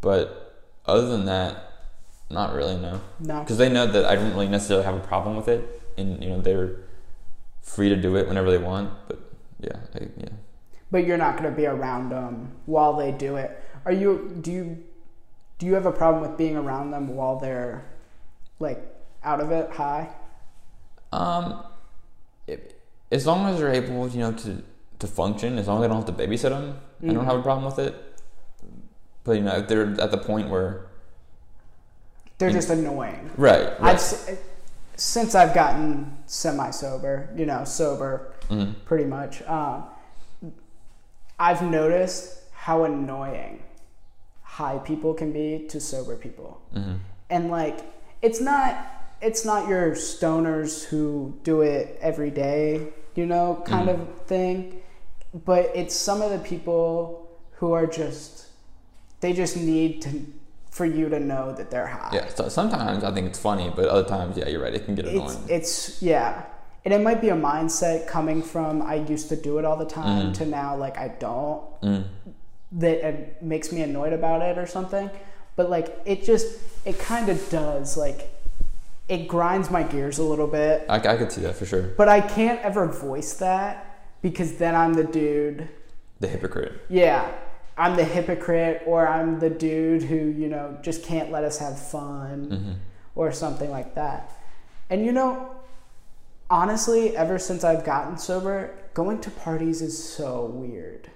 But 0.00 0.64
other 0.84 1.06
than 1.08 1.26
that, 1.26 1.70
not 2.28 2.54
really. 2.54 2.76
No, 2.76 3.00
No. 3.20 3.40
because 3.40 3.58
they 3.58 3.68
know 3.68 3.86
that 3.86 4.04
I 4.04 4.16
don't 4.16 4.32
really 4.32 4.48
necessarily 4.48 4.84
have 4.84 4.96
a 4.96 5.00
problem 5.00 5.36
with 5.36 5.46
it, 5.46 5.82
and 5.96 6.22
you 6.22 6.30
know 6.30 6.40
they're 6.40 6.76
free 7.62 7.88
to 7.88 7.96
do 7.96 8.16
it 8.16 8.26
whenever 8.26 8.50
they 8.50 8.58
want. 8.58 8.90
But 9.06 9.20
yeah, 9.64 9.80
I, 9.94 10.08
yeah. 10.16 10.28
But 10.90 11.06
you're 11.06 11.16
not 11.18 11.36
going 11.38 11.50
to 11.50 11.56
be 11.56 11.66
around 11.66 12.10
them 12.10 12.52
while 12.66 12.92
they 12.94 13.10
do 13.12 13.36
it. 13.36 13.60
Are 13.84 13.92
you? 13.92 14.38
Do 14.40 14.52
you? 14.52 14.82
Do 15.58 15.66
you 15.66 15.74
have 15.74 15.86
a 15.86 15.92
problem 15.92 16.22
with 16.22 16.36
being 16.36 16.56
around 16.56 16.90
them 16.90 17.08
while 17.16 17.38
they're 17.38 17.84
like 18.58 18.80
out 19.22 19.40
of 19.40 19.50
it, 19.50 19.70
high? 19.70 20.08
Um, 21.12 21.64
it, 22.46 22.80
as 23.12 23.26
long 23.26 23.46
as 23.46 23.58
they're 23.60 23.72
able, 23.72 24.08
you 24.08 24.18
know, 24.20 24.32
to 24.32 24.62
to 24.98 25.06
function, 25.06 25.58
as 25.58 25.66
long 25.68 25.78
as 25.82 25.84
I 25.84 25.88
don't 25.88 26.04
have 26.06 26.16
to 26.16 26.22
babysit 26.26 26.50
them, 26.50 26.78
I 27.02 27.06
don't 27.06 27.16
Mhm. 27.16 27.24
have 27.24 27.38
a 27.38 27.42
problem 27.42 27.64
with 27.66 27.78
it. 27.78 27.94
But 29.24 29.32
you 29.32 29.42
know, 29.42 29.56
if 29.56 29.68
they're 29.68 29.98
at 30.00 30.10
the 30.10 30.18
point 30.18 30.48
where 30.50 30.86
They're 32.38 32.50
just 32.50 32.68
annoying. 32.70 33.30
right, 33.36 33.72
I've 33.80 34.00
since 34.96 35.34
I've 35.34 35.54
gotten 35.54 36.16
semi 36.26 36.70
sober, 36.70 37.28
you 37.36 37.46
know, 37.46 37.64
sober 37.64 38.33
Mhm. 38.50 38.74
pretty 38.84 39.04
much. 39.04 39.42
Um, 39.48 39.84
I've 41.38 41.62
noticed 41.62 42.40
how 42.52 42.84
annoying 42.84 43.62
high 44.42 44.78
people 44.78 45.14
can 45.14 45.32
be 45.32 45.66
to 45.68 45.80
sober 45.80 46.16
people. 46.16 46.60
Mhm. 46.74 46.98
and 47.30 47.50
like 47.50 47.78
it's 48.22 48.40
not 48.40 48.76
it's 49.22 49.44
not 49.46 49.66
your 49.68 49.92
stoners 49.92 50.84
who 50.84 51.32
do 51.42 51.62
it 51.62 51.98
every 52.02 52.30
day 52.30 52.88
you 53.14 53.24
know 53.24 53.62
kind 53.64 53.88
Mhm. 53.88 53.92
of 53.94 54.08
thing 54.26 54.82
but 55.44 55.70
it's 55.74 55.94
some 55.94 56.20
of 56.20 56.30
the 56.30 56.38
people 56.38 57.26
who 57.58 57.72
are 57.72 57.86
just 57.86 58.46
they 59.20 59.32
just 59.32 59.56
need 59.56 60.02
to 60.02 60.10
for 60.70 60.84
you 60.84 61.08
to 61.08 61.18
know 61.18 61.52
that 61.52 61.70
they're 61.70 61.86
high 61.86 62.10
Yeah. 62.12 62.28
So 62.28 62.48
sometimes 62.48 63.02
I 63.04 63.10
think 63.12 63.26
it's 63.28 63.38
funny, 63.38 63.72
but 63.74 63.86
other 63.88 64.06
times, 64.08 64.36
yeah, 64.36 64.48
you're 64.48 64.60
right. 64.60 64.74
It 64.74 64.84
can 64.84 64.94
get 64.96 65.06
it's 65.06 65.14
annoying. 65.14 65.38
it's 65.48 66.02
yeah 66.02 66.42
and 66.84 66.92
it 66.92 67.00
might 67.00 67.20
be 67.20 67.30
a 67.30 67.34
mindset 67.36 68.06
coming 68.06 68.42
from 68.42 68.82
i 68.82 68.94
used 68.96 69.28
to 69.28 69.36
do 69.36 69.58
it 69.58 69.64
all 69.64 69.76
the 69.76 69.84
time 69.86 70.28
Mhm. 70.30 70.34
to 70.34 70.46
now 70.46 70.76
like 70.76 70.96
i 70.98 71.08
don't 71.08 71.62
Mm. 71.82 72.04
that 72.72 73.06
it 73.08 73.42
makes 73.42 73.70
me 73.72 73.82
annoyed 73.82 74.12
about 74.12 74.42
it 74.42 74.56
or 74.58 74.66
something. 74.66 75.08
But 75.56 75.70
like 75.70 75.96
it 76.04 76.24
just 76.24 76.58
it 76.84 76.98
kind 76.98 77.28
of 77.28 77.38
does 77.50 77.96
like 77.96 78.30
it 79.08 79.28
grinds 79.28 79.70
my 79.70 79.82
gears 79.84 80.18
a 80.18 80.24
little 80.24 80.46
bit. 80.48 80.84
I, 80.88 80.96
I 80.96 81.16
could 81.16 81.30
see 81.30 81.42
that 81.42 81.54
for 81.56 81.66
sure. 81.66 81.82
But 81.82 82.08
I 82.08 82.20
can't 82.20 82.60
ever 82.62 82.86
voice 82.86 83.34
that 83.34 83.86
because 84.22 84.54
then 84.56 84.74
I'm 84.74 84.94
the 84.94 85.04
dude. 85.04 85.68
The 86.20 86.26
hypocrite. 86.26 86.72
Yeah, 86.88 87.30
I'm 87.76 87.94
the 87.96 88.04
hypocrite 88.04 88.82
or 88.86 89.06
I'm 89.06 89.38
the 89.38 89.50
dude 89.50 90.02
who, 90.04 90.16
you 90.16 90.48
know, 90.48 90.76
just 90.82 91.04
can't 91.04 91.30
let 91.30 91.44
us 91.44 91.58
have 91.58 91.78
fun 91.78 92.38
hmm 92.50 92.72
or 93.14 93.30
something 93.30 93.70
like 93.70 93.94
that. 93.94 94.32
And 94.90 95.04
you 95.06 95.12
know, 95.12 95.53
honestly, 96.54 97.16
ever 97.16 97.36
since 97.36 97.64
I've 97.64 97.84
gotten 97.84 98.16
sober, 98.16 98.70
going 98.94 99.20
to 99.22 99.30
parties 99.30 99.82
is 99.82 99.96
so 100.02 100.44
weird. 100.44 101.10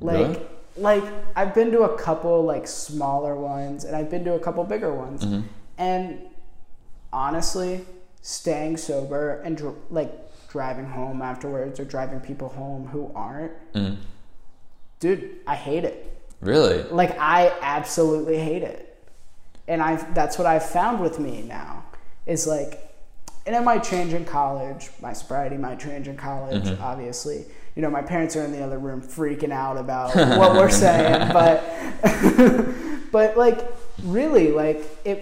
Like 0.00 0.16
Really? 0.28 0.46
like 0.76 1.04
I've 1.34 1.52
been 1.52 1.72
to 1.72 1.82
a 1.82 1.98
couple 1.98 2.44
like 2.44 2.68
smaller 2.68 3.34
ones 3.34 3.84
and 3.84 3.96
I've 3.96 4.08
been 4.08 4.24
to 4.24 4.34
a 4.34 4.38
couple 4.38 4.62
bigger 4.64 4.94
ones. 4.94 5.24
hmm 5.24 5.40
And 5.76 6.20
honestly, 7.12 7.84
staying 8.22 8.76
sober 8.76 9.40
and 9.44 9.56
dr- 9.56 9.74
like 9.90 10.12
driving 10.48 10.86
home 10.86 11.22
afterwards 11.22 11.80
or 11.80 11.84
driving 11.84 12.20
people 12.20 12.48
home 12.50 12.86
who 12.86 13.10
aren't, 13.14 13.52
hmm 13.74 13.94
dude, 15.00 15.38
I 15.46 15.56
hate 15.56 15.84
it. 15.84 16.22
Really? 16.40 16.84
Like 16.84 17.18
I 17.18 17.52
absolutely 17.62 18.38
hate 18.38 18.62
it. 18.62 18.86
And 19.66 19.82
I 19.82 19.96
that's 20.14 20.38
what 20.38 20.46
I've 20.46 20.64
found 20.78 21.00
with 21.00 21.18
me 21.18 21.42
now 21.42 21.84
is 22.26 22.46
like 22.46 22.89
and 23.46 23.56
it 23.56 23.62
might 23.62 23.82
change 23.82 24.12
in 24.12 24.24
college. 24.24 24.90
My 25.00 25.12
sobriety 25.12 25.56
might 25.56 25.80
change 25.80 26.08
in 26.08 26.16
college, 26.16 26.64
Mhm. 26.64 26.80
obviously. 26.80 27.46
You 27.74 27.82
know, 27.82 27.90
my 27.90 28.02
parents 28.02 28.36
are 28.36 28.44
in 28.44 28.52
the 28.52 28.62
other 28.62 28.78
room 28.78 29.00
freaking 29.00 29.52
out 29.52 29.76
about 29.78 30.14
what 30.14 30.52
we're 30.54 30.70
saying, 30.70 31.32
but 31.32 31.62
but 33.12 33.36
like 33.36 33.60
really, 34.02 34.50
like 34.50 34.84
if 35.04 35.18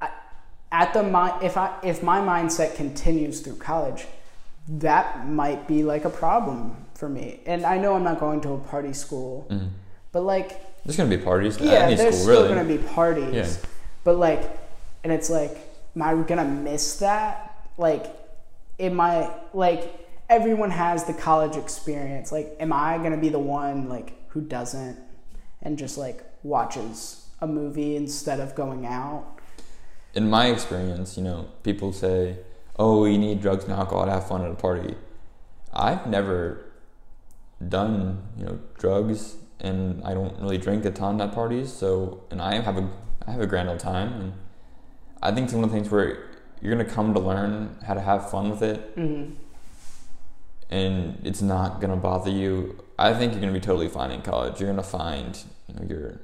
I- 0.00 0.10
at 0.70 0.92
the 0.94 1.02
mi- 1.02 1.44
if 1.46 1.56
I 1.56 1.74
if 1.82 2.02
my 2.02 2.20
mindset 2.20 2.74
continues 2.76 3.40
through 3.40 3.56
college, 3.56 4.06
that 4.68 5.28
might 5.28 5.66
be 5.66 5.82
like 5.82 6.04
a 6.04 6.10
problem 6.10 6.76
for 6.94 7.08
me. 7.08 7.40
And 7.46 7.64
I 7.66 7.78
know 7.78 7.94
I'm 7.94 8.04
not 8.04 8.20
going 8.20 8.40
to 8.42 8.50
a 8.54 8.58
party 8.58 8.92
school, 8.92 9.46
Mhm. 9.50 9.68
but 10.12 10.22
like 10.22 10.60
There's 10.84 10.96
gonna 10.96 11.10
be 11.10 11.18
parties 11.18 11.56
at 11.56 11.62
yeah, 11.62 11.72
any 11.86 11.94
there's 11.96 12.14
school, 12.14 12.24
still 12.34 12.42
really. 12.44 12.54
gonna 12.54 12.64
be 12.64 12.78
parties, 12.78 13.34
Yeah. 13.34 13.46
but 14.04 14.16
like, 14.16 14.42
and 15.04 15.12
it's 15.12 15.28
like, 15.30 15.56
am 15.94 16.02
I 16.02 16.14
gonna 16.22 16.44
miss 16.44 16.96
that? 16.96 17.68
Like, 17.78 18.06
am 18.78 19.00
I 19.00 19.30
like 19.52 20.06
everyone 20.28 20.70
has 20.70 21.04
the 21.04 21.14
college 21.14 21.56
experience? 21.56 22.32
Like, 22.32 22.56
am 22.60 22.72
I 22.72 22.98
gonna 22.98 23.16
be 23.16 23.28
the 23.28 23.38
one 23.38 23.88
like 23.88 24.28
who 24.28 24.40
doesn't 24.40 24.98
and 25.62 25.78
just 25.78 25.98
like 25.98 26.24
watches 26.42 27.28
a 27.40 27.46
movie 27.46 27.96
instead 27.96 28.40
of 28.40 28.54
going 28.54 28.86
out? 28.86 29.32
in 30.14 30.28
my 30.28 30.46
experience, 30.46 31.16
you 31.16 31.22
know, 31.22 31.46
people 31.62 31.92
say, 31.92 32.38
"Oh, 32.78 33.04
you 33.04 33.18
need 33.18 33.40
drugs 33.40 33.64
and 33.64 33.72
alcohol 33.72 34.04
to 34.04 34.10
have 34.12 34.26
fun 34.26 34.44
at 34.44 34.50
a 34.50 34.54
party." 34.54 34.94
I've 35.72 36.06
never 36.06 36.66
done, 37.66 38.22
you 38.36 38.44
know, 38.44 38.58
drugs, 38.78 39.36
and 39.60 40.02
I 40.04 40.14
don't 40.14 40.38
really 40.40 40.58
drink 40.58 40.84
a 40.84 40.90
ton 40.90 41.20
at 41.20 41.32
parties. 41.32 41.72
So, 41.72 42.22
and 42.30 42.42
I 42.42 42.60
have 42.60 42.76
a 42.76 42.88
I 43.26 43.30
have 43.32 43.40
a 43.40 43.46
grand 43.46 43.68
old 43.68 43.78
time, 43.80 44.12
and 44.20 44.32
I 45.22 45.30
think 45.32 45.44
it's 45.44 45.54
one 45.54 45.64
of 45.64 45.70
the 45.70 45.76
things 45.76 45.90
where 45.90 46.24
you're 46.60 46.72
gonna 46.74 46.88
come 46.88 47.14
to 47.14 47.20
learn 47.20 47.76
how 47.86 47.94
to 47.94 48.00
have 48.00 48.30
fun 48.30 48.50
with 48.50 48.62
it, 48.62 48.96
Mm-hmm. 48.96 49.34
and 50.70 51.18
it's 51.24 51.42
not 51.42 51.80
gonna 51.80 51.96
bother 51.96 52.30
you. 52.30 52.78
I 52.98 53.14
think 53.14 53.32
you're 53.32 53.40
gonna 53.40 53.52
be 53.52 53.60
totally 53.60 53.88
fine 53.88 54.10
in 54.10 54.22
college. 54.22 54.60
You're 54.60 54.70
gonna 54.70 54.82
find, 54.82 55.38
you 55.68 55.74
know, 55.74 55.86
your 55.88 56.20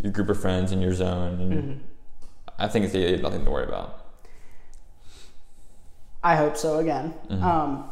your 0.00 0.12
group 0.12 0.28
of 0.30 0.40
friends 0.40 0.72
in 0.72 0.80
your 0.80 0.94
zone, 0.94 1.40
and 1.40 1.52
Mm-hmm. 1.52 1.78
I 2.58 2.68
think 2.68 2.84
it's 2.92 3.22
nothing 3.22 3.44
to 3.44 3.50
worry 3.50 3.64
about. 3.66 3.98
I 6.22 6.36
hope 6.36 6.56
so 6.56 6.78
again. 6.78 7.14
Mhm. 7.28 7.42
Um, 7.42 7.84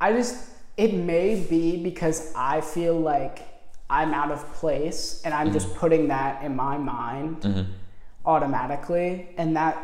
I 0.00 0.12
just, 0.12 0.48
it 0.78 0.94
may 0.94 1.34
be 1.38 1.76
because 1.82 2.32
I 2.34 2.62
feel 2.62 2.98
like 2.98 3.46
I'm 3.90 4.14
out 4.14 4.30
of 4.30 4.50
place 4.54 5.20
and 5.24 5.34
I'm 5.34 5.52
just 5.52 5.74
putting 5.74 6.08
that 6.08 6.42
in 6.42 6.56
my 6.56 6.78
mind 6.78 7.42
hmm 7.42 7.62
automatically. 8.24 9.28
And 9.36 9.56
that, 9.56 9.78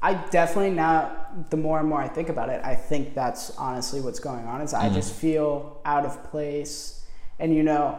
I 0.00 0.14
definitely 0.14 0.70
now, 0.70 1.10
the 1.50 1.56
more 1.56 1.78
and 1.80 1.88
more 1.88 2.00
I 2.00 2.08
think 2.08 2.28
about 2.28 2.48
it, 2.48 2.60
I 2.64 2.74
think 2.74 3.14
that's 3.14 3.56
honestly 3.58 4.00
what's 4.00 4.20
going 4.20 4.46
on 4.46 4.60
is 4.60 4.72
I 4.74 4.88
Mhm. 4.88 4.94
just 4.94 5.12
feel 5.14 5.78
out 5.84 6.04
of 6.04 6.22
place. 6.30 7.04
And, 7.38 7.54
you 7.54 7.62
know, 7.62 7.98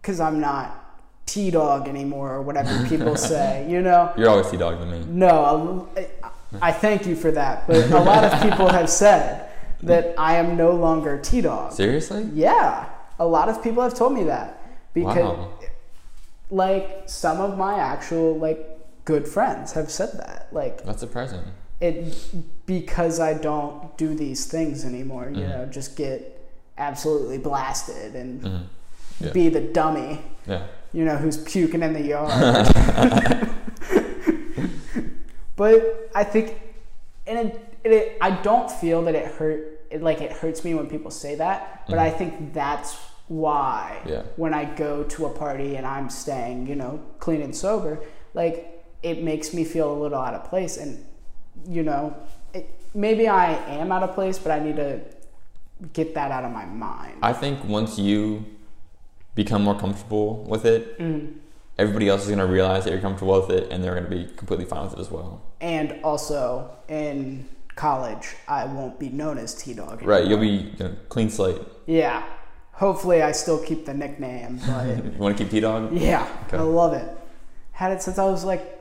because 0.00 0.20
I'm 0.20 0.40
not 0.40 0.84
T 1.26 1.50
Dog 1.50 1.88
anymore 1.88 2.32
or 2.32 2.42
whatever 2.42 2.86
people 2.88 3.16
say, 3.32 3.66
you 3.68 3.82
know? 3.82 4.12
You're 4.16 4.30
always 4.30 4.50
T-Dog 4.50 4.78
to 4.80 4.86
me. 4.86 5.04
No, 5.08 5.88
I, 5.96 6.06
I 6.62 6.72
thank 6.72 7.06
you 7.06 7.14
for 7.16 7.30
that. 7.32 7.66
But 7.66 7.90
a 7.90 8.00
lot 8.00 8.24
of 8.24 8.40
people 8.42 8.68
have 8.78 8.88
said 8.88 9.44
that 9.82 10.14
I 10.18 10.36
am 10.36 10.56
no 10.56 10.70
longer 10.72 11.18
T 11.18 11.40
Dog. 11.42 11.72
Seriously? 11.72 12.28
Yeah, 12.32 12.86
a 13.18 13.26
lot 13.26 13.48
of 13.48 13.62
people 13.62 13.82
have 13.82 13.94
told 13.94 14.12
me 14.14 14.24
that 14.24 14.60
because, 14.94 15.16
Wow. 15.38 15.48
like, 16.50 17.02
some 17.06 17.40
of 17.40 17.58
my 17.58 17.78
actual 17.78 18.36
like 18.38 18.67
good 19.12 19.26
friends 19.26 19.72
have 19.72 19.90
said 19.90 20.10
that. 20.22 20.48
Like 20.52 20.84
That's 20.84 21.00
surprising. 21.00 21.40
it 21.80 21.96
because 22.66 23.18
I 23.30 23.32
don't 23.48 23.96
do 23.96 24.14
these 24.14 24.44
things 24.54 24.84
anymore. 24.84 25.26
You 25.34 25.44
Mhm. 25.44 25.48
know, 25.54 25.64
just 25.78 25.96
get 25.96 26.18
absolutely 26.76 27.38
blasted 27.38 28.14
and 28.14 28.30
hmm 28.42 28.56
Yeah. 29.24 29.32
be 29.32 29.48
the 29.48 29.60
dummy. 29.78 30.20
Yeah. 30.46 30.62
you 30.98 31.04
know, 31.04 31.16
who's 31.22 31.36
puking 31.52 31.82
in 31.82 31.92
the 31.92 32.00
yard. 32.14 32.32
but 35.56 36.10
I 36.14 36.24
think, 36.24 36.46
and 37.26 37.36
it, 37.48 37.76
it, 37.84 38.18
I 38.22 38.30
don't 38.30 38.70
feel 38.70 39.02
that 39.02 39.14
it 39.14 39.26
hurt. 39.38 39.60
It, 39.90 40.02
like 40.02 40.20
it 40.20 40.32
hurts 40.32 40.64
me 40.64 40.74
when 40.74 40.86
people 40.86 41.10
say 41.10 41.34
that, 41.36 41.84
but 41.88 41.98
I 41.98 42.10
think 42.10 42.52
that's 42.54 42.96
why 43.28 44.00
Yeah. 44.06 44.22
when 44.36 44.52
I 44.54 44.64
go 44.64 45.02
to 45.04 45.26
a 45.26 45.30
party 45.30 45.76
and 45.76 45.86
I'm 45.86 46.08
staying, 46.10 46.66
you 46.66 46.74
know, 46.76 47.00
clean 47.18 47.42
and 47.42 47.54
sober, 47.54 47.98
like 48.34 48.77
it 49.02 49.22
makes 49.22 49.52
me 49.54 49.64
feel 49.64 49.92
a 49.92 49.98
little 49.98 50.18
out 50.18 50.34
of 50.34 50.44
place, 50.48 50.76
and 50.76 51.04
you 51.68 51.82
know, 51.82 52.14
it, 52.54 52.68
maybe 52.94 53.28
I 53.28 53.52
am 53.78 53.90
out 53.92 54.02
of 54.02 54.14
place, 54.14 54.38
but 54.38 54.52
I 54.52 54.58
need 54.60 54.76
to 54.76 55.00
get 55.92 56.14
that 56.14 56.30
out 56.30 56.44
of 56.44 56.52
my 56.52 56.64
mind. 56.64 57.14
I 57.22 57.32
think 57.32 57.64
once 57.64 57.98
you 57.98 58.44
become 59.34 59.62
more 59.62 59.78
comfortable 59.78 60.42
with 60.44 60.64
it, 60.64 60.98
Mhm. 60.98 61.34
everybody 61.78 62.08
else 62.08 62.22
is 62.22 62.26
going 62.28 62.40
to 62.40 62.46
realize 62.46 62.84
that 62.84 62.90
you're 62.90 63.00
comfortable 63.00 63.40
with 63.40 63.50
it 63.50 63.70
and 63.70 63.82
they're 63.84 63.94
going 63.94 64.04
to 64.04 64.10
be 64.10 64.24
completely 64.36 64.64
fine 64.64 64.82
with 64.84 64.94
it 64.94 64.98
as 65.00 65.10
well. 65.10 65.40
and 65.60 65.94
also 66.04 66.70
in 66.88 67.44
college 67.76 68.34
I 68.48 68.64
won't 68.64 68.98
be 68.98 69.08
known 69.08 69.38
as 69.38 69.54
T 69.54 69.74
Dog. 69.74 70.02
Right. 70.02 70.24
You'll 70.24 70.38
be 70.40 70.48
you 70.48 70.72
know, 70.80 70.92
clean 71.08 71.30
slate. 71.30 71.60
Yeah. 71.86 72.24
Hopefully 72.72 73.22
I 73.22 73.30
still 73.32 73.58
keep 73.58 73.86
the 73.86 73.94
nickname, 73.94 74.60
but 74.66 74.86
You 75.04 75.12
want 75.18 75.36
to 75.36 75.42
keep 75.44 75.50
T-Dog? 75.50 75.92
yeah, 75.92 76.26
Okay. 76.46 76.56
I 76.58 76.62
love 76.62 76.92
it. 76.92 77.08
Had 77.72 77.92
it 77.92 78.02
since 78.02 78.18
I 78.18 78.24
was 78.24 78.44
like 78.44 78.77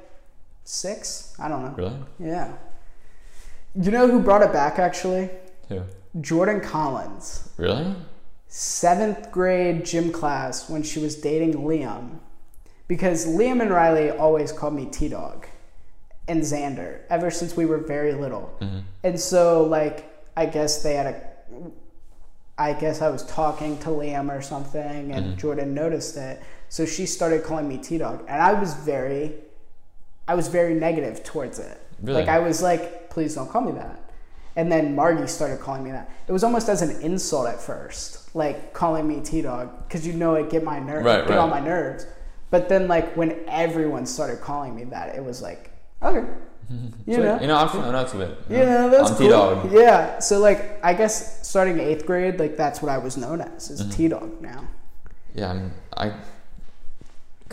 six. 0.67 1.33
I 1.39 1.47
don't 1.47 1.63
know. 1.63 1.73
Really? 1.77 1.95
Yeah. 2.19 2.53
You 3.79 3.91
know 3.91 4.07
who 4.09 4.19
brought 4.21 4.41
it 4.41 4.51
back 4.51 4.79
actually? 4.79 5.29
Who? 5.69 5.81
Jordan 6.21 6.61
Collins. 6.61 7.49
Really? 7.57 7.95
Seventh 8.47 9.31
grade 9.31 9.85
gym 9.85 10.11
class 10.11 10.69
when 10.69 10.83
she 10.83 10.99
was 10.99 11.15
dating 11.15 11.53
Liam. 11.53 12.19
Because 12.87 13.25
Liam 13.27 13.61
and 13.61 13.69
Riley 13.71 14.11
always 14.11 14.51
called 14.51 14.73
me 14.73 14.85
T 14.85 15.09
Dog 15.09 15.45
and 16.27 16.41
Xander 16.41 17.01
ever 17.09 17.29
since 17.31 17.55
we 17.55 17.65
were 17.65 17.77
very 17.79 18.13
little. 18.13 18.49
hmm 18.61 18.79
And 19.03 19.19
so, 19.19 19.63
like, 19.63 20.05
I 20.35 20.45
guess 20.45 20.81
they 20.83 20.95
had 20.95 21.07
a. 21.07 21.21
I 22.59 22.73
guess 22.73 23.01
I 23.03 23.09
was 23.09 23.23
talking 23.25 23.77
to 23.79 23.89
Liam 23.89 24.35
or 24.35 24.41
something, 24.41 25.11
and 25.11 25.33
Mhm. 25.33 25.37
Jordan 25.37 25.73
noticed 25.75 26.17
it. 26.17 26.41
So 26.69 26.85
she 26.85 27.05
started 27.05 27.43
calling 27.43 27.67
me 27.67 27.77
T 27.77 27.97
Dog, 27.99 28.23
and 28.27 28.41
I 28.41 28.53
was 28.53 28.73
very, 28.73 29.35
I 30.27 30.35
was 30.35 30.47
very 30.47 30.73
negative 30.73 31.23
towards 31.23 31.59
it. 31.59 31.79
Really? 32.01 32.19
Like 32.21 32.29
I 32.29 32.39
was 32.39 32.61
like, 32.61 33.09
please 33.09 33.35
don't 33.35 33.49
call 33.49 33.61
me 33.61 33.71
that. 33.73 33.99
And 34.55 34.71
then 34.71 34.95
Margie 34.95 35.27
started 35.27 35.59
calling 35.59 35.83
me 35.83 35.91
that. 35.91 36.09
It 36.27 36.31
was 36.31 36.43
almost 36.43 36.67
as 36.67 36.81
an 36.81 36.99
insult 37.01 37.47
at 37.47 37.61
first, 37.61 38.33
like 38.35 38.73
calling 38.73 39.07
me 39.07 39.21
T 39.21 39.41
Dog, 39.41 39.69
because 39.87 40.05
you 40.05 40.13
know 40.13 40.33
it 40.35 40.49
get 40.49 40.63
my 40.63 40.79
nerves, 40.79 41.05
Right, 41.05 41.19
get 41.27 41.29
right. 41.29 41.37
on 41.39 41.49
my 41.49 41.59
nerves. 41.59 42.07
But 42.49 42.67
then, 42.69 42.87
like 42.87 43.15
when 43.15 43.35
everyone 43.47 44.05
started 44.05 44.41
calling 44.41 44.75
me 44.75 44.85
that, 44.85 45.15
it 45.15 45.23
was 45.23 45.41
like, 45.41 45.71
okay, 46.01 46.25
you 47.05 47.15
So, 47.15 47.21
know, 47.21 47.39
You 47.39 47.47
know, 47.47 47.57
I'm 47.57 47.69
from 47.69 47.81
bit. 48.19 48.37
you 48.49 48.57
know, 48.57 48.89
that's 48.89 49.11
I'm 49.11 49.17
cool. 49.17 49.27
T-Dog. 49.27 49.71
Yeah. 49.71 50.19
So 50.19 50.39
like, 50.39 50.83
I 50.83 50.93
guess 50.93 51.47
starting 51.47 51.79
eighth 51.79 52.05
grade, 52.05 52.39
like 52.39 52.57
that's 52.57 52.81
what 52.81 52.89
I 52.89 52.97
was 52.97 53.15
known 53.15 53.41
as, 53.41 53.69
is 53.69 53.81
Mhm. 53.83 53.93
T 53.95 54.07
Dog 54.07 54.41
now. 54.41 54.67
Yeah, 55.35 55.51
I'm, 55.51 55.71
I. 55.95 56.13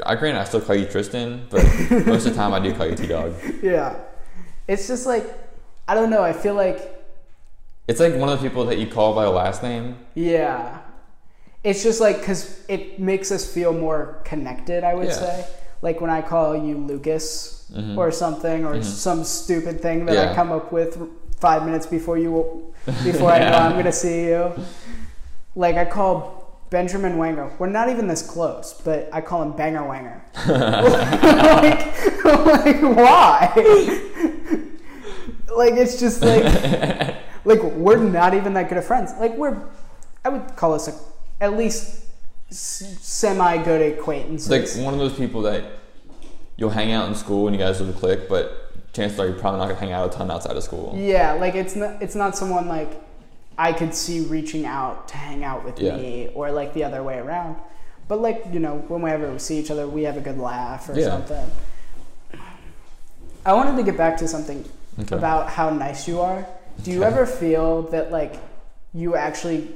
I 0.05 0.15
grant 0.17 0.37
I 0.39 0.45
still 0.45 0.61
call 0.61 0.77
you 0.77 0.87
Tristan, 0.87 1.47
but 1.51 1.63
most 2.07 2.27
of 2.27 2.33
the 2.33 2.35
time 2.35 2.53
I 2.55 2.61
do 2.61 2.75
call 2.75 2.87
you 2.87 2.95
T-Dog. 2.97 3.35
Yeah. 3.63 3.97
It's 4.67 4.89
just 4.89 5.07
like, 5.07 5.25
I 5.87 5.95
don't 5.95 6.11
know. 6.11 6.23
I 6.23 6.33
feel 6.33 6.55
like, 6.55 6.81
It's 7.87 8.01
like 8.01 8.15
one 8.15 8.29
of 8.29 8.41
the 8.41 8.49
people 8.49 8.65
that 8.67 8.79
you 8.79 8.87
call 8.87 9.15
by 9.15 9.25
a 9.25 9.31
last 9.31 9.63
name. 9.63 9.97
yeah. 10.15 10.79
It's 11.63 11.83
just 11.83 11.99
like 11.99 12.19
because 12.19 12.63
it 12.69 13.01
makes 13.01 13.33
us 13.33 13.51
feel 13.51 13.73
more 13.73 14.21
connected. 14.27 14.85
I 14.85 14.93
would 14.93 15.07
Yeah. 15.07 15.13
say, 15.15 15.47
like 15.81 15.99
when 16.03 16.11
I 16.11 16.21
call 16.21 16.55
you 16.55 16.77
Lucas 16.77 17.65
Mhm. 17.75 17.97
or 17.97 18.11
something, 18.11 18.67
or 18.67 18.75
Mhm. 18.75 18.85
some 18.85 19.25
stupid 19.25 19.81
thing 19.81 20.05
that 20.05 20.19
I 20.29 20.35
come 20.35 20.53
up 20.53 20.73
with 20.73 20.99
five 21.41 21.65
minutes 21.65 21.87
before 21.87 22.19
you, 22.19 22.75
before 23.05 23.31
I 23.33 23.39
know 23.39 23.57
I'm 23.57 23.73
gonna 23.77 23.93
see 23.93 24.25
you. 24.27 24.53
Like 25.57 25.77
I 25.77 25.87
call 25.87 26.44
Benjamin 26.71 27.15
Wanger. 27.17 27.57
We're 27.59 27.69
not 27.69 27.89
even 27.89 28.09
this 28.09 28.23
close, 28.23 28.81
but 28.85 29.09
I 29.13 29.21
call 29.21 29.43
him 29.43 29.53
Banger 29.53 29.81
Wanger. 29.83 30.21
like, 32.25 32.75
like 32.75 32.97
why? 32.97 33.53
like 35.57 35.75
it's 35.75 36.01
just 36.01 36.23
like 36.23 36.45
like 37.45 37.63
we're 37.63 37.99
not 37.99 38.35
even 38.35 38.55
that 38.55 38.69
good 38.69 38.79
of 38.79 38.85
friends. 38.85 39.13
Like 39.19 39.37
we're, 39.37 39.63
I 40.25 40.29
would 40.31 40.57
call 40.57 40.73
us 40.73 40.89
a, 40.89 40.95
at 41.43 41.57
least 41.57 42.01
semi 42.51 43.63
good 43.63 43.81
It's 43.81 43.99
acquaintances. 44.01 44.51
like 44.77 44.85
one 44.85 44.95
of 44.95 45.01
those 45.01 45.15
people 45.15 45.43
that 45.43 45.65
you'll 46.57 46.71
hang 46.71 46.93
out 46.93 47.09
in 47.09 47.15
school 47.15 47.47
and 47.47 47.57
you 47.57 47.63
guys 47.63 47.81
will 47.81 47.93
click, 47.93 48.29
but 48.29 48.93
chances 48.93 49.19
are 49.19 49.27
you're 49.27 49.39
probably 49.39 49.59
not 49.59 49.67
gonna 49.69 49.81
hang 49.81 49.93
out 49.93 50.13
a 50.13 50.17
ton 50.17 50.31
outside 50.31 50.57
of 50.57 50.63
school. 50.63 50.95
yeah, 50.97 51.33
like 51.35 51.55
it's 51.55 51.77
not 51.77 52.01
it's 52.03 52.15
not 52.15 52.37
someone 52.37 52.69
like 52.69 53.01
I 53.57 53.73
could 53.73 53.95
see 53.95 54.21
reaching 54.21 54.67
out 54.67 55.09
to 55.09 55.17
hang 55.17 55.45
out 55.45 55.65
with 55.65 55.79
Yeah. 55.79 55.97
me 55.97 56.31
or 56.35 56.51
like 56.51 56.75
the 56.75 56.85
other 56.85 57.03
way 57.03 57.19
around. 57.19 57.57
But 58.09 58.21
like 58.21 58.45
you 58.53 58.61
know, 58.61 58.77
whenever 58.89 59.31
we 59.31 59.39
see 59.39 59.59
each 59.59 59.71
other, 59.71 59.87
we 59.87 60.03
have 60.03 60.17
a 60.17 60.21
good 60.21 60.39
laugh 60.39 60.89
or 60.89 60.99
Yeah. 60.99 61.09
something. 61.11 61.51
I 63.47 63.53
wanted 63.53 63.77
to 63.77 63.83
get 63.83 63.97
back 63.97 64.17
to 64.19 64.29
something 64.29 64.65
Okay. 65.01 65.17
about 65.17 65.51
how 65.51 65.71
nice 65.71 66.09
you 66.09 66.21
are. 66.21 66.47
Do 66.83 66.91
you 66.91 67.05
Okay. 67.05 67.13
ever 67.13 67.27
feel 67.27 67.83
that 67.91 68.11
like 68.11 68.37
you 68.93 69.17
actually 69.17 69.69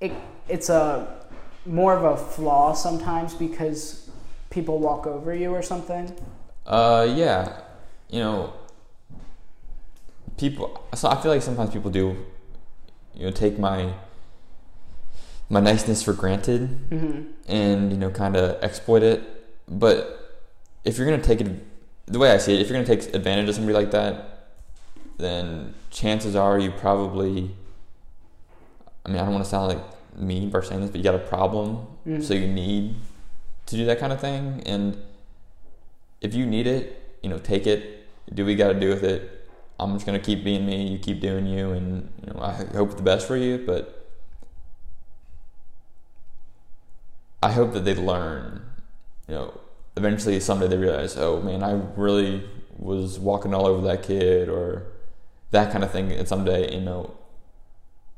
it 0.00 0.12
it's 0.48 0.68
a 0.68 1.06
more 1.66 1.94
of 1.96 2.04
a 2.04 2.16
flaw 2.16 2.72
sometimes 2.72 3.34
because 3.34 4.10
people 4.50 4.78
walk 4.78 5.06
over 5.06 5.34
you 5.34 5.50
or 5.50 5.62
something? 5.62 6.12
Uh, 6.66 7.06
yeah, 7.14 7.60
you 8.08 8.20
know, 8.20 8.52
people. 10.36 10.80
So 10.94 11.08
I 11.08 11.20
feel 11.20 11.30
like 11.32 11.42
sometimes 11.42 11.70
people 11.70 11.90
do, 11.90 12.16
you 13.14 13.24
know, 13.24 13.30
take 13.30 13.58
my 13.58 13.92
my 15.48 15.60
niceness 15.60 16.02
for 16.02 16.12
granted 16.14 16.68
Mm-hmm. 16.90 17.22
and 17.46 17.92
you 17.92 17.98
know, 17.98 18.10
kind 18.10 18.36
of 18.36 18.62
exploit 18.62 19.02
it. 19.02 19.22
But 19.68 20.18
if 20.84 20.96
you're 20.98 21.06
gonna 21.08 21.22
take 21.22 21.40
it, 21.40 21.50
the 22.06 22.18
way 22.18 22.30
I 22.30 22.38
see 22.38 22.54
it, 22.54 22.60
if 22.60 22.68
you're 22.68 22.82
gonna 22.82 22.96
take 22.96 23.14
advantage 23.14 23.48
of 23.48 23.54
somebody 23.54 23.74
like 23.74 23.90
that, 23.92 24.48
then 25.18 25.74
chances 25.90 26.34
are 26.36 26.58
you 26.58 26.70
probably. 26.70 27.54
I 29.04 29.08
mean, 29.08 29.18
I 29.18 29.24
don't 29.24 29.32
want 29.34 29.44
to 29.44 29.50
sound 29.50 29.68
like 29.68 29.82
mean 30.16 30.50
by 30.50 30.60
saying 30.60 30.80
this, 30.82 30.90
but 30.90 30.98
you 30.98 31.04
got 31.04 31.14
a 31.14 31.18
problem 31.18 31.86
Mhm. 32.06 32.22
so 32.22 32.34
you 32.34 32.46
need 32.46 32.94
to 33.66 33.76
do 33.76 33.84
that 33.86 33.98
kind 33.98 34.12
of 34.12 34.20
thing 34.20 34.62
and 34.66 34.96
if 36.20 36.34
you 36.34 36.44
need 36.44 36.66
it 36.66 37.16
you 37.22 37.30
know 37.30 37.38
take 37.38 37.66
it 37.66 38.04
do 38.34 38.44
what 38.44 38.50
you 38.50 38.56
got 38.56 38.72
to 38.74 38.78
do 38.78 38.88
with 38.90 39.02
it 39.02 39.41
i'm 39.84 39.94
just 39.94 40.06
to 40.06 40.18
keep 40.18 40.44
being 40.44 40.66
me 40.66 40.88
you 40.88 40.98
keep 40.98 41.20
doing 41.20 41.46
you 41.46 41.72
and 41.72 42.10
you 42.20 42.32
know 42.32 42.40
i 42.40 42.52
hope 42.74 42.96
the 42.96 43.02
best 43.02 43.26
for 43.26 43.36
you 43.36 43.62
but 43.66 44.08
i 47.42 47.50
hope 47.50 47.72
that 47.72 47.84
they 47.84 47.94
learn 47.94 48.62
you 49.28 49.34
know. 49.34 49.60
Eventually 49.94 50.40
someday 50.40 50.68
they 50.68 50.78
realize 50.78 51.18
oh 51.18 51.42
man 51.42 51.62
i 51.62 51.72
really 51.96 52.48
was 52.78 53.18
walking 53.18 53.52
all 53.52 53.66
over 53.66 53.86
that 53.86 54.02
kid 54.02 54.48
or 54.48 54.86
that 55.50 55.70
kind 55.70 55.84
of 55.84 55.90
thing 55.90 56.10
and 56.10 56.26
someday 56.26 56.74
you 56.74 56.80
know 56.80 57.14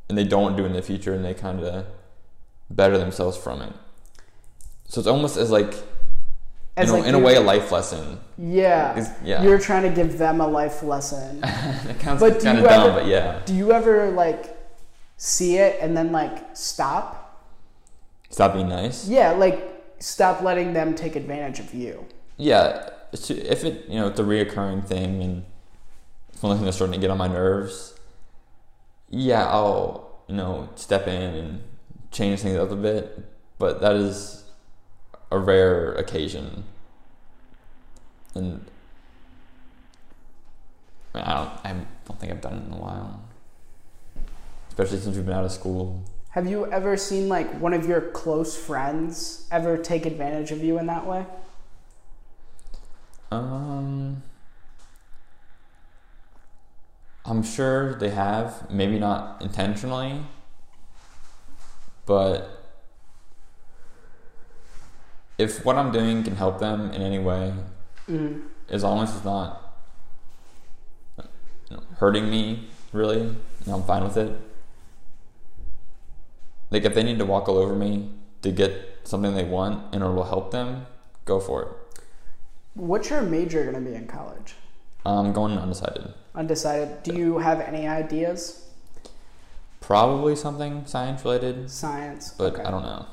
and 0.08 0.16
they 0.16 0.24
don't 0.24 0.56
do 0.56 0.64
in 0.64 0.72
the 0.72 0.82
future 0.82 1.14
and 1.14 1.24
they 1.24 1.34
kind 1.34 1.60
of 1.60 1.86
better 2.70 2.98
themselves 2.98 3.36
from 3.36 3.62
it. 3.62 3.72
So 4.88 5.00
it's 5.00 5.08
almost 5.08 5.36
as 5.36 5.50
like 5.50 5.74
As 6.76 6.88
in, 6.90 6.94
a, 6.96 6.98
like 6.98 7.08
in 7.08 7.14
a 7.14 7.18
way 7.18 7.36
a 7.36 7.40
life 7.40 7.70
lesson 7.70 8.18
Yeah. 8.36 8.92
It's- 8.98 9.12
yeah 9.24 9.42
You're 9.42 9.58
trying 9.60 9.82
to 9.84 9.90
give 9.90 10.18
them 10.18 10.40
a 10.40 10.46
life 10.46 10.82
lesson. 10.82 11.40
it 11.44 12.00
sounds 12.00 12.20
But 12.20 12.40
do 12.40 12.44
kind 12.46 12.58
of 12.58 12.64
you 12.64 12.68
dumb 12.68 12.90
ever- 12.90 13.00
but 13.00 13.06
yeah 13.08 13.40
Do 13.46 13.54
you 13.54 13.72
ever 13.72 14.10
like 14.10 14.56
see 15.16 15.56
it 15.56 15.78
and 15.80 15.96
then 15.96 16.10
like 16.12 16.44
stop? 16.56 17.20
stop 18.30 18.52
being 18.54 18.68
nice 18.68 19.06
Yeah, 19.08 19.30
like 19.32 19.70
stop 20.00 20.42
letting 20.42 20.72
them 20.72 20.94
take 20.94 21.14
advantage 21.16 21.60
of 21.60 21.72
you. 21.72 22.04
yeah 22.36 22.90
if 23.12 23.62
it 23.64 23.88
you 23.88 23.94
know 24.00 24.08
it's 24.08 24.18
a 24.18 24.24
reoccurring 24.24 24.84
thing 24.84 25.22
and 25.22 25.44
it's 26.32 26.42
one 26.42 26.50
the 26.50 26.56
things 26.56 26.64
that's 26.64 26.76
starting 26.76 26.94
to 26.94 27.00
get 27.00 27.10
on 27.10 27.16
my 27.18 27.28
nerves 27.28 27.94
yeah 29.08 29.46
i'll 29.46 30.18
you 30.26 30.34
know 30.34 30.68
step 30.74 31.06
in 31.06 31.34
and 31.34 31.62
change 32.10 32.40
things 32.40 32.56
up 32.56 32.72
a 32.72 32.76
bit 32.76 33.24
but 33.58 33.80
that 33.80 33.94
is 33.94 34.43
a 35.34 35.38
rare 35.38 35.92
occasion. 35.92 36.64
And 38.34 38.64
I, 41.14 41.18
mean, 41.18 41.26
I 41.26 41.34
don't 41.34 41.50
I 41.64 41.86
don't 42.06 42.20
think 42.20 42.32
I've 42.32 42.40
done 42.40 42.54
it 42.54 42.66
in 42.66 42.72
a 42.72 42.80
while. 42.80 43.20
Especially 44.68 44.98
since 44.98 45.16
we've 45.16 45.26
been 45.26 45.34
out 45.34 45.44
of 45.44 45.52
school. 45.52 46.02
Have 46.30 46.48
you 46.48 46.66
ever 46.70 46.96
seen 46.96 47.28
like 47.28 47.60
one 47.60 47.72
of 47.72 47.86
your 47.86 48.00
close 48.00 48.56
friends 48.56 49.46
ever 49.52 49.76
take 49.76 50.04
advantage 50.06 50.50
of 50.50 50.64
you 50.64 50.78
in 50.78 50.86
that 50.86 51.06
way? 51.06 51.26
Um, 53.30 54.22
I'm 57.24 57.42
sure 57.42 57.94
they 57.94 58.10
have, 58.10 58.70
maybe 58.70 58.98
not 58.98 59.42
intentionally, 59.42 60.20
but 62.06 62.53
if 65.38 65.64
what 65.64 65.76
I'm 65.76 65.90
doing 65.92 66.22
can 66.22 66.36
help 66.36 66.58
them 66.60 66.90
in 66.92 67.02
any 67.02 67.18
way, 67.18 67.52
Mm-hmm. 68.08 68.40
as 68.68 68.82
long 68.84 69.02
as 69.02 69.14
it's 69.16 69.24
not 69.24 69.60
hurting 71.98 72.28
me, 72.30 72.68
really, 72.92 73.20
you 73.22 73.36
know, 73.66 73.74
I'm 73.76 73.82
fine 73.84 74.04
with 74.04 74.16
it. 74.18 74.38
Like 76.70 76.84
if 76.84 76.94
they 76.94 77.02
need 77.02 77.18
to 77.18 77.24
walk 77.24 77.48
all 77.48 77.56
over 77.56 77.74
me 77.74 78.10
to 78.42 78.50
get 78.52 78.98
something 79.04 79.34
they 79.34 79.44
want 79.44 79.94
and 79.94 80.02
it 80.02 80.06
will 80.06 80.24
help 80.24 80.50
them, 80.50 80.86
go 81.24 81.40
for 81.40 81.62
it. 81.62 81.68
What's 82.74 83.08
your 83.10 83.22
major 83.22 83.64
gonna 83.64 83.80
be 83.80 83.94
in 83.94 84.06
college? 84.06 84.54
I'm 85.06 85.32
going 85.32 85.56
undecided. 85.58 86.12
Undecided. 86.34 87.02
Do 87.02 87.14
you 87.14 87.38
have 87.38 87.60
any 87.60 87.86
ideas? 87.86 88.66
Probably 89.80 90.34
something 90.34 90.84
science 90.86 91.24
related, 91.24 91.70
Science. 91.70 92.34
but 92.36 92.54
Okay. 92.54 92.62
I 92.64 92.70
don't 92.70 92.82
know. 92.82 93.06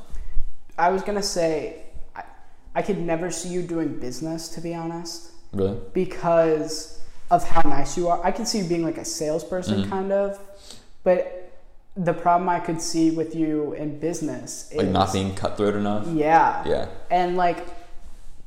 I 0.78 0.90
was 0.90 1.02
gonna 1.04 1.22
say, 1.22 1.84
I, 2.76 2.82
could 2.82 3.00
never 3.00 3.30
see 3.32 3.50
you 3.50 3.62
doing 3.62 4.00
business, 4.00 4.48
to 4.50 4.62
be 4.62 4.74
honest, 4.74 5.32
Really? 5.54 5.78
because 5.94 7.00
of 7.30 7.44
how 7.48 7.68
nice 7.70 7.98
you 7.98 8.08
are. 8.10 8.20
I 8.24 8.32
could 8.32 8.48
see 8.48 8.60
you 8.60 8.66
being 8.66 8.84
like 8.84 8.98
a 8.98 9.06
salesperson, 9.06 9.84
Mhm. 9.84 9.90
kind 9.90 10.12
of, 10.12 10.40
but 11.04 11.38
the 11.98 12.14
problem 12.14 12.48
I 12.50 12.60
could 12.60 12.82
see 12.82 13.12
with 13.12 13.36
you 13.36 13.74
in 13.74 14.00
business 14.00 14.72
is 14.72 14.78
Like 14.78 14.88
not 14.88 15.12
being 15.12 15.36
cutthroat 15.36 15.76
enough? 15.76 16.08
Yeah. 16.08 16.64
Yeah. 16.66 16.88
And 17.10 17.36
like, 17.36 17.66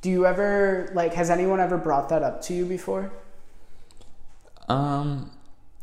do 0.00 0.08
you 0.10 0.24
ever 0.26 0.90
like? 0.94 1.14
Has 1.14 1.28
anyone 1.30 1.60
ever 1.60 1.76
brought 1.78 2.08
that 2.10 2.22
up 2.22 2.40
to 2.42 2.54
you 2.54 2.64
before? 2.66 3.10
Um, 4.68 5.30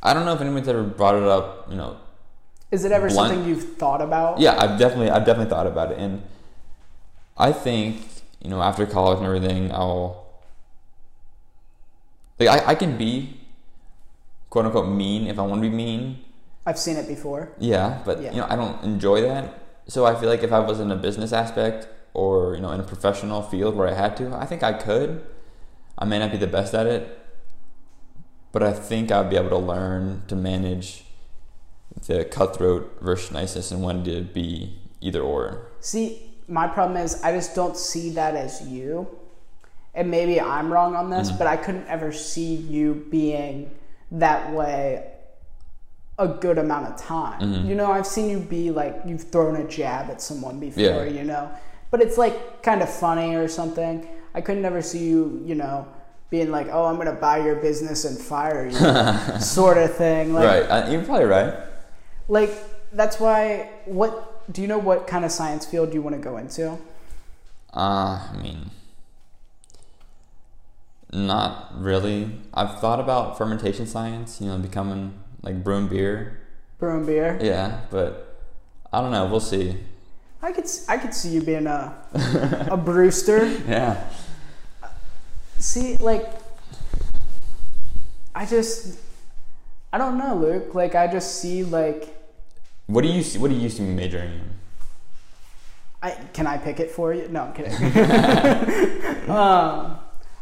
I 0.02 0.14
don't 0.14 0.26
know 0.26 0.34
if 0.34 0.42
anyone's 0.42 0.68
ever 0.68 0.84
brought 0.84 1.16
it 1.16 1.24
up. 1.24 1.70
You 1.70 1.76
know, 1.78 1.98
Is 2.72 2.84
it 2.86 2.92
ever 2.92 3.10
Blunt- 3.10 3.30
something 3.34 3.48
you've 3.48 3.78
thought 3.78 4.02
about? 4.02 4.40
yeah, 4.40 4.56
I've 4.60 4.80
definitely, 4.80 5.10
I've 5.10 5.26
definitely 5.26 5.50
thought 5.50 5.68
about 5.68 5.92
it, 5.92 6.00
and 6.00 6.22
I 7.38 7.52
think 7.52 8.08
you 8.42 8.50
know 8.50 8.62
after 8.62 8.86
college 8.86 9.18
and 9.18 9.26
everything, 9.28 9.72
I'll 9.72 10.26
like 12.40 12.50
I, 12.50 12.72
I 12.72 12.76
can 12.76 12.98
be 12.98 13.38
quote 14.50 14.66
unquote 14.66 14.90
mean 14.90 15.28
if 15.28 15.40
I 15.40 15.44
want 15.44 15.62
to 15.64 15.70
be 15.70 15.76
mean. 15.76 16.20
I've 16.66 16.78
seen 16.80 16.98
it 16.98 17.08
before. 17.08 17.52
Yeah, 17.60 18.00
but 18.06 18.22
Yeah. 18.22 18.32
you 18.32 18.38
know 18.38 18.48
I 18.50 18.56
don't 18.56 18.84
enjoy 18.84 19.22
that. 19.22 19.60
So 19.88 20.06
I 20.06 20.16
feel 20.20 20.30
like 20.30 20.44
if 20.44 20.52
I 20.52 20.60
was 20.60 20.80
in 20.80 20.92
a 20.92 20.96
business 20.96 21.34
aspect 21.34 21.88
or 22.14 22.56
you 22.56 22.62
know 22.62 22.72
in 22.72 22.80
a 22.80 22.84
professional 22.84 23.42
field 23.42 23.76
where 23.76 23.88
I 23.88 23.94
had 23.94 24.16
to, 24.18 24.34
I 24.36 24.46
think 24.46 24.64
I 24.64 24.74
could. 24.74 25.24
I 25.98 26.06
may 26.06 26.20
not 26.20 26.32
be 26.32 26.38
the 26.38 26.48
best 26.48 26.74
at 26.74 26.88
it, 26.88 27.20
but 28.52 28.64
I 28.64 28.74
think 28.74 29.12
I'd 29.12 29.30
be 29.30 29.36
able 29.36 29.50
to 29.50 29.58
learn 29.58 30.24
to 30.30 30.36
manage 30.36 31.04
the 32.08 32.26
cutthroat 32.26 32.98
versus 33.02 33.32
niceness 33.32 33.72
and 33.72 33.84
when 33.84 34.04
to 34.06 34.22
be 34.22 34.80
either 35.02 35.22
or. 35.22 35.68
See, 35.80 36.31
my 36.48 36.68
problem 36.68 36.98
is 36.98 37.22
I 37.24 37.32
just 37.32 37.56
don't 37.56 37.78
see 37.78 38.12
that 38.12 38.36
as 38.36 38.62
you. 38.68 39.08
And 39.94 40.10
maybe 40.10 40.40
I'm 40.40 40.72
wrong 40.72 40.96
on 40.96 41.10
this, 41.10 41.32
Mhm. 41.32 41.38
but 41.38 41.48
I 41.48 41.58
couldn't 41.58 41.88
ever 41.88 42.12
see 42.12 42.56
you 42.56 43.06
being 43.10 43.72
that 44.12 44.52
way 44.54 45.04
a 46.18 46.28
good 46.28 46.58
amount 46.58 46.88
of 46.88 46.96
time. 46.98 47.42
Mhm. 47.42 47.66
You 47.68 47.76
know, 47.76 47.92
I've 47.92 48.06
seen 48.08 48.30
you 48.30 48.40
be 48.40 48.70
like 48.72 49.02
you've 49.06 49.24
thrown 49.24 49.56
a 49.56 49.64
jab 49.66 50.10
at 50.10 50.22
someone 50.22 50.60
before, 50.60 50.84
Yeah. 50.84 51.04
you 51.04 51.24
know. 51.24 51.50
But 51.90 52.02
it's 52.02 52.18
like 52.18 52.62
kind 52.64 52.82
of 52.82 52.90
funny 52.90 53.36
or 53.36 53.48
something. 53.48 54.08
I 54.36 54.42
could 54.42 54.58
never 54.60 54.82
see 54.82 55.00
you, 55.00 55.42
you 55.44 55.56
know, 55.56 55.86
being 56.30 56.52
like, 56.52 56.68
"Oh, 56.72 56.86
I'm 56.86 56.96
going 56.96 57.08
to 57.08 57.14
buy 57.14 57.40
your 57.40 57.56
business 57.56 58.06
and 58.06 58.18
fire 58.18 58.66
you." 58.68 58.78
sort 59.40 59.78
of 59.78 59.94
thing. 59.96 60.34
Like 60.34 60.46
right, 60.46 60.64
uh, 60.64 60.90
you're 60.90 61.02
probably 61.04 61.26
right. 61.26 61.54
like 62.30 62.52
that's 62.94 63.20
why 63.20 63.70
what 63.86 64.31
do 64.50 64.62
you 64.62 64.68
know 64.68 64.78
what 64.78 65.08
kind 65.08 65.26
of 65.26 65.32
science 65.32 65.66
field 65.66 65.94
you 65.94 66.02
want 66.02 66.16
to 66.16 66.22
go 66.22 66.38
into? 66.38 66.78
Uh, 67.74 68.28
I 68.32 68.38
mean, 68.42 68.72
not 71.12 71.72
really. 71.76 72.32
I've 72.54 72.80
thought 72.80 73.00
about 73.00 73.38
fermentation 73.38 73.86
science, 73.86 74.40
you 74.42 74.48
know, 74.48 74.58
becoming 74.58 75.14
like 75.42 75.64
brewing 75.64 75.88
beer. 75.88 76.40
Brewing 76.80 77.06
beer. 77.06 77.38
Yeah, 77.42 77.82
but 77.90 78.40
I 78.92 79.02
don't 79.02 79.12
know. 79.12 79.26
We'll 79.28 79.40
see. 79.40 79.78
I 80.42 80.52
could 80.52 80.66
I 80.88 80.98
could 80.98 81.14
see 81.14 81.30
you 81.30 81.42
being 81.42 81.68
a 81.68 81.96
a 82.72 82.78
brewster. 82.78 83.46
Yeah. 83.68 84.10
See, 85.60 85.98
like 85.98 86.28
I 88.34 88.46
just 88.46 89.00
I 89.94 89.98
don't 89.98 90.18
know, 90.18 90.36
Luke. 90.36 90.74
Like 90.74 90.96
I 90.96 91.08
just 91.08 91.40
see 91.42 91.64
like 91.64 92.21
What 92.92 93.04
do 93.04 93.08
you 93.08 93.24
see, 93.24 93.40
What 93.40 93.50
do 93.50 93.56
you 93.56 93.62
used 93.62 93.78
to 93.78 93.84
be 93.84 93.90
majoring 93.90 94.32
in? 94.34 94.50
I 96.04 96.12
can 96.34 96.46
I 96.48 96.58
pick 96.58 96.80
it 96.80 96.92
for 96.92 97.14
you? 97.14 97.28
No, 97.30 97.44
I'm 97.44 97.54
kidding. 97.54 97.74
um, 99.30 99.98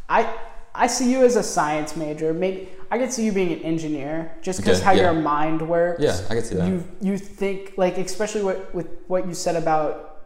I 0.09 0.33
I 0.73 0.87
see 0.87 1.11
you 1.11 1.23
as 1.23 1.35
a 1.35 1.43
science 1.43 1.95
major. 1.95 2.33
Maybe 2.33 2.69
I 2.89 2.97
could 2.97 3.11
see 3.11 3.25
you 3.25 3.31
being 3.33 3.51
an 3.53 3.59
engineer, 3.59 4.31
just 4.41 4.59
because 4.59 4.77
Okay, 4.77 4.85
how 4.85 4.91
yeah. 4.93 5.11
your 5.11 5.21
mind 5.21 5.61
works. 5.67 6.01
Yeah, 6.01 6.17
I 6.29 6.33
could 6.35 6.45
see 6.45 6.55
that. 6.55 6.67
You 6.67 6.83
you 7.01 7.17
think 7.17 7.73
like 7.77 7.97
especially 7.97 8.41
what 8.43 8.73
with 8.73 8.87
what 9.07 9.27
you 9.27 9.33
said 9.33 9.55
about 9.57 10.21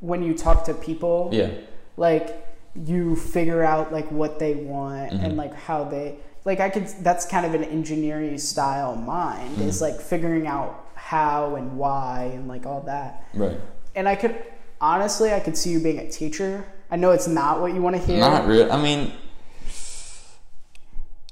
when 0.00 0.22
you 0.22 0.34
talk 0.34 0.64
to 0.66 0.74
people. 0.74 1.30
Yeah. 1.32 1.50
Like 1.96 2.46
you 2.74 3.16
figure 3.16 3.62
out 3.64 3.92
like 3.92 4.08
what 4.12 4.38
they 4.38 4.54
want 4.54 5.10
Mhm. 5.12 5.24
and 5.24 5.36
like 5.36 5.52
how 5.54 5.82
they 5.84 6.14
like 6.44 6.60
I 6.60 6.70
could 6.70 6.86
that's 7.02 7.26
kind 7.26 7.44
of 7.44 7.54
an 7.54 7.64
engineering 7.64 8.38
style 8.38 8.94
mind 8.94 9.60
is 9.60 9.80
like 9.82 10.00
figuring 10.00 10.46
out 10.46 10.85
how 11.06 11.54
and 11.54 11.78
why 11.78 12.32
and 12.34 12.48
like 12.48 12.66
all 12.66 12.80
that. 12.80 13.28
Right. 13.32 13.60
And 13.94 14.08
I 14.08 14.16
could 14.16 14.34
honestly 14.80 15.32
I 15.32 15.38
could 15.38 15.56
see 15.56 15.70
you 15.70 15.78
being 15.78 15.98
a 16.00 16.10
teacher. 16.10 16.66
I 16.90 16.96
know 16.96 17.12
it's 17.12 17.28
not 17.28 17.60
what 17.60 17.72
you 17.72 17.80
want 17.80 17.94
to 17.94 18.02
hear. 18.02 18.18
Not 18.18 18.48
real. 18.48 18.72
I 18.72 18.82
mean, 18.82 19.12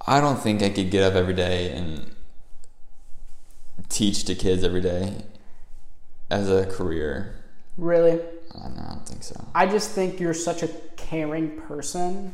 I 0.06 0.20
don't 0.20 0.38
think 0.40 0.62
I 0.62 0.70
could 0.70 0.90
get 0.92 1.02
up 1.02 1.14
every 1.14 1.34
day 1.34 1.72
and 1.72 2.14
teach 3.88 4.24
to 4.24 4.36
kids 4.36 4.62
every 4.62 4.80
day 4.80 5.24
as 6.30 6.48
a 6.48 6.66
career. 6.66 7.34
really. 7.76 8.12
I 8.12 8.68
don't, 8.68 8.78
I 8.78 8.88
don't 8.90 9.08
think 9.08 9.24
so. 9.24 9.44
I 9.56 9.66
just 9.66 9.90
think 9.90 10.20
you're 10.20 10.34
such 10.34 10.62
a 10.62 10.68
caring 10.96 11.60
person 11.62 12.32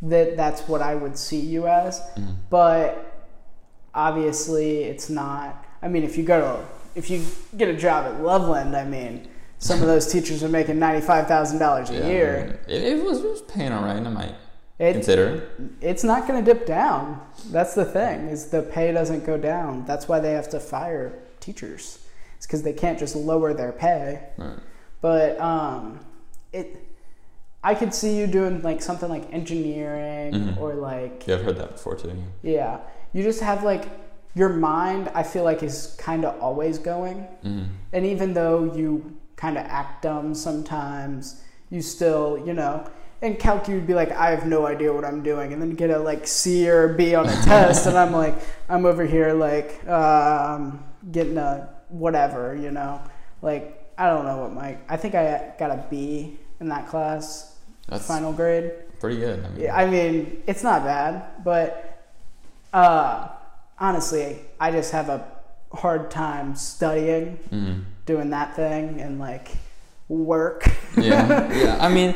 that 0.00 0.38
that's 0.38 0.62
what 0.62 0.80
I 0.80 0.94
would 0.94 1.18
see 1.18 1.40
you 1.40 1.66
as. 1.66 2.00
Mm-hmm. 2.00 2.32
But 2.48 3.28
obviously, 3.94 4.84
it's 4.84 5.10
not. 5.10 5.66
I 5.82 5.88
mean, 5.88 6.04
if 6.04 6.16
you 6.16 6.24
go 6.24 6.40
to 6.40 6.77
if 6.98 7.08
you 7.08 7.24
get 7.56 7.68
a 7.68 7.76
job 7.76 8.04
at 8.06 8.20
Loveland, 8.20 8.76
I 8.76 8.84
mean, 8.84 9.28
some 9.58 9.80
of 9.80 9.86
those 9.86 10.10
teachers 10.12 10.42
are 10.42 10.48
making 10.48 10.78
ninety 10.78 11.00
five 11.06 11.26
thousand 11.28 11.58
dollars 11.60 11.90
a 11.90 11.94
Yeah, 11.94 12.06
year. 12.08 12.60
If 12.66 12.82
it 13.00 13.04
was, 13.04 13.20
it 13.24 13.30
was 13.30 13.42
paying 13.42 13.72
all 13.72 13.84
right, 13.84 13.96
I 13.96 14.10
might 14.10 14.34
It, 14.80 14.92
consider 14.94 15.48
it's 15.80 16.02
not 16.04 16.26
going 16.26 16.44
to 16.44 16.54
dip 16.54 16.66
down. 16.66 17.20
That's 17.50 17.74
the 17.74 17.84
thing 17.84 18.28
is 18.28 18.46
the 18.50 18.62
pay 18.62 18.92
doesn't 18.92 19.24
go 19.24 19.36
down. 19.38 19.84
That's 19.86 20.08
why 20.08 20.18
they 20.20 20.32
have 20.32 20.48
to 20.50 20.60
fire 20.60 21.18
teachers. 21.40 22.04
It's 22.36 22.46
because 22.46 22.62
they 22.62 22.72
can't 22.72 22.98
just 22.98 23.14
lower 23.16 23.54
their 23.54 23.72
pay. 23.72 24.22
Right. 24.36 24.58
But 25.00 25.40
um, 25.40 26.00
it, 26.52 26.76
I 27.62 27.74
could 27.74 27.94
see 27.94 28.16
you 28.18 28.26
doing 28.26 28.62
like 28.62 28.80
something 28.82 29.08
like 29.08 29.32
engineering 29.32 30.34
Mhm. 30.34 30.60
or 30.60 30.74
like 30.74 31.26
Yeah, 31.28 31.36
I've 31.36 31.42
heard 31.44 31.58
that 31.58 31.72
before 31.72 31.94
too. 31.96 32.12
yeah. 32.42 32.78
You 33.12 33.22
just 33.22 33.40
have 33.40 33.62
like 33.64 33.86
your 34.34 34.48
mind. 34.50 35.10
I 35.14 35.22
feel 35.22 35.44
like 35.44 35.62
is 35.62 35.96
kind 35.98 36.24
of 36.24 36.40
always 36.40 36.78
going, 36.78 37.20
hmm 37.42 37.64
and 37.92 38.04
even 38.04 38.34
though 38.34 38.74
you 38.74 39.16
kind 39.36 39.56
of 39.56 39.64
act 39.66 40.02
dumb 40.02 40.34
sometimes, 40.34 41.42
you 41.70 41.82
still 41.82 42.42
you 42.46 42.52
know. 42.54 42.88
In 43.20 43.34
calc, 43.34 43.66
you'd 43.66 43.84
be 43.84 43.94
like, 43.94 44.12
I 44.12 44.30
have 44.30 44.46
no 44.46 44.64
idea 44.68 44.92
what 44.92 45.04
I'm 45.04 45.24
doing, 45.24 45.52
and 45.52 45.60
then 45.60 45.70
get 45.74 45.90
a 45.90 45.98
like 45.98 46.24
C 46.26 46.68
or 46.70 46.94
b 46.94 47.16
on 47.16 47.28
a 47.28 47.32
test, 47.42 47.86
and 47.86 47.98
I'm 47.98 48.12
like, 48.12 48.36
I'm 48.68 48.86
over 48.86 49.04
here 49.04 49.32
like 49.32 49.82
um, 49.88 50.84
getting 51.10 51.36
a 51.36 51.68
whatever, 51.88 52.54
you 52.54 52.70
know, 52.70 53.00
like 53.42 53.92
I 53.98 54.06
don't 54.06 54.24
know 54.24 54.38
what 54.42 54.52
my 54.52 54.78
I 54.88 54.96
think 54.96 55.16
I 55.16 55.52
got 55.58 55.70
a 55.72 55.84
B 55.90 56.38
in 56.60 56.68
that 56.68 56.86
class, 56.86 57.56
That's 57.88 58.06
final 58.06 58.32
grade. 58.32 58.70
pretty 59.00 59.18
good. 59.18 59.44
I 59.44 59.48
mean, 59.50 59.60
Yeah, 59.62 59.74
I 59.76 59.86
mean, 59.90 60.42
it's 60.46 60.62
not 60.62 60.84
bad, 60.84 61.42
but 61.42 61.98
uh, 62.72 63.28
honestly, 63.80 64.38
I 64.60 64.70
just 64.70 64.92
have 64.92 65.08
a 65.08 65.26
hard 65.72 66.10
time 66.10 66.54
studying, 66.54 67.38
mhm. 67.50 67.84
doing 68.06 68.30
that 68.30 68.56
thing, 68.56 69.00
and 69.00 69.18
like 69.18 69.48
work. 70.08 70.68
yeah, 70.96 71.52
yeah. 71.52 71.78
I 71.80 71.88
mean, 71.88 72.14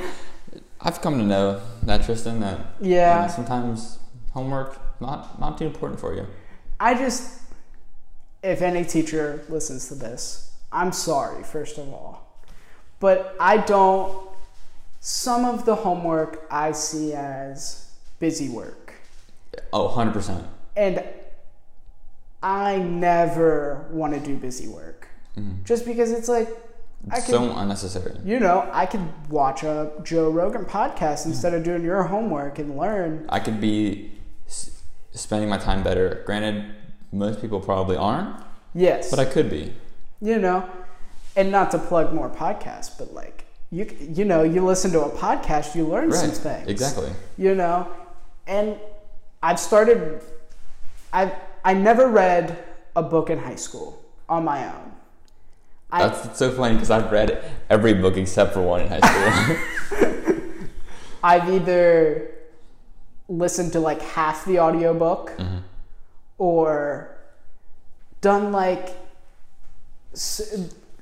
I've 0.80 1.00
come 1.00 1.18
to 1.18 1.24
know 1.24 1.60
that 1.82 2.04
Tristan 2.04 2.40
that 2.40 2.58
you 2.80 2.90
know, 2.90 2.96
Yeah, 2.96 3.26
sometimes 3.28 3.98
homework 4.32 4.78
not 5.00 5.38
not 5.38 5.58
too 5.58 5.66
important 5.66 6.00
for 6.00 6.14
you. 6.14 6.26
I 6.80 6.94
just, 6.94 7.40
if 8.42 8.60
any 8.62 8.84
teacher 8.84 9.44
listens 9.48 9.88
to 9.88 9.94
this, 9.94 10.50
I'm 10.72 10.90
sorry, 10.92 11.44
first 11.44 11.78
of 11.78 11.88
all. 11.92 12.40
But 12.98 13.36
I 13.38 13.58
don't, 13.58 14.28
some 15.00 15.44
of 15.44 15.64
the 15.64 15.74
homework 15.74 16.46
I 16.50 16.72
see 16.72 17.12
as 17.12 17.90
busy 18.18 18.48
work. 18.48 18.94
Oh, 19.72 19.86
100 19.86 20.12
percent. 20.12 20.46
And 20.76 21.04
I 22.42 22.78
never 22.78 23.86
want 23.90 24.14
to 24.14 24.20
do 24.20 24.36
busy 24.36 24.68
work. 24.68 25.08
Mm-hmm. 25.36 25.62
Just 25.64 25.84
because 25.86 26.10
it's 26.12 26.28
like, 26.28 26.48
I 27.10 27.16
could, 27.20 27.30
So 27.30 27.52
unnecessary. 27.56 28.16
you 28.24 28.38
know, 28.38 28.68
I 28.72 28.86
could 28.86 29.06
watch 29.28 29.62
a 29.64 29.90
Joe 30.04 30.30
Rogan 30.30 30.64
podcast 30.64 31.26
instead 31.26 31.52
of 31.54 31.64
doing 31.64 31.82
your 31.82 32.02
homework 32.04 32.58
and 32.58 32.76
learn. 32.76 33.26
I 33.28 33.40
could 33.40 33.60
be 33.60 34.12
s- 34.46 34.82
spending 35.12 35.48
my 35.48 35.58
time 35.58 35.82
better. 35.82 36.22
Granted, 36.26 36.72
most 37.12 37.40
people 37.40 37.60
probably 37.60 37.96
aren't, 37.96 38.36
Yes. 38.74 39.10
but 39.10 39.18
I 39.18 39.24
could 39.24 39.50
be. 39.50 39.72
you 40.20 40.38
know, 40.38 40.68
and 41.34 41.50
not 41.50 41.70
to 41.72 41.78
plug 41.78 42.12
more 42.14 42.28
podcasts, 42.30 42.96
but 42.96 43.12
like, 43.12 43.46
you, 43.72 43.84
you 44.00 44.24
know, 44.24 44.42
you 44.44 44.64
listen 44.64 44.92
to 44.92 45.00
a 45.02 45.10
podcast, 45.10 45.74
you 45.74 45.84
learn 45.86 46.12
some 46.12 46.30
things. 46.30 46.68
Exactly. 46.68 47.10
you 47.38 47.54
know 47.54 47.88
and 48.46 48.76
i've 49.42 49.58
started 49.60 50.20
i 51.12 51.32
i 51.64 51.74
never 51.74 52.08
read 52.08 52.58
a 52.96 53.02
book 53.02 53.30
in 53.30 53.38
high 53.38 53.54
school 53.56 54.04
on 54.28 54.44
my 54.44 54.66
own. 54.66 54.92
I, 55.90 56.08
That's 56.08 56.38
so 56.38 56.50
funny 56.50 56.74
because 56.74 56.90
I've 56.90 57.10
read 57.12 57.44
every 57.68 57.92
book 57.92 58.16
except 58.16 58.54
for 58.54 58.62
one 58.62 58.80
in 58.82 58.88
high 58.88 59.00
school. 59.00 59.56
i've 61.22 61.48
either 61.48 62.30
listened 63.28 63.72
to 63.72 63.80
like 63.80 64.02
half 64.02 64.44
the 64.44 64.58
audiobook 64.58 65.30
mm-hmm. 65.36 65.58
or 66.38 67.16
done 68.20 68.52
like 68.52 68.96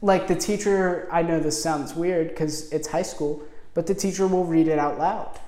like 0.03 0.29
the 0.29 0.35
teacher 0.35 1.09
i 1.11 1.23
know 1.23 1.41
this 1.41 1.61
sounds 1.61 1.95
weird 1.95 2.29
because 2.29 2.71
it's 2.73 2.89
high 2.89 3.03
school 3.03 3.43
but 3.75 3.87
the 3.87 3.95
teacher 3.95 4.27
will 4.27 4.45
read 4.45 4.69
it 4.69 4.79
out 4.79 4.99
loud 4.99 5.39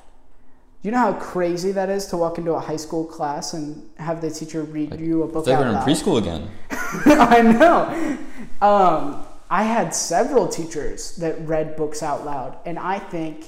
you 0.82 0.90
know 0.90 0.98
how 0.98 1.12
crazy 1.12 1.72
that 1.72 1.88
is 1.88 2.06
to 2.06 2.16
walk 2.16 2.38
into 2.38 2.52
a 2.52 2.60
high 2.60 2.76
school 2.76 3.04
class 3.04 3.52
and 3.52 3.88
have 3.98 4.20
the 4.20 4.30
teacher 4.30 4.62
read 4.62 4.98
you 4.98 5.22
a 5.22 5.26
book 5.28 5.46
it's 5.46 5.48
like 5.48 5.58
we're 5.60 5.68
in 5.68 5.74
preschool 5.76 6.18
again. 6.18 6.50
I 6.70 7.42
know. 7.42 8.18
Um, 8.60 9.26
I 9.48 9.64
had 9.64 9.94
several 9.94 10.48
teachers 10.48 11.16
that 11.16 11.38
read 11.46 11.76
books 11.76 12.02
out 12.02 12.24
loud, 12.24 12.56
and 12.64 12.78
I 12.78 12.98
think 12.98 13.46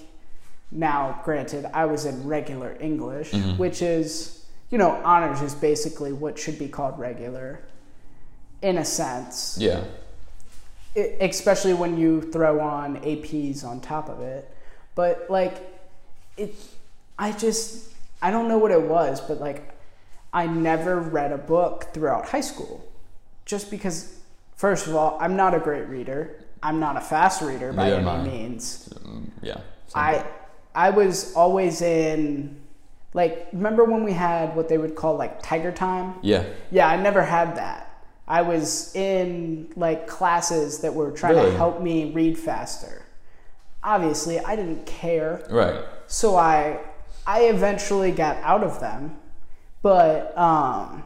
now, 0.71 1.21
granted, 1.25 1.67
I 1.73 1.85
was 1.87 2.05
in 2.05 2.27
regular 2.27 2.77
English, 2.81 3.33
which 3.57 3.81
is, 3.81 4.45
you 4.71 4.79
know, 4.79 4.91
honors 5.05 5.41
is 5.41 5.55
basically 5.55 6.13
what 6.13 6.37
should 6.39 6.59
be 6.59 6.69
called 6.69 6.99
regular, 6.99 7.61
in 8.61 8.79
a 8.79 8.85
sense, 8.85 9.57
Yeah. 9.59 9.85
I 10.97 11.17
especially 11.21 11.75
when 11.75 11.99
you 11.99 12.23
throw 12.23 12.61
on 12.61 12.99
APs 12.99 13.65
on 13.65 13.81
top 13.81 14.09
of 14.09 14.21
it. 14.21 14.49
But 14.95 15.27
like, 15.29 15.55
it, 16.37 16.55
I 17.19 17.33
just, 17.33 17.93
I 18.23 18.31
don't 18.31 18.49
know 18.49 18.59
what 18.59 18.71
it 18.71 18.83
was, 18.83 19.21
but 19.21 19.41
like, 19.41 19.73
I 20.33 20.47
never 20.47 20.99
read 21.01 21.31
a 21.33 21.39
book 21.39 21.89
throughout 21.95 22.29
high 22.29 22.41
school, 22.41 22.85
just 23.45 23.71
because. 23.71 24.11
First 24.57 24.87
of 24.87 24.95
all, 24.95 25.19
I'm 25.21 25.35
not 25.35 25.53
a 25.53 25.59
great 25.59 25.89
reader. 25.89 26.45
I'm 26.63 26.79
not 26.79 26.97
a 26.97 27.01
fast 27.01 27.43
reader 27.43 27.73
by 27.73 27.91
Neither 27.91 28.09
any 28.09 28.31
means. 28.31 28.89
Um, 29.05 29.33
yeah. 29.43 29.59
I, 29.97 30.25
I 30.77 30.91
was 30.91 31.35
always 31.35 31.83
in, 31.83 32.61
like, 33.15 33.49
remember 33.53 33.85
when 33.85 34.05
we 34.05 34.13
had 34.13 34.55
what 34.55 34.69
they 34.69 34.79
would 34.79 34.95
call 34.95 35.17
like 35.17 35.43
Tiger 35.43 35.73
Time? 35.73 36.15
yeah. 36.23 36.45
Yeah, 36.71 36.87
I 36.89 36.97
never 36.97 37.21
had 37.23 37.57
that. 37.57 38.01
I 38.29 38.43
was 38.43 38.95
in 38.95 39.73
like 39.77 40.07
classes 40.07 40.79
that 40.79 40.95
were 40.95 41.11
trying 41.11 41.35
to 41.35 41.51
help 41.57 41.83
me 41.83 42.13
read 42.13 42.39
faster. 42.39 43.03
Obviously, 43.83 44.39
I 44.39 44.55
didn't 44.57 44.87
care, 44.87 45.45
Right. 45.51 45.85
so 46.07 46.37
I 46.37 46.79
I 47.27 47.45
eventually 47.45 48.13
got 48.13 48.37
out 48.43 48.63
of 48.63 48.81
them. 48.81 49.17
But 49.83 50.37
um, 50.39 51.05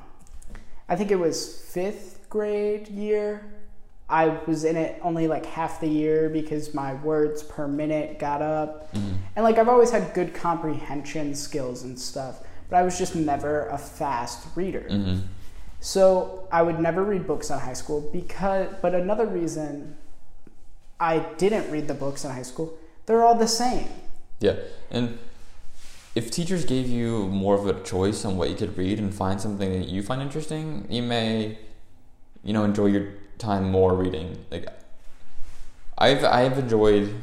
I 0.89 0.95
think 0.97 1.11
it 1.11 1.19
was 1.19 1.63
fifth 1.73 2.27
grade 2.31 2.89
year. 2.89 3.45
I 4.09 4.29
was 4.47 4.65
in 4.65 4.77
it 4.77 5.01
only 5.03 5.27
like 5.29 5.45
half 5.45 5.81
the 5.81 5.89
year 5.89 6.29
because 6.31 6.73
my 6.73 6.95
words 6.95 7.43
per 7.43 7.69
minute 7.69 8.19
got 8.19 8.41
up. 8.41 8.89
And 8.95 9.45
like 9.45 9.59
I've 9.59 9.69
always 9.69 9.91
had 9.91 10.15
good 10.15 10.33
comprehension 10.33 11.35
skills 11.35 11.83
and 11.83 11.99
stuff, 11.99 12.41
but 12.71 12.77
I 12.77 12.83
was 12.83 12.97
just 12.97 13.15
never 13.15 13.67
a 13.67 13.77
fast 13.77 14.47
reader. 14.55 14.87
hmm 14.89 15.19
So 15.81 16.49
I 16.51 16.63
would 16.63 16.79
never 16.81 17.05
read 17.05 17.27
books 17.27 17.51
in 17.51 17.59
high 17.59 17.75
school 17.75 18.09
because, 18.13 18.73
but 18.81 18.95
another 18.95 19.27
reason 19.27 19.97
I 20.99 21.19
didn't 21.37 21.71
read 21.71 21.87
the 21.87 21.95
books 21.95 22.25
in 22.25 22.31
high 22.31 22.43
school, 22.43 22.79
they're 23.07 23.25
all 23.25 23.35
the 23.35 23.49
same. 23.49 23.89
Yeah. 24.41 24.57
And 24.91 25.19
if 26.19 26.33
teachers 26.33 26.65
gave 26.65 26.89
you 26.89 27.29
more 27.29 27.55
of 27.55 27.65
a 27.69 27.81
choice 27.85 28.25
on 28.25 28.37
what 28.37 28.51
you 28.51 28.57
could 28.57 28.77
read 28.77 28.99
and 28.99 29.15
find 29.15 29.41
something 29.41 29.71
that 29.79 29.89
you 29.89 30.03
find 30.03 30.21
interesting, 30.21 30.85
you 30.91 31.01
may, 31.01 31.57
you 32.43 32.53
know, 32.53 32.65
enjoy 32.65 32.87
your 32.87 33.07
time 33.39 33.71
more 33.71 33.95
reading. 33.95 34.37
Like, 34.51 34.67
I've 35.97 36.25
I've 36.25 36.59
enjoyed 36.59 37.15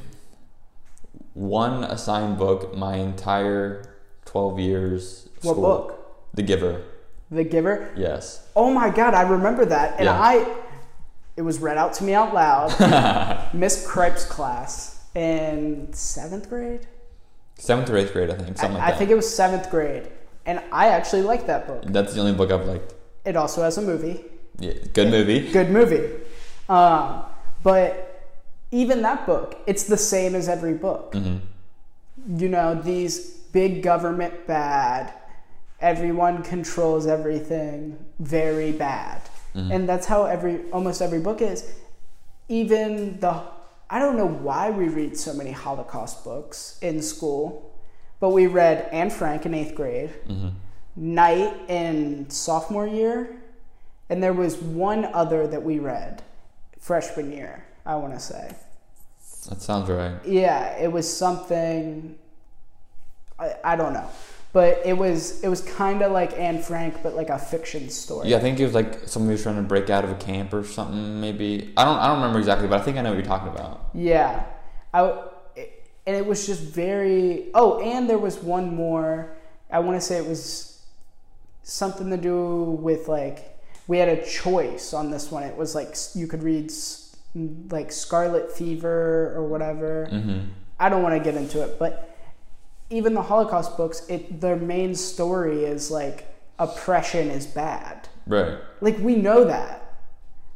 one 1.33 1.83
assigned 1.83 2.37
book 2.37 2.73
my 2.77 2.95
entire 2.95 3.97
twelve 4.23 4.61
years. 4.61 5.27
What 5.41 5.55
school. 5.55 5.61
book? 5.61 6.31
The 6.33 6.43
Giver. 6.43 6.81
The 7.29 7.43
Giver. 7.43 7.91
Yes. 7.97 8.47
Oh 8.55 8.73
my 8.73 8.89
God, 8.89 9.13
I 9.13 9.23
remember 9.23 9.65
that, 9.65 9.95
and 9.97 10.05
Yeah. 10.05 10.21
I, 10.31 10.55
it 11.35 11.41
was 11.41 11.59
read 11.59 11.77
out 11.77 11.91
to 11.95 12.05
me 12.05 12.13
out 12.13 12.33
loud. 12.33 12.69
Miss 13.53 13.85
Cripe's 13.85 14.23
class 14.23 15.03
in 15.15 15.91
seventh 15.91 16.47
grade. 16.47 16.87
Seventh 17.57 17.89
or 17.89 17.97
eighth 17.97 18.13
grade, 18.13 18.29
I 18.29 18.35
think. 18.35 18.57
Something 18.57 18.77
I, 18.77 18.85
like 18.85 18.93
I 18.93 18.97
think 18.97 19.11
it 19.11 19.15
was 19.15 19.33
seventh 19.33 19.69
grade, 19.69 20.09
and 20.45 20.61
I 20.71 20.89
actually 20.89 21.21
like 21.21 21.47
that 21.47 21.67
book. 21.67 21.83
That's 21.85 22.13
the 22.13 22.19
only 22.19 22.33
book 22.33 22.51
I've 22.51 22.65
liked. 22.65 22.93
It 23.23 23.35
also 23.35 23.63
has 23.63 23.77
a 23.77 23.81
movie. 23.81 24.23
Yeah, 24.59 24.73
good 24.93 25.09
movie. 25.09 25.51
Good 25.51 25.69
movie. 25.69 26.09
Um, 26.69 27.23
but 27.63 28.33
even 28.71 29.01
that 29.03 29.25
book, 29.25 29.57
it's 29.67 29.83
the 29.85 29.97
same 29.97 30.35
as 30.35 30.49
every 30.49 30.73
book. 30.73 31.13
hmm 31.13 31.37
You 32.27 32.49
know, 32.49 32.75
these 32.75 33.19
big 33.51 33.83
government 33.83 34.47
bad, 34.47 35.13
everyone 35.79 36.43
controls 36.43 37.07
everything, 37.07 37.97
very 38.19 38.71
bad. 38.71 39.21
And 39.55 39.87
that's 39.87 40.05
how 40.05 40.25
every 40.25 40.69
almost 40.71 41.01
every 41.01 41.19
book 41.19 41.41
is. 41.41 41.73
Even 42.49 43.21
the 43.21 43.41
I 43.89 43.99
don't 43.99 44.17
know 44.17 44.27
why 44.27 44.71
we 44.71 44.89
read 44.89 45.17
so 45.17 45.33
many 45.33 45.51
Holocaust 45.51 46.23
books 46.23 46.79
in 46.81 47.01
school, 47.01 47.75
but 48.19 48.29
we 48.29 48.47
read 48.47 48.89
Anne 48.91 49.09
Frank 49.09 49.45
in 49.45 49.53
eighth 49.53 49.75
grade, 49.75 50.11
mm-hmm. 50.27 50.49
Night 50.97 51.53
in 51.67 52.29
sophomore 52.29 52.87
year, 52.87 53.41
and 54.09 54.23
there 54.23 54.31
was 54.31 54.57
one 54.57 55.05
other 55.05 55.45
that 55.45 55.61
we 55.61 55.77
read 55.77 56.23
freshman 56.79 57.31
year, 57.31 57.65
I 57.85 57.95
want 57.95 58.13
to 58.13 58.19
say. 58.19 58.55
That 59.49 59.61
sounds 59.61 59.89
right. 59.89 60.15
Yeah, 60.25 60.77
it 60.77 60.91
was 60.91 61.11
something. 61.11 62.17
I, 63.37 63.55
I 63.63 63.75
don't 63.75 63.91
know, 63.91 64.09
but 64.55 64.81
it 64.85 64.97
was 64.97 65.43
it 65.43 65.49
was 65.49 65.59
kind 65.59 66.01
of 66.01 66.13
like 66.13 66.31
Anne 66.39 66.61
Frank, 66.61 67.03
but 67.03 67.13
like 67.13 67.29
a 67.29 67.37
fiction 67.37 67.89
story. 67.89 68.29
Yeah, 68.29 68.37
I 68.37 68.39
think 68.39 68.57
it 68.57 68.63
was 68.63 68.73
like 68.73 69.05
somebody 69.05 69.33
was 69.33 69.43
trying 69.43 69.57
to 69.57 69.61
break 69.63 69.89
out 69.89 70.05
of 70.05 70.11
a 70.11 70.15
camp 70.15 70.53
or 70.53 70.63
something. 70.63 71.19
Maybe 71.19 71.73
I 71.75 71.83
don't. 71.83 71.97
I 71.97 72.07
don't 72.07 72.19
remember 72.21 72.39
exactly, 72.39 72.65
but 72.69 72.79
I 72.79 72.83
think 72.85 72.97
I 72.97 73.01
know 73.01 73.09
what 73.09 73.17
you're 73.17 73.25
talking 73.25 73.49
about. 73.49 73.89
Yeah, 73.93 74.45
I 74.93 75.23
and 76.07 76.15
it 76.15 76.25
was 76.25 76.47
just 76.47 76.61
very. 76.61 77.47
Oh, 77.53 77.81
and 77.81 78.09
there 78.09 78.17
was 78.17 78.37
one 78.37 78.73
more. 78.73 79.35
I 79.69 79.79
want 79.79 79.99
to 79.99 80.07
say 80.07 80.15
it 80.15 80.25
was 80.25 80.81
something 81.63 82.09
to 82.11 82.17
do 82.17 82.63
with 82.79 83.09
like 83.09 83.59
we 83.87 83.97
had 83.97 84.07
a 84.07 84.25
choice 84.25 84.93
on 84.93 85.11
this 85.11 85.31
one. 85.31 85.43
It 85.43 85.57
was 85.57 85.75
like 85.75 85.97
you 86.13 86.27
could 86.27 86.43
read 86.43 86.71
like 87.71 87.91
Scarlet 87.91 88.49
Fever 88.53 89.33
or 89.35 89.45
whatever. 89.49 90.05
hmm 90.05 90.39
I 90.79 90.87
don't 90.89 91.03
want 91.03 91.15
to 91.15 91.23
get 91.23 91.35
into 91.35 91.61
it, 91.61 91.77
but 91.77 92.14
even 92.89 93.13
the 93.13 93.21
Holocaust 93.21 93.77
books, 93.77 94.05
it 94.09 94.41
their 94.41 94.55
main 94.55 94.95
story 94.95 95.63
is 95.65 95.89
like 95.91 96.27
oppression 96.59 97.29
is 97.29 97.45
bad. 97.45 98.07
Right. 98.27 98.57
Like 98.81 98.97
we 98.99 99.15
know 99.15 99.45
that. 99.45 99.95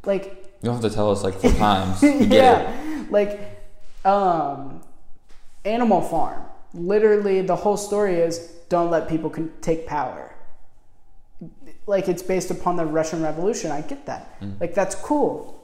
Like 0.04 0.24
You 0.62 0.66
don't 0.70 0.80
have 0.80 0.90
to 0.90 0.94
tell 0.94 1.10
us 1.10 1.22
like 1.22 1.34
four 1.40 1.52
times. 1.52 2.00
Get 2.00 2.22
it. 2.22 2.28
yeah, 2.30 3.04
like 3.10 3.40
um, 4.04 4.82
Animal 5.64 6.02
Farm. 6.02 6.42
Literally, 6.72 7.42
the 7.42 7.56
whole 7.56 7.76
story 7.76 8.16
is 8.16 8.38
don't 8.68 8.90
let 8.90 9.08
people 9.08 9.30
con- 9.30 9.52
take 9.60 9.86
power. 9.86 10.32
Like 11.86 12.08
it's 12.08 12.22
based 12.22 12.50
upon 12.50 12.76
the 12.76 12.86
Russian 12.86 13.22
Revolution. 13.22 13.72
I 13.72 13.80
get 13.80 14.06
that. 14.06 14.40
Mm. 14.40 14.60
Like 14.60 14.74
that's 14.74 14.94
cool, 14.94 15.60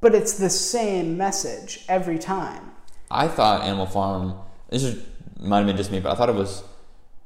but 0.00 0.14
it's 0.14 0.34
the 0.34 0.50
same 0.50 1.16
message 1.16 1.84
every 1.88 2.18
time. 2.18 2.70
I 3.10 3.26
thought 3.28 3.62
Animal 3.62 3.86
Farm. 3.86 4.34
This 4.68 4.84
is 4.84 5.02
might 5.38 5.58
have 5.58 5.66
been 5.66 5.76
just 5.76 5.90
me, 5.90 6.00
but 6.00 6.12
I 6.12 6.14
thought 6.14 6.28
it 6.28 6.34
was 6.34 6.62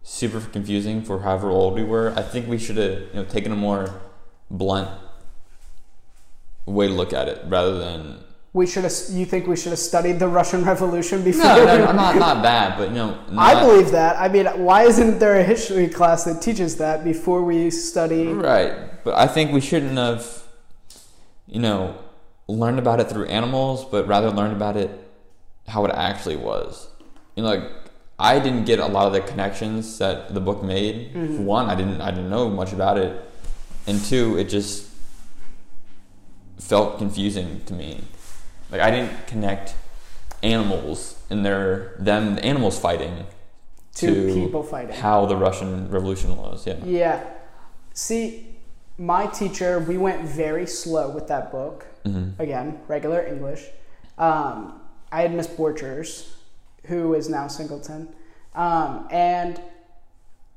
super 0.03 0.41
confusing 0.41 1.03
for 1.03 1.21
however 1.21 1.51
old 1.51 1.75
we 1.75 1.85
were. 1.85 2.13
I 2.17 2.23
think 2.23 2.49
we 2.49 2.59
should 2.59 2.77
have 2.77 3.01
you 3.01 3.15
know 3.15 3.25
taken 3.25 3.53
a 3.53 3.57
more 3.57 4.01
blunt 4.51 4.91
way 6.67 6.89
to 6.89 6.93
look 6.93 7.13
at 7.13 7.29
it 7.29 7.43
rather 7.47 7.79
than. 7.79 8.25
We 8.53 8.67
should 8.67 8.83
have. 8.83 8.93
You 9.11 9.27
think 9.27 9.47
we 9.47 9.57
should 9.57 9.71
have 9.71 9.79
studied 9.79 10.19
the 10.19 10.27
Russian 10.27 10.65
Revolution 10.65 11.23
before? 11.23 11.45
No, 11.45 11.65
no, 11.65 11.85
no, 11.85 11.93
not 11.93 12.17
not 12.17 12.43
bad, 12.43 12.77
but 12.77 12.89
you 12.89 12.97
know. 12.97 13.17
I 13.39 13.61
believe 13.61 13.93
that. 13.93 14.19
I 14.19 14.29
mean, 14.29 14.47
why 14.65 14.83
isn't 14.83 15.21
there 15.21 15.39
a 15.39 15.45
history 15.45 15.89
class 15.89 16.25
that 16.25 16.43
teaches 16.43 16.77
that 16.79 17.05
before 17.05 17.45
we 17.45 17.71
study? 17.71 18.27
Right, 18.27 19.05
but 19.05 19.17
I 19.17 19.29
think 19.29 19.53
we 19.53 19.61
shouldn't 19.61 19.97
have, 19.97 20.43
you 21.47 21.61
know, 21.61 21.97
learned 22.49 22.81
about 22.81 22.99
it 22.99 23.09
through 23.09 23.27
animals, 23.27 23.85
but 23.85 24.09
rather 24.09 24.31
learned 24.33 24.55
about 24.57 24.77
it 24.77 24.91
how 25.69 25.85
it 25.85 25.93
actually 25.95 26.37
was. 26.37 26.89
You 27.37 27.45
know, 27.45 27.51
like 27.51 27.63
I 28.21 28.39
didn't 28.39 28.67
get 28.67 28.79
a 28.79 28.87
lot 28.87 29.07
of 29.07 29.13
the 29.15 29.23
connections 29.23 29.99
that 29.99 30.35
the 30.35 30.41
book 30.41 30.63
made. 30.63 31.11
For 31.13 31.43
one, 31.43 31.71
I 31.71 31.75
didn't 31.75 32.01
I 32.01 32.11
didn't 32.11 32.29
know 32.29 32.51
much 32.51 32.73
about 32.73 32.99
it, 32.99 33.13
and 33.87 33.99
two, 34.05 34.37
it 34.39 34.49
just 34.49 34.89
felt 36.59 36.99
confusing 36.99 37.63
to 37.65 37.75
me. 37.75 38.03
Like 38.71 38.83
I 38.83 38.91
didn't 38.91 39.27
connect 39.27 39.75
animals 40.43 41.19
and 41.31 41.45
their 41.45 41.97
them 41.99 42.37
the 42.37 42.45
animals 42.45 42.79
fighting 42.79 43.27
to 43.97 44.35
people 44.35 44.63
fighting. 44.63 44.95
how 44.97 45.27
the 45.27 45.37
Russian 45.37 45.91
Revolution 45.91 46.37
was. 46.37 46.67
Yeah. 46.67 46.77
Yeah. 46.85 47.25
See, 47.95 48.47
my 48.99 49.27
teacher, 49.27 49.81
we 49.81 49.97
went 49.99 50.23
very 50.23 50.67
slow 50.67 51.11
with 51.11 51.27
that 51.29 51.51
book. 51.51 51.87
Mm-hmm. 52.05 52.41
Again, 52.41 52.81
regular 52.87 53.27
English. 53.27 53.65
Um, 54.17 54.81
I 55.11 55.23
had 55.23 55.35
Miss 55.35 55.47
Borchers, 55.47 56.29
who 56.87 57.15
is 57.15 57.29
now 57.29 57.47
Singleton. 57.47 58.09
Um, 58.55 59.07
and 59.11 59.61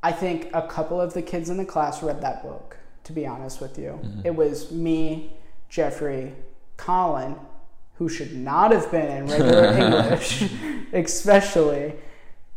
I 0.02 0.12
think 0.12 0.50
a 0.54 0.68
couple 0.68 1.00
of 1.00 1.14
the 1.14 1.22
kids 1.22 1.50
in 1.50 1.58
the 1.58 1.66
class 1.66 2.04
read 2.04 2.22
that 2.22 2.44
book, 2.44 2.78
to 3.06 3.14
be 3.14 3.26
honest 3.26 3.62
with 3.62 3.78
you. 3.78 4.00
It 4.24 4.36
was 4.36 4.72
me, 4.72 5.34
Jeffrey, 5.70 6.34
Colin, 6.78 7.36
who 7.96 8.10
should 8.10 8.36
not 8.36 8.72
have 8.72 8.92
been 8.92 9.10
in 9.18 9.28
regular 9.28 9.68
English, 9.78 10.44
especially. 10.94 11.94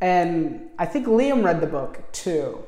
And 0.01 0.71
I 0.79 0.87
think 0.87 1.07
Liam 1.07 1.45
read 1.45 1.61
the 1.61 1.67
book 1.67 2.11
too. 2.13 2.65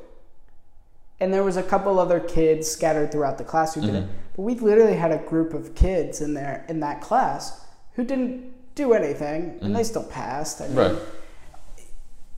And 1.19 1.33
there 1.33 1.43
was 1.43 1.57
a 1.57 1.63
couple 1.63 1.99
other 1.99 2.19
kids 2.19 2.69
scattered 2.69 3.11
throughout 3.11 3.37
the 3.37 3.43
class 3.43 3.75
who 3.75 3.81
did 3.81 3.95
it. 3.95 4.07
But 4.35 4.43
we 4.43 4.55
literally 4.55 4.95
had 4.95 5.11
a 5.11 5.17
group 5.17 5.53
of 5.53 5.75
kids 5.75 6.21
in 6.21 6.33
there 6.33 6.65
in 6.69 6.79
that 6.79 7.01
class 7.01 7.65
who 7.95 8.05
didn't 8.05 8.53
do 8.79 8.93
anything 8.93 9.41
and 9.43 9.61
mm-hmm. 9.61 9.73
they 9.73 9.83
still 9.83 10.07
passed. 10.21 10.61
I 10.61 10.67
mean, 10.67 10.77
Right. 10.77 10.97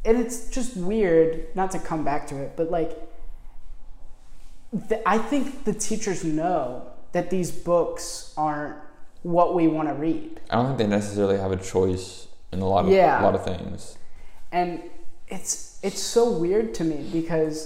and 0.07 0.17
it's 0.23 0.37
just 0.57 0.75
weird 0.75 1.29
not 1.59 1.69
to 1.75 1.79
come 1.89 2.03
back 2.03 2.21
to 2.31 2.35
it 2.43 2.49
but 2.59 2.67
like 2.77 2.91
the, 4.89 4.97
i 5.15 5.17
think 5.31 5.43
the 5.69 5.75
teachers 5.89 6.19
know 6.23 6.59
that 7.15 7.25
these 7.35 7.51
books 7.71 8.05
aren't 8.45 8.77
what 9.35 9.49
we 9.57 9.63
want 9.75 9.87
to 9.91 9.95
read 10.07 10.31
I 10.49 10.55
don't 10.55 10.65
think 10.67 10.77
they 10.79 10.87
necessarily 10.87 11.37
have 11.45 11.51
a 11.59 11.61
choice 11.75 12.07
in 12.53 12.59
a 12.61 12.67
lot 12.73 12.81
of 12.85 12.91
Yeah. 12.91 13.21
a 13.21 13.23
lot 13.29 13.35
of 13.39 13.43
things. 13.51 13.79
and 14.59 14.69
it's 15.35 15.53
it's 15.87 16.01
so 16.17 16.23
weird 16.43 16.67
to 16.79 16.83
me 16.91 16.99
because 17.19 17.57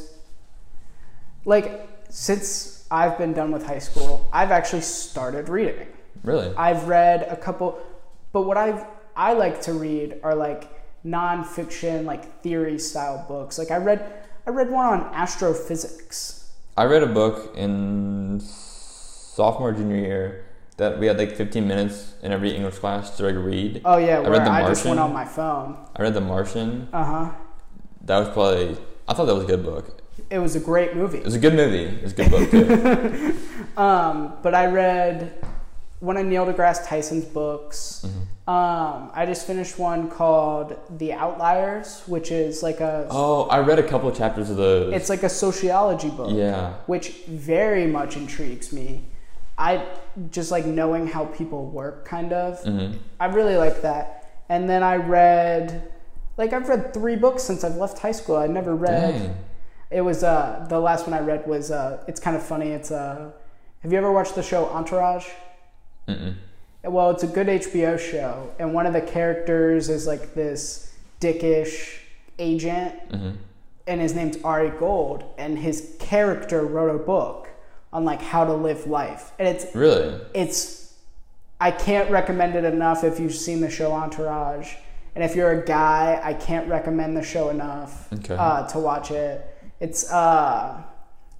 like 1.53 1.68
since 2.10 2.47
i've 2.99 3.15
been 3.23 3.34
done 3.39 3.49
with 3.56 3.64
high 3.73 3.84
school 3.89 4.11
i've 4.39 4.52
actually 4.60 4.85
started 5.06 5.45
reading 5.57 5.88
Really? 6.23 6.49
I've 6.57 6.88
read 6.88 7.19
a 7.30 7.35
couple, 7.35 7.77
but 8.36 8.41
what 8.41 8.57
I've 8.57 8.84
I 9.16 9.32
like 9.32 9.62
to 9.62 9.72
read 9.72 10.20
are 10.22 10.36
like 10.36 10.68
nonfiction, 11.06 12.03
like 12.03 12.41
theory 12.44 12.78
style 12.78 13.24
books. 13.30 13.57
Like 13.57 13.72
I 13.72 13.78
read 13.78 14.02
I 14.45 14.49
read 14.49 14.70
one 14.70 14.86
on 14.86 14.99
astrophysics. 15.16 16.52
I 16.76 16.84
read 16.84 17.02
a 17.02 17.07
book 17.07 17.56
in 17.56 18.41
sophomore 18.41 19.72
junior 19.72 19.95
year 19.95 20.45
that 20.76 20.99
we 20.99 21.07
had 21.07 21.18
like 21.18 21.32
15 21.32 21.66
minutes 21.66 22.16
in 22.22 22.34
every 22.34 22.52
English 22.53 22.80
class 22.80 23.16
to 23.16 23.24
like 23.24 23.36
read. 23.36 23.82
Oh 23.86 23.95
yeah, 23.95 24.20
I 24.20 24.28
read 24.28 24.45
The 24.45 24.52
I 24.52 24.68
just 24.68 24.84
went 24.84 24.98
Martian. 24.98 24.99
on 24.99 25.14
my 25.14 25.24
phone. 25.24 25.78
I 25.95 26.02
read 26.02 26.14
The 26.14 26.20
Martian. 26.20 26.90
Uh 26.91 27.06
huh. 27.06 27.32
That 28.02 28.20
was 28.20 28.28
probably 28.36 28.76
I 29.07 29.14
thought 29.14 29.28
that 29.28 29.36
was 29.36 29.45
a 29.45 29.48
good 29.48 29.64
book. 29.64 30.02
It 30.30 30.40
was 30.40 30.57
a 30.57 30.60
great 30.60 30.94
movie. 30.94 31.20
It 31.20 31.24
was 31.32 31.36
a 31.36 31.40
good 31.40 31.53
movie. 31.53 31.86
It 31.86 32.03
was 32.03 32.12
a 32.12 32.16
good 32.16 32.32
book 32.32 32.52
too. 32.52 33.38
Um, 33.78 34.34
but 34.41 34.56
I 34.56 34.68
read 34.68 35.34
one 36.06 36.18
of 36.18 36.26
Neil 36.26 36.45
deGrasse 36.45 36.88
Tyson's 36.88 37.26
books. 37.26 38.06
Mm-hmm. 38.06 38.49
Um, 38.49 39.10
I 39.14 39.26
just 39.26 39.48
finished 39.48 39.80
one 39.80 40.10
called 40.10 40.77
The 40.99 41.14
Outliers, 41.14 42.03
which 42.06 42.32
is 42.32 42.61
like 42.61 42.80
a 42.80 43.07
oh, 43.10 43.48
I 43.49 43.60
read 43.60 43.80
a 43.80 43.88
couple 43.88 44.07
of 44.07 44.15
chapters 44.15 44.49
of 44.52 44.57
those. 44.57 44.94
it's 44.94 45.10
like 45.10 45.23
a 45.23 45.30
sociology 45.30 46.10
book. 46.10 46.30
yeah. 46.32 46.73
which 46.86 47.10
very 47.27 47.88
much 47.88 48.15
intrigues 48.18 48.72
me. 48.72 49.03
I 49.57 49.84
just 50.32 50.52
like 50.52 50.65
knowing 50.65 51.07
how 51.07 51.26
people 51.26 51.65
work, 51.65 52.06
kind 52.06 52.32
of. 52.34 52.61
hmm 52.64 52.98
I 53.19 53.26
really 53.27 53.57
like 53.57 53.82
that. 53.82 54.41
And 54.49 54.69
then 54.69 54.84
I 54.84 54.98
read, 54.98 55.91
like, 56.38 56.53
I've 56.53 56.69
read 56.69 56.94
three 56.94 57.15
books 57.15 57.41
since 57.41 57.64
I've 57.64 57.77
left 57.77 57.98
high 57.98 58.11
school. 58.11 58.36
I 58.36 58.45
never 58.45 58.76
read. 58.76 59.14
Dang. 59.14 59.38
It 59.90 60.02
was 60.02 60.23
uh, 60.23 60.65
the 60.69 60.80
last 60.80 61.07
one 61.07 61.14
I 61.18 61.22
read 61.22 61.48
was 61.48 61.72
uh, 61.72 62.03
it's 62.07 62.19
kind 62.19 62.36
of 62.36 62.44
funny. 62.44 62.69
It's 62.72 62.91
uh, 62.91 63.32
have 63.82 63.91
you 63.91 63.98
ever 63.98 64.11
watched 64.11 64.36
the 64.36 64.44
show 64.44 64.65
Entourage? 64.69 65.27
Mm-mm. 66.07 66.36
Well, 66.84 67.10
it's 67.10 67.23
a 67.23 67.27
good 67.27 67.48
HBO 67.48 67.98
show, 67.99 68.52
and 68.60 68.73
one 68.73 68.86
of 68.86 68.94
the 68.94 69.02
characters 69.02 69.90
is 69.90 70.06
like 70.06 70.34
this 70.36 70.94
dickish 71.19 71.98
agent, 72.40 72.94
hmm 73.11 73.32
and 73.88 74.02
his 74.02 74.15
name's 74.15 74.38
Ari 74.44 74.72
Gold, 74.80 75.23
and 75.38 75.60
his 75.60 75.95
character 75.99 76.65
wrote 76.65 76.90
a 76.90 76.98
book 76.98 77.49
on 77.94 78.03
like 78.03 78.19
how 78.19 78.44
to 78.44 78.53
live 78.53 78.88
life, 78.88 79.32
and 79.38 79.48
it's 79.48 79.76
Really? 79.76 80.19
it's 80.34 80.94
I 81.61 81.69
can't 81.72 82.10
recommend 82.10 82.56
it 82.56 82.64
enough 82.64 83.03
if 83.03 83.19
you've 83.19 83.36
seen 83.36 83.61
the 83.61 83.69
show 83.69 83.91
Entourage, 83.94 84.73
and 85.14 85.23
if 85.23 85.36
you're 85.36 85.52
a 85.52 85.64
guy, 85.65 86.19
I 86.23 86.34
can't 86.34 86.68
recommend 86.68 87.15
the 87.15 87.22
show 87.23 87.49
enough 87.49 88.11
Okay. 88.11 88.36
uh, 88.36 88.65
to 88.69 88.80
watch 88.80 89.11
it. 89.11 89.45
It's 89.80 90.11
uh, 90.11 90.82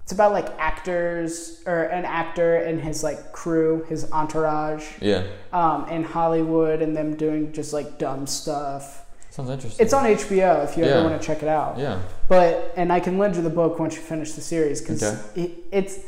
it's 0.06 0.12
about 0.12 0.30
like 0.30 0.46
actors 0.60 1.60
or 1.66 1.82
an 1.82 2.04
actor 2.04 2.58
and 2.58 2.80
his 2.80 3.02
like 3.02 3.32
crew, 3.32 3.84
his 3.88 4.08
entourage, 4.12 4.84
Yeah. 5.00 5.24
um, 5.52 5.88
in 5.88 6.04
Hollywood, 6.04 6.80
and 6.80 6.96
them 6.96 7.16
doing 7.16 7.50
just 7.50 7.72
like 7.72 7.98
dumb 7.98 8.24
stuff. 8.28 9.04
Sounds 9.30 9.50
interesting. 9.50 9.84
It's 9.84 9.92
on 9.92 10.04
HBO 10.06 10.62
if 10.62 10.76
you 10.76 10.84
Yeah. 10.84 10.90
ever 10.92 11.08
want 11.08 11.20
to 11.20 11.26
check 11.26 11.42
it 11.42 11.48
out. 11.48 11.76
yeah. 11.76 11.98
But 12.28 12.72
and 12.76 12.92
I 12.92 13.00
can 13.00 13.18
lend 13.18 13.34
you 13.34 13.42
the 13.42 13.50
book 13.50 13.80
once 13.80 13.96
you 13.96 14.00
finish 14.00 14.34
the 14.34 14.40
series 14.42 14.80
because 14.80 15.02
Okay. 15.02 15.42
it, 15.42 15.50
it's 15.72 15.98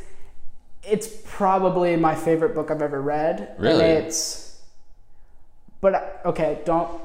it's 0.81 1.09
probably 1.25 1.97
my 1.97 2.15
favorite 2.15 2.55
book 2.55 2.71
I've 2.71 2.81
ever 2.81 3.01
read. 3.01 3.53
Really? 3.59 3.83
And 3.83 4.05
it's 4.05 4.59
but 5.81 6.21
okay, 6.25 6.59
don't 6.63 7.01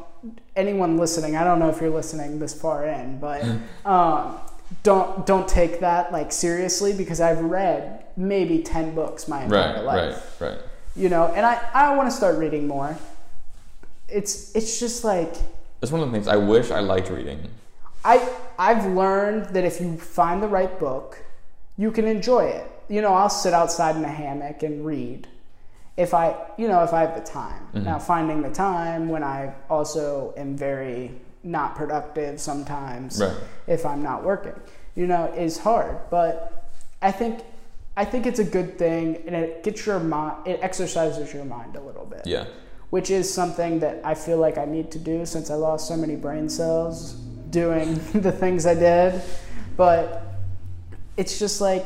anyone 0.55 0.97
listening. 0.97 1.35
I 1.35 1.43
don't 1.43 1.59
know 1.59 1.71
if 1.71 1.81
you're 1.81 1.91
listening 1.91 2.39
this 2.39 2.55
far 2.55 2.87
in, 2.87 3.19
but 3.19 3.43
um, 3.85 4.39
don't 4.82 5.26
don't 5.26 5.46
take 5.48 5.80
that 5.80 6.12
like 6.12 6.32
seriously 6.32 6.92
because 6.92 7.20
I've 7.20 7.40
read 7.40 8.05
maybe 8.16 8.62
ten 8.62 8.94
books 8.94 9.28
my 9.28 9.44
entire 9.44 9.74
Right. 9.76 9.84
life 9.84 10.40
Right. 10.40 10.51
Right. 10.51 10.60
you 10.96 11.09
know 11.09 11.26
and 11.34 11.44
i 11.44 11.60
i 11.74 11.94
want 11.96 12.09
to 12.10 12.16
start 12.16 12.38
reading 12.38 12.66
more 12.68 12.96
it's 14.09 14.55
it's 14.55 14.78
just 14.78 15.05
like 15.05 15.34
it's 15.82 15.90
one 15.92 16.01
of 16.01 16.06
the 16.09 16.12
things 16.12 16.28
I 16.28 16.36
wish 16.36 16.70
I 16.70 16.80
liked 16.80 17.10
reading. 17.10 17.40
i 18.05 18.16
i've 18.59 18.86
learned 18.86 19.46
that 19.55 19.64
if 19.64 19.80
you 19.80 19.96
find 19.96 20.42
the 20.42 20.48
right 20.48 20.78
book 20.78 21.18
you 21.76 21.90
can 21.90 22.06
enjoy 22.06 22.44
it 22.44 22.70
you 22.88 23.01
know 23.02 23.12
i'll 23.14 23.28
sit 23.30 23.52
outside 23.52 23.96
in 23.96 24.05
a 24.05 24.09
hammock 24.09 24.62
and 24.62 24.84
read 24.86 25.26
if 25.96 26.14
i 26.14 26.34
you 26.56 26.68
know 26.68 26.82
if 26.84 26.92
i 26.92 27.01
have 27.01 27.14
the 27.14 27.20
time 27.24 27.62
mm-hmm. 27.68 27.84
now 27.84 27.98
finding 27.98 28.42
the 28.42 28.51
time 28.51 29.09
when 29.09 29.22
i 29.24 29.52
also 29.68 30.32
am 30.36 30.56
very 30.56 31.10
not 31.45 31.75
productive 31.77 32.41
sometimes 32.41 33.21
Right. 33.21 33.37
if 33.66 33.85
i'm 33.87 34.03
not 34.03 34.25
working 34.25 34.59
you 34.95 35.07
know 35.07 35.25
is 35.37 35.59
hard 35.59 35.99
but 36.11 36.71
i 37.03 37.11
think 37.12 37.41
i 37.97 38.05
think 38.05 38.27
it's 38.27 38.39
a 38.39 38.45
good 38.45 38.79
thing 38.79 39.16
and 39.27 39.35
it 39.37 39.62
gets 39.62 39.85
your 39.87 40.01
mind 40.01 40.47
it 40.47 40.59
exercises 40.62 41.33
your 41.35 41.45
mind 41.45 41.77
a 41.77 41.81
little 41.81 42.07
bit 42.07 42.23
Yeah. 42.27 42.47
which 42.91 43.11
is 43.11 43.33
something 43.33 43.81
that 43.81 44.01
I 44.05 44.15
feel 44.15 44.39
like 44.39 44.57
I 44.57 44.66
need 44.66 44.91
to 44.93 44.99
do 44.99 45.27
since 45.27 45.51
I 45.51 45.55
lost 45.55 45.89
so 45.89 45.97
many 45.97 46.16
brain 46.16 46.49
cells 46.49 47.15
doing 47.51 47.95
the 48.15 48.31
things 48.33 48.66
I 48.66 48.75
did. 48.75 49.21
But 49.77 50.23
it's 51.16 51.39
just 51.41 51.61
like, 51.61 51.85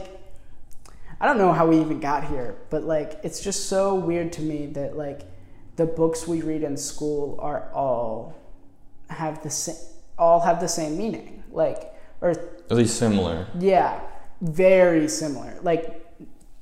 I 1.21 1.25
don't 1.27 1.39
know 1.39 1.53
how 1.53 1.67
we 1.67 1.81
even 1.81 1.99
got 2.01 2.25
here, 2.25 2.57
but 2.69 2.83
like, 2.85 3.21
it's 3.23 3.41
just 3.41 3.67
so 3.69 3.95
weird 3.95 4.33
to 4.35 4.43
me 4.43 4.67
that 4.79 4.97
like 4.99 5.21
the 5.77 5.87
books 5.87 6.29
we 6.29 6.43
read 6.43 6.63
in 6.63 6.77
school 6.77 7.39
are 7.41 7.71
all 7.73 8.35
have 9.11 9.43
the 9.43 9.51
same, 9.51 9.77
all 10.19 10.41
have 10.41 10.61
the 10.61 10.69
same 10.69 10.97
meaning. 10.99 11.43
Like, 11.51 11.95
or 12.21 12.31
At 12.31 12.73
least 12.73 12.99
similar. 12.99 13.47
yeah, 13.59 14.01
very 14.41 15.09
similar. 15.09 15.59
Like, 15.63 16.05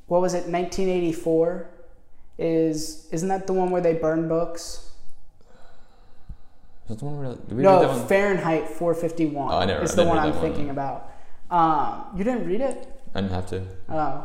what 0.07 0.21
was 0.21 0.35
it? 0.35 0.47
1984 0.49 1.69
is 2.39 3.09
isn't 3.13 3.29
that 3.29 3.47
the 3.47 3.53
one 3.53 3.71
where 3.71 3.81
they 3.83 3.95
burn 3.95 4.29
books? 4.29 4.91
Is 6.85 6.91
that 6.91 6.99
the 6.99 7.05
one 7.07 7.19
where 7.19 7.35
did 7.35 7.49
we 7.51 7.57
read 7.57 7.67
that 7.67 7.83
No, 7.83 7.89
one? 7.89 8.07
Fahrenheit 8.07 8.69
451 8.69 9.53
Oh, 9.53 9.59
I 9.59 9.65
never- 9.65 9.83
is 9.83 9.93
I 9.93 10.03
the 10.03 10.09
one 10.09 10.19
I'm 10.19 10.31
one. 10.31 10.41
thinking 10.41 10.71
about. 10.71 11.11
Um, 11.51 12.05
you 12.17 12.25
didn't 12.25 12.47
read 12.47 12.61
it? 12.61 12.87
I 13.15 13.21
didn't 13.23 13.33
have 13.33 13.47
to. 13.49 13.63
Oh, 13.89 14.25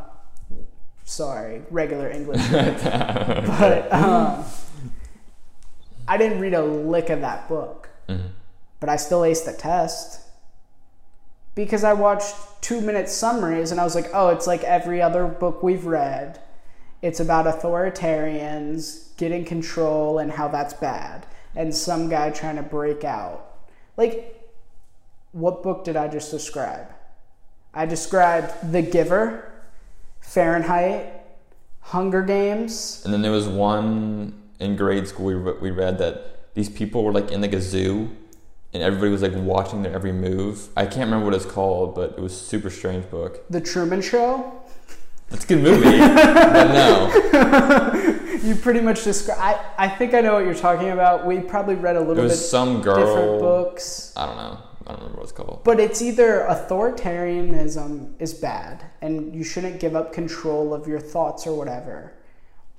sorry, 1.05 1.61
regular 1.71 2.09
English. 2.09 2.41
but 2.51 3.91
um, 3.93 4.43
I 6.07 6.17
didn't 6.17 6.39
read 6.39 6.53
a 6.53 6.63
lick 6.63 7.09
of 7.09 7.21
that 7.21 7.47
book, 7.47 7.89
Mhm. 8.11 8.29
but 8.79 8.89
I 8.89 8.95
still 8.95 9.21
aced 9.21 9.45
the 9.45 9.53
test 9.53 10.21
because 11.55 11.83
I 11.83 11.93
watched 11.93 12.35
two 12.61 12.81
minute 12.81 13.09
summaries 13.09 13.71
and 13.71 13.79
I 13.79 13.83
was 13.83 13.95
like, 13.95 14.09
oh, 14.13 14.29
it's 14.29 14.47
like 14.47 14.63
every 14.63 15.01
other 15.01 15.27
book 15.27 15.61
we've 15.61 15.85
read. 15.85 16.39
It's 17.01 17.19
about 17.19 17.45
authoritarians 17.45 19.15
getting 19.17 19.45
control 19.45 20.19
and 20.19 20.31
how 20.31 20.47
that's 20.47 20.73
bad, 20.73 21.25
and 21.55 21.73
some 21.73 22.09
guy 22.09 22.29
trying 22.29 22.55
to 22.55 22.63
break 22.63 23.03
out. 23.03 23.57
Like, 23.97 24.39
what 25.31 25.63
book 25.63 25.83
did 25.83 25.95
I 25.95 26.07
just 26.07 26.31
describe? 26.31 26.87
I 27.73 27.85
described 27.85 28.71
The 28.71 28.81
Giver, 28.81 29.51
Fahrenheit, 30.19 31.23
Hunger 31.79 32.21
Games. 32.21 33.01
And 33.03 33.13
then 33.13 33.21
there 33.21 33.31
was 33.31 33.47
one 33.47 34.33
in 34.59 34.75
grade 34.75 35.07
school 35.07 35.25
we, 35.25 35.35
we 35.35 35.71
read 35.71 35.97
that 35.97 36.40
these 36.53 36.69
people 36.69 37.03
were 37.03 37.11
like 37.13 37.31
in 37.31 37.41
like 37.41 37.53
a 37.53 37.61
zoo 37.61 38.09
and 38.73 38.81
everybody 38.83 39.11
was 39.11 39.21
like 39.21 39.33
watching 39.35 39.81
their 39.83 39.93
every 39.93 40.11
move. 40.11 40.69
I 40.77 40.85
can't 40.85 41.05
remember 41.05 41.25
what 41.25 41.33
it's 41.33 41.45
called, 41.45 41.95
but 41.95 42.11
it 42.11 42.19
was 42.19 42.33
a 42.33 42.43
super 42.43 42.69
strange 42.69 43.09
book. 43.09 43.43
The 43.49 43.61
Truman 43.61 44.01
Show. 44.01 44.59
That's 45.29 45.45
a 45.45 45.47
good 45.47 45.63
movie, 45.63 45.97
but 45.97 46.73
no. 46.73 48.17
You 48.41 48.55
pretty 48.55 48.81
much 48.81 49.03
describe. 49.03 49.37
I, 49.39 49.85
I 49.85 49.87
think 49.87 50.15
I 50.15 50.21
know 50.21 50.33
what 50.33 50.45
you're 50.45 50.55
talking 50.55 50.89
about. 50.89 51.27
We 51.27 51.39
probably 51.41 51.75
read 51.75 51.95
a 51.95 51.99
little 51.99 52.17
It 52.17 52.23
was 52.23 52.39
bit 52.39 52.45
some 52.47 52.77
different 52.81 53.05
girl. 53.05 53.39
books. 53.39 54.13
I 54.17 54.25
don't 54.25 54.35
know. 54.35 54.57
I 54.87 54.89
don't 54.93 54.97
remember 54.97 55.17
what 55.17 55.23
it's 55.23 55.31
called. 55.31 55.61
But 55.63 55.79
it's 55.79 56.01
either 56.01 56.47
authoritarianism 56.49 58.19
is 58.19 58.33
bad 58.33 58.83
and 59.01 59.33
you 59.35 59.43
shouldn't 59.43 59.79
give 59.79 59.95
up 59.95 60.11
control 60.11 60.73
of 60.73 60.87
your 60.87 60.99
thoughts 60.99 61.45
or 61.45 61.55
whatever, 61.55 62.13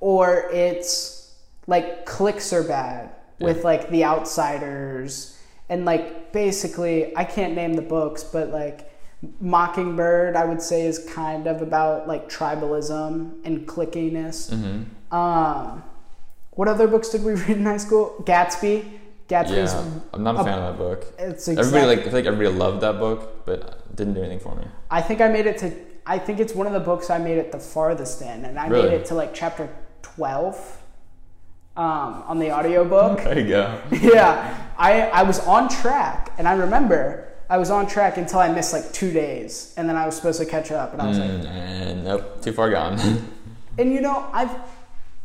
or 0.00 0.50
it's 0.52 1.32
like 1.68 2.04
cliques 2.06 2.52
are 2.52 2.64
bad 2.64 3.10
with 3.42 3.64
like 3.64 3.90
the 3.90 4.04
outsiders 4.04 5.38
and 5.68 5.84
like 5.84 6.32
basically 6.32 7.16
I 7.16 7.24
can't 7.24 7.54
name 7.54 7.74
the 7.74 7.82
books, 7.82 8.22
but 8.24 8.48
like 8.50 8.90
Mockingbird 9.40 10.36
I 10.36 10.44
would 10.44 10.62
say 10.62 10.86
is 10.86 10.98
kind 11.12 11.46
of 11.46 11.62
about 11.62 12.08
like 12.08 12.28
tribalism 12.28 13.32
and 13.44 13.66
cliquiness. 13.66 14.50
hmm 14.52 14.82
Um, 15.14 15.82
what 16.52 16.68
other 16.68 16.86
books 16.88 17.08
did 17.10 17.24
we 17.24 17.32
read 17.42 17.56
in 17.56 17.64
high 17.64 17.76
school? 17.76 18.22
Gatsby. 18.26 18.98
Gatsby's 19.28 19.72
Yeah, 19.72 19.84
I'm 20.12 20.22
not 20.22 20.38
a 20.40 20.44
fan 20.44 20.58
of 20.58 20.76
that 20.76 20.78
book. 20.78 21.06
it's 21.18 21.48
Everybody 21.48 21.86
like 21.86 22.00
I 22.00 22.02
feel 22.04 22.12
like 22.12 22.26
everybody 22.26 22.54
loved 22.56 22.80
that 22.82 22.98
book, 22.98 23.46
but 23.46 23.58
it 23.90 23.96
didn't 23.96 24.14
do 24.14 24.20
anything 24.20 24.40
for 24.40 24.54
me. 24.54 24.64
I 24.90 25.00
think 25.00 25.20
I 25.20 25.28
made 25.28 25.46
it 25.46 25.58
to. 25.58 25.72
I 26.04 26.18
think 26.18 26.40
it's 26.40 26.54
one 26.54 26.66
of 26.66 26.72
the 26.72 26.80
books 26.80 27.08
I 27.10 27.18
made 27.18 27.38
it 27.38 27.52
the 27.52 27.60
farthest 27.60 28.20
in, 28.22 28.44
and 28.44 28.58
I 28.58 28.66
Really? 28.66 28.88
made 28.90 28.94
it 29.00 29.04
to 29.06 29.14
like 29.14 29.32
chapter 29.32 29.68
twelve 30.02 30.81
um, 31.76 32.22
on 32.26 32.38
the 32.38 32.52
audiobook. 32.52 33.18
There 33.24 33.38
you 33.38 33.48
go. 33.48 33.80
yeah, 33.92 34.66
I 34.78 35.02
I 35.08 35.22
was 35.22 35.40
on 35.46 35.68
track, 35.68 36.32
and 36.38 36.46
I 36.46 36.54
remember 36.54 37.28
I 37.48 37.58
was 37.58 37.70
on 37.70 37.86
track 37.86 38.16
until 38.16 38.38
I 38.40 38.52
missed 38.52 38.72
like 38.72 38.92
two 38.92 39.12
days, 39.12 39.74
and 39.76 39.88
then 39.88 39.96
I 39.96 40.06
was 40.06 40.16
supposed 40.16 40.40
to 40.40 40.46
catch 40.46 40.70
up, 40.70 40.92
and 40.92 41.00
I 41.02 41.08
was 41.08 41.18
like, 41.18 41.30
Mm, 41.30 41.46
and 41.46 42.04
nope, 42.04 42.42
too 42.42 42.52
far 42.52 42.70
gone. 42.70 42.98
and 43.78 43.92
you 43.92 44.00
know 44.00 44.28
I've 44.32 44.54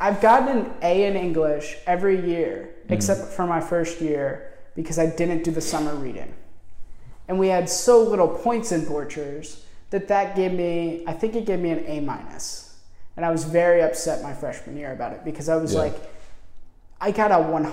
I've 0.00 0.20
gotten 0.20 0.48
an 0.58 0.72
A 0.82 1.04
in 1.06 1.16
English 1.16 1.76
every 1.86 2.18
year 2.28 2.70
except 2.88 3.32
for 3.34 3.46
my 3.46 3.60
first 3.60 4.00
year 4.00 4.50
because 4.74 4.98
I 4.98 5.06
didn't 5.06 5.42
do 5.44 5.50
the 5.50 5.60
summer 5.60 5.94
reading, 5.94 6.32
and 7.28 7.38
we 7.38 7.48
had 7.48 7.68
so 7.68 8.02
little 8.02 8.28
points 8.28 8.72
in 8.72 8.82
Borchers 8.82 9.60
that 9.90 10.08
that 10.08 10.34
gave 10.36 10.52
me 10.52 11.04
I 11.06 11.12
think 11.12 11.34
it 11.36 11.44
gave 11.44 11.58
me 11.60 11.70
an 11.70 11.84
A 11.86 12.00
minus, 12.00 12.78
and 13.16 13.26
I 13.26 13.30
was 13.30 13.44
very 13.44 13.82
upset 13.82 14.22
my 14.22 14.32
freshman 14.32 14.76
year 14.78 14.92
about 14.92 15.12
it 15.12 15.24
because 15.26 15.48
I 15.50 15.56
was 15.56 15.74
Yeah. 15.74 15.80
like 15.80 15.94
I 17.00 17.10
got 17.12 17.30
a 17.32 17.38
one 17.40 17.66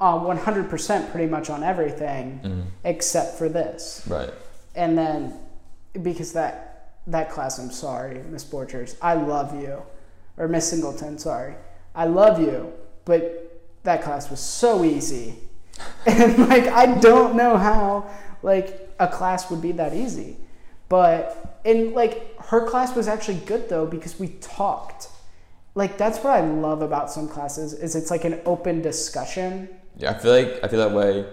uh, 0.00 0.18
100% 0.18 1.10
pretty 1.12 1.28
much 1.30 1.48
on 1.50 1.62
everything 1.62 2.40
Mhm. 2.42 2.64
except 2.84 3.38
for 3.38 3.48
this. 3.48 4.02
Right. 4.08 4.32
and 4.74 4.98
then 4.98 5.32
because 6.02 6.32
that 6.32 6.96
that 7.06 7.30
class 7.30 7.58
i'm 7.60 7.70
sorry 7.70 8.20
miss 8.28 8.44
borchers 8.44 8.96
i 9.00 9.14
love 9.14 9.54
you. 9.60 9.82
Or 10.36 10.48
miss 10.48 10.68
singleton 10.68 11.16
sorry. 11.18 11.54
I 11.94 12.06
love 12.06 12.40
you 12.40 12.72
but 13.04 13.22
that 13.84 14.02
class 14.02 14.30
was 14.30 14.40
so 14.40 14.84
easy. 14.84 15.38
And 16.06 16.48
like 16.48 16.66
i 16.66 16.86
don't 16.98 17.36
know 17.36 17.56
how 17.56 18.10
like 18.42 18.68
a 18.98 19.06
class 19.08 19.48
would 19.50 19.62
be 19.62 19.72
that 19.72 19.94
easy. 19.94 20.36
But 20.88 21.60
and 21.64 21.92
like 21.94 22.36
her 22.50 22.66
class 22.66 22.94
was 22.96 23.06
actually 23.08 23.38
good 23.46 23.68
though 23.68 23.86
because 23.86 24.18
we 24.18 24.28
talked 24.40 25.08
like 25.74 25.98
that's 25.98 26.18
what 26.18 26.32
i 26.34 26.40
love 26.40 26.82
about 26.82 27.10
some 27.10 27.28
classes 27.28 27.72
is 27.72 27.94
it's 27.94 28.10
like 28.10 28.24
an 28.24 28.40
open 28.46 28.80
discussion 28.82 29.68
Yeah, 29.96 30.10
I 30.12 30.18
feel 30.18 30.32
like 30.32 30.64
I 30.64 30.68
feel 30.68 30.78
that 30.80 30.92
way 30.96 31.24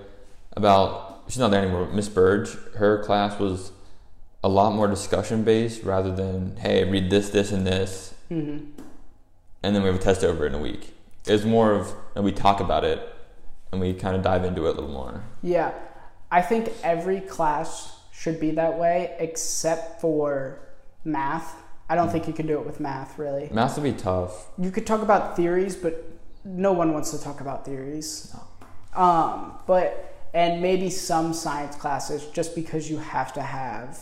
about 0.54 1.24
she's 1.28 1.40
not 1.40 1.52
there 1.52 1.62
anymore. 1.62 1.88
Miss 1.94 2.10
Burge, 2.10 2.50
her 2.76 3.04
class 3.04 3.40
was 3.40 3.72
a 4.44 4.50
lot 4.50 4.74
more 4.74 4.88
discussion 4.88 5.44
based 5.44 5.84
rather 5.84 6.14
than 6.14 6.56
hey 6.58 6.84
read 6.84 7.10
this, 7.10 7.30
this, 7.30 7.52
and 7.52 7.66
this, 7.66 8.14
hmm 8.30 8.58
and 9.64 9.76
then 9.76 9.84
we 9.84 9.88
have 9.90 9.96
a 9.96 10.04
test 10.04 10.24
over 10.24 10.48
in 10.48 10.54
a 10.56 10.58
week. 10.60 10.94
It 11.28 11.34
was 11.34 11.46
more 11.46 11.72
of 11.74 11.94
and 12.16 12.26
we 12.26 12.32
talk 12.32 12.60
about 12.60 12.84
it 12.84 13.00
and 13.72 13.80
we 13.80 13.94
kind 13.94 14.16
of 14.16 14.22
dive 14.24 14.44
into 14.44 14.66
it 14.68 14.72
a 14.72 14.74
little 14.74 14.90
more. 14.90 15.24
Yeah, 15.44 15.72
I 16.32 16.42
think 16.42 16.72
every 16.84 17.22
class 17.22 17.96
should 18.12 18.40
be 18.40 18.52
that 18.52 18.78
way 18.78 19.16
except 19.20 20.02
for 20.02 20.60
math. 21.06 21.56
I 21.92 21.96
don't 21.96 22.10
think 22.10 22.26
you 22.26 22.32
can 22.32 22.48
do 22.48 22.58
it 22.58 22.66
with 22.66 22.80
math, 22.80 23.20
really. 23.20 23.50
Math 23.52 23.76
would 23.76 23.84
be 23.84 23.92
tough. 23.92 24.48
You 24.58 24.72
could 24.72 24.88
talk 24.88 25.02
about 25.02 25.36
theories, 25.36 25.76
but 25.76 26.06
no 26.46 26.72
one 26.72 26.94
wants 26.94 27.12
to 27.12 27.22
talk 27.22 27.42
about 27.42 27.66
theories. 27.66 28.34
Um, 28.96 29.56
but 29.68 30.16
and 30.34 30.62
maybe 30.62 30.90
some 30.90 31.34
science 31.34 31.76
classes 31.76 32.26
just 32.28 32.56
because 32.56 32.90
you 32.90 32.96
have 32.98 33.34
to 33.34 33.42
have 33.42 34.00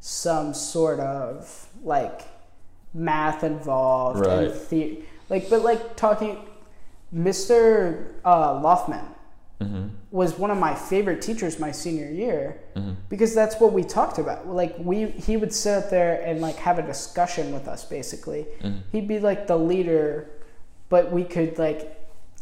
some 0.00 0.52
sort 0.52 1.00
of 1.00 1.70
like 1.82 2.20
math 2.92 3.42
involved 3.42 4.20
Right. 4.20 4.50
and 4.50 4.68
the- 4.68 5.02
like 5.30 5.48
but 5.48 5.62
like 5.62 5.96
talking 5.96 6.46
Mr. 7.14 8.08
Uh, 8.22 8.60
Mm-hmm. 9.60 9.88
was 10.12 10.38
one 10.38 10.52
of 10.52 10.58
my 10.58 10.72
favorite 10.74 11.20
teachers 11.20 11.58
my 11.58 11.72
senior 11.72 12.08
year 12.08 12.60
Mm-hmm. 12.76 12.92
because 13.08 13.34
that's 13.34 13.58
what 13.60 13.72
we 13.72 13.82
talked 13.82 14.18
about. 14.18 14.46
Like 14.46 14.76
we 14.78 15.06
he 15.08 15.36
would 15.36 15.52
sit 15.52 15.74
up 15.82 15.90
there 15.90 16.22
and 16.22 16.40
like 16.40 16.54
have 16.56 16.78
a 16.78 16.82
discussion 16.82 17.52
with 17.52 17.66
us 17.66 17.84
basically. 17.84 18.46
Mhm. 18.62 18.82
He'd 18.92 19.08
be 19.08 19.18
like 19.18 19.48
the 19.48 19.56
leader, 19.58 20.30
but 20.88 21.10
we 21.10 21.24
could 21.24 21.58
like 21.58 21.96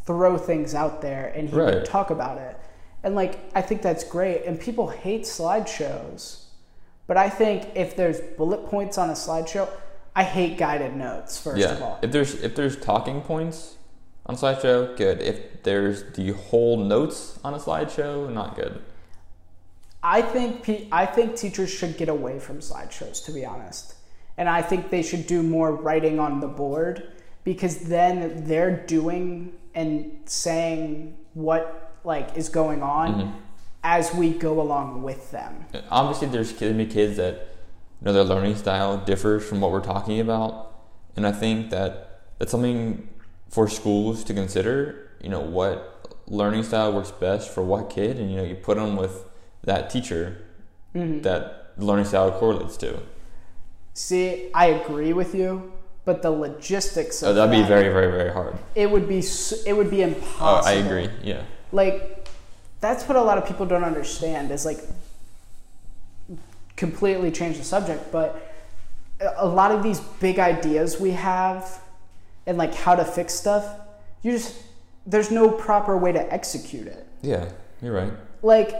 throw 0.04 0.36
things 0.36 0.74
out 0.74 1.00
there 1.00 1.32
and 1.34 1.48
he 1.48 1.56
Right. 1.56 1.74
would 1.74 1.84
talk 1.86 2.10
about 2.10 2.36
it. 2.36 2.54
And 3.02 3.14
like 3.14 3.38
I 3.54 3.62
think 3.62 3.80
that's 3.80 4.04
great 4.04 4.44
and 4.44 4.60
people 4.60 4.88
hate 4.88 5.22
slideshows. 5.22 6.42
But 7.06 7.16
I 7.16 7.30
think 7.30 7.68
if 7.74 7.96
there's 7.96 8.20
bullet 8.36 8.66
points 8.66 8.98
on 8.98 9.08
a 9.08 9.14
slideshow, 9.14 9.68
I 10.14 10.22
hate 10.24 10.58
guided 10.58 10.94
notes 10.96 11.38
first 11.40 11.64
of 11.64 11.80
all. 11.82 11.98
If 12.02 12.12
there's 12.12 12.34
if 12.42 12.54
there's 12.54 12.76
talking 12.76 13.22
points 13.22 13.75
on 14.26 14.34
a 14.34 14.38
slideshow, 14.38 14.96
good. 14.96 15.20
If 15.20 15.62
there's 15.62 16.04
the 16.14 16.32
whole 16.32 16.76
notes 16.76 17.38
on 17.44 17.54
a 17.54 17.58
slideshow, 17.58 18.32
not 18.32 18.56
good. 18.56 18.82
I 20.02 20.22
think 20.22 20.88
I 20.92 21.06
think 21.06 21.36
teachers 21.36 21.70
should 21.70 21.96
get 21.96 22.08
away 22.08 22.38
from 22.38 22.58
slideshows, 22.58 23.24
to 23.24 23.32
be 23.32 23.44
honest, 23.44 23.94
and 24.36 24.48
I 24.48 24.62
think 24.62 24.90
they 24.90 25.02
should 25.02 25.26
do 25.26 25.42
more 25.42 25.72
writing 25.72 26.20
on 26.20 26.40
the 26.40 26.46
board 26.48 27.10
because 27.44 27.78
then 27.78 28.44
they're 28.46 28.76
doing 28.86 29.54
and 29.74 30.18
saying 30.26 31.16
what 31.34 31.92
like 32.04 32.36
is 32.36 32.48
going 32.48 32.82
on 32.82 33.14
Mhm. 33.14 33.32
as 33.82 34.14
we 34.14 34.30
go 34.30 34.60
along 34.60 35.02
with 35.02 35.30
them. 35.32 35.66
Obviously, 35.90 36.28
there's 36.28 36.52
gonna 36.52 36.74
be 36.74 36.86
kids 36.86 37.16
that 37.16 37.34
you 38.00 38.04
know 38.06 38.12
their 38.12 38.24
learning 38.24 38.56
style 38.56 38.98
differs 38.98 39.44
from 39.44 39.60
what 39.60 39.72
we're 39.72 39.80
talking 39.80 40.20
about, 40.20 40.72
and 41.16 41.26
I 41.26 41.32
think 41.32 41.70
that 41.70 42.20
that's 42.38 42.52
something 42.52 43.08
for 43.48 43.68
schools 43.68 44.24
to 44.24 44.34
consider. 44.34 45.08
You 45.22 45.30
know 45.30 45.40
what 45.40 45.92
learning 46.28 46.62
style 46.64 46.92
works 46.92 47.10
best 47.10 47.50
for 47.54 47.62
what 47.62 47.90
kid, 47.90 48.18
and 48.18 48.30
you 48.30 48.36
know 48.36 48.44
you 48.44 48.54
put 48.54 48.76
them 48.76 48.96
with 48.96 49.24
that 49.64 49.90
teacher 49.90 50.36
Mhm. 50.94 51.22
that 51.22 51.72
learning 51.78 52.04
style 52.06 52.30
correlates 52.32 52.76
to. 52.78 52.98
See, 53.94 54.50
I 54.54 54.66
agree 54.66 55.12
with 55.12 55.34
you, 55.34 55.72
but 56.04 56.22
the 56.22 56.30
logistics 56.30 57.22
of 57.22 57.28
So 57.28 57.34
that'd 57.34 57.50
be 57.50 57.60
that, 57.62 57.68
very, 57.68 57.88
very, 57.88 58.10
very 58.10 58.32
hard. 58.32 58.56
it 58.74 58.90
would 58.90 59.08
be 59.08 59.22
it 59.66 59.76
would 59.76 59.90
be 59.90 60.02
impossible. 60.02 60.46
Oh. 60.46 60.60
I 60.64 60.72
agree. 60.72 61.08
Yeah. 61.22 61.42
like 61.72 62.28
that's 62.80 63.08
what 63.08 63.16
a 63.16 63.22
lot 63.22 63.38
of 63.38 63.44
people 63.46 63.66
don't 63.66 63.82
understand 63.84 64.50
is 64.52 64.64
like 64.64 64.78
completely 66.76 67.30
change 67.30 67.56
the 67.58 67.64
subject 67.64 68.12
but 68.12 68.52
a 69.38 69.46
lot 69.46 69.72
of 69.72 69.82
these 69.82 69.98
big 70.20 70.38
ideas 70.38 71.00
we 71.00 71.10
have 71.12 71.80
and 72.46 72.56
like 72.58 72.74
how 72.74 72.94
to 72.94 73.04
fix 73.04 73.34
stuff 73.34 73.64
you 74.22 74.32
just 74.32 74.54
there's 75.06 75.30
no 75.30 75.48
proper 75.50 75.96
way 75.96 76.12
to 76.12 76.32
execute 76.32 76.86
it 76.86 77.06
Yeah, 77.22 77.48
you're 77.82 77.92
right. 77.94 78.12
like 78.42 78.72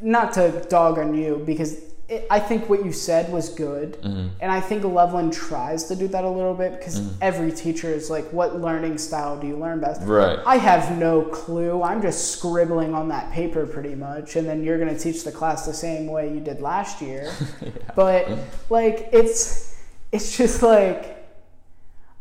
not 0.00 0.32
to 0.34 0.64
dog 0.68 0.98
on 0.98 1.14
you 1.14 1.42
because 1.46 1.78
it, 2.08 2.26
i 2.30 2.38
think 2.38 2.68
what 2.68 2.84
you 2.84 2.92
said 2.92 3.32
was 3.32 3.48
good 3.48 3.96
hmm 4.02 4.28
and 4.40 4.52
I 4.52 4.60
think 4.60 4.84
Loveland 4.84 5.32
tries 5.32 5.84
to 5.84 5.96
do 5.96 6.06
that 6.08 6.22
a 6.22 6.28
little 6.28 6.52
bit 6.52 6.72
because 6.78 7.00
Mhm. 7.00 7.12
every 7.22 7.50
teacher 7.50 7.88
is 7.88 8.10
like, 8.10 8.26
what 8.30 8.60
learning 8.60 8.98
style 8.98 9.40
do 9.40 9.46
you 9.46 9.56
learn 9.56 9.80
best? 9.80 10.02
Right. 10.02 10.38
I 10.44 10.58
have 10.58 10.98
no 10.98 11.22
clue. 11.22 11.82
I'm 11.82 12.02
just 12.02 12.32
scribbling 12.32 12.94
on 12.94 13.08
that 13.08 13.32
paper 13.32 13.64
pretty 13.66 13.94
much, 13.94 14.36
and 14.36 14.46
then 14.46 14.62
you're 14.62 14.76
going 14.76 14.94
to 14.94 15.00
teach 15.00 15.24
the 15.24 15.32
class 15.32 15.64
the 15.64 15.72
same 15.72 16.06
way 16.08 16.30
you 16.34 16.40
did 16.40 16.60
last 16.60 17.00
year. 17.00 17.32
But 17.96 18.28
like, 18.68 19.08
it's 19.12 19.74
it's 20.12 20.36
just 20.36 20.62
like 20.62 21.23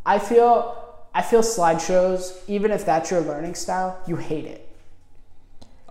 I 0.06 0.20
feel 0.20 0.80
I 1.14 1.22
feel 1.22 1.42
slideshows, 1.42 2.40
even 2.48 2.72
if 2.72 2.86
that's 2.86 3.12
your 3.12 3.22
learning 3.22 3.56
style, 3.56 4.00
you 4.08 4.16
hate 4.16 4.46
it. 4.46 4.68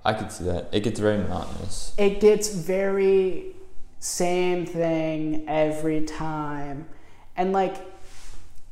I 0.05 0.15
could 0.15 0.33
see 0.33 0.45
that. 0.45 0.69
It 0.73 0.81
gets 0.81 0.99
very 0.99 1.19
monotonous. 1.19 1.95
It 1.97 2.21
gets 2.21 2.53
very 2.53 3.55
same 4.01 4.67
thing 4.67 5.45
every 5.49 6.03
time. 6.03 6.89
And 7.37 7.53
like 7.53 7.77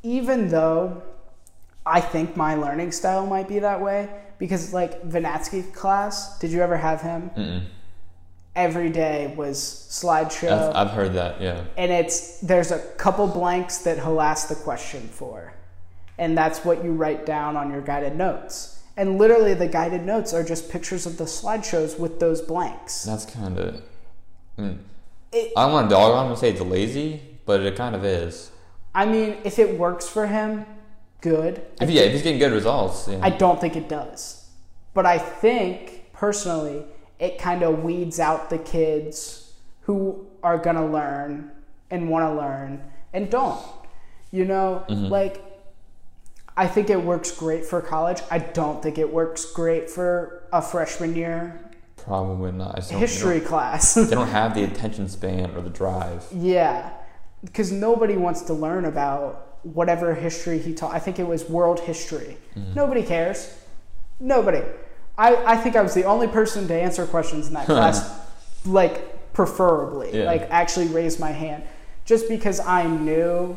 even 0.02 0.48
though 0.48 1.02
I 1.86 2.00
think 2.00 2.36
my 2.36 2.54
learning 2.54 2.92
style 2.92 3.26
might 3.26 3.48
be 3.48 3.60
that 3.60 3.80
way 3.80 4.08
because 4.38 4.72
like 4.72 5.02
Vanatsky 5.02 5.72
class, 5.72 6.38
did 6.38 6.50
you 6.50 6.62
ever 6.62 6.76
have 6.76 7.00
him? 7.00 7.30
Mm-mm. 7.36 7.62
Every 8.56 8.90
day 8.90 9.32
was 9.36 9.58
slideshow 9.58 10.70
I've, 10.70 10.88
I've 10.88 10.90
heard 10.90 11.12
that. 11.14 11.40
Yeah. 11.40 11.64
and 11.76 11.92
it's 11.92 12.40
there's 12.40 12.72
a 12.72 12.80
couple 12.96 13.26
blanks 13.28 13.78
that 13.78 13.98
he'll 13.98 14.20
ask 14.20 14.48
the 14.48 14.56
question 14.56 15.02
for. 15.08 15.54
And 16.18 16.36
that's 16.36 16.64
what 16.64 16.84
you 16.84 16.92
write 16.92 17.24
down 17.24 17.56
on 17.56 17.70
your 17.70 17.80
guided 17.80 18.16
notes. 18.16 18.82
And 18.96 19.16
literally 19.18 19.54
the 19.54 19.68
guided 19.68 20.04
notes 20.04 20.34
are 20.34 20.42
just 20.42 20.68
pictures 20.68 21.06
of 21.06 21.16
the 21.16 21.24
slideshows 21.24 21.98
with 21.98 22.20
those 22.20 22.42
blanks. 22.42 23.04
That's 23.04 23.24
kind 23.24 23.58
of. 23.58 23.82
I, 24.58 24.60
mean, 24.62 24.78
It- 25.32 25.52
I 25.56 25.62
don't 25.64 25.72
want 25.72 25.88
to 25.88 25.94
dog 25.94 26.12
on 26.12 26.26
him 26.26 26.32
and 26.32 26.38
say 26.40 26.50
it's 26.50 26.60
lazy, 26.60 27.22
but 27.46 27.60
it 27.60 27.76
kind 27.76 27.94
of 27.94 28.04
is. 28.04 28.50
I 28.94 29.06
mean, 29.06 29.38
if 29.44 29.58
it 29.58 29.78
works 29.78 30.08
for 30.08 30.26
him, 30.26 30.66
good. 31.20 31.62
If 31.80 31.88
yeah, 31.88 32.02
if 32.02 32.12
he's 32.12 32.22
getting 32.22 32.40
good 32.40 32.52
results, 32.52 33.08
yeah. 33.08 33.20
I 33.22 33.30
don't 33.30 33.60
think 33.60 33.76
it 33.76 33.88
does. 33.88 34.44
But 34.92 35.06
I 35.06 35.16
think, 35.18 36.12
personally, 36.12 36.84
it 37.20 37.38
kind 37.38 37.62
of 37.62 37.84
weeds 37.84 38.18
out 38.18 38.50
the 38.50 38.58
kids 38.58 39.52
who 39.82 40.26
are 40.42 40.58
going 40.58 40.76
to 40.76 40.84
learn 40.86 41.52
and 41.90 42.08
want 42.08 42.24
to 42.24 42.34
learn 42.34 42.82
and 43.12 43.30
don't. 43.30 43.60
You 44.32 44.44
know, 44.46 44.84
Mhm. 44.88 45.10
like, 45.10 45.44
I 46.56 46.66
think 46.66 46.90
it 46.90 47.02
works 47.04 47.30
great 47.30 47.64
for 47.64 47.80
college. 47.80 48.20
I 48.30 48.38
don't 48.38 48.82
think 48.82 48.98
it 48.98 49.12
works 49.12 49.44
great 49.44 49.88
for 49.90 50.42
a 50.52 50.60
freshman 50.62 51.14
year 51.14 51.60
probably 51.96 52.50
not. 52.50 52.72
I 52.72 52.76
just 52.78 52.90
don't- 52.92 52.98
history 53.00 53.40
class. 53.40 53.92
They 53.94 54.00
don't, 54.00 54.08
they 54.10 54.16
don't 54.16 54.28
have 54.28 54.54
the 54.54 54.64
attention 54.64 55.06
span 55.08 55.50
or 55.54 55.60
the 55.60 55.68
drive. 55.70 56.26
Yeah, 56.32 56.88
because 57.44 57.70
nobody 57.70 58.16
wants 58.16 58.40
to 58.42 58.54
learn 58.54 58.86
about 58.86 59.58
whatever 59.64 60.14
history 60.14 60.58
he 60.58 60.72
taught. 60.74 60.94
I 60.94 60.98
think 60.98 61.18
it 61.18 61.26
was 61.26 61.48
world 61.48 61.80
history. 61.80 62.38
Mm-hmm. 62.56 62.74
Nobody 62.74 63.02
cares. 63.02 63.54
Nobody. 64.18 64.62
I, 65.20 65.52
I 65.52 65.56
think 65.58 65.76
I 65.76 65.82
was 65.82 65.92
the 65.92 66.04
only 66.04 66.28
person 66.28 66.66
to 66.68 66.74
answer 66.74 67.04
questions 67.06 67.46
in 67.48 67.52
that 67.52 67.66
class, 67.66 68.10
like 68.64 69.32
preferably, 69.34 70.18
Yeah. 70.18 70.24
like 70.24 70.48
actually 70.50 70.86
raise 70.86 71.20
my 71.20 71.30
hand, 71.30 71.62
just 72.06 72.26
because 72.28 72.58
I 72.58 72.86
knew. 72.86 73.56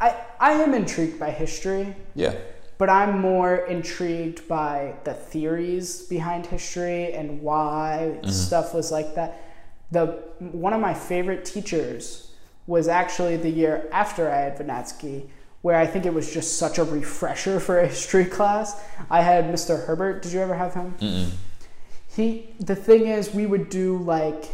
I 0.00 0.14
I 0.38 0.52
am 0.52 0.74
intrigued 0.74 1.18
by 1.18 1.30
history, 1.30 1.96
Yeah. 2.14 2.34
but 2.78 2.88
I'm 2.88 3.20
more 3.20 3.56
intrigued 3.56 4.46
by 4.46 4.94
the 5.02 5.12
theories 5.12 6.02
behind 6.02 6.46
history 6.46 7.12
and 7.14 7.42
why 7.42 8.12
mm-hmm. 8.12 8.30
stuff 8.30 8.72
was 8.72 8.92
like 8.92 9.16
that. 9.16 9.42
The 9.90 10.04
one 10.38 10.72
of 10.72 10.80
my 10.80 10.94
favorite 10.94 11.44
teachers 11.44 12.30
was 12.68 12.86
actually 12.86 13.36
the 13.38 13.50
year 13.50 13.88
after 13.90 14.30
I 14.30 14.36
had 14.36 14.56
Vanatsky, 14.56 15.26
where 15.62 15.76
I 15.76 15.86
think 15.86 16.06
it 16.06 16.14
was 16.14 16.32
just 16.32 16.56
such 16.58 16.78
a 16.78 16.84
refresher 16.84 17.58
for 17.60 17.80
a 17.80 17.86
history 17.88 18.24
class. 18.24 18.80
I 19.10 19.22
had 19.22 19.44
Mr. 19.46 19.84
Herbert. 19.86 20.22
Did 20.22 20.32
you 20.32 20.40
ever 20.40 20.54
have 20.54 20.74
him? 20.74 20.94
Mm-mm. 21.00 21.30
He 22.08 22.54
the 22.60 22.74
thing 22.76 23.06
is 23.06 23.32
we 23.32 23.46
would 23.46 23.68
do 23.68 23.98
like 23.98 24.44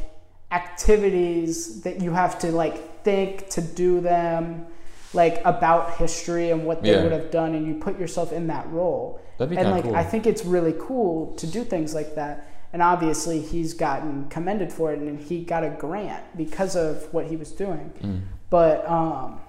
activities 0.51 1.83
that 1.83 2.01
you 2.01 2.13
have 2.13 2.39
to 2.41 2.51
like 2.53 3.03
think 3.05 3.49
to 3.51 3.61
do 3.61 4.01
them 4.01 4.67
like 5.13 5.41
about 5.45 5.97
history 5.97 6.51
and 6.51 6.65
what 6.65 6.83
they 6.83 6.93
Yeah. 6.93 7.03
would 7.03 7.13
have 7.13 7.31
done 7.31 7.55
and 7.55 7.67
you 7.67 7.75
put 7.75 7.99
yourself 7.99 8.33
in 8.33 8.49
that 8.49 8.69
role. 8.71 9.21
That'd 9.39 9.51
be 9.51 9.57
and 9.57 9.71
like 9.71 9.85
cool. 9.85 9.95
I 9.95 10.03
think 10.05 10.27
it's 10.27 10.45
really 10.45 10.75
cool 10.79 11.35
to 11.37 11.47
do 11.47 11.65
things 11.65 11.95
like 11.95 12.15
that. 12.17 12.49
And 12.73 12.83
obviously 12.83 13.41
he's 13.41 13.73
gotten 13.75 14.29
commended 14.29 14.73
for 14.73 14.93
it 14.93 14.99
and 14.99 15.21
he 15.21 15.45
got 15.45 15.63
a 15.63 15.71
grant 15.71 16.25
because 16.37 16.75
of 16.75 17.13
what 17.13 17.27
he 17.27 17.37
was 17.37 17.53
doing. 17.53 17.93
Mm. 18.03 18.21
But 18.51 18.89
um 18.89 19.41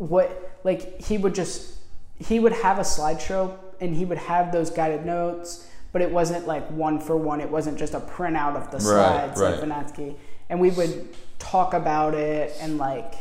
what 0.00 0.58
like 0.64 0.98
he 1.02 1.18
would 1.18 1.34
just 1.34 1.74
he 2.18 2.40
would 2.40 2.52
have 2.52 2.78
a 2.78 2.82
slideshow 2.82 3.54
and 3.80 3.94
he 3.94 4.04
would 4.06 4.16
have 4.18 4.50
those 4.50 4.70
guided 4.70 5.04
notes, 5.04 5.68
but 5.92 6.00
it 6.00 6.10
wasn't 6.10 6.46
like 6.46 6.66
one 6.70 6.98
for 6.98 7.16
one. 7.16 7.40
It 7.40 7.50
wasn't 7.50 7.78
just 7.78 7.92
a 7.92 8.00
printout 8.00 8.56
of 8.56 8.70
the 8.70 8.78
Right, 8.78 8.82
slides 8.82 9.40
like 9.40 9.60
right. 9.60 9.68
Vanatsky. 9.68 10.16
And 10.48 10.58
we 10.58 10.70
would 10.70 11.14
talk 11.38 11.74
about 11.74 12.14
it 12.14 12.56
and 12.60 12.78
like 12.78 13.14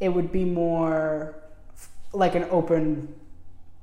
it 0.00 0.10
would 0.10 0.30
be 0.30 0.44
more 0.44 1.34
f- 1.74 1.88
like 2.12 2.34
an 2.34 2.44
open 2.50 3.14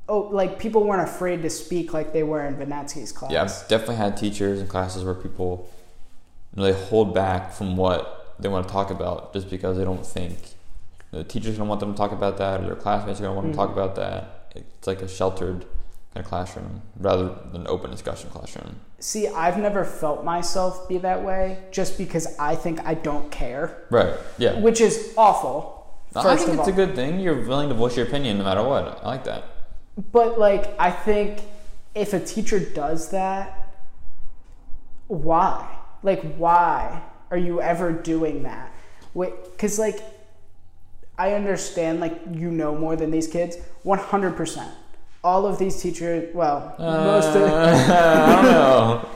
oh 0.07 0.19
like 0.19 0.59
people 0.59 0.83
weren't 0.83 1.01
afraid 1.07 1.41
to 1.41 1.49
speak 1.49 1.93
like 1.93 2.13
they 2.13 2.23
were 2.23 2.45
in 2.45 2.55
Vanatsky's 2.57 3.11
class. 3.11 3.31
Yeah, 3.31 3.41
I've 3.41 3.67
definitely 3.67 3.95
had 3.95 4.17
teachers 4.17 4.59
and 4.59 4.69
classes 4.69 5.03
where 5.03 5.15
people 5.15 5.67
really 6.55 6.73
hold 6.73 7.15
back 7.15 7.51
from 7.53 7.75
what 7.75 8.35
they 8.39 8.49
want 8.49 8.67
to 8.67 8.71
talk 8.71 8.91
about 8.91 9.33
just 9.33 9.49
because 9.49 9.77
they 9.77 9.83
don't 9.83 10.05
think 10.05 10.37
the 11.11 11.23
teacher's 11.23 11.57
gonna 11.57 11.69
want 11.69 11.79
them 11.79 11.93
to 11.93 11.97
talk 11.97 12.11
about 12.11 12.37
that 12.37 12.61
or 12.61 12.65
their 12.65 12.75
classmates 12.75 13.19
are 13.19 13.23
gonna 13.23 13.35
want 13.35 13.47
Mhm. 13.47 13.51
to 13.51 13.57
talk 13.57 13.71
about 13.71 13.95
that. 13.95 14.51
It's 14.55 14.87
like 14.87 15.01
a 15.01 15.07
sheltered 15.07 15.61
kind 16.13 16.25
of 16.25 16.25
classroom 16.25 16.81
rather 16.99 17.29
than 17.51 17.67
open 17.67 17.91
discussion 17.91 18.29
classroom. 18.29 18.77
See, 18.99 19.27
I've 19.27 19.57
never 19.57 19.83
felt 19.85 20.23
myself 20.23 20.87
be 20.87 20.97
that 20.99 21.23
way 21.23 21.59
just 21.71 21.97
because 21.97 22.37
I 22.39 22.55
think 22.55 22.79
I 22.85 22.95
don't 22.95 23.29
care, 23.31 23.83
Right. 23.91 24.13
Yeah. 24.37 24.59
which 24.59 24.81
is 24.81 25.13
awful. 25.17 25.73
I 26.15 26.35
think 26.35 26.57
it's 26.59 26.67
a 26.67 26.71
good 26.71 26.95
thing. 26.95 27.19
You're 27.19 27.45
willing 27.47 27.69
to 27.69 27.75
voice 27.75 27.95
your 27.95 28.07
opinion 28.07 28.39
no 28.39 28.43
matter 28.45 28.63
what. 28.63 28.99
I 29.03 29.07
like 29.07 29.23
that. 29.25 29.43
But 30.11 30.39
like, 30.39 30.73
I 30.79 30.89
think 30.91 31.41
if 31.93 32.13
a 32.13 32.19
teacher 32.19 32.59
does 32.59 33.09
that, 33.09 33.53
why? 35.07 35.67
Like, 36.03 36.35
why 36.35 37.01
are 37.31 37.37
you 37.37 37.61
ever 37.61 37.91
doing 37.91 38.43
that? 38.43 38.71
Wait, 39.13 39.33
because 39.51 39.77
like, 39.79 39.99
I 41.17 41.33
understand 41.33 41.99
like 41.99 42.19
you 42.31 42.51
know 42.51 42.75
more 42.75 42.95
than 42.95 43.11
these 43.11 43.27
kids. 43.27 43.57
One 43.83 43.99
hundred 43.99 44.35
percent. 44.37 44.71
All 45.23 45.45
of 45.45 45.57
these 45.57 45.81
teachers, 45.81 46.33
well, 46.33 46.75
most 46.79 47.29
of 47.35 47.41
uh, 47.41 47.47
I 48.27 48.41
don't 48.41 48.43
know. 48.43 49.09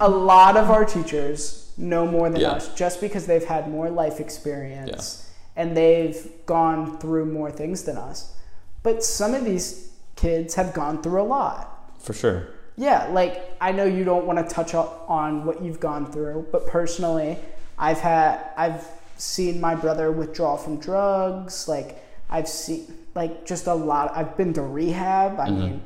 a 0.00 0.08
lot 0.08 0.56
of 0.56 0.70
our 0.70 0.84
teachers 0.84 1.72
know 1.76 2.06
more 2.06 2.30
than 2.30 2.40
Yeah. 2.40 2.52
us 2.52 2.74
just 2.74 3.00
because 3.00 3.26
they've 3.26 3.44
had 3.44 3.68
more 3.70 3.90
life 3.90 4.18
experience 4.20 5.28
and 5.56 5.76
they've 5.76 6.30
gone 6.46 6.98
through 6.98 7.26
more 7.26 7.50
things 7.50 7.82
than 7.84 7.96
us. 7.96 8.34
But 8.82 9.02
some 9.04 9.34
of 9.34 9.44
these 9.44 9.92
kids 10.16 10.54
have 10.54 10.72
gone 10.72 11.02
through 11.02 11.20
a 11.20 11.24
lot. 11.24 11.90
For 11.98 12.12
sure. 12.12 12.46
Yeah, 12.76 13.08
like 13.08 13.42
I 13.60 13.72
know 13.72 13.84
you 13.84 14.04
don't 14.04 14.24
want 14.26 14.38
to 14.38 14.54
touch 14.54 14.72
on 14.74 15.44
what 15.44 15.60
you've 15.62 15.80
gone 15.80 16.10
through, 16.10 16.46
but 16.52 16.66
personally, 16.68 17.36
I've 17.76 17.98
had 17.98 18.40
I've 18.56 18.84
seen 19.18 19.60
my 19.60 19.74
brother 19.74 20.10
withdraw 20.10 20.56
from 20.56 20.78
drugs. 20.78 21.68
Like 21.68 22.02
I've 22.30 22.48
seen 22.48 22.86
like 23.14 23.46
just 23.46 23.66
a 23.66 23.74
lot. 23.74 24.16
I've 24.16 24.36
been 24.36 24.52
to 24.54 24.62
rehab. 24.62 25.38
I 25.38 25.50
mean, 25.50 25.82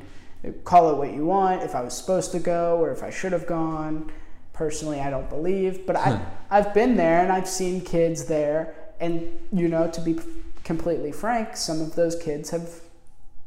call 0.63 0.91
it 0.91 0.97
what 0.97 1.13
you 1.13 1.25
want. 1.25 1.63
If 1.63 1.75
I 1.75 1.81
was 1.81 1.93
supposed 1.95 2.31
to 2.31 2.39
go 2.39 2.77
or 2.77 2.91
if 2.91 3.03
I 3.03 3.09
should 3.09 3.31
have 3.31 3.47
gone. 3.47 4.11
Personally, 4.53 4.99
I 4.99 5.09
don't 5.09 5.27
believe, 5.29 5.87
but 5.87 5.95
I 5.95 6.23
I've 6.51 6.75
been 6.75 6.95
there 6.95 7.23
and 7.23 7.31
I've 7.31 7.49
seen 7.49 7.81
kids 7.81 8.25
there, 8.25 8.75
and 8.99 9.27
you 9.51 9.67
know, 9.67 9.89
to 9.89 9.99
be 9.99 10.19
completely 10.63 11.11
frank, 11.11 11.57
some 11.57 11.81
of 11.81 11.95
those 11.95 12.15
kids 12.15 12.51
have 12.51 12.69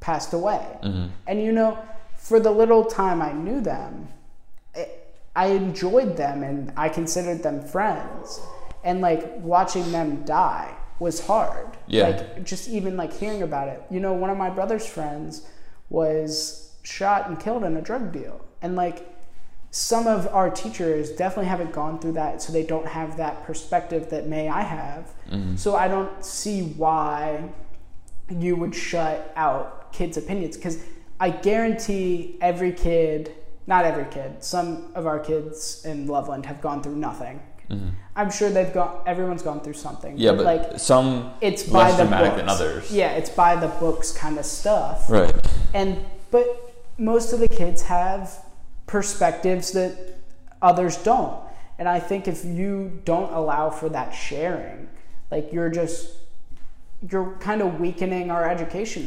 passed 0.00 0.32
away. 0.32 0.66
Mm-hmm. 0.82 1.06
And 1.28 1.42
you 1.42 1.52
know, 1.52 1.78
for 2.16 2.40
the 2.40 2.50
little 2.50 2.84
time 2.84 3.22
I 3.22 3.32
knew 3.32 3.60
them, 3.60 4.08
it, 4.74 5.14
I 5.36 5.46
enjoyed 5.46 6.16
them 6.16 6.42
and 6.42 6.72
I 6.76 6.88
considered 6.88 7.42
them 7.42 7.62
friends. 7.62 8.40
And 8.86 9.02
like 9.02 9.30
watching 9.40 9.92
them 9.92 10.24
die 10.24 10.74
was 10.98 11.26
hard. 11.26 11.76
Yeah. 11.86 12.08
Like 12.08 12.44
just 12.44 12.68
even 12.68 12.96
like 12.96 13.12
hearing 13.12 13.42
about 13.42 13.68
it. 13.68 13.82
You 13.90 14.00
know, 14.00 14.14
one 14.14 14.30
of 14.30 14.38
my 14.38 14.48
brother's 14.48 14.86
friends 14.86 15.46
was 15.90 16.74
shot 16.82 17.28
and 17.28 17.38
killed 17.38 17.64
in 17.64 17.76
a 17.76 17.82
drug 17.82 18.12
deal. 18.12 18.44
And 18.62 18.76
like 18.76 19.06
some 19.70 20.06
of 20.06 20.26
our 20.28 20.48
teachers 20.48 21.10
definitely 21.10 21.50
haven't 21.50 21.72
gone 21.72 21.98
through 21.98 22.12
that, 22.12 22.40
so 22.40 22.52
they 22.52 22.62
don't 22.62 22.86
have 22.86 23.18
that 23.18 23.44
perspective 23.44 24.08
that 24.10 24.26
may 24.26 24.48
I 24.48 24.62
have. 24.62 25.12
Mm-hmm. 25.30 25.56
So 25.56 25.76
I 25.76 25.88
don't 25.88 26.24
see 26.24 26.62
why 26.62 27.50
you 28.30 28.56
would 28.56 28.74
shut 28.74 29.32
out 29.36 29.92
kids' 29.92 30.16
opinions 30.16 30.56
because 30.56 30.82
I 31.20 31.30
guarantee 31.30 32.38
every 32.40 32.72
kid, 32.72 33.34
not 33.66 33.84
every 33.84 34.06
kid, 34.06 34.42
some 34.42 34.92
of 34.94 35.06
our 35.06 35.18
kids 35.18 35.84
in 35.84 36.06
Loveland 36.06 36.46
have 36.46 36.60
gone 36.60 36.82
through 36.82 36.96
nothing. 36.96 37.42
Mm-hmm. 37.68 37.88
I'm 38.16 38.30
sure 38.30 38.48
they've 38.50 38.72
gone. 38.72 39.02
Everyone's 39.06 39.42
gone 39.42 39.60
through 39.60 39.74
something. 39.74 40.12
Mm-hmm. 40.14 40.20
Yeah, 40.22 40.32
but 40.32 40.44
like 40.44 40.78
some 40.80 41.32
it's 41.40 41.62
by 41.64 41.90
the 41.92 41.98
dramatic 42.04 42.30
books. 42.30 42.40
than 42.40 42.48
others. 42.48 42.90
Yeah, 42.90 43.10
it's 43.12 43.30
by 43.30 43.56
the 43.56 43.68
books 43.68 44.10
kind 44.10 44.38
of 44.38 44.46
stuff. 44.46 45.08
Right. 45.10 45.34
And 45.74 46.02
but 46.30 46.46
most 46.98 47.32
of 47.34 47.40
the 47.40 47.48
kids 47.48 47.82
have 47.82 48.42
perspectives 48.86 49.72
that 49.72 50.16
others 50.62 50.96
don't. 50.96 51.38
And 51.78 51.88
I 51.88 52.00
think 52.00 52.26
if 52.26 52.42
you 52.44 53.00
don't 53.04 53.30
allow 53.34 53.68
for 53.68 53.90
that 53.90 54.12
sharing, 54.12 54.88
like 55.30 55.52
you're 55.52 55.68
just 55.70 56.10
you're 57.10 57.32
kind 57.40 57.60
of 57.60 57.78
weakening 57.78 58.30
our 58.30 58.48
education 58.48 59.06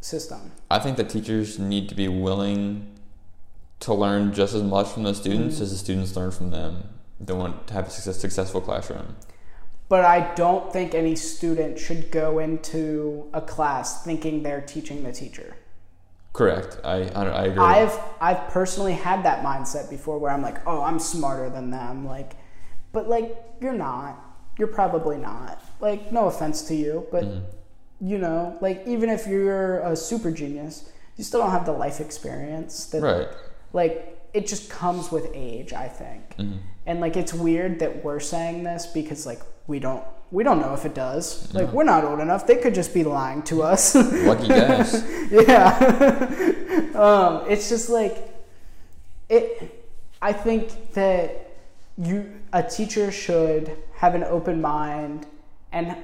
system. 0.00 0.50
I 0.68 0.80
think 0.80 0.96
that 0.96 1.08
teachers 1.10 1.58
need 1.60 1.88
to 1.90 1.94
be 1.94 2.08
willing 2.08 2.88
to 3.80 3.94
learn 3.94 4.32
just 4.32 4.54
as 4.54 4.62
much 4.64 4.88
from 4.88 5.04
the 5.04 5.12
Mm-hmm. 5.12 5.20
students 5.20 5.60
as 5.60 5.70
the 5.70 5.78
students 5.78 6.16
learn 6.16 6.32
from 6.32 6.50
them. 6.50 6.88
They 7.20 7.32
want 7.32 7.66
to 7.68 7.74
have 7.74 7.86
a 7.86 7.90
success, 7.90 8.18
successful 8.18 8.60
classroom. 8.60 9.16
But 9.88 10.04
I 10.04 10.34
don't 10.34 10.72
think 10.72 10.94
any 10.94 11.14
student 11.16 11.78
should 11.78 12.10
go 12.10 12.38
into 12.38 13.28
a 13.32 13.40
class 13.40 14.04
thinking 14.04 14.42
they're 14.42 14.60
teaching 14.60 15.04
the 15.04 15.12
teacher. 15.12 15.56
Correct. 16.32 16.78
I 16.84 17.08
I, 17.14 17.24
I 17.24 17.44
agree. 17.44 17.64
I've 17.64 17.98
I've 18.20 18.48
personally 18.48 18.92
had 18.92 19.24
that 19.24 19.44
mindset 19.44 19.88
before 19.88 20.18
where 20.18 20.32
I'm 20.32 20.42
like, 20.42 20.66
oh, 20.66 20.82
I'm 20.82 20.98
smarter 20.98 21.48
than 21.48 21.70
them, 21.70 22.06
like, 22.06 22.32
but 22.92 23.08
like 23.08 23.36
you're 23.60 23.72
not. 23.72 24.22
You're 24.58 24.68
probably 24.68 25.18
not. 25.18 25.62
Like, 25.80 26.12
no 26.12 26.28
offense 26.28 26.62
to 26.68 26.74
you, 26.74 27.06
but 27.12 27.24
mm-hmm. 27.24 27.44
you 28.00 28.18
know, 28.18 28.56
like 28.60 28.82
even 28.86 29.10
if 29.10 29.26
you're 29.26 29.80
a 29.80 29.94
super 29.94 30.30
genius, 30.30 30.90
you 31.16 31.24
still 31.24 31.40
don't 31.40 31.50
have 31.50 31.66
the 31.66 31.72
life 31.72 32.00
experience 32.00 32.86
that 32.86 33.02
right. 33.02 33.28
like 33.72 34.18
it 34.32 34.46
just 34.46 34.70
comes 34.70 35.10
with 35.10 35.28
age 35.34 35.72
i 35.72 35.88
think 35.88 36.36
mm-hmm. 36.36 36.58
And 36.86 37.00
like 37.00 37.16
it's 37.16 37.34
weird 37.34 37.80
that 37.80 38.04
we're 38.04 38.20
saying 38.20 38.64
this 38.64 38.86
because 38.86 39.26
like 39.26 39.40
we 39.66 39.78
don't 39.78 40.04
we 40.30 40.42
don't 40.42 40.60
know 40.60 40.74
if 40.74 40.84
it 40.84 40.94
does. 40.94 41.52
Like 41.54 41.72
we're 41.72 41.84
not 41.84 42.04
old 42.04 42.20
enough. 42.20 42.46
They 42.46 42.56
could 42.56 42.74
just 42.74 42.92
be 42.92 43.04
lying 43.04 43.42
to 43.44 43.62
us. 43.62 43.94
Lucky 44.26 44.48
guess. 44.48 45.04
yeah. 45.30 46.32
Um 46.96 47.44
it's 47.50 47.68
just 47.68 47.90
like 47.90 48.32
it 49.28 49.84
i 50.22 50.32
think 50.32 50.94
that 50.94 51.58
you 51.98 52.32
a 52.54 52.62
teacher 52.62 53.12
should 53.12 53.76
have 53.96 54.14
an 54.14 54.24
open 54.24 54.62
mind 54.62 55.26
and 55.72 55.94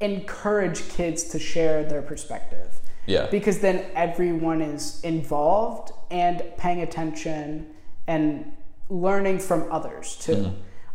encourage 0.00 0.88
kids 0.88 1.24
to 1.24 1.38
share 1.38 1.84
their 1.84 2.00
perspective. 2.00 2.80
Yeah. 3.06 3.26
because 3.30 3.60
then 3.60 3.86
everyone 3.94 4.60
is 4.60 5.00
involved 5.02 5.92
and 6.10 6.42
paying 6.58 6.82
attention 6.82 7.66
and 8.06 8.52
learning 8.88 9.38
from 9.38 9.70
others 9.70 10.16
too. 10.16 10.52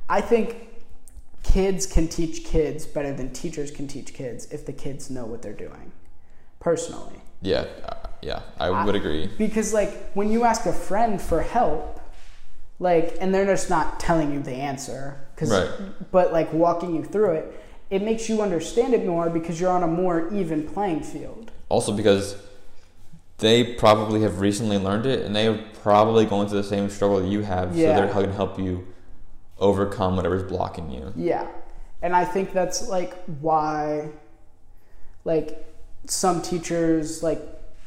I 0.09 0.21
think 0.21 0.67
kids 1.43 1.85
can 1.85 2.07
teach 2.07 2.43
kids 2.45 2.85
better 2.85 3.13
than 3.13 3.31
teachers 3.33 3.69
can 3.71 3.87
teach 3.87 4.13
kids 4.13 4.45
if 4.51 4.65
the 4.65 4.73
kids 4.73 5.09
know 5.09 5.25
what 5.25 5.41
they're 5.41 5.53
doing. 5.53 5.91
Personally, 6.59 7.21
Yeah. 7.41 7.65
uh, 7.87 7.95
Yeah. 8.21 8.41
I 8.59 8.85
would 8.85 8.95
agree. 8.95 9.29
because 9.37 9.73
like 9.73 10.11
when 10.13 10.31
you 10.31 10.45
ask 10.45 10.65
a 10.65 10.71
friend 10.73 11.21
for 11.21 11.41
help, 11.41 11.99
like 12.79 13.17
and 13.21 13.33
they're 13.33 13.45
just 13.45 13.69
not 13.69 13.99
telling 13.99 14.33
you 14.33 14.41
the 14.41 14.53
answer, 14.53 15.17
cause, 15.35 15.51
Right. 15.51 15.69
but 16.11 16.31
like 16.31 16.51
walking 16.53 16.95
you 16.95 17.03
through 17.03 17.31
it, 17.31 17.59
it 17.89 18.01
makes 18.01 18.27
you 18.29 18.41
understand 18.41 18.93
it 18.93 19.05
more 19.05 19.29
because 19.29 19.59
you're 19.59 19.69
on 19.69 19.83
a 19.83 19.87
more 19.87 20.33
even 20.33 20.65
playing 20.67 21.01
field. 21.03 21.51
Also 21.69 21.91
because 21.91 22.37
they 23.37 23.63
probably 23.63 24.21
have 24.21 24.39
recently 24.39 24.77
learned 24.77 25.05
it 25.05 25.25
and 25.25 25.35
they 25.35 25.47
are 25.47 25.59
probably 25.81 26.25
going 26.25 26.47
through 26.47 26.61
the 26.61 26.67
same 26.67 26.89
struggle 26.89 27.19
that 27.19 27.27
you 27.27 27.41
have. 27.41 27.75
Yeah. 27.75 27.95
So 27.95 28.01
they're 28.01 28.13
going 28.13 28.27
to 28.27 28.33
help 28.33 28.59
you 28.59 28.87
overcome 29.57 30.15
whatever's 30.15 30.43
blocking 30.43 30.91
you. 30.91 31.13
Yeah. 31.15 31.47
And 32.01 32.15
I 32.15 32.25
think 32.25 32.53
that's 32.53 32.87
like 32.87 33.13
why 33.25 34.09
like 35.25 35.65
some 36.05 36.41
teachers 36.41 37.23
like 37.23 37.41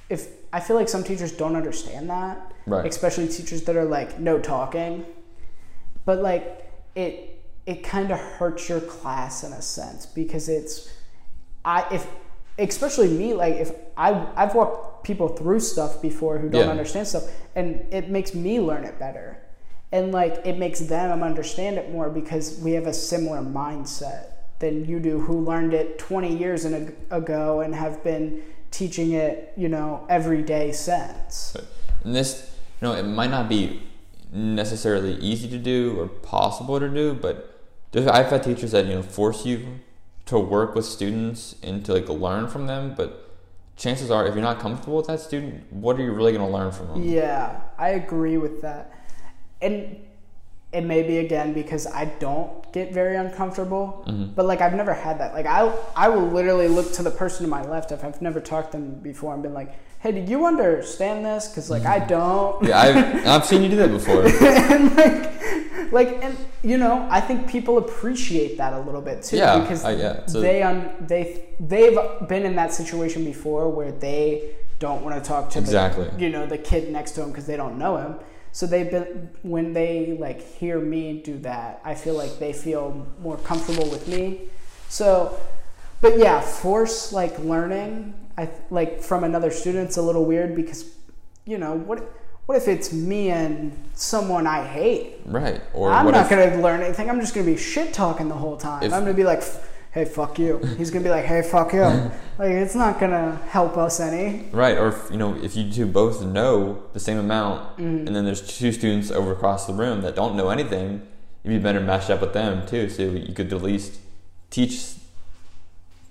if 0.09 0.29
I 0.53 0.61
feel 0.61 0.77
like 0.77 0.89
some 0.89 1.05
teachers 1.05 1.33
don't 1.33 1.57
understand 1.57 2.09
that. 2.11 2.53
Right. 2.67 2.87
Especially 2.87 3.29
teachers 3.29 3.63
that 3.65 3.77
are 3.77 3.85
like 3.85 4.19
no 4.19 4.39
talking. 4.39 5.05
But 6.05 6.21
like 6.21 6.71
it 6.95 7.43
it 7.67 7.83
kind 7.83 8.11
of 8.11 8.19
hurts 8.19 8.69
your 8.69 8.81
class 8.81 9.43
in 9.45 9.53
a 9.53 9.61
sense 9.61 10.07
because 10.07 10.49
it's 10.49 10.93
I 11.65 11.87
if 11.93 12.07
especially 12.59 13.09
me 13.09 13.35
like 13.35 13.55
if 13.55 13.73
I 13.97 14.27
I've 14.37 14.55
walked 14.55 15.05
people 15.05 15.29
through 15.29 15.61
stuff 15.61 16.01
before 16.03 16.39
who 16.39 16.49
don't 16.49 16.65
Yeah. 16.65 16.71
understand 16.71 17.07
stuff 17.07 17.25
and 17.55 17.85
it 17.93 18.09
makes 18.11 18.35
me 18.35 18.61
learn 18.61 18.85
it 18.85 18.99
better. 18.99 19.39
And 19.93 20.11
like 20.13 20.41
it 20.45 20.59
makes 20.59 20.81
them 20.81 21.23
understand 21.23 21.77
it 21.79 21.93
more 21.93 22.09
because 22.11 22.59
we 22.61 22.73
have 22.73 22.87
a 22.87 22.93
similar 22.93 23.39
mindset 23.41 24.27
than 24.59 24.85
you 24.87 24.99
do 25.01 25.21
who 25.21 25.41
learned 25.41 25.75
it 25.75 25.99
20 25.99 26.35
years 26.37 26.65
ago 26.65 27.61
and 27.61 27.75
have 27.75 28.03
been 28.03 28.43
teaching 28.71 29.13
it, 29.13 29.53
you 29.57 29.69
know, 29.69 30.05
every 30.09 30.43
day 30.43 30.73
since. 30.73 31.57
And 32.05 32.15
this, 32.15 32.51
you 32.81 32.89
know, 32.89 32.95
it 32.95 33.05
might 33.05 33.31
not 33.31 33.49
be 33.49 33.83
necessarily 34.33 35.15
easy 35.17 35.49
to 35.49 35.59
do 35.59 35.99
or 36.01 36.09
possible 36.09 36.81
to 36.81 36.89
do, 36.89 37.15
but 37.15 37.61
there's, 37.93 38.07
I've 38.07 38.27
had 38.27 38.43
teachers 38.43 38.73
that 38.73 38.87
you 38.87 38.95
know 38.95 39.03
force 39.03 39.47
you 39.47 39.67
to 40.27 40.39
work 40.39 40.75
with 40.75 40.85
students 40.85 41.57
and 41.63 41.85
to 41.85 41.95
like 41.95 42.09
learn 42.09 42.49
from 42.49 42.67
them. 42.67 42.95
But 42.97 43.31
chances 43.77 44.11
are, 44.11 44.27
if 44.27 44.35
you're 44.35 44.43
not 44.43 44.59
comfortable 44.59 44.97
with 44.97 45.07
that 45.07 45.21
student, 45.21 45.73
what 45.73 45.99
are 45.99 46.03
you 46.03 46.13
really 46.13 46.33
going 46.33 46.47
to 46.47 46.53
learn 46.53 46.73
from 46.73 46.89
them? 46.89 47.03
Yeah, 47.03 47.61
I 47.79 47.91
agree 47.91 48.37
with 48.37 48.61
that. 48.63 48.93
And 49.63 50.05
it 50.73 50.83
may 50.83 51.03
be 51.03 51.19
again 51.19 51.53
because 51.53 51.87
I 51.87 52.07
don't 52.07 52.66
get 52.77 52.93
very 52.93 53.17
uncomfortable. 53.17 54.05
Mhm. 54.07 54.35
But 54.37 54.45
like 54.51 54.61
I've 54.61 54.75
never 54.83 54.93
had 55.07 55.19
that. 55.21 55.33
Like 55.39 55.47
I 55.47 55.61
I 56.05 56.07
will 56.13 56.27
literally 56.39 56.69
look 56.69 56.89
to 56.99 57.03
the 57.09 57.11
person 57.23 57.41
to 57.47 57.51
my 57.59 57.63
left 57.75 57.89
if 57.91 58.05
I've 58.05 58.21
never 58.29 58.41
talked 58.53 58.73
to 58.73 58.77
them 58.79 58.87
before 59.11 59.33
and 59.35 59.43
been 59.43 59.55
like, 59.63 59.71
"Hey, 60.03 60.13
do 60.13 60.21
you 60.35 60.41
understand 60.53 61.25
this?" 61.25 61.43
Because 61.49 61.71
like 61.77 61.87
I 61.97 61.99
don't. 62.15 62.63
Yeah, 62.69 62.79
I've, 62.85 63.27
I've 63.33 63.45
seen 63.51 63.61
you 63.65 63.71
do 63.75 63.79
that 63.83 63.91
before. 63.99 64.23
and 64.73 64.85
like, 65.03 65.19
like, 65.99 66.11
and 66.25 66.37
you 66.71 66.77
know, 66.83 66.95
I 67.19 67.21
think 67.29 67.39
people 67.57 67.75
appreciate 67.85 68.53
that 68.61 68.73
a 68.75 68.81
little 68.89 69.05
bit 69.11 69.23
too 69.27 69.37
Yeah, 69.39 69.61
because 69.61 69.83
I- 69.91 69.93
yeah, 70.05 70.27
so- 70.27 70.41
they 70.47 70.59
un, 70.71 70.77
they 71.13 71.25
they've 71.73 71.99
been 72.33 72.45
in 72.51 72.55
that 72.61 72.71
situation 72.81 73.21
before 73.33 73.65
where 73.79 73.93
they 74.07 74.23
don't 74.85 75.01
want 75.05 75.15
to 75.19 75.23
talk 75.33 75.49
to 75.55 75.59
Exactly. 75.59 76.09
the, 76.13 76.21
you 76.25 76.29
know 76.35 76.45
the 76.55 76.59
kid 76.71 76.83
next 76.99 77.13
to 77.15 77.21
them 77.23 77.31
because 77.31 77.47
they 77.51 77.57
don't 77.63 77.77
know 77.85 77.95
him. 78.05 78.13
So 78.57 78.67
been 78.67 79.29
when 79.43 79.75
they 79.75 80.17
like 80.19 80.41
hear 80.41 80.81
me 80.81 81.21
do 81.21 81.37
that, 81.41 81.79
I 81.85 81.95
feel 81.95 82.15
like 82.15 82.39
they 82.39 82.55
feel 82.55 83.07
more 83.21 83.37
comfortable 83.37 83.91
with 83.91 84.09
me. 84.09 84.49
So, 84.89 85.39
but 86.01 86.17
yeah, 86.17 86.41
force 86.41 87.13
like 87.13 87.39
learning, 87.41 88.15
I 88.39 88.49
like 88.71 89.03
from 89.03 89.25
another 89.25 89.51
student's 89.51 89.99
a 89.99 90.03
little 90.03 90.25
weird 90.25 90.57
because, 90.57 90.91
you 91.45 91.59
know, 91.59 91.75
what 91.75 92.11
what 92.47 92.57
if 92.57 92.67
it's 92.67 92.95
me 92.95 93.29
and 93.29 93.77
someone 93.93 94.47
I 94.47 94.65
hate? 94.65 95.17
Right. 95.27 95.61
Or 95.75 95.93
I'm 95.93 96.07
not 96.11 96.25
if, 96.25 96.31
gonna 96.31 96.63
learn 96.63 96.81
anything. 96.81 97.11
I'm 97.11 97.21
just 97.21 97.35
gonna 97.35 97.45
be 97.45 97.59
shit 97.59 97.93
talking 97.93 98.29
the 98.29 98.37
whole 98.37 98.57
time. 98.57 98.83
If- 98.83 98.95
I'm 98.95 99.03
gonna 99.03 99.13
be 99.13 99.25
like, 99.25 99.43
"Hey, 99.97 100.05
fuck 100.05 100.39
you." 100.39 100.59
He's 100.79 100.91
gonna 100.91 101.03
be 101.05 101.15
like, 101.19 101.25
"Hey, 101.25 101.43
fuck 101.43 101.73
you." 101.73 101.81
like 102.43 102.51
it's 102.65 102.75
not 102.75 103.01
gonna 103.01 103.41
help 103.49 103.77
us 103.79 103.99
any. 104.01 104.27
Right, 104.53 104.77
or 104.83 104.89
if, 104.89 104.99
you 105.11 105.17
know, 105.23 105.35
if 105.47 105.57
you 105.57 105.65
two 105.73 105.87
both 105.87 106.17
know 106.23 106.83
the 106.93 107.01
same 107.01 107.19
amount, 107.27 107.59
Mm-hmm. 107.79 108.07
and 108.07 108.13
then 108.15 108.25
there's 108.29 108.43
two 108.59 108.73
students 108.73 109.11
over 109.11 109.33
across 109.33 109.67
the 109.67 109.73
room 109.83 110.03
that 110.03 110.15
don't 110.15 110.35
know 110.37 110.49
anything, 110.51 110.89
it'd 111.45 111.59
be 111.59 111.63
better 111.69 111.81
matched 111.81 112.11
up 112.11 112.21
with 112.21 112.33
them 112.35 112.67
too, 112.67 112.89
so 112.89 113.03
you 113.29 113.33
could 113.35 113.53
at 113.53 113.63
least 113.63 113.91
teach 114.51 114.75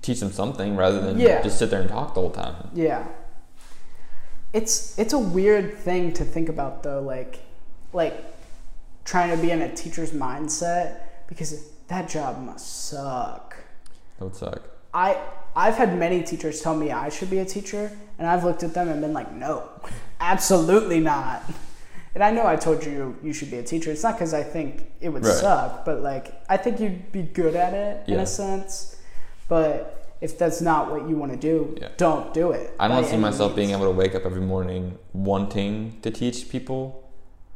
teach 0.02 0.20
them 0.20 0.32
something 0.32 0.76
rather 0.76 1.00
than 1.02 1.20
Yeah. 1.20 1.42
just 1.42 1.58
sit 1.60 1.70
there 1.72 1.82
and 1.82 1.90
talk 1.90 2.14
the 2.16 2.22
whole 2.22 2.36
time. 2.46 2.56
Yeah. 2.74 3.04
It's 4.54 4.98
it's 4.98 5.14
a 5.14 5.20
weird 5.20 5.68
thing 5.88 6.14
to 6.14 6.24
think 6.24 6.48
about 6.56 6.82
though, 6.84 7.02
like 7.02 7.34
like 8.02 8.16
trying 9.12 9.30
to 9.36 9.40
be 9.46 9.52
in 9.52 9.62
a 9.62 9.70
teacher's 9.82 10.12
mindset 10.12 10.86
because 11.28 11.50
that 11.94 12.08
job 12.10 12.42
must 12.50 12.68
suck. 12.90 13.45
That 14.18 14.26
would 14.26 14.36
suck. 14.36 14.62
I 14.94 15.18
I've 15.56 15.76
had 15.76 15.98
many 15.98 16.22
teachers 16.24 16.62
tell 16.62 16.76
me 16.76 16.92
I 16.92 17.10
should 17.10 17.30
be 17.30 17.40
a 17.40 17.46
teacher, 17.46 17.92
and 18.18 18.28
I've 18.28 18.44
looked 18.44 18.64
at 18.64 18.74
them 18.74 18.90
and 18.90 19.00
been 19.02 19.14
like, 19.14 19.32
no, 19.34 19.70
absolutely 20.20 21.00
not. 21.00 21.44
And 22.14 22.24
I 22.24 22.32
know 22.32 22.46
I 22.48 22.56
told 22.56 22.86
you 22.86 23.18
you 23.24 23.34
should 23.34 23.52
be 23.52 23.58
a 23.58 23.64
teacher. 23.64 23.92
It's 23.92 24.04
not 24.04 24.14
because 24.16 24.34
I 24.34 24.44
think 24.44 24.90
it 25.02 25.10
would 25.10 25.26
Right. 25.26 25.34
suck, 25.36 25.86
but 25.86 26.02
like 26.02 26.34
I 26.50 26.58
think 26.58 26.80
you'd 26.80 27.12
be 27.12 27.24
good 27.24 27.56
at 27.56 27.74
it 27.74 28.08
in 28.08 28.20
a 28.20 28.26
sense. 28.26 28.96
But 29.50 30.16
if 30.22 30.38
that's 30.38 30.62
not 30.62 30.90
what 30.92 31.10
you 31.10 31.18
want 31.18 31.34
to 31.34 31.38
do, 31.38 31.76
Yeah. 31.80 31.90
don't 31.98 32.34
do 32.34 32.52
it. 32.52 32.74
I 32.80 32.88
don't 32.88 33.06
see 33.06 33.18
myself 33.18 33.54
being 33.56 33.72
able 33.72 33.86
to 33.86 33.92
wake 33.92 34.16
up 34.16 34.26
every 34.26 34.42
morning 34.42 34.98
wanting 35.14 36.00
to 36.04 36.10
teach 36.12 36.50
people, 36.50 37.04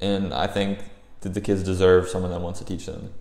and 0.02 0.34
I 0.34 0.48
think 0.48 0.80
that 1.22 1.34
the 1.34 1.41
kids 1.41 1.64
deserve 1.64 2.07
someone 2.10 2.31
that 2.31 2.41
wants 2.41 2.60
to 2.60 2.65
teach 2.65 2.86
them. 2.86 3.11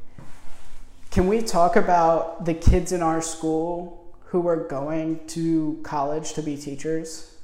Can 1.11 1.27
we 1.27 1.41
talk 1.43 1.77
about 1.77 2.45
the 2.45 2.55
kids 2.55 2.93
in 2.93 3.03
our 3.03 3.23
school 3.23 4.15
who 4.27 4.47
are 4.47 4.57
going 4.57 5.21
to 5.29 5.81
college 5.83 6.35
to 6.35 6.43
be 6.43 6.57
teachers? 6.57 7.35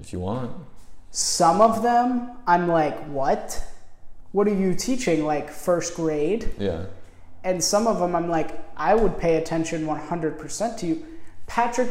If 0.00 0.12
you 0.12 0.20
want. 0.20 0.50
Some 1.12 1.60
of 1.60 1.82
them, 1.82 2.32
I'm 2.46 2.68
like, 2.68 2.98
what? 3.06 3.64
What 4.32 4.46
are 4.48 4.54
you 4.54 4.74
teaching? 4.74 5.24
Like 5.24 5.50
first 5.50 5.94
grade? 5.94 6.52
Yeah. 6.58 6.86
And 7.44 7.62
some 7.62 7.86
of 7.86 8.00
them, 8.00 8.16
I'm 8.16 8.28
like, 8.28 8.58
I 8.76 8.94
would 8.94 9.18
pay 9.18 9.36
attention 9.36 9.86
100% 9.86 10.78
to 10.78 10.86
you. 10.86 11.06
Patrick, 11.46 11.90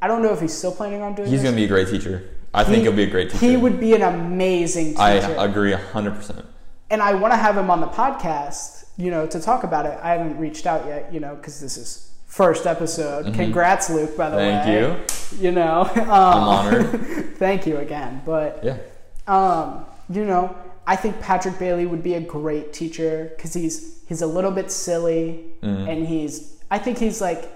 I 0.00 0.08
don't 0.08 0.22
know 0.22 0.32
if 0.32 0.40
he's 0.40 0.54
still 0.54 0.72
planning 0.72 1.02
on 1.02 1.14
doing 1.14 1.28
it. 1.28 1.30
He's 1.30 1.42
gonna 1.42 1.54
be 1.54 1.64
a 1.64 1.68
great 1.68 1.88
teacher. 1.88 2.30
I 2.54 2.64
think 2.64 2.76
He- 2.78 2.82
he'll 2.84 2.92
be 2.92 3.02
a 3.02 3.10
great 3.10 3.30
teacher. 3.30 3.44
He 3.46 3.56
would 3.56 3.78
be 3.78 3.94
an 3.94 4.02
amazing 4.02 4.92
teacher. 4.92 5.00
I 5.02 5.44
agree 5.44 5.72
hundred 5.72 6.14
percent. 6.16 6.44
and 6.90 7.02
I 7.02 7.14
want 7.14 7.32
to 7.32 7.36
have 7.36 7.56
him 7.56 7.70
on 7.70 7.80
the 7.80 7.86
podcast, 7.86 8.83
you 8.96 9.10
know, 9.10 9.26
to 9.26 9.40
talk 9.40 9.64
about 9.64 9.86
it. 9.86 9.98
I 10.02 10.12
haven't 10.12 10.38
reached 10.38 10.66
out 10.66 10.86
yet, 10.86 11.12
you 11.12 11.20
know, 11.20 11.34
because 11.34 11.60
this 11.60 11.76
is 11.76 12.10
first 12.26 12.66
episode. 12.66 13.32
Congrats, 13.34 13.90
Luke, 13.90 14.16
by 14.16 14.30
the 14.30 14.36
Mm-hmm. 14.36 14.64
Thank 14.64 15.40
you. 15.40 15.44
You 15.48 15.52
know, 15.52 15.80
um, 15.94 16.10
I'm 16.10 16.42
honored. 16.48 17.36
thank 17.38 17.66
you 17.66 17.78
again. 17.78 18.22
But 18.24 18.60
Yeah. 18.62 18.76
um, 19.26 19.84
you 20.08 20.24
know, 20.24 20.54
I 20.86 20.96
think 20.96 21.20
Patrick 21.20 21.58
Bailey 21.58 21.86
would 21.86 22.02
be 22.02 22.14
a 22.14 22.20
great 22.20 22.72
teacher 22.72 23.32
because 23.36 23.54
he's 23.54 24.02
he's 24.06 24.20
a 24.22 24.26
little 24.26 24.50
bit 24.50 24.70
silly 24.70 25.44
Mhm. 25.62 25.88
and 25.88 26.06
he's 26.06 26.56
I 26.70 26.78
think 26.78 26.98
he's 26.98 27.20
like 27.22 27.50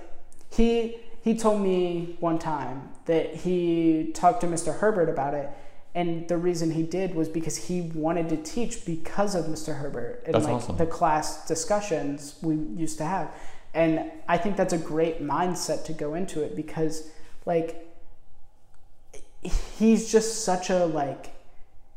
he 0.50 0.96
he 1.22 1.36
told 1.36 1.60
me 1.60 2.16
one 2.20 2.38
time 2.38 2.88
that 3.04 3.34
he 3.34 4.10
talked 4.14 4.40
to 4.40 4.46
Mr. 4.46 4.78
Herbert 4.78 5.08
about 5.10 5.34
it 5.34 5.50
and 5.98 6.28
the 6.28 6.36
reason 6.36 6.70
he 6.70 6.84
did 6.84 7.12
was 7.16 7.28
because 7.28 7.56
he 7.56 7.80
wanted 7.80 8.28
to 8.28 8.36
teach 8.36 8.84
because 8.86 9.34
of 9.34 9.46
Mr. 9.46 9.76
Herbert 9.78 10.22
and 10.26 10.32
That's 10.34 10.44
like 10.44 10.54
awesome. 10.54 10.76
the 10.76 10.86
class 10.86 11.44
discussions 11.48 12.36
we 12.40 12.54
used 12.54 12.98
to 12.98 13.04
have. 13.04 13.32
And 13.74 14.08
I 14.28 14.38
think 14.38 14.56
that's 14.56 14.72
a 14.72 14.78
great 14.78 15.20
mindset 15.20 15.84
to 15.86 15.92
go 15.92 16.14
into 16.14 16.40
it 16.40 16.54
because 16.54 17.10
like 17.46 17.84
he's 19.42 20.12
just 20.12 20.44
such 20.44 20.70
a 20.70 20.84
like 20.86 21.30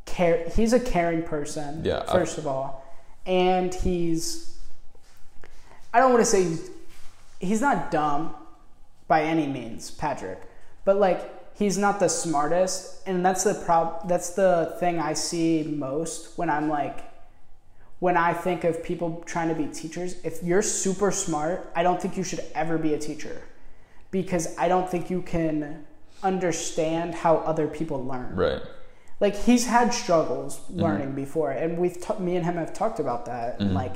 care 0.05 0.49
he's 0.55 0.73
a 0.73 0.79
caring 0.79 1.21
person 1.21 1.85
Yeah, 1.85 2.03
I- 2.07 2.11
first 2.11 2.39
of 2.39 2.47
all 2.47 2.83
and 3.27 3.71
he's 3.73 4.57
i 5.93 5.99
don't 5.99 6.11
want 6.11 6.21
to 6.23 6.29
say 6.29 6.43
he's, 6.43 6.69
he's 7.39 7.61
not 7.61 7.91
dumb 7.91 8.33
by 9.07 9.23
any 9.23 9.47
means 9.47 9.91
patrick 9.91 10.39
but 10.85 10.97
like 10.97 11.40
he's 11.61 11.77
not 11.77 11.99
the 11.99 12.07
smartest 12.07 12.79
and 13.07 13.23
that's 13.25 13.43
the 13.43 13.53
prob 13.65 14.07
that's 14.07 14.31
the 14.31 14.75
thing 14.79 14.99
i 14.99 15.13
see 15.13 15.63
most 15.87 16.35
when 16.37 16.49
i'm 16.49 16.67
like 16.67 16.97
when 17.99 18.17
i 18.17 18.33
think 18.33 18.63
of 18.63 18.83
people 18.83 19.07
trying 19.33 19.47
to 19.47 19.53
be 19.63 19.67
teachers 19.81 20.15
if 20.23 20.41
you're 20.43 20.63
super 20.63 21.11
smart 21.11 21.71
i 21.75 21.83
don't 21.83 22.01
think 22.01 22.17
you 22.17 22.23
should 22.23 22.43
ever 22.55 22.77
be 22.87 22.93
a 22.95 22.97
teacher 23.09 23.41
because 24.09 24.57
i 24.57 24.67
don't 24.67 24.89
think 24.89 25.09
you 25.11 25.21
can 25.21 25.85
understand 26.23 27.13
how 27.13 27.37
other 27.51 27.67
people 27.67 28.03
learn 28.05 28.35
Right. 28.35 28.61
like 29.19 29.35
he's 29.35 29.65
had 29.67 29.93
struggles 29.93 30.51
Mm-hmm. 30.59 30.81
learning 30.81 31.11
before 31.23 31.51
and 31.51 31.77
we've 31.77 31.99
ta- 32.01 32.17
me 32.19 32.35
and 32.37 32.45
him 32.45 32.55
have 32.55 32.73
talked 32.73 32.99
about 32.99 33.25
that 33.27 33.49
Mm-hmm. 33.59 33.61
and 33.63 33.73
like 33.83 33.93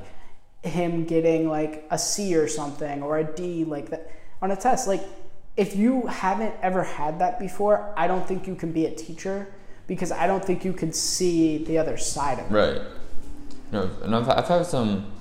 him 0.64 1.06
getting 1.06 1.48
like 1.50 1.86
a 1.92 1.98
c 1.98 2.36
or 2.36 2.48
something 2.48 3.02
or 3.04 3.18
a 3.20 3.24
d 3.24 3.64
like 3.66 3.90
that 3.90 4.12
on 4.42 4.52
a 4.52 4.56
test 4.56 4.88
like 4.88 5.04
if 5.57 5.76
you 5.76 6.07
haven't 6.07 6.53
ever 6.61 6.84
had 6.84 7.19
that 7.19 7.40
before 7.40 7.94
i 7.98 8.07
don't 8.07 8.27
think 8.27 8.45
you 8.48 8.56
can 8.56 8.72
be 8.72 8.86
a 8.86 8.91
teacher 8.94 9.48
because 9.88 10.11
i 10.11 10.27
don't 10.27 10.44
think 10.44 10.65
you 10.65 10.73
can 10.73 10.91
see 10.91 11.64
the 11.64 11.77
other 11.77 11.98
side 11.98 12.40
of 12.40 12.45
it 12.52 12.53
Right. 12.53 12.82
You 13.72 13.80
know, 13.80 13.90
and 14.03 14.15
I've, 14.15 14.30
I've 14.30 14.48
had 14.48 14.65
some 14.68 15.11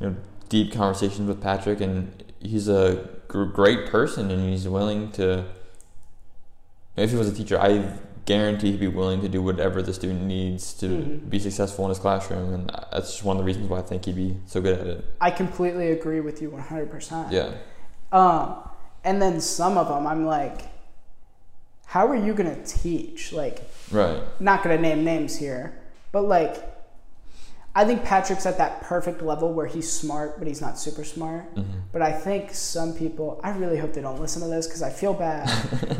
you 0.00 0.06
know, 0.08 0.16
deep 0.48 0.72
conversations 0.72 1.28
with 1.28 1.42
Patrick, 1.42 1.80
and 1.82 2.10
he's 2.40 2.66
a 2.66 3.06
great 3.28 3.86
person, 3.86 4.30
and 4.30 4.48
he's 4.50 4.66
willing 4.66 5.12
to. 5.12 5.44
If 6.96 7.10
he 7.10 7.16
was 7.16 7.28
a 7.28 7.34
teacher, 7.34 7.60
I 7.60 7.92
guarantee 8.24 8.70
he'd 8.72 8.80
be 8.80 8.88
willing 8.88 9.20
to 9.20 9.28
do 9.28 9.42
whatever 9.42 9.82
the 9.82 9.92
student 9.92 10.22
needs 10.22 10.72
to 10.74 10.86
Mhm. 10.86 11.28
be 11.30 11.38
successful 11.38 11.84
in 11.84 11.90
his 11.90 11.98
classroom, 11.98 12.54
and 12.54 12.70
that's 12.90 13.10
just 13.12 13.24
one 13.24 13.36
of 13.36 13.42
the 13.42 13.44
reasons 13.46 13.68
why 13.68 13.78
I 13.78 13.82
think 13.82 14.06
he'd 14.06 14.16
be 14.16 14.36
so 14.46 14.60
good 14.62 14.78
at 14.80 14.86
it. 14.86 15.04
i 15.20 15.30
completely 15.30 15.90
agree 15.92 16.20
with 16.20 16.40
you 16.40 16.50
100% 16.50 17.30
Yeah. 17.30 17.50
Um, 18.10 18.54
and 19.04 19.20
then 19.20 19.40
some 19.40 19.76
of 19.78 19.88
them, 19.88 20.06
I'm 20.06 20.24
like, 20.26 20.62
how 21.86 22.06
are 22.08 22.16
you 22.16 22.32
gonna 22.34 22.62
teach? 22.64 23.32
Like, 23.32 23.60
Right. 23.90 24.22
not 24.40 24.62
gonna 24.62 24.78
name 24.78 25.04
names 25.04 25.36
here, 25.36 25.74
but 26.12 26.22
like, 26.22 26.68
I 27.74 27.84
think 27.86 28.04
Patrick's 28.04 28.44
at 28.44 28.58
that 28.58 28.82
perfect 28.82 29.22
level 29.22 29.52
where 29.52 29.66
he's 29.66 29.90
smart, 29.90 30.38
but 30.38 30.46
he's 30.46 30.60
not 30.60 30.78
super 30.78 31.04
smart. 31.04 31.44
hmm 31.54 31.62
But 31.90 32.02
I 32.02 32.12
think 32.12 32.52
some 32.54 32.92
people, 32.94 33.40
I 33.42 33.50
really 33.50 33.78
hope 33.78 33.94
they 33.94 34.02
don't 34.02 34.20
listen 34.20 34.42
to 34.42 34.48
this 34.48 34.66
because 34.66 34.82
I 34.82 34.90
feel 34.90 35.14
bad. 35.14 35.48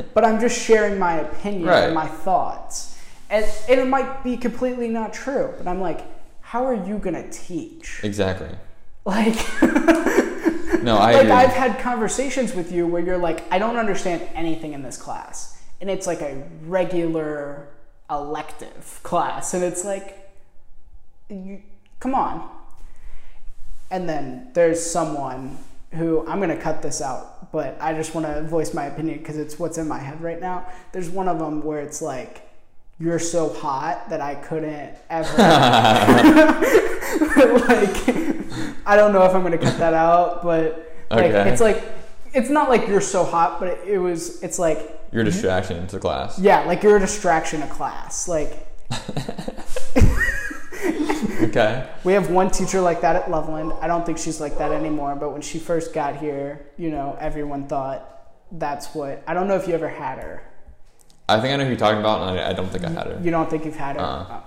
but 0.14 0.24
I'm 0.24 0.38
just 0.38 0.58
sharing 0.60 0.98
my 0.98 1.14
opinion 1.20 1.64
Right. 1.68 1.84
and 1.84 1.94
my 1.94 2.06
thoughts. 2.06 2.98
And, 3.30 3.46
and 3.70 3.80
it 3.80 3.86
might 3.88 4.22
be 4.22 4.36
completely 4.36 4.88
not 4.88 5.14
true, 5.14 5.54
but 5.56 5.66
I'm 5.66 5.80
like, 5.80 6.02
how 6.42 6.66
are 6.66 6.74
you 6.74 6.98
gonna 6.98 7.30
teach? 7.30 8.00
Exactly. 8.04 8.50
Like, 9.06 9.34
No, 10.82 10.96
I 10.96 11.12
like 11.12 11.20
agree. 11.22 11.32
I've 11.32 11.52
had 11.52 11.78
conversations 11.78 12.54
with 12.54 12.72
you 12.72 12.86
where 12.86 13.02
you're 13.02 13.18
like, 13.18 13.44
I 13.52 13.58
don't 13.58 13.76
understand 13.76 14.22
anything 14.34 14.72
in 14.72 14.82
this 14.82 14.96
class, 14.96 15.62
and 15.80 15.90
it's 15.90 16.06
like 16.06 16.20
a 16.20 16.42
regular 16.64 17.68
elective 18.10 19.00
class, 19.02 19.54
and 19.54 19.62
it's 19.62 19.84
like, 19.84 20.30
you, 21.28 21.62
come 22.00 22.14
on. 22.14 22.50
And 23.90 24.08
then 24.08 24.50
there's 24.54 24.84
someone 24.84 25.58
who 25.92 26.26
I'm 26.26 26.40
gonna 26.40 26.56
cut 26.56 26.82
this 26.82 27.00
out, 27.02 27.52
but 27.52 27.76
I 27.80 27.92
just 27.92 28.14
want 28.14 28.26
to 28.26 28.42
voice 28.42 28.72
my 28.72 28.86
opinion 28.86 29.18
because 29.18 29.36
it's 29.36 29.58
what's 29.58 29.76
in 29.78 29.86
my 29.86 29.98
head 29.98 30.20
right 30.22 30.40
now. 30.40 30.66
There's 30.92 31.10
one 31.10 31.28
of 31.28 31.38
them 31.38 31.62
where 31.62 31.80
it's 31.80 32.00
like, 32.00 32.48
you're 33.00 33.18
so 33.18 33.48
hot 33.52 34.08
that 34.10 34.20
I 34.20 34.34
couldn't 34.36 34.94
ever 35.10 35.28
like 37.68 37.96
I 38.86 38.96
don't 38.96 39.12
know 39.12 39.24
if 39.24 39.34
I'm 39.34 39.42
gonna 39.42 39.58
cut 39.58 39.78
that 39.78 39.94
out, 39.94 40.42
but 40.42 40.94
like 41.10 41.24
Okay. 41.32 41.50
it's 41.50 41.60
like 41.60 41.82
it's 42.34 42.48
not 42.48 42.68
like 42.68 42.86
you're 42.88 43.00
so 43.00 43.24
hot, 43.24 43.58
but 43.60 43.68
it, 43.68 43.80
it 43.88 43.98
was 43.98 44.42
it's 44.42 44.58
like 44.58 45.00
You're 45.12 45.22
a 45.22 45.24
distraction 45.24 45.86
to 45.88 45.98
class. 45.98 46.38
yeah, 46.38 46.60
like 46.64 46.82
you're 46.82 46.96
a 46.96 47.00
distraction 47.00 47.60
to 47.60 47.66
class. 47.66 48.28
Like 48.28 48.66
Okay. 51.42 51.88
we 52.04 52.12
have 52.14 52.30
one 52.30 52.50
teacher 52.50 52.80
like 52.80 53.00
that 53.02 53.14
at 53.16 53.30
Loveland. 53.30 53.72
I 53.80 53.86
don't 53.88 54.06
think 54.06 54.18
she's 54.18 54.40
like 54.40 54.58
that 54.58 54.72
anymore, 54.72 55.16
but 55.16 55.32
when 55.32 55.42
she 55.42 55.58
first 55.58 55.92
got 55.92 56.16
here, 56.16 56.66
you 56.78 56.90
know, 56.90 57.16
everyone 57.20 57.66
thought 57.66 58.08
that's 58.52 58.94
what 58.94 59.22
I 59.26 59.34
don't 59.34 59.48
know 59.48 59.56
if 59.56 59.66
you 59.68 59.74
ever 59.74 59.88
had 59.88 60.18
her. 60.18 60.42
I 61.32 61.40
think 61.40 61.54
I 61.54 61.56
know 61.56 61.64
who 61.64 61.70
you're 61.70 61.78
talking 61.78 62.00
about, 62.00 62.28
and 62.28 62.38
I, 62.38 62.50
I 62.50 62.52
don't 62.52 62.68
think 62.68 62.84
I 62.84 62.90
had 62.90 63.06
her. 63.06 63.20
You 63.22 63.30
don't 63.30 63.48
think 63.48 63.64
you've 63.64 63.76
had 63.76 63.96
her? 63.96 64.02
Uh-uh. 64.02 64.26
Oh. 64.30 64.42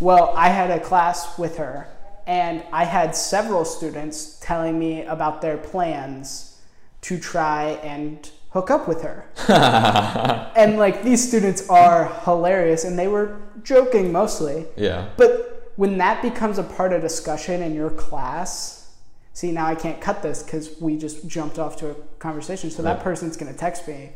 Well, 0.00 0.34
I 0.36 0.48
had 0.48 0.70
a 0.70 0.80
class 0.80 1.38
with 1.38 1.56
her, 1.58 1.88
and 2.26 2.64
I 2.72 2.84
had 2.84 3.14
several 3.14 3.64
students 3.64 4.38
telling 4.40 4.78
me 4.78 5.04
about 5.04 5.40
their 5.40 5.56
plans 5.56 6.60
to 7.02 7.18
try 7.18 7.78
and 7.82 8.28
hook 8.50 8.70
up 8.70 8.88
with 8.88 9.02
her. 9.02 9.26
and 10.56 10.78
like 10.78 11.02
these 11.02 11.26
students 11.26 11.68
are 11.68 12.06
hilarious, 12.24 12.84
and 12.84 12.98
they 12.98 13.08
were 13.08 13.40
joking 13.62 14.10
mostly. 14.12 14.66
Yeah. 14.76 15.08
But 15.16 15.72
when 15.76 15.98
that 15.98 16.22
becomes 16.22 16.58
a 16.58 16.62
part 16.62 16.92
of 16.92 17.02
discussion 17.02 17.62
in 17.62 17.74
your 17.74 17.90
class, 17.90 18.94
see 19.32 19.50
now 19.52 19.66
I 19.66 19.74
can't 19.74 20.00
cut 20.00 20.22
this 20.22 20.42
because 20.42 20.80
we 20.80 20.96
just 20.96 21.26
jumped 21.26 21.58
off 21.58 21.76
to 21.78 21.90
a 21.90 21.94
conversation. 22.18 22.70
So 22.70 22.82
that 22.82 23.00
person's 23.00 23.36
gonna 23.36 23.52
text 23.52 23.86
me, 23.88 24.10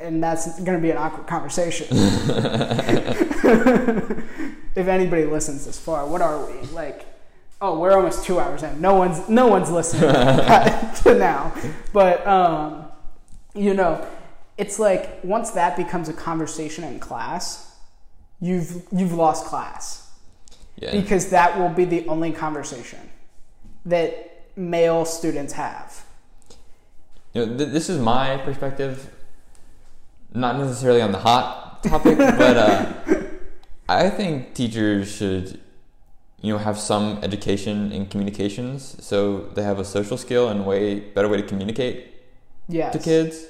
and 0.00 0.22
that's 0.22 0.60
gonna 0.60 0.78
be 0.78 0.90
an 0.90 0.96
awkward 0.96 1.26
conversation. 1.26 1.86
if 4.74 4.88
anybody 4.88 5.24
listens 5.24 5.66
this 5.66 5.78
far, 5.78 6.06
what 6.06 6.20
are 6.20 6.44
we 6.46 6.54
like? 6.68 7.06
Oh, 7.60 7.78
we're 7.78 7.92
almost 7.92 8.24
two 8.24 8.38
hours 8.40 8.62
in. 8.62 8.80
No 8.80 8.94
one's 8.94 9.28
no 9.28 9.46
one's 9.46 9.70
listening 9.70 10.12
to 11.02 11.14
now, 11.18 11.54
but 11.92 12.26
um, 12.26 12.86
you 13.54 13.74
know, 13.74 14.06
it's 14.58 14.78
like 14.78 15.22
once 15.24 15.52
that 15.52 15.76
becomes 15.76 16.08
a 16.08 16.12
conversation 16.12 16.84
in 16.84 16.98
class, 16.98 17.76
you've 18.40 18.84
you've 18.92 19.14
lost 19.14 19.46
class 19.46 20.10
Yeah. 20.76 20.92
because 20.92 21.30
that 21.30 21.58
will 21.58 21.70
be 21.70 21.84
the 21.84 22.06
only 22.08 22.32
conversation 22.32 23.10
that 23.86 24.46
male 24.56 25.04
students 25.04 25.52
have. 25.54 26.04
You 27.32 27.46
know, 27.46 27.56
th- 27.56 27.70
this 27.70 27.88
is 27.88 28.00
my 28.00 28.36
perspective, 28.38 29.10
not 30.34 30.58
necessarily 30.58 31.00
on 31.00 31.12
the 31.12 31.18
hot 31.18 31.82
topic, 31.82 32.18
but 32.42 32.56
uh, 32.56 32.92
I 33.88 34.10
think 34.10 34.54
teachers 34.54 35.10
should, 35.14 35.60
you 36.40 36.52
know, 36.52 36.58
have 36.58 36.78
some 36.78 37.18
education 37.22 37.92
in 37.92 38.06
communications, 38.06 38.96
so 39.04 39.44
they 39.54 39.62
have 39.62 39.78
a 39.78 39.84
social 39.84 40.16
skill 40.16 40.48
and 40.48 40.66
way 40.66 41.00
better 41.00 41.28
way 41.28 41.36
to 41.40 41.46
communicate 41.46 42.10
Yes. 42.68 42.92
to 42.94 42.98
kids. 42.98 43.44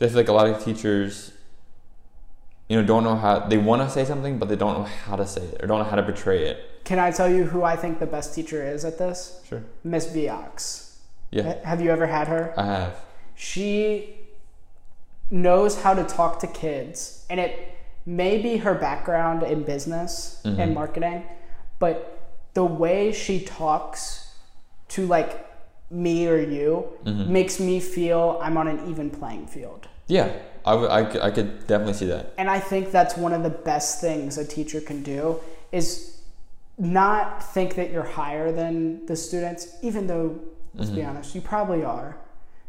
I 0.00 0.06
feel 0.08 0.16
like 0.16 0.28
a 0.28 0.32
lot 0.32 0.46
of 0.48 0.62
teachers, 0.64 1.32
you 2.68 2.80
know, 2.80 2.86
don't 2.86 3.02
know 3.04 3.16
how 3.16 3.40
they 3.40 3.58
want 3.58 3.82
to 3.82 3.90
say 3.90 4.04
something, 4.04 4.38
but 4.38 4.48
they 4.48 4.56
don't 4.56 4.78
know 4.78 4.84
how 4.84 5.16
to 5.16 5.26
say 5.26 5.42
it 5.42 5.62
or 5.62 5.66
don't 5.66 5.78
know 5.78 5.84
how 5.84 5.96
to 5.96 6.02
portray 6.02 6.46
it. 6.48 6.84
Can 6.84 6.98
I 6.98 7.10
tell 7.10 7.28
you 7.28 7.44
who 7.44 7.62
I 7.62 7.76
think 7.76 7.98
the 7.98 8.06
best 8.06 8.34
teacher 8.34 8.64
is 8.66 8.84
at 8.84 8.98
this? 8.98 9.40
Sure. 9.48 9.62
Miss 9.84 10.06
Viox. 10.06 10.96
Yeah, 11.30 11.64
Have 11.64 11.80
you 11.80 11.90
ever 11.90 12.06
had 12.06 12.28
her? 12.28 12.54
I 12.56 12.64
have. 12.64 12.94
She 13.34 14.17
knows 15.30 15.80
how 15.82 15.94
to 15.94 16.04
talk 16.04 16.38
to 16.40 16.46
kids, 16.46 17.24
and 17.30 17.38
it 17.38 17.74
may 18.06 18.40
be 18.40 18.56
her 18.58 18.74
background 18.74 19.42
in 19.42 19.62
business 19.62 20.40
and 20.44 20.56
Mhm. 20.58 20.74
marketing, 20.74 21.22
but 21.78 22.18
the 22.54 22.64
way 22.64 23.12
she 23.12 23.40
talks 23.40 24.28
to 24.88 25.06
like 25.06 25.44
me 25.90 26.26
or 26.26 26.38
you 26.38 26.86
Mhm. 27.04 27.28
makes 27.28 27.60
me 27.60 27.78
feel 27.80 28.38
I'm 28.42 28.56
on 28.56 28.68
an 28.68 28.88
even 28.90 29.10
playing 29.10 29.46
field. 29.46 29.86
Yeah, 30.06 30.30
I, 30.64 30.70
w- 30.72 30.90
I, 30.90 31.12
c- 31.12 31.20
I 31.20 31.30
could 31.30 31.66
definitely 31.66 31.94
see 31.94 32.06
that. 32.06 32.32
And 32.38 32.48
I 32.50 32.58
think 32.60 32.90
that's 32.90 33.16
one 33.16 33.32
of 33.34 33.42
the 33.42 33.50
best 33.50 34.00
things 34.00 34.38
a 34.38 34.44
teacher 34.46 34.80
can 34.80 35.02
do 35.02 35.40
is 35.72 36.16
not 36.78 37.42
think 37.52 37.74
that 37.74 37.90
you're 37.92 38.02
higher 38.04 38.50
than 38.52 39.04
the 39.06 39.16
students, 39.16 39.68
even 39.82 40.06
though, 40.06 40.36
let's 40.74 40.90
be 40.90 41.02
honest, 41.04 41.34
you 41.34 41.40
probably 41.42 41.84
are. 41.84 42.16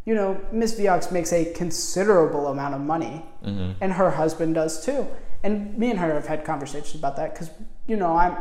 You 0.09 0.15
know, 0.15 0.41
Miss 0.51 0.71
Viox 0.79 1.11
makes 1.11 1.31
a 1.33 1.53
considerable 1.53 2.47
amount 2.47 2.73
of 2.73 2.81
money, 2.81 3.15
hmm 3.43 3.71
and 3.81 3.89
her 3.93 4.09
husband 4.21 4.55
does 4.55 4.73
too. 4.83 5.01
And 5.43 5.77
me 5.77 5.87
and 5.91 5.99
her 5.99 6.11
have 6.19 6.25
had 6.33 6.43
conversations 6.53 6.95
about 7.01 7.15
that 7.17 7.27
because, 7.33 7.49
you 7.85 7.95
know, 8.01 8.11
I'm, 8.23 8.33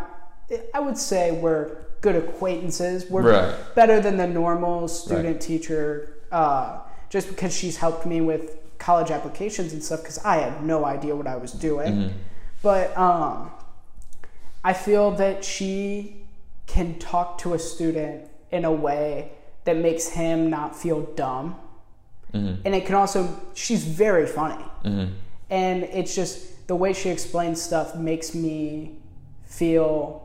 I 0.73 0.81
would 0.81 0.97
say 0.97 1.23
we're 1.31 1.77
good 2.01 2.17
acquaintances. 2.17 2.99
We're 3.11 3.23
Right. 3.35 3.55
better 3.75 4.01
than 4.01 4.17
the 4.17 4.27
normal 4.27 4.89
student 4.89 5.43
teacher 5.43 5.85
uh, 6.33 6.79
just 7.11 7.27
because 7.29 7.53
she's 7.61 7.77
helped 7.77 8.05
me 8.07 8.19
with 8.23 8.45
college 8.79 9.11
applications 9.11 9.73
and 9.75 9.83
stuff 9.85 10.01
because 10.03 10.19
I 10.25 10.37
had 10.45 10.55
no 10.65 10.79
idea 10.87 11.13
what 11.21 11.27
I 11.27 11.37
was 11.37 11.53
doing. 11.53 11.93
hmm 11.95 12.09
But 12.63 12.97
um, 12.97 13.51
I 14.65 14.73
feel 14.87 15.07
that 15.23 15.45
she 15.45 16.25
can 16.67 16.99
talk 16.99 17.29
to 17.43 17.53
a 17.53 17.59
student 17.59 18.17
in 18.51 18.65
a 18.65 18.73
way 18.73 19.33
that 19.69 19.77
makes 19.77 20.09
him 20.09 20.49
not 20.51 20.75
feel 20.75 21.03
dumb. 21.25 21.57
hmm 22.33 22.55
And 22.65 22.75
it 22.75 22.87
can 22.87 22.95
also, 22.95 23.21
she's 23.55 23.85
very 23.85 24.27
funny. 24.27 24.65
hmm 24.83 25.07
And 25.51 25.85
it's 25.85 26.15
just 26.15 26.67
the 26.67 26.77
way 26.83 26.93
she 27.01 27.09
explains 27.17 27.61
stuff 27.71 27.95
makes 27.95 28.35
me 28.35 28.97
feel 29.45 30.25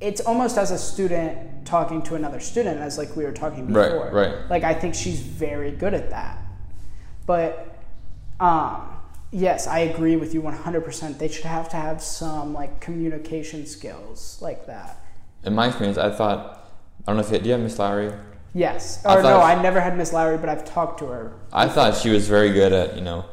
it's 0.00 0.20
almost 0.20 0.58
as 0.58 0.70
a 0.70 0.78
student 0.78 1.26
talking 1.64 2.02
to 2.02 2.14
another 2.14 2.40
student, 2.40 2.76
as 2.80 2.98
like 2.98 3.16
we 3.16 3.24
were 3.24 3.32
talking 3.32 3.72
Right, 3.72 3.90
before. 3.92 4.10
right. 4.12 4.34
Like 4.50 4.64
I 4.72 4.74
think 4.80 4.94
she's 4.94 5.20
very 5.20 5.70
good 5.82 5.94
at 5.94 6.10
that. 6.10 6.36
But 7.26 7.50
um, 8.40 8.76
yes, 9.30 9.66
I 9.66 9.78
agree 9.90 10.16
with 10.16 10.34
you 10.34 10.42
100%. 10.42 11.18
They 11.18 11.28
should 11.28 11.46
have 11.58 11.68
to 11.70 11.76
have 11.76 12.02
some 12.02 12.52
like 12.60 12.80
communication 12.80 13.66
skills 13.66 14.38
like 14.42 14.66
that. 14.66 14.90
In 15.44 15.54
my 15.54 15.66
experience, 15.68 15.96
I 15.98 16.10
thought, 16.10 16.40
I 17.06 17.12
don't 17.12 17.16
know 17.16 17.26
if 17.26 17.30
you, 17.32 17.38
do 17.38 17.46
you 17.46 17.52
have 17.52 17.62
Miss 17.62 17.78
Lowry? 17.78 18.12
Yes. 18.54 19.04
I 19.04 19.14
Or 19.14 19.22
no, 19.22 19.28
thought- 19.30 19.58
I 19.58 19.60
never 19.62 19.80
had 19.80 19.96
Miss 19.98 20.12
Lowry, 20.12 20.38
but 20.38 20.48
I've 20.48 20.64
talked 20.64 21.00
to 21.00 21.06
her. 21.06 21.32
I 21.52 21.68
thought 21.68 21.96
she 21.96 22.10
was 22.10 22.28
very 22.28 22.52
good 22.52 22.72
at, 22.72 22.94
you 22.94 23.02
know, 23.02 23.24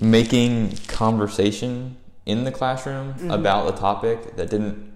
making 0.00 0.76
conversation 0.86 1.96
in 2.24 2.44
the 2.44 2.52
classroom 2.52 3.14
Mm-hmm. 3.14 3.30
about 3.32 3.66
the 3.66 3.72
topic 3.72 4.36
that 4.36 4.48
didn't 4.50 4.92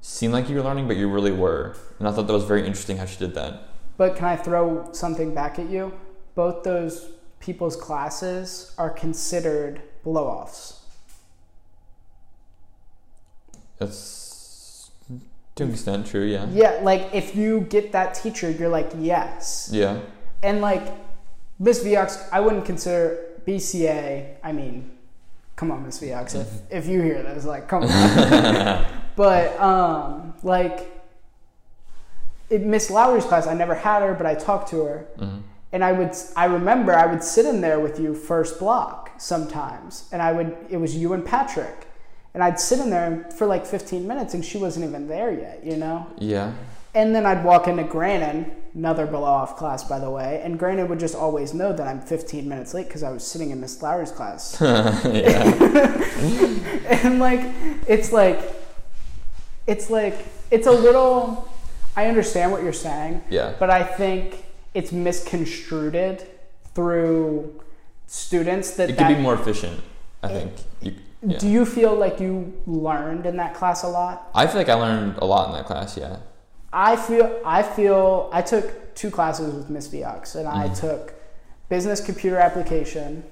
seem 0.00 0.32
like 0.32 0.48
you 0.48 0.56
were 0.56 0.62
learning, 0.62 0.86
but 0.88 0.96
you 0.96 1.08
really 1.10 1.32
were. 1.32 1.76
And 1.98 2.08
I 2.08 2.12
thought 2.12 2.26
that 2.26 2.32
was 2.32 2.44
very 2.44 2.60
interesting 2.66 2.96
how 2.96 3.04
she 3.04 3.18
did 3.18 3.34
that. 3.34 3.64
But 3.98 4.16
can 4.16 4.24
I 4.26 4.36
throw 4.36 4.88
something 4.92 5.34
back 5.34 5.58
at 5.58 5.68
you? 5.68 5.92
Both 6.34 6.62
those 6.62 7.10
people's 7.40 7.76
classes 7.76 8.72
are 8.78 8.88
considered 8.90 9.82
blow 10.04 10.26
offs. 10.26 10.80
That's 13.78 13.96
to 15.58 15.64
an 15.64 15.70
extent 15.70 16.06
true, 16.06 16.24
yeah. 16.24 16.46
Yeah, 16.50 16.80
like 16.82 17.10
if 17.12 17.34
you 17.36 17.60
get 17.62 17.92
that 17.92 18.14
teacher, 18.14 18.50
you're 18.50 18.68
like, 18.68 18.90
yes. 18.98 19.68
Yeah. 19.72 20.00
And 20.42 20.60
like 20.60 20.86
Miss 21.58 21.82
Viox, 21.84 22.26
I 22.32 22.40
wouldn't 22.40 22.64
consider 22.64 23.18
BCA. 23.46 24.36
I 24.42 24.52
mean, 24.52 24.90
come 25.56 25.70
on, 25.72 25.84
Miss 25.84 26.00
Viox. 26.00 26.34
If 26.34 26.48
if 26.70 26.86
you 26.86 27.02
hear 27.02 27.22
this, 27.22 27.44
like, 27.44 27.68
come 27.68 27.82
on. 27.82 28.86
but 29.16 29.58
um, 29.60 30.34
like 30.44 30.88
Miss 32.50 32.88
Lowry's 32.90 33.24
class, 33.24 33.46
I 33.48 33.54
never 33.54 33.74
had 33.74 34.02
her, 34.02 34.14
but 34.14 34.26
I 34.26 34.34
talked 34.36 34.70
to 34.70 34.84
her, 34.84 35.06
Mhm. 35.18 35.42
and 35.72 35.84
I 35.84 35.90
would. 35.92 36.12
I 36.36 36.44
remember 36.44 36.94
I 36.94 37.06
would 37.06 37.24
sit 37.24 37.44
in 37.46 37.60
there 37.60 37.80
with 37.80 37.98
you 37.98 38.14
first 38.14 38.58
block 38.60 39.10
sometimes, 39.18 40.08
and 40.12 40.22
I 40.22 40.30
would. 40.32 40.56
It 40.70 40.76
was 40.78 40.94
you 40.96 41.12
and 41.14 41.24
Patrick. 41.24 41.87
And 42.38 42.44
I'd 42.44 42.60
sit 42.60 42.78
in 42.78 42.88
there 42.88 43.26
for 43.34 43.48
like 43.48 43.66
15 43.66 44.06
minutes 44.06 44.32
and 44.32 44.44
she 44.44 44.58
wasn't 44.58 44.88
even 44.88 45.08
there 45.08 45.32
yet, 45.32 45.64
you 45.64 45.76
know? 45.76 46.06
Yeah. 46.18 46.52
And 46.94 47.12
then 47.12 47.26
I'd 47.26 47.44
walk 47.44 47.66
into 47.66 47.82
Grannon, 47.82 48.52
another 48.76 49.06
below 49.06 49.24
off 49.24 49.56
class, 49.56 49.82
by 49.82 49.98
the 49.98 50.08
way, 50.08 50.40
and 50.44 50.56
Grannon 50.56 50.86
would 50.86 51.00
just 51.00 51.16
always 51.16 51.52
know 51.52 51.72
that 51.72 51.88
I'm 51.88 52.00
15 52.00 52.48
minutes 52.48 52.74
late 52.74 52.86
because 52.86 53.02
I 53.02 53.10
was 53.10 53.26
sitting 53.26 53.50
in 53.50 53.60
Miss 53.60 53.82
Lowry's 53.82 54.12
class. 54.12 54.56
yeah. 54.60 55.02
and 57.02 57.18
like, 57.18 57.40
it's 57.88 58.12
like, 58.12 58.38
it's 59.66 59.90
like, 59.90 60.24
it's 60.52 60.68
a 60.68 60.70
little, 60.70 61.48
I 61.96 62.06
understand 62.06 62.52
what 62.52 62.62
you're 62.62 62.72
saying, 62.72 63.20
Yeah. 63.30 63.54
but 63.58 63.68
I 63.68 63.82
think 63.82 64.44
it's 64.74 64.92
misconstrued 64.92 66.24
through 66.72 67.60
students 68.06 68.76
that, 68.76 68.90
It 68.90 68.96
could 68.96 69.08
be 69.08 69.16
more 69.16 69.34
efficient, 69.34 69.80
I 70.22 70.28
think. 70.28 70.52
You, 70.80 70.94
yeah. 71.26 71.38
do 71.38 71.48
you 71.48 71.64
feel 71.64 71.94
like 71.94 72.20
you 72.20 72.52
learned 72.66 73.26
in 73.26 73.36
that 73.36 73.54
class 73.54 73.82
a 73.82 73.88
lot? 73.88 74.30
I 74.34 74.46
feel 74.46 74.56
like 74.56 74.68
I 74.68 74.74
learned 74.74 75.18
a 75.18 75.24
lot 75.24 75.48
in 75.48 75.54
that 75.54 75.66
class, 75.66 75.96
yeah. 75.96 76.18
I 76.72 76.96
feel 76.96 77.40
I 77.44 77.62
feel 77.62 78.28
I 78.32 78.42
took 78.42 78.94
two 78.94 79.10
classes 79.10 79.54
with 79.54 79.70
Miss 79.70 79.88
Viox, 79.88 80.36
and 80.36 80.46
I 80.46 80.72
took 80.74 81.14
business 81.68 82.04
computer 82.04 82.36
application 82.36 83.24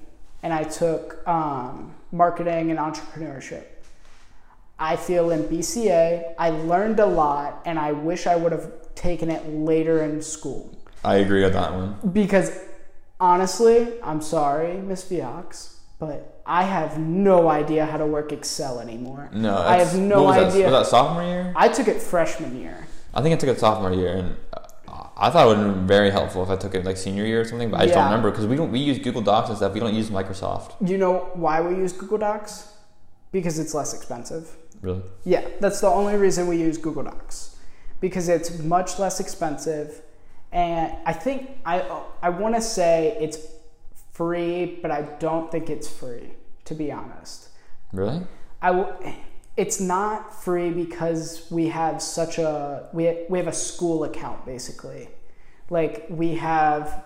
and 0.43 0.53
I 0.53 0.63
took 0.63 1.27
um, 1.27 1.95
marketing 2.11 2.71
and 2.71 2.79
entrepreneurship. 2.79 3.63
I 4.79 4.95
feel 4.95 5.31
in 5.31 5.43
BCA, 5.45 6.35
I 6.37 6.51
learned 6.51 6.99
a 6.99 7.05
lot, 7.05 7.63
and 7.65 7.79
I 7.79 7.93
wish 7.93 8.27
I 8.27 8.35
would 8.35 8.51
have 8.51 8.71
taken 8.93 9.31
it 9.31 9.47
later 9.49 10.03
in 10.03 10.21
school. 10.21 10.77
I 11.03 11.15
agree 11.15 11.43
with 11.43 11.53
that 11.53 11.73
one. 11.73 11.97
Because 12.13 12.59
honestly, 13.19 13.99
I'm 14.03 14.21
sorry, 14.21 14.77
Miss 14.77 15.03
Viox, 15.09 15.77
but 15.97 16.36
I 16.47 16.63
have 16.63 16.97
no 16.97 17.49
idea 17.49 17.85
how 17.85 17.97
to 17.97 18.05
work 18.05 18.31
Excel 18.31 18.79
anymore. 18.79 19.29
No, 19.33 19.57
I 19.57 19.77
have 19.77 19.97
no 19.99 20.27
idea. 20.29 20.69
That, 20.69 20.71
was 20.71 20.85
that 20.85 20.89
sophomore 20.89 21.23
year? 21.23 21.53
I 21.55 21.67
took 21.67 21.89
it 21.89 22.01
freshman 22.01 22.59
year. 22.59 22.87
I 23.13 23.21
think 23.21 23.33
I 23.33 23.37
took 23.37 23.49
it 23.49 23.59
sophomore 23.59 23.91
year, 23.91 24.13
and 24.15 24.37
I 25.17 25.29
thought 25.29 25.45
it 25.45 25.49
would 25.49 25.57
have 25.57 25.75
been 25.75 25.87
very 25.87 26.09
helpful 26.09 26.41
if 26.43 26.49
I 26.49 26.55
took 26.55 26.73
it 26.73 26.85
like 26.85 26.95
senior 26.95 27.25
year 27.25 27.41
or 27.41 27.45
something. 27.45 27.69
But 27.69 27.81
I 27.81 27.83
just 27.83 27.95
don't 27.95 28.05
remember 28.05 28.31
because 28.31 28.47
we 28.47 28.55
don't 28.55 28.71
we 28.71 28.79
use 28.79 28.97
Google 28.97 29.21
Docs 29.21 29.49
and 29.49 29.57
stuff. 29.57 29.73
We 29.73 29.81
don't 29.81 29.93
use 29.93 30.09
Microsoft. 30.09 30.75
You 30.87 30.97
know 30.97 31.31
why 31.33 31.59
we 31.59 31.75
use 31.75 31.91
Google 31.91 32.19
Docs? 32.19 32.71
Because 33.33 33.59
it's 33.59 33.73
less 33.73 33.93
expensive. 33.93 34.55
Really? 34.81 35.01
Yeah, 35.25 35.45
that's 35.59 35.81
the 35.81 35.87
only 35.87 36.15
reason 36.15 36.47
we 36.47 36.57
use 36.57 36.77
Google 36.77 37.03
Docs 37.03 37.57
because 37.99 38.29
it's 38.29 38.59
much 38.59 38.99
less 38.99 39.19
expensive, 39.19 40.01
and 40.53 40.95
I 41.05 41.11
think 41.11 41.49
I 41.65 41.81
I 42.21 42.29
want 42.29 42.55
to 42.55 42.61
say 42.61 43.17
it's 43.19 43.37
free, 44.17 44.79
but 44.81 44.91
I 44.91 45.01
don't 45.19 45.51
think 45.51 45.69
it's 45.69 45.89
free 45.89 46.31
to 46.65 46.75
be 46.75 46.91
honest. 46.91 47.49
Really? 47.93 48.21
I 48.61 48.71
w- 48.73 49.13
it's 49.55 49.79
not 49.79 50.43
free 50.43 50.69
because 50.69 51.47
we 51.49 51.67
have 51.69 52.01
such 52.01 52.37
a 52.37 52.89
we 52.93 53.25
we 53.29 53.37
have 53.39 53.47
a 53.47 53.59
school 53.69 54.03
account 54.03 54.45
basically, 54.45 55.09
like 55.69 56.05
we 56.09 56.35
have 56.35 57.05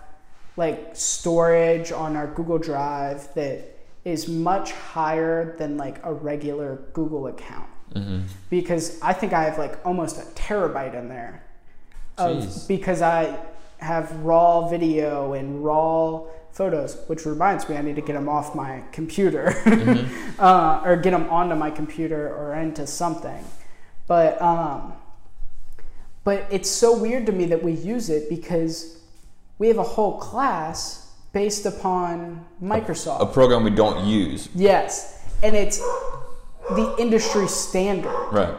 like 0.56 0.80
storage 0.94 1.92
on 1.92 2.16
our 2.16 2.26
Google 2.26 2.58
Drive 2.58 3.32
that 3.34 3.78
is 4.04 4.28
much 4.28 4.72
higher 4.72 5.56
than 5.58 5.76
like 5.76 6.00
a 6.04 6.12
regular 6.12 6.70
Google 6.92 7.28
account 7.28 7.68
Mm-hmm. 7.94 8.20
because 8.48 8.98
I 9.02 9.12
think 9.12 9.34
I 9.34 9.44
have 9.44 9.58
like 9.58 9.78
almost 9.84 10.16
a 10.18 10.24
terabyte 10.34 10.94
in 10.94 11.08
there. 11.08 11.44
Of, 12.16 12.66
because 12.68 13.02
I 13.02 13.38
have 13.78 14.10
raw 14.20 14.68
video 14.68 15.34
and 15.34 15.62
raw 15.64 16.24
photos, 16.52 16.98
which 17.06 17.24
reminds 17.26 17.68
me 17.68 17.76
I 17.76 17.82
need 17.82 17.96
to 17.96 18.02
get 18.02 18.12
them 18.12 18.28
off 18.28 18.54
my 18.54 18.82
computer 18.92 19.54
uh, 20.38 20.82
or 20.84 20.96
get 20.96 21.10
them 21.10 21.28
onto 21.30 21.54
my 21.54 21.70
computer 21.70 22.28
or 22.28 22.54
into 22.54 22.86
something. 22.86 23.44
But 24.06 24.40
um, 24.40 24.92
but 26.24 26.46
it's 26.50 26.70
so 26.70 26.96
weird 26.96 27.26
to 27.26 27.32
me 27.32 27.46
that 27.46 27.62
we 27.62 27.72
use 27.72 28.10
it 28.10 28.28
because 28.28 28.98
we 29.58 29.68
have 29.68 29.78
a 29.78 29.82
whole 29.82 30.18
class 30.18 31.12
based 31.32 31.66
upon 31.66 32.44
Microsoft. 32.62 33.22
A 33.22 33.26
program 33.26 33.64
we 33.64 33.70
don't 33.70 34.06
use. 34.06 34.48
Yes, 34.54 35.24
and 35.42 35.56
it's 35.56 35.78
the 36.70 36.94
industry 36.98 37.48
standard. 37.48 38.28
Right. 38.30 38.54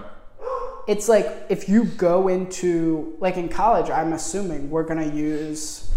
It's 0.88 1.08
like 1.08 1.46
if 1.50 1.70
you 1.70 1.86
go 1.86 2.28
into 2.28 3.16
like 3.20 3.38
in 3.38 3.48
college, 3.48 3.90
I'm 3.90 4.14
assuming 4.14 4.70
we're 4.70 4.84
gonna 4.84 5.14
use 5.14 5.93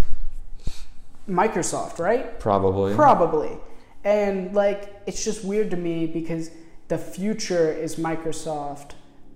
Microsoft, 1.28 1.98
right? 1.98 2.38
Probably. 2.38 2.94
Probably. 2.94 3.58
And 4.04 4.54
like 4.54 5.02
it's 5.06 5.24
just 5.24 5.44
weird 5.44 5.70
to 5.70 5.76
me 5.76 6.06
because 6.06 6.50
the 6.88 6.98
future 6.98 7.72
is 7.72 7.96
Microsoft, 7.96 8.92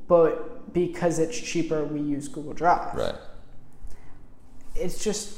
but 0.06 0.72
because 0.72 1.18
it's 1.18 1.38
cheaper, 1.38 1.84
we 1.84 2.00
use 2.00 2.28
Google 2.28 2.52
Drive. 2.52 2.94
right. 2.96 3.14
It's 4.76 5.02
just 5.02 5.36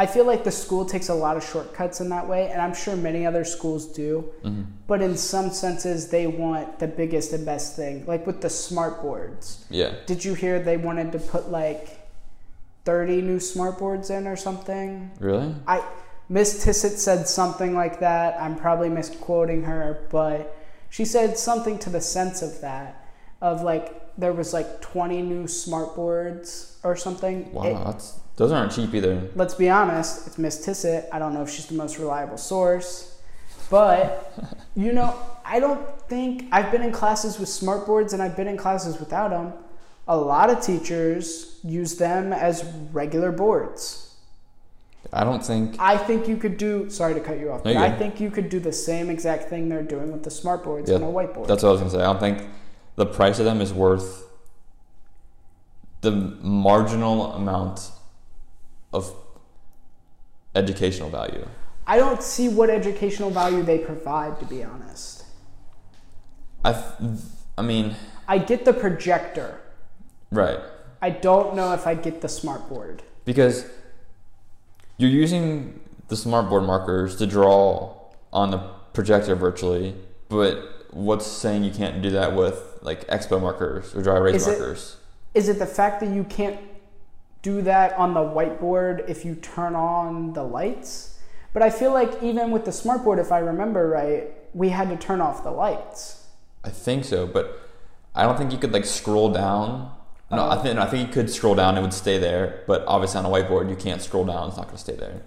I 0.00 0.06
feel 0.06 0.24
like 0.24 0.44
the 0.44 0.50
school 0.50 0.86
takes 0.86 1.10
a 1.10 1.14
lot 1.14 1.36
of 1.36 1.44
shortcuts 1.44 2.00
in 2.00 2.08
that 2.08 2.26
way, 2.26 2.50
and 2.50 2.62
I'm 2.62 2.72
sure 2.72 2.96
many 2.96 3.26
other 3.26 3.44
schools 3.44 3.84
do. 3.84 4.30
Mm-hmm. 4.42 4.62
But 4.86 5.02
in 5.02 5.14
some 5.14 5.50
senses, 5.50 6.08
they 6.08 6.26
want 6.26 6.78
the 6.78 6.86
biggest 6.86 7.34
and 7.34 7.44
best 7.44 7.76
thing, 7.76 8.06
like 8.06 8.26
with 8.26 8.40
the 8.40 8.48
smart 8.48 9.02
boards. 9.02 9.66
Yeah. 9.68 9.94
Did 10.06 10.24
you 10.24 10.32
hear 10.32 10.58
they 10.58 10.78
wanted 10.78 11.12
to 11.12 11.18
put 11.18 11.50
like 11.50 11.99
30 12.84 13.22
new 13.22 13.40
smart 13.40 13.78
boards 13.78 14.10
in 14.10 14.26
or 14.26 14.36
something? 14.36 15.10
Really? 15.20 15.54
I 15.66 15.82
Miss 16.28 16.62
Tissot 16.64 16.92
said 16.98 17.26
something 17.26 17.74
like 17.74 18.00
that. 18.00 18.40
I'm 18.40 18.54
probably 18.56 18.88
misquoting 18.88 19.64
her, 19.64 20.06
but 20.10 20.56
she 20.88 21.04
said 21.04 21.36
something 21.36 21.78
to 21.80 21.90
the 21.90 22.00
sense 22.00 22.40
of 22.42 22.60
that 22.60 23.04
of 23.40 23.62
like 23.62 23.96
there 24.18 24.32
was 24.32 24.52
like 24.52 24.80
20 24.80 25.22
new 25.22 25.46
smart 25.48 25.96
boards 25.96 26.78
or 26.84 26.94
something. 26.96 27.52
Wow. 27.52 27.64
It- 27.64 27.84
that's 27.84 28.20
those 28.36 28.52
aren't 28.52 28.72
cheap 28.72 28.94
either. 28.94 29.28
let's 29.34 29.54
be 29.54 29.68
honest, 29.68 30.26
it's 30.26 30.38
Miss 30.38 30.64
Tissot. 30.64 31.04
I 31.12 31.18
don't 31.18 31.34
know 31.34 31.42
if 31.42 31.50
she's 31.50 31.66
the 31.66 31.74
most 31.74 31.98
reliable 31.98 32.38
source, 32.38 33.18
but 33.68 34.32
you 34.76 34.92
know, 34.92 35.14
I 35.44 35.60
don't 35.60 35.80
think 36.08 36.46
I've 36.52 36.70
been 36.72 36.82
in 36.82 36.92
classes 36.92 37.38
with 37.38 37.48
smart 37.50 37.86
boards 37.86 38.12
and 38.14 38.22
I've 38.22 38.36
been 38.36 38.48
in 38.48 38.56
classes 38.56 38.98
without 38.98 39.30
them. 39.30 39.52
A 40.10 40.16
lot 40.16 40.50
of 40.50 40.60
teachers 40.60 41.60
use 41.62 41.94
them 41.94 42.32
as 42.32 42.64
regular 42.92 43.30
boards. 43.30 44.16
I 45.12 45.22
don't 45.22 45.44
think. 45.44 45.76
I 45.78 45.96
think 45.96 46.26
you 46.26 46.36
could 46.36 46.56
do. 46.56 46.90
Sorry 46.90 47.14
to 47.14 47.20
cut 47.20 47.38
you 47.38 47.52
off, 47.52 47.64
No, 47.64 47.72
but 47.72 47.78
you're 47.78 47.82
I 47.82 47.92
think 47.92 48.18
you 48.20 48.28
could 48.28 48.48
do 48.48 48.58
the 48.58 48.72
same 48.72 49.08
exact 49.08 49.48
thing 49.48 49.68
they're 49.68 49.84
doing 49.84 50.10
with 50.10 50.24
the 50.24 50.30
smart 50.30 50.64
boards 50.64 50.90
Yeah, 50.90 50.96
on 50.96 51.04
a 51.04 51.06
whiteboard. 51.06 51.46
That's 51.46 51.62
what 51.62 51.68
I 51.68 51.72
was 51.72 51.80
gonna 51.80 51.92
say. 51.92 52.00
I 52.00 52.12
don't 52.12 52.18
think 52.18 52.42
the 52.96 53.06
price 53.06 53.38
of 53.38 53.44
them 53.44 53.60
is 53.60 53.72
worth 53.72 54.26
the 56.00 56.10
marginal 56.10 57.32
amount 57.34 57.92
of 58.92 59.14
educational 60.56 61.08
value. 61.08 61.46
I 61.86 61.98
don't 61.98 62.22
see 62.22 62.48
what 62.48 62.68
educational 62.68 63.30
value 63.30 63.62
they 63.62 63.78
provide, 63.78 64.40
to 64.40 64.44
be 64.44 64.64
honest. 64.64 65.24
I, 66.64 66.82
I 67.56 67.62
mean, 67.62 67.94
I 68.28 68.38
get 68.38 68.64
the 68.64 68.72
projector. 68.72 69.60
Right? 70.30 70.60
I 71.02 71.10
don't 71.10 71.54
know 71.54 71.72
if 71.72 71.86
I 71.86 71.94
get 71.94 72.20
the 72.20 72.28
smart 72.28 72.68
board. 72.68 73.02
Because 73.24 73.66
you're 74.96 75.10
using 75.10 75.80
the 76.08 76.14
smartboard 76.14 76.66
markers 76.66 77.16
to 77.16 77.26
draw 77.26 77.96
on 78.32 78.50
the 78.50 78.58
projector 78.92 79.34
virtually, 79.34 79.94
but 80.28 80.86
what's 80.90 81.26
saying 81.26 81.64
you 81.64 81.70
can't 81.70 82.02
do 82.02 82.10
that 82.10 82.34
with 82.34 82.78
like 82.82 83.06
expo 83.08 83.40
markers 83.40 83.94
or 83.94 84.02
dry 84.02 84.16
erase 84.16 84.42
Is 84.42 84.46
markers? 84.48 84.96
Is 85.34 85.48
it 85.48 85.58
the 85.58 85.66
fact 85.66 86.00
that 86.00 86.10
you 86.10 86.24
can't 86.24 86.58
do 87.42 87.62
that 87.62 87.92
on 87.94 88.14
the 88.14 88.20
whiteboard 88.20 89.08
if 89.08 89.24
you 89.24 89.36
turn 89.36 89.74
on 89.74 90.32
the 90.32 90.42
lights? 90.42 91.18
But 91.52 91.62
I 91.62 91.70
feel 91.70 91.92
like 91.92 92.22
even 92.22 92.50
with 92.50 92.64
the 92.64 92.72
smart 92.72 93.04
board, 93.04 93.18
if 93.18 93.32
I 93.32 93.38
remember 93.38 93.88
right, 93.88 94.32
we 94.54 94.68
had 94.68 94.88
to 94.90 94.96
turn 94.96 95.20
off 95.20 95.42
the 95.42 95.50
lights. 95.50 96.26
I 96.64 96.70
think 96.70 97.04
so, 97.04 97.26
but 97.26 97.68
I 98.14 98.24
don't 98.24 98.36
think 98.36 98.52
you 98.52 98.58
could 98.58 98.72
like 98.72 98.84
scroll 98.84 99.32
down. 99.32 99.92
No, 100.30 100.44
I 100.44 100.56
Oh. 100.56 100.62
think 100.62 100.78
I 100.78 100.86
think 100.86 101.08
you 101.08 101.12
could 101.12 101.28
scroll 101.30 101.54
down; 101.54 101.76
it 101.76 101.82
would 101.82 101.92
stay 101.94 102.18
there. 102.18 102.62
But 102.66 102.84
obviously, 102.86 103.18
on 103.18 103.26
a 103.26 103.28
whiteboard, 103.28 103.68
you 103.68 103.76
can't 103.76 104.00
scroll 104.00 104.24
down; 104.24 104.48
it's 104.48 104.56
not 104.56 104.66
going 104.66 104.76
to 104.76 104.82
stay 104.82 104.94
there. 104.94 105.22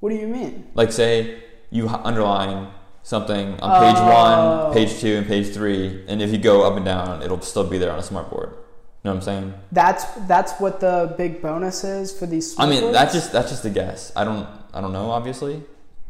What 0.00 0.10
do 0.10 0.16
you 0.16 0.26
mean? 0.28 0.66
Like, 0.74 0.92
say 0.92 1.38
you 1.70 1.88
underline 1.88 2.68
something 3.02 3.58
on 3.60 3.70
page 3.84 3.96
Oh. 3.98 4.64
one, 4.66 4.74
page 4.74 4.98
two, 5.00 5.16
and 5.18 5.26
page 5.26 5.52
three, 5.52 6.04
and 6.08 6.22
if 6.22 6.30
you 6.32 6.38
go 6.38 6.62
up 6.66 6.76
and 6.76 6.84
down, 6.84 7.22
it'll 7.22 7.40
still 7.40 7.64
be 7.64 7.78
there 7.78 7.90
on 7.92 7.98
a 7.98 8.02
smartboard. 8.02 8.50
You 8.50 9.10
know 9.12 9.12
what 9.12 9.14
I'm 9.16 9.20
saying? 9.22 9.54
That's 9.72 10.04
that's 10.26 10.52
what 10.58 10.80
the 10.80 11.14
big 11.16 11.40
bonus 11.42 11.84
is 11.84 12.12
for 12.18 12.26
these. 12.26 12.58
I 12.58 12.66
mean, 12.66 12.80
boards? 12.80 12.94
that's 12.98 13.12
just 13.14 13.32
that's 13.32 13.50
just 13.50 13.64
a 13.64 13.70
guess. 13.70 14.10
I 14.16 14.24
don't 14.24 14.48
I 14.74 14.80
don't 14.80 14.92
know, 14.92 15.10
obviously, 15.10 15.62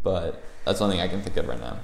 but 0.03 0.41
that's 0.65 0.79
the 0.79 0.85
only 0.85 0.97
thing 0.97 1.05
I 1.05 1.09
can 1.09 1.21
think 1.23 1.37
of 1.37 1.47
right 1.49 1.61
now. 1.61 1.77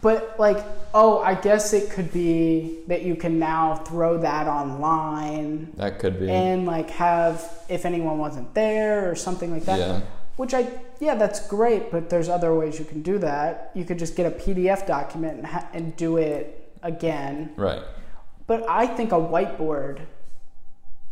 But 0.00 0.36
like, 0.38 0.64
oh, 0.94 1.18
I 1.20 1.34
guess 1.34 1.72
it 1.74 1.90
could 1.90 2.10
be 2.12 2.78
that 2.86 3.02
you 3.02 3.16
can 3.16 3.38
now 3.38 3.76
throw 3.76 4.16
that 4.18 4.46
online 4.46 5.72
That 5.76 5.98
could 5.98 6.18
be. 6.18 6.30
and 6.30 6.64
like 6.66 6.88
have 6.90 7.50
if 7.68 7.84
anyone 7.84 8.18
wasn't 8.18 8.54
there 8.54 9.10
or 9.10 9.14
something 9.14 9.50
like 9.52 9.64
that. 9.66 9.78
yeah. 9.78 10.00
Which 10.36 10.54
I 10.54 10.68
yeah, 11.00 11.14
that's 11.16 11.46
great. 11.48 11.90
But 11.90 12.08
there's 12.08 12.28
other 12.28 12.54
ways 12.54 12.78
you 12.78 12.84
can 12.86 13.02
do 13.02 13.18
that. 13.18 13.70
You 13.74 13.84
could 13.84 13.98
just 13.98 14.16
get 14.16 14.26
a 14.26 14.34
PDF 14.34 14.86
document 14.86 15.38
and, 15.38 15.46
ha- 15.46 15.68
and 15.74 15.94
do 15.96 16.16
it 16.16 16.72
again. 16.82 17.52
Right. 17.56 17.82
But 18.46 18.68
I 18.68 18.86
think 18.86 19.12
a 19.12 19.16
whiteboard 19.16 20.00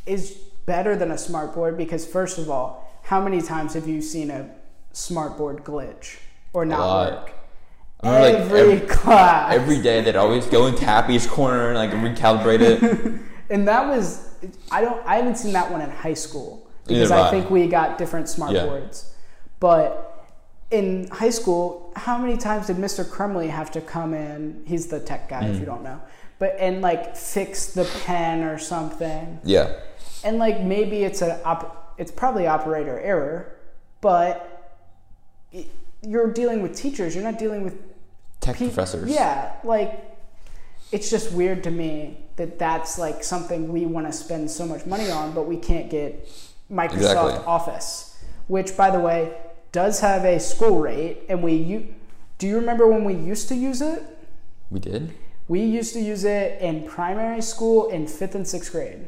is 0.07 0.31
better 0.67 0.97
than 0.97 1.11
a 1.11 1.15
smartboard 1.17 1.77
because 1.77 2.07
first 2.07 2.39
of 2.39 2.49
all, 2.51 2.89
how 3.03 3.21
many 3.21 3.41
times 3.43 3.75
have 3.75 3.87
you 3.89 4.01
seen 4.01 4.31
a 4.31 4.49
smartboard 4.95 5.61
glitch 5.63 6.19
or 6.53 6.65
not 6.65 7.13
work? 7.13 7.33
Remember, 8.03 8.27
like, 8.27 8.35
every, 8.37 8.61
every- 8.61 8.87
class. 8.89 9.55
Every 9.55 9.81
day 9.81 10.01
they'd 10.01 10.17
always 10.17 10.47
go 10.47 10.75
tap 10.75 11.09
each 11.11 11.29
corner 11.29 11.69
and 11.71 11.79
like 11.79 11.91
recalibrate 11.93 12.61
it. 12.61 13.21
And 13.51 13.69
that 13.69 13.87
was 13.87 14.31
I 14.71 14.81
don't 14.81 15.07
I 15.07 15.17
haven't 15.17 15.37
seen 15.37 15.53
that 15.53 15.71
one 15.71 15.83
in 15.83 15.91
high 15.91 16.15
school 16.15 16.67
because 16.87 17.11
I 17.11 17.31
think 17.31 17.51
we 17.51 17.67
got 17.67 17.99
different 17.99 18.29
smart 18.31 18.53
Yeah. 18.53 18.65
boards. 18.65 19.15
But 19.61 20.27
in 20.71 21.09
high 21.09 21.29
school, 21.31 21.93
how 21.95 22.17
many 22.17 22.39
times 22.39 22.69
did 22.69 22.77
Mr. 22.79 23.05
Crumley 23.05 23.49
have 23.51 23.71
to 23.73 23.83
come 23.83 24.15
in? 24.15 24.63
He's 24.67 24.87
the 24.87 25.01
tech 25.01 25.29
guy 25.29 25.43
Mm. 25.43 25.51
if 25.55 25.61
you 25.61 25.67
don't 25.67 25.83
know. 25.83 26.01
But 26.39 26.57
and 26.59 26.81
like 26.81 27.15
fix 27.15 27.67
the 27.75 27.85
pen 28.07 28.43
or 28.43 28.57
something. 28.59 29.39
yeah. 29.45 29.75
And 30.25 30.39
like 30.39 30.63
maybe 30.63 31.05
it's 31.05 31.21
a 31.21 31.45
op- 31.45 31.95
it's 31.99 32.11
probably 32.11 32.47
operator 32.47 32.99
error, 33.01 33.55
but 34.01 34.35
it, 35.53 35.67
you're 36.01 36.33
dealing 36.33 36.63
with 36.63 36.75
teachers. 36.75 37.15
You're 37.15 37.25
not 37.25 37.39
dealing 37.39 37.65
with 37.65 37.77
Tech 38.43 38.57
pe- 38.57 38.67
professors. 38.67 39.11
Yeah, 39.11 39.53
like 39.65 40.05
it's 40.93 41.09
just 41.09 41.33
weird 41.33 41.65
to 41.65 41.71
me 41.71 42.19
that 42.37 42.59
that's 42.59 42.99
like 42.99 43.25
something 43.25 43.73
we 43.73 43.87
want 43.87 44.07
to 44.07 44.13
spend 44.13 44.51
so 44.51 44.67
much 44.67 44.85
money 44.85 45.11
on, 45.11 45.33
but 45.33 45.45
we 45.47 45.57
can't 45.57 45.89
get 45.89 46.29
Microsoft 46.71 46.95
Exactly. 46.95 47.45
Office, 47.47 48.23
which, 48.47 48.77
by 48.77 48.91
the 48.91 49.01
way, 49.01 49.35
does 49.73 50.01
have 50.01 50.25
a 50.25 50.39
school 50.39 50.81
rate. 50.81 51.23
And 51.29 51.43
we, 51.43 51.55
you, 51.55 51.95
do 52.39 52.47
you 52.47 52.57
remember 52.57 52.87
when 52.87 53.05
we 53.05 53.15
used 53.15 53.49
to 53.49 53.55
use 53.55 53.81
it? 53.81 54.03
We 54.71 54.81
did. 54.81 55.15
We 55.49 55.61
used 55.63 55.93
to 55.95 56.01
use 56.01 56.25
it 56.25 56.61
in 56.61 56.87
primary 56.87 57.43
school 57.43 57.89
in 57.89 58.07
fifth 58.07 58.35
and 58.35 58.47
sixth 58.47 58.73
grade, 58.73 59.07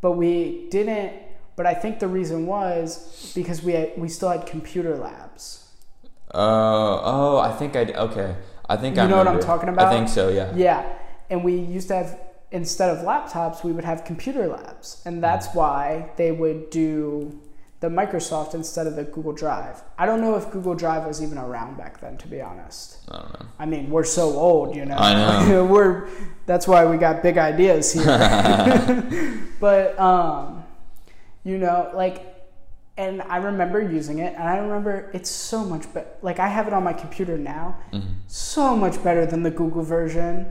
but 0.00 0.12
we 0.12 0.66
didn't. 0.70 1.12
But 1.56 1.66
I 1.66 1.74
think 1.74 2.00
the 2.00 2.08
reason 2.08 2.46
was 2.46 3.32
because 3.34 3.62
we 3.62 3.72
had, 3.72 3.92
we 3.96 4.08
still 4.08 4.30
had 4.30 4.46
computer 4.46 4.96
labs. 4.96 5.63
Uh, 6.34 7.00
oh, 7.04 7.38
I 7.38 7.52
think 7.52 7.76
I 7.76 7.84
okay. 7.84 8.34
I 8.68 8.76
think 8.76 8.96
You 8.96 9.02
I 9.02 9.06
know 9.06 9.18
what 9.18 9.28
I'm 9.28 9.40
talking 9.40 9.68
about? 9.68 9.86
I 9.86 9.90
think 9.96 10.08
so. 10.08 10.30
Yeah. 10.30 10.52
Yeah, 10.54 10.84
and 11.30 11.44
we 11.44 11.54
used 11.54 11.88
to 11.88 11.96
have 11.96 12.18
instead 12.50 12.90
of 12.90 13.04
laptops, 13.04 13.64
we 13.64 13.72
would 13.72 13.84
have 13.84 14.04
computer 14.04 14.46
labs, 14.46 15.02
and 15.04 15.22
that's 15.22 15.48
why 15.54 16.10
they 16.16 16.32
would 16.32 16.70
do 16.70 17.40
the 17.80 17.90
Microsoft 17.90 18.54
instead 18.54 18.86
of 18.86 18.96
the 18.96 19.04
Google 19.04 19.32
Drive. 19.32 19.82
I 19.98 20.06
don't 20.06 20.22
know 20.22 20.36
if 20.36 20.50
Google 20.50 20.74
Drive 20.74 21.06
was 21.06 21.22
even 21.22 21.36
around 21.36 21.76
back 21.76 22.00
then, 22.00 22.16
to 22.16 22.26
be 22.26 22.40
honest. 22.40 22.98
I 23.10 23.18
don't 23.18 23.40
know. 23.40 23.46
I 23.58 23.66
mean, 23.66 23.90
we're 23.90 24.04
so 24.04 24.30
old, 24.32 24.74
you 24.74 24.86
know. 24.86 24.96
I 24.96 25.46
know. 25.46 25.64
we're 25.74 26.08
that's 26.46 26.66
why 26.66 26.86
we 26.86 26.96
got 26.96 27.22
big 27.22 27.36
ideas 27.36 27.92
here. 27.92 28.04
but 29.60 29.98
um, 29.98 30.64
you 31.44 31.58
know, 31.58 31.90
like, 31.94 32.33
and 32.96 33.22
I 33.22 33.38
remember 33.38 33.80
using 33.80 34.18
it, 34.20 34.34
and 34.38 34.48
I 34.48 34.58
remember 34.58 35.10
it's 35.12 35.30
so 35.30 35.64
much 35.64 35.92
better. 35.92 36.08
Like, 36.22 36.38
I 36.38 36.48
have 36.48 36.66
it 36.68 36.72
on 36.72 36.84
my 36.84 36.92
computer 36.92 37.36
now, 37.36 37.76
Mm-hmm. 37.92 38.08
so 38.28 38.76
much 38.76 39.02
better 39.02 39.26
than 39.26 39.42
the 39.42 39.50
Google 39.50 39.82
version. 39.82 40.46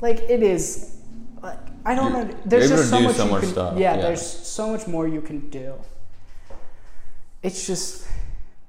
Like, 0.00 0.20
it 0.28 0.42
is. 0.42 0.96
Like, 1.42 1.58
I 1.84 1.94
don't 1.94 2.12
You're- 2.12 2.24
know. 2.24 2.34
There's 2.44 2.68
just 2.68 2.90
so 2.90 2.98
able 2.98 3.12
to 3.12 3.16
do 3.18 3.24
much 3.24 3.26
so 3.26 3.26
much 3.32 3.40
can. 3.42 3.50
stuff, 3.50 3.78
Yeah, 3.78 3.94
yeah. 3.96 4.02
there's 4.02 4.22
so 4.22 4.70
much 4.72 4.86
more 4.86 5.08
you 5.08 5.20
can 5.22 5.48
do. 5.50 5.74
It's 7.42 7.66
just. 7.66 8.06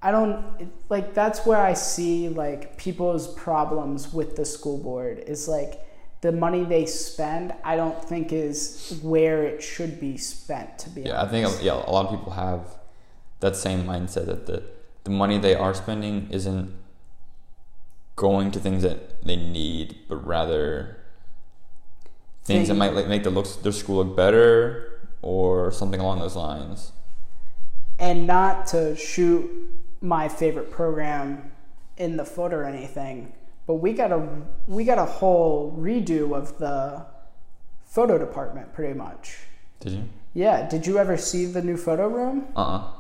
I 0.02 0.12
don't 0.12 0.46
it, 0.62 0.70
like 0.88 1.14
that's 1.14 1.46
where 1.46 1.58
I 1.60 1.74
see 1.74 2.30
like 2.30 2.78
people's 2.78 3.28
problems 3.34 4.14
with 4.14 4.38
the 4.38 4.46
school 4.46 4.78
board 4.78 5.22
is 5.28 5.46
like 5.50 5.82
the 6.22 6.32
money 6.32 6.64
they 6.64 6.86
spend 6.86 7.54
I 7.66 7.76
don't 7.76 8.02
think 8.02 8.32
is 8.32 8.98
where 9.04 9.44
it 9.44 9.62
should 9.62 10.00
be 10.00 10.16
spent 10.16 10.80
to 10.80 10.90
be 10.90 11.02
Yeah, 11.02 11.22
I 11.22 11.28
think 11.28 11.50
yeah, 11.62 11.74
a 11.74 11.92
lot 11.92 12.06
of 12.06 12.18
people 12.18 12.32
have 12.32 12.62
that 13.40 13.56
same 13.56 13.84
mindset 13.86 14.26
that 14.28 14.46
the 14.46 14.64
the 15.06 15.10
money 15.12 15.38
they 15.38 15.56
are 15.56 15.74
spending 15.74 16.28
isn't 16.32 16.74
going 18.16 18.52
to 18.52 18.60
things 18.60 18.84
that 18.84 19.24
they 19.24 19.36
need, 19.38 19.96
but 20.10 20.18
rather 20.28 20.98
things 22.44 22.68
that 22.68 22.74
might 22.76 22.94
like 22.94 23.08
make 23.08 23.24
their 23.24 23.32
looks 23.32 23.56
their 23.58 23.72
school 23.72 24.04
look 24.04 24.16
better 24.16 25.00
or 25.22 25.72
something 25.72 26.00
along 26.00 26.20
those 26.20 26.36
lines. 26.36 26.92
and 28.00 28.26
not 28.26 28.66
to 28.66 28.96
shoot 28.96 29.50
my 30.02 30.28
favorite 30.30 30.72
program 30.72 31.52
in 31.98 32.16
the 32.18 32.24
foot 32.26 32.54
or 32.54 32.64
anything 32.64 33.34
but 33.68 33.76
we 33.76 33.92
got 33.94 34.12
a 34.12 34.28
we 34.68 34.84
got 34.86 34.98
a 34.98 35.06
whole 35.06 35.76
redo 35.78 36.34
of 36.34 36.58
the 36.60 37.06
photo 37.86 38.18
department 38.18 38.74
pretty 38.74 38.94
much 38.94 39.38
Did 39.82 39.92
you? 39.92 40.04
yeah 40.34 40.68
did 40.70 40.88
you 40.88 40.98
ever 40.98 41.18
see 41.18 41.46
the 41.46 41.62
new 41.62 41.76
photo 41.78 42.08
room 42.08 42.48
Uh 42.56 42.62
uh 42.62 42.92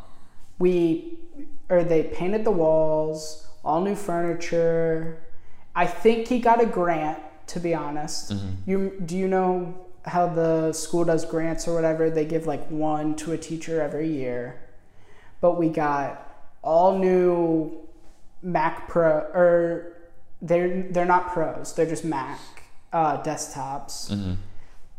we 0.59 1.17
or 1.69 1.83
they 1.83 2.03
painted 2.03 2.43
the 2.43 2.51
walls 2.51 3.47
all 3.63 3.81
new 3.81 3.95
furniture. 3.95 5.19
I 5.75 5.85
think 5.85 6.27
he 6.27 6.39
got 6.39 6.61
a 6.61 6.65
grant 6.65 7.19
to 7.47 7.59
be 7.59 7.73
honest. 7.73 8.33
You 8.65 9.01
do 9.05 9.17
you 9.17 9.27
know 9.27 9.73
how 10.05 10.27
the 10.27 10.71
school 10.73 11.03
does 11.05 11.25
grants 11.25 11.67
or 11.67 11.73
whatever? 11.73 12.09
They 12.09 12.25
give 12.25 12.45
like 12.45 12.67
one 12.67 13.15
to 13.17 13.31
a 13.31 13.37
teacher 13.37 13.81
every 13.81 14.07
year. 14.07 14.59
But 15.41 15.57
we 15.57 15.69
got 15.69 16.25
all 16.61 16.97
new 16.97 17.71
mac 18.41 18.87
pro 18.87 19.09
or 19.33 19.93
they're 20.41 20.83
they're 20.83 21.05
not 21.05 21.33
pros. 21.33 21.73
They're 21.73 21.85
just 21.85 22.05
mac 22.05 22.39
uh, 22.93 23.21
desktops. 23.23 24.11
Mm-hmm. 24.11 24.33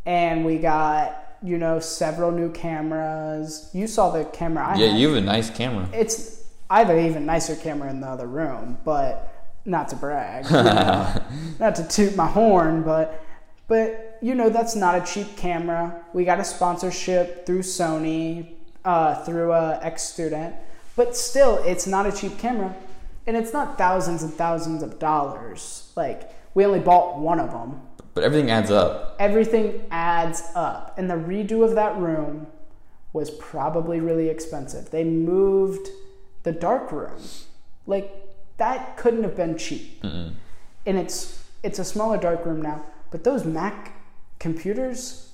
and 0.07 0.45
we 0.45 0.59
got 0.59 1.30
you 1.43 1.57
know 1.59 1.79
several 1.81 2.31
new 2.31 2.51
cameras 2.53 3.71
you 3.73 3.87
saw 3.87 4.11
the 4.11 4.25
camera 4.27 4.67
i 4.69 4.77
Yeah, 4.77 4.89
had 4.89 4.99
you 5.01 5.09
have 5.09 5.17
a 5.19 5.27
nice 5.27 5.51
camera. 5.51 5.89
it's 5.93 6.39
I 6.69 6.81
have 6.81 6.91
an 6.91 7.05
even 7.05 7.27
nicer 7.27 7.57
camera 7.57 7.91
in 7.91 8.01
the 8.01 8.07
other 8.07 8.29
room, 8.29 8.79
but 8.85 9.59
not 9.65 9.89
to 9.89 9.97
brag, 9.97 10.45
you 10.45 10.51
know, 10.63 11.23
not 11.59 11.75
to 11.77 11.89
toot 11.89 12.15
my 12.15 12.29
horn, 12.29 12.83
but 12.83 13.25
but 13.67 14.19
you 14.23 14.37
know 14.37 14.51
that's 14.51 14.77
not 14.77 14.95
a 14.95 15.01
cheap 15.13 15.37
camera. 15.37 16.01
We 16.13 16.25
got 16.25 16.39
a 16.39 16.45
sponsorship 16.45 17.45
through 17.45 17.63
Sony, 17.63 18.53
uh, 18.85 19.17
through 19.25 19.51
a 19.53 19.81
ex 19.83 20.05
student, 20.05 20.55
but 20.95 21.17
still, 21.17 21.57
it's 21.65 21.89
not 21.89 22.07
a 22.07 22.13
cheap 22.13 22.39
camera, 22.39 22.73
and 23.27 23.37
it's 23.37 23.53
not 23.53 23.77
thousands 23.77 24.23
and 24.23 24.33
thousands 24.33 24.85
of 24.85 25.01
dollars. 25.01 25.91
Like 25.97 26.31
we 26.55 26.65
only 26.65 26.79
bought 26.81 27.19
one 27.19 27.41
of 27.41 27.51
them. 27.51 27.81
But 28.15 28.25
everything 28.25 28.51
adds 28.51 28.71
up. 28.71 29.17
Everything 29.19 29.85
adds 29.91 30.43
up, 30.55 30.95
and 30.99 31.09
the 31.09 31.15
redo 31.15 31.65
of 31.65 31.75
that 31.75 31.97
room 31.97 32.47
was 33.13 33.31
probably 33.31 34.01
really 34.01 34.29
expensive. 34.29 34.91
They 34.91 35.05
moved 35.05 35.89
the 36.43 36.53
dark 36.53 36.93
room. 36.93 37.21
Like 37.87 38.15
that 38.57 38.97
couldn't 38.97 39.23
have 39.23 39.37
been 39.37 39.57
cheap. 39.57 40.03
Mm-mm. 40.03 40.35
And 40.87 40.99
it's 40.99 41.45
it's 41.63 41.79
a 41.79 41.85
smaller 41.85 42.17
dark 42.17 42.45
room 42.45 42.63
now, 42.63 42.85
but 43.11 43.25
those 43.25 43.45
Mac 43.45 43.93
computers 44.39 45.31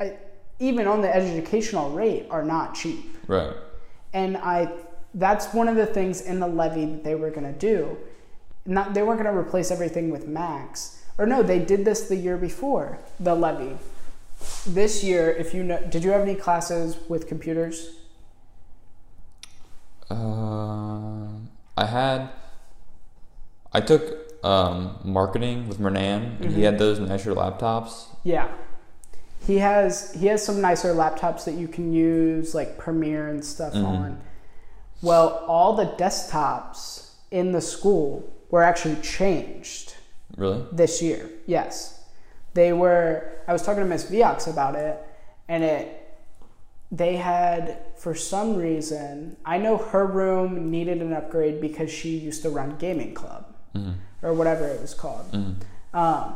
I, 0.00 0.16
even 0.58 0.86
on 0.86 1.02
the 1.02 1.14
educational 1.14 1.90
rate 1.90 2.26
are 2.30 2.42
not 2.42 2.74
cheap. 2.74 3.16
Right. 3.26 3.54
And 4.12 4.36
I 4.36 4.72
that's 5.14 5.52
one 5.52 5.68
of 5.68 5.76
the 5.76 5.86
things 5.86 6.20
in 6.20 6.40
the 6.40 6.46
levy 6.46 6.84
that 6.86 7.04
they 7.04 7.14
were 7.14 7.30
going 7.30 7.52
to 7.52 7.58
do. 7.58 7.96
Not 8.66 8.94
they 8.94 9.02
weren't 9.02 9.20
going 9.20 9.32
to 9.32 9.38
replace 9.38 9.70
everything 9.70 10.10
with 10.10 10.26
Macs. 10.26 10.97
Or 11.18 11.26
no, 11.26 11.42
they 11.42 11.58
did 11.58 11.84
this 11.84 12.08
the 12.08 12.16
year 12.16 12.36
before, 12.36 12.98
the 13.18 13.34
levy. 13.34 13.76
This 14.66 15.02
year, 15.02 15.30
if 15.30 15.52
you 15.52 15.64
know, 15.64 15.80
did 15.90 16.04
you 16.04 16.10
have 16.12 16.20
any 16.22 16.36
classes 16.36 16.96
with 17.08 17.26
computers? 17.26 17.96
Uh, 20.10 21.26
I 21.76 21.84
had. 21.86 22.30
I 23.72 23.80
took 23.80 24.32
um, 24.44 24.98
marketing 25.04 25.68
with 25.68 25.78
Mernan, 25.78 25.96
and 26.22 26.40
Mm-hmm. 26.40 26.54
he 26.54 26.62
had 26.62 26.78
those 26.78 26.98
nicer 27.00 27.34
laptops. 27.34 28.06
Yeah. 28.24 28.48
He 29.46 29.58
has 29.58 30.12
he 30.14 30.26
has 30.26 30.44
some 30.44 30.60
nicer 30.60 30.94
laptops 30.94 31.44
that 31.44 31.54
you 31.54 31.68
can 31.68 31.92
use 31.92 32.54
like 32.54 32.78
Premiere 32.78 33.28
and 33.28 33.44
stuff 33.44 33.74
Mhm. 33.74 33.84
on. 33.84 34.20
Well, 35.02 35.44
all 35.46 35.74
the 35.74 35.86
desktops 35.86 37.10
in 37.30 37.52
the 37.52 37.60
school 37.60 38.24
were 38.50 38.62
actually 38.62 38.96
changed 38.96 39.87
Really? 40.38 40.64
this 40.72 41.02
year. 41.02 41.28
Yes. 41.46 42.00
They 42.54 42.72
were 42.72 43.30
I 43.46 43.52
was 43.52 43.62
talking 43.62 43.82
to 43.82 43.88
Miss 43.88 44.10
Viox 44.10 44.50
about 44.50 44.74
it 44.74 44.98
and 45.48 45.62
it 45.62 45.94
they 46.90 47.16
had 47.16 47.78
for 47.96 48.14
some 48.14 48.56
reason 48.56 49.36
I 49.44 49.58
know 49.58 49.76
her 49.76 50.06
room 50.06 50.70
needed 50.70 51.02
an 51.02 51.12
upgrade 51.12 51.60
because 51.60 51.90
she 51.90 52.16
used 52.16 52.42
to 52.42 52.50
run 52.50 52.76
gaming 52.78 53.12
club 53.14 53.44
hmm 53.74 53.92
or 54.22 54.32
whatever 54.32 54.66
it 54.66 54.80
was 54.80 54.94
called. 54.94 55.26
hmm 55.30 55.52
Um, 55.94 56.34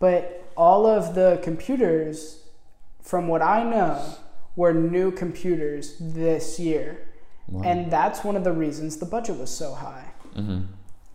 but 0.00 0.44
all 0.56 0.84
of 0.86 1.14
the 1.14 1.40
computers, 1.42 2.42
from 3.00 3.26
what 3.28 3.40
I 3.40 3.62
know, 3.62 4.16
were 4.56 4.74
new 4.74 5.10
computers 5.10 5.96
this 5.98 6.58
year. 6.60 6.98
Wow. 7.48 7.62
And 7.64 7.90
that's 7.90 8.22
one 8.22 8.36
of 8.36 8.44
the 8.44 8.52
reasons 8.52 8.98
the 8.98 9.06
budget 9.06 9.38
was 9.38 9.50
so 9.50 9.72
high. 9.74 10.06
hmm 10.34 10.60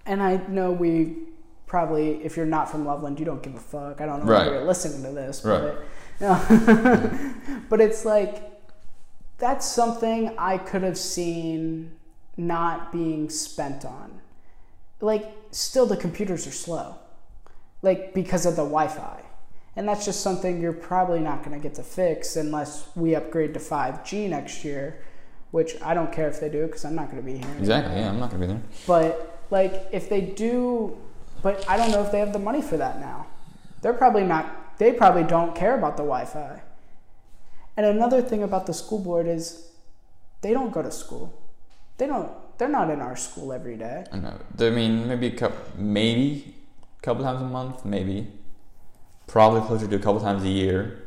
And 0.06 0.24
I 0.24 0.38
know 0.48 0.72
we 0.72 1.27
probably, 1.68 2.24
if 2.24 2.36
you're 2.38 2.46
not 2.46 2.70
from 2.72 2.86
Loveland, 2.86 3.20
you 3.20 3.26
don't 3.26 3.44
give 3.44 3.54
a 3.56 3.60
fuck. 3.60 4.02
I 4.02 4.06
don't 4.06 4.26
know 4.26 4.32
Right. 4.32 4.48
if 4.48 4.54
you're 4.54 4.64
listening 4.66 5.04
to 5.04 5.12
this, 5.12 5.44
Right. 5.46 5.76
but, 6.20 6.50
but 7.70 7.82
it's 7.82 8.06
like, 8.06 8.42
that's 9.38 9.66
something 9.66 10.34
I 10.38 10.58
could 10.58 10.82
have 10.82 10.98
seen 10.98 11.92
not 12.38 12.92
being 12.92 13.30
spent 13.30 13.86
on. 13.86 14.22
Like, 15.02 15.30
still, 15.52 15.86
the 15.86 15.98
computers 15.98 16.48
are 16.48 16.52
slow, 16.52 16.96
like, 17.82 18.14
because 18.14 18.46
of 18.46 18.56
the 18.56 18.64
Wi 18.64 18.88
Fi. 18.88 19.22
And 19.76 19.88
that's 19.88 20.06
just 20.06 20.22
something 20.22 20.60
you're 20.60 20.74
probably 20.74 21.20
not 21.20 21.44
going 21.44 21.56
to 21.56 21.62
get 21.62 21.76
to 21.76 21.84
fix 21.84 22.36
unless 22.36 22.88
we 22.96 23.14
upgrade 23.14 23.54
to 23.54 23.60
5G 23.60 24.28
next 24.28 24.64
year, 24.66 25.02
which 25.52 25.80
I 25.84 25.94
don't 25.94 26.12
care 26.12 26.28
if 26.28 26.40
they 26.40 26.50
do 26.50 26.66
because 26.66 26.84
I'm 26.84 26.96
not 26.96 27.12
going 27.12 27.22
to 27.22 27.26
be 27.26 27.38
here. 27.38 27.56
Exactly. 27.60 27.96
Yeah, 28.00 28.10
I'm 28.10 28.20
not 28.20 28.32
gonna 28.32 28.42
be 28.42 28.48
there. 28.48 28.62
But 28.88 29.38
like 29.52 29.88
if 29.92 30.10
they 30.10 30.22
do 30.22 30.98
but 31.48 31.64
I 31.70 31.78
don't 31.78 31.92
know 31.92 32.04
if 32.04 32.12
they 32.12 32.20
have 32.20 32.34
the 32.34 32.40
money 32.40 32.62
for 32.62 32.76
that 32.76 33.00
now. 33.00 33.26
They're 33.82 33.94
probably 33.94 34.26
not 34.26 34.78
they 34.80 34.92
probably 34.92 35.24
don't 35.24 35.56
care 35.56 35.78
about 35.78 35.96
the 35.96 36.04
Wi-Fi. 36.04 36.62
And 37.78 37.86
another 37.86 38.22
thing 38.22 38.44
about 38.44 38.66
the 38.66 38.74
school 38.74 39.00
board 39.00 39.28
is 39.28 39.70
they 40.42 40.52
don't 40.52 40.74
go 40.74 40.82
to 40.82 40.92
school. 40.92 41.42
They 41.98 42.06
don't 42.06 42.30
they're 42.58 42.68
not 42.80 42.90
in 42.90 43.00
our 43.00 43.16
school 43.16 43.54
every 43.54 43.78
day. 43.78 44.04
I 44.12 44.18
know. 44.18 44.38
I 44.60 44.70
mean, 44.72 45.08
maybe 45.08 45.28
a 45.28 45.38
couple, 45.38 45.60
maybe 45.78 46.54
a 47.00 47.02
couple 47.02 47.24
times 47.24 47.42
a 47.42 47.46
month, 47.46 47.86
maybe. 47.86 48.28
Probably 49.26 49.62
closer 49.62 49.88
to 49.88 49.96
a 49.96 50.00
couple 50.00 50.20
times 50.20 50.44
a 50.44 50.50
year. 50.50 51.02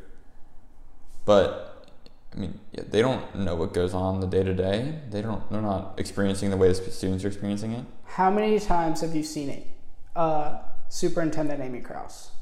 But 1.27 1.87
I 2.33 2.39
mean, 2.39 2.59
yeah, 2.73 2.85
they 2.89 3.03
don't 3.03 3.35
know 3.35 3.57
what 3.57 3.75
goes 3.75 3.93
on 3.93 4.21
the 4.21 4.27
day 4.27 4.43
to 4.43 4.55
day. 4.55 5.01
They 5.11 5.21
don't. 5.21 5.43
They're 5.51 5.61
not 5.61 6.01
experiencing 6.01 6.49
the 6.49 6.57
way 6.57 6.69
the 6.69 6.91
students 6.91 7.27
are 7.27 7.29
experiencing 7.29 7.73
it. 7.73 7.85
How 8.07 8.31
many 8.31 8.59
times 8.59 9.03
have 9.03 9.15
you 9.15 9.23
seen 9.23 9.51
it? 9.51 9.67
Uh, 10.15 10.59
Superintendent 10.89 11.61
Amy 11.63 11.81
Crouse. 11.81 12.33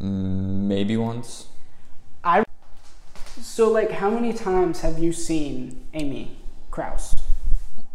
Mm, 0.00 0.66
Maybe 0.68 0.96
once. 0.96 1.46
I. 2.22 2.44
So 3.40 3.70
like, 3.70 3.90
how 3.90 4.10
many 4.10 4.32
times 4.32 4.80
have 4.80 4.98
you 4.98 5.12
seen 5.12 5.86
Amy 5.94 6.38
Crouse? 6.70 7.14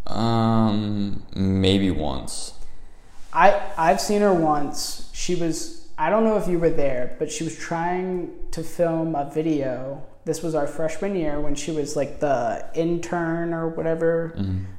Um, 0.06 1.22
maybe 1.34 1.90
once. 1.90 2.54
I 3.32 3.60
I've 3.76 4.00
seen 4.00 4.22
her 4.22 4.32
once. 4.32 5.10
She 5.12 5.34
was 5.34 5.88
I 5.98 6.10
don't 6.10 6.24
know 6.24 6.36
if 6.36 6.48
you 6.48 6.58
were 6.58 6.70
there, 6.70 7.16
but 7.18 7.30
she 7.30 7.44
was 7.44 7.56
trying 7.56 8.30
to 8.52 8.62
film 8.62 9.14
a 9.14 9.30
video. 9.30 10.02
This 10.24 10.42
was 10.42 10.54
our 10.54 10.66
freshman 10.66 11.14
year 11.16 11.40
when 11.40 11.54
she 11.54 11.70
was 11.70 11.96
like 11.96 12.20
the 12.20 12.68
intern 12.74 13.54
or 13.54 13.68
whatever 13.68 14.36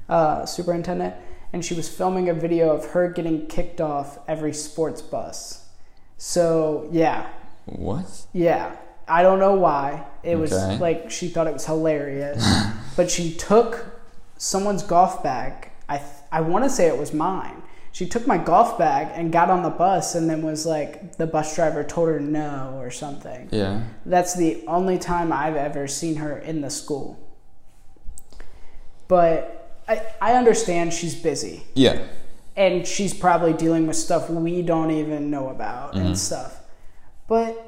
uh, 0.10 0.46
superintendent, 0.46 1.16
and 1.54 1.64
she 1.64 1.74
was 1.74 1.88
filming 1.90 2.30
a 2.30 2.34
video 2.34 2.70
of 2.76 2.86
her 2.92 3.10
getting 3.10 3.48
kicked 3.48 3.80
off 3.82 4.20
every 4.28 4.54
sports 4.54 5.02
bus. 5.02 5.66
So 6.18 6.88
yeah, 6.92 7.30
What? 7.66 8.26
yeah. 8.34 8.76
I 9.08 9.22
don't 9.24 9.40
know 9.40 9.54
why. 9.56 10.06
It 10.24 10.36
was 10.38 10.52
Okay. 10.52 10.78
like 10.80 11.10
she 11.12 11.30
thought 11.30 11.48
it 11.48 11.54
was 11.54 11.66
hilarious, 11.66 12.44
but 12.98 13.10
she 13.10 13.34
took 13.34 13.86
someone's 14.38 14.84
golf 14.84 15.24
bag. 15.24 15.72
I 15.88 15.98
th- 15.98 16.10
I 16.32 16.42
want 16.42 16.66
to 16.66 16.70
say 16.70 16.88
it 16.88 16.98
was 16.98 17.14
mine. 17.14 17.62
She 17.94 18.06
took 18.06 18.28
my 18.28 18.38
golf 18.38 18.78
bag 18.78 19.08
and 19.16 19.32
got 19.32 19.50
on 19.50 19.64
the 19.64 19.70
bus, 19.70 20.14
and 20.14 20.30
then 20.30 20.42
was 20.42 20.66
like 20.66 21.16
the 21.16 21.26
bus 21.26 21.56
driver 21.56 21.84
told 21.86 22.10
her 22.10 22.20
no 22.20 22.78
or 22.82 22.92
something. 22.92 23.48
Yeah. 23.52 23.84
That's 24.06 24.36
the 24.36 24.64
only 24.68 24.98
time 25.00 25.32
I've 25.32 25.56
ever 25.56 25.88
seen 25.88 26.18
her 26.18 26.38
in 26.38 26.60
the 26.62 26.70
school. 26.70 27.18
But 29.08 29.57
I 29.88 30.02
I 30.22 30.34
understand 30.34 30.94
she's 30.94 31.16
busy 31.16 31.64
Yeah. 31.76 32.00
and 32.56 32.86
she's 32.88 33.14
probably 33.14 33.54
dealing 33.54 33.88
with 33.88 33.96
stuff 33.96 34.30
we 34.30 34.62
don't 34.62 34.92
even 34.92 35.30
know 35.32 35.50
about 35.50 35.94
Mm-hmm. 35.94 36.06
and 36.08 36.20
stuff. 36.20 36.60
But 37.28 37.64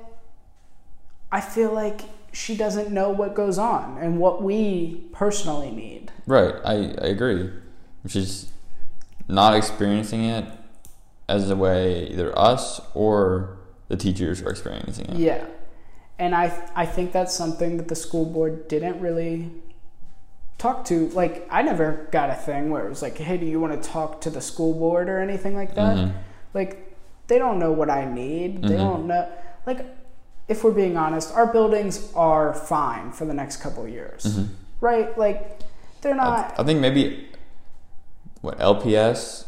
I 1.32 1.42
feel 1.42 1.72
like 1.74 2.02
she 2.32 2.56
doesn't 2.56 2.92
know 2.92 3.10
what 3.10 3.34
goes 3.36 3.58
on 3.58 3.98
and 4.00 4.20
what 4.20 4.42
we 4.44 5.04
personally 5.14 5.72
need. 5.72 6.12
Right. 6.28 6.54
I, 6.64 6.74
I 7.02 7.08
agree. 7.08 7.50
She's 8.08 8.52
not 9.28 9.56
experiencing 9.56 10.24
it 10.26 10.46
as 11.28 11.50
a 11.50 11.56
way 11.56 12.08
either 12.08 12.38
us 12.38 12.82
or 12.94 13.58
the 13.88 13.98
teachers 13.98 14.42
are 14.42 14.50
experiencing 14.50 15.06
it. 15.08 15.18
Yeah. 15.18 15.46
And 16.18 16.36
I 16.36 16.52
I 16.76 16.86
think 16.86 17.12
that's 17.12 17.34
something 17.34 17.78
that 17.78 17.88
the 17.88 17.96
school 17.96 18.26
board 18.26 18.68
didn't 18.68 19.00
really 19.00 19.52
talk 20.60 20.86
to 20.86 21.08
like 21.10 21.48
I 21.50 21.64
never 21.64 22.08
got 22.12 22.30
a 22.30 22.36
thing 22.36 22.70
where 22.70 22.86
it 22.86 22.90
was 22.90 23.02
like, 23.02 23.18
"Hey, 23.18 23.38
do 23.38 23.46
you 23.48 23.60
want 23.60 23.82
to 23.82 23.90
talk 23.90 24.22
to 24.22 24.30
the 24.30 24.42
school 24.42 24.74
board 24.74 25.10
or 25.10 25.20
anything 25.20 25.56
like 25.56 25.74
that?" 25.74 25.98
Mhm. 25.98 26.12
Like 26.54 26.96
they 27.28 27.40
don't 27.40 27.58
know 27.58 27.72
what 27.72 27.90
I 27.90 28.06
need. 28.06 28.62
They 28.64 28.76
Mhm. 28.76 28.78
don't 28.78 29.08
know 29.08 29.28
like 29.66 29.86
if 30.48 30.64
we're 30.64 30.72
being 30.72 30.98
honest, 30.98 31.34
our 31.36 31.48
buildings 31.48 32.12
are 32.16 32.54
fine 32.54 33.12
for 33.12 33.26
the 33.26 33.34
next 33.34 33.58
couple 33.58 33.88
years. 33.88 34.24
Mhm. 34.26 34.48
Right? 34.82 35.18
Like 35.18 35.60
they're 36.02 36.14
I, 36.14 36.18
not 36.18 36.56
I 36.60 36.64
think 36.64 36.80
maybe 36.80 37.28
what 38.42 38.60
LPS. 38.60 39.46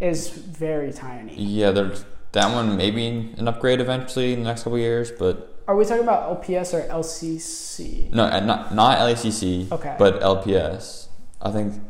is 0.00 0.28
very 0.28 0.92
tiny. 0.92 1.34
Yeah, 1.36 1.70
there's 1.70 2.04
that 2.32 2.52
one 2.52 2.76
maybe 2.76 3.32
an 3.38 3.46
upgrade 3.46 3.80
eventually 3.80 4.32
in 4.32 4.40
the 4.42 4.48
next 4.48 4.64
couple 4.64 4.78
years, 4.78 5.12
but 5.12 5.51
Are 5.72 5.76
we 5.76 5.86
talking 5.86 6.02
about 6.02 6.28
LPS 6.44 6.74
or 6.74 6.82
LCC? 6.86 8.12
no, 8.12 8.24
uh, 8.24 8.40
not 8.40 8.74
not 8.74 8.98
LACC, 8.98 9.72
Okay. 9.72 9.96
but 9.98 10.20
LPS. 10.20 11.06
I 11.40 11.50
think 11.50 11.80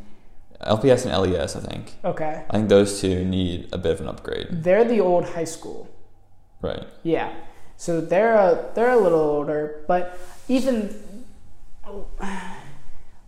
LPS 0.65 1.05
and 1.05 1.11
LES. 1.21 1.57
I 1.57 1.61
think 1.67 1.97
Okay. 2.05 2.45
I 2.49 2.53
think 2.53 2.69
those 2.69 3.01
two 3.01 3.25
need 3.25 3.69
a 3.73 3.79
bit 3.79 3.91
of 3.91 4.01
an 4.01 4.07
upgrade. 4.07 4.47
They're 4.63 4.85
the 4.85 5.01
old 5.01 5.25
high 5.31 5.43
school. 5.57 5.89
Right. 6.61 6.85
Yeah. 7.03 7.33
So 7.77 8.01
they're 8.01 8.35
a 8.37 8.71
they're 8.77 8.93
a 8.93 8.97
little 9.03 9.19
older, 9.19 9.83
but 9.89 10.17
even 10.47 10.95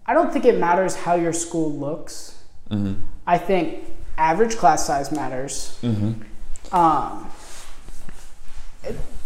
I 0.07 0.15
don't 0.15 0.33
think 0.33 0.45
it 0.45 0.57
matters 0.61 0.95
how 0.95 1.17
your 1.17 1.33
school 1.33 1.73
looks. 1.73 2.39
Mhm. 2.71 3.01
I 3.27 3.39
think 3.39 3.91
average 4.17 4.57
class 4.57 4.87
size 4.87 5.11
matters. 5.11 5.77
Mhm. 5.83 6.23
Um, 6.73 7.29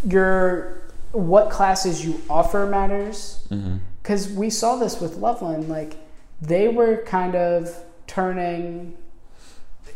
your 0.08 0.87
what 1.12 1.50
classes 1.50 2.04
you 2.04 2.20
offer 2.28 2.66
matters 2.66 3.46
because 4.02 4.30
we 4.30 4.50
saw 4.50 4.76
this 4.76 5.00
with 5.00 5.16
Loveland. 5.16 5.68
Like 5.68 5.96
they 6.40 6.68
were 6.68 6.98
kind 7.04 7.34
of 7.34 7.84
turning 8.06 8.96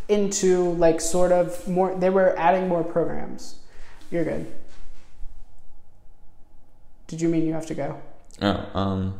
into 0.09 0.73
like 0.73 1.01
sort 1.01 1.33
of 1.33 1.67
more. 1.69 1.95
They 1.95 2.11
were 2.11 2.39
adding 2.39 2.69
more 2.69 2.85
programs. 2.85 3.57
You're 4.11 4.25
good. 4.25 4.53
Did 7.07 7.21
you 7.21 7.29
mean 7.29 7.47
you 7.47 7.53
have 7.53 7.67
to 7.67 7.75
go? 7.75 8.01
Oh, 8.41 8.71
um. 8.75 9.19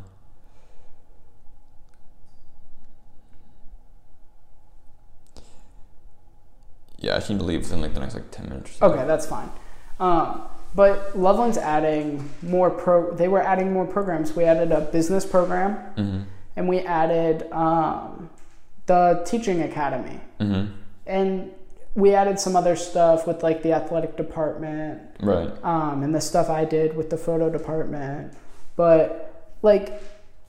Yeah, 6.99 7.17
I 7.17 7.21
to 7.21 7.45
leave 7.45 7.63
within 7.63 7.81
like 7.81 7.95
the 7.95 8.01
next 8.01 8.15
like 8.15 8.31
ten 8.31 8.49
minutes. 8.49 8.81
Okay, 8.81 9.05
that's 9.07 9.27
fine. 9.27 9.51
Um, 9.99 10.43
but 10.75 11.19
Loveland's 11.19 11.59
adding 11.59 12.29
more 12.43 12.71
pro. 12.71 13.13
They 13.15 13.29
were 13.29 13.43
adding 13.43 13.73
more 13.73 13.87
programs. 13.87 14.35
We 14.35 14.45
added 14.45 14.73
a 14.73 14.81
business 14.81 15.25
program, 15.27 15.77
Mhm. 15.97 16.23
and 16.57 16.69
we 16.69 16.81
added 16.81 17.47
um, 17.53 18.31
the 18.87 19.23
teaching 19.27 19.63
academy, 19.63 20.21
Mhm. 20.41 20.69
and 21.07 21.51
we 21.95 22.15
added 22.15 22.41
some 22.41 22.57
other 22.57 22.75
stuff 22.75 23.27
with 23.27 23.43
like 23.43 23.63
the 23.63 23.73
athletic 23.75 24.17
department 24.17 25.01
Right. 25.21 25.51
um, 25.63 26.03
and 26.03 26.15
the 26.15 26.21
stuff 26.23 26.49
I 26.49 26.65
did 26.65 26.97
with 26.97 27.11
the 27.11 27.19
photo 27.19 27.51
department. 27.51 28.33
But 28.77 29.31
like, 29.61 30.03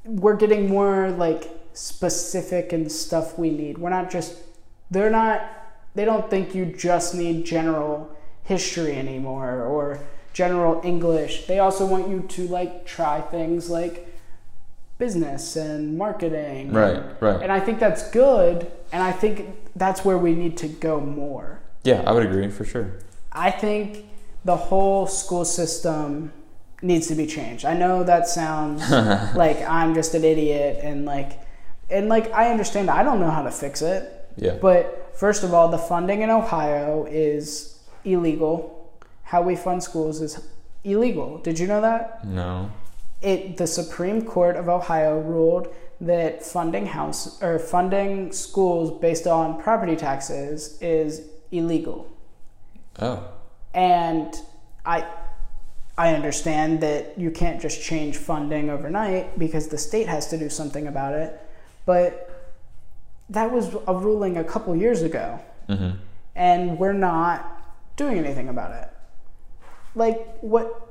we're 0.06 0.36
getting 0.38 0.70
more 0.70 1.10
like 1.12 1.50
specific 1.74 2.72
and 2.72 2.90
stuff 2.92 3.38
we 3.38 3.50
need. 3.50 3.78
We're 3.78 3.90
not 3.90 4.10
just, 4.10 4.36
they're 4.90 5.10
not, 5.10 5.42
they 5.96 6.06
don't 6.06 6.30
think 6.30 6.56
you 6.56 6.66
just 6.66 7.14
need 7.14 7.46
general 7.46 8.10
history 8.44 8.96
anymore 8.98 9.64
or 9.64 10.00
general 10.34 10.82
English. 10.84 11.46
They 11.46 11.60
also 11.60 11.86
want 11.86 12.10
you 12.10 12.22
to 12.22 12.48
like 12.48 12.86
try 12.86 13.22
things 13.22 13.70
like 13.70 14.08
business 14.98 15.56
and 15.56 15.98
marketing. 15.98 16.72
Right. 16.72 17.02
Right. 17.22 17.42
And 17.42 17.52
I 17.52 17.60
think 17.60 17.80
that's 17.80 18.10
good. 18.12 18.72
And 18.92 19.02
I 19.02 19.12
think 19.12 19.50
that's 19.76 20.06
where 20.06 20.18
we 20.18 20.34
need 20.34 20.58
to 20.58 20.68
go 20.68 21.00
more. 21.00 21.60
Yeah, 21.84 22.04
I 22.06 22.12
would 22.12 22.26
agree 22.26 22.50
for 22.50 22.66
sure. 22.66 23.00
I 23.32 23.52
think 23.52 24.06
the 24.46 24.56
whole 24.56 25.08
school 25.08 25.46
system 25.46 26.32
needs 26.82 27.08
to 27.08 27.16
be 27.16 27.26
changed. 27.26 27.66
I 27.66 27.74
know 27.74 28.04
that 28.04 28.28
sounds 28.28 28.90
like 29.36 29.62
I'm 29.68 29.94
just 29.94 30.14
an 30.14 30.24
idiot 30.24 30.80
and 30.82 31.06
like 31.06 31.40
and 31.90 32.10
like 32.10 32.32
I 32.34 32.52
understand 32.52 32.90
I 32.90 33.04
don't 33.04 33.20
know 33.20 33.32
how 33.32 33.44
to 33.44 33.52
fix 33.52 33.82
it. 33.82 34.30
Yeah. 34.36 34.58
But 34.62 35.12
first 35.16 35.44
of 35.44 35.54
all, 35.54 35.70
the 35.70 35.78
funding 35.78 36.22
in 36.22 36.30
Ohio 36.30 37.06
is 37.10 37.73
illegal. 38.06 38.90
How 39.24 39.42
we 39.42 39.56
fund 39.56 39.84
schools 39.84 40.22
is 40.22 40.40
illegal. 40.84 41.38
Did 41.40 41.60
you 41.60 41.68
know 41.68 41.82
that? 41.82 42.26
no. 42.26 42.70
It 43.22 43.56
the 43.56 43.68
Supreme 43.68 44.24
Court 44.26 44.58
of 44.58 44.68
Ohio 44.68 45.18
ruled 45.18 45.74
that 46.02 46.44
funding 46.44 46.86
house 46.88 47.42
or 47.42 47.58
funding 47.58 48.34
schools 48.34 49.00
based 49.00 49.28
on 49.28 49.62
property 49.62 49.96
taxes 49.96 50.78
is 50.82 51.22
illegal. 51.50 52.06
Oh. 53.00 53.24
And 53.74 54.36
I 54.86 55.08
I 55.98 56.14
understand 56.16 56.82
that 56.82 57.18
you 57.18 57.32
can't 57.32 57.62
just 57.62 57.82
change 57.82 58.18
funding 58.18 58.70
overnight 58.70 59.40
because 59.40 59.70
the 59.70 59.78
state 59.78 60.08
has 60.10 60.28
to 60.28 60.38
do 60.38 60.50
something 60.50 60.88
about 60.88 61.14
it. 61.14 61.40
But 61.86 62.30
that 63.30 63.52
was 63.52 63.74
a 63.88 63.96
ruling 63.96 64.36
a 64.36 64.44
couple 64.44 64.76
years 64.76 65.02
ago 65.02 65.40
Mhm. 65.70 65.96
and 66.36 66.78
we're 66.78 66.92
not 66.92 67.53
doing 67.96 68.18
anything 68.18 68.50
about 68.50 68.72
it. 68.72 68.90
Like 69.96 70.40
what 70.42 70.90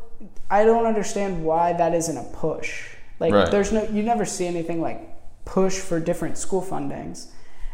I 0.50 0.64
don't 0.64 0.86
understand 0.86 1.44
why 1.44 1.72
that 1.72 1.94
isn't 1.94 2.16
a 2.16 2.24
push. 2.36 2.90
Like 3.18 3.32
Right. 3.32 3.50
there's 3.50 3.72
no 3.72 3.84
you 3.84 4.02
never 4.02 4.24
see 4.24 4.46
anything 4.46 4.80
like 4.80 5.08
push 5.44 5.78
for 5.78 5.98
different 5.98 6.38
school 6.38 6.62
fundings. 6.62 7.26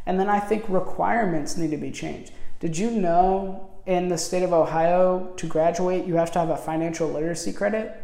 And 0.06 0.18
then 0.18 0.28
I 0.28 0.40
think 0.40 0.64
requirements 0.68 1.56
need 1.56 1.70
to 1.70 1.76
be 1.76 1.90
changed. 1.90 2.32
Did 2.60 2.78
you 2.78 2.90
know 2.90 3.70
in 3.86 4.09
the 4.09 4.18
state 4.18 4.42
of 4.42 4.52
Ohio 4.52 5.32
to 5.36 5.46
graduate 5.46 6.06
you 6.06 6.16
have 6.16 6.32
to 6.32 6.38
have 6.38 6.50
a 6.50 6.56
financial 6.56 7.09
literacy 7.09 7.52
credit? 7.52 7.94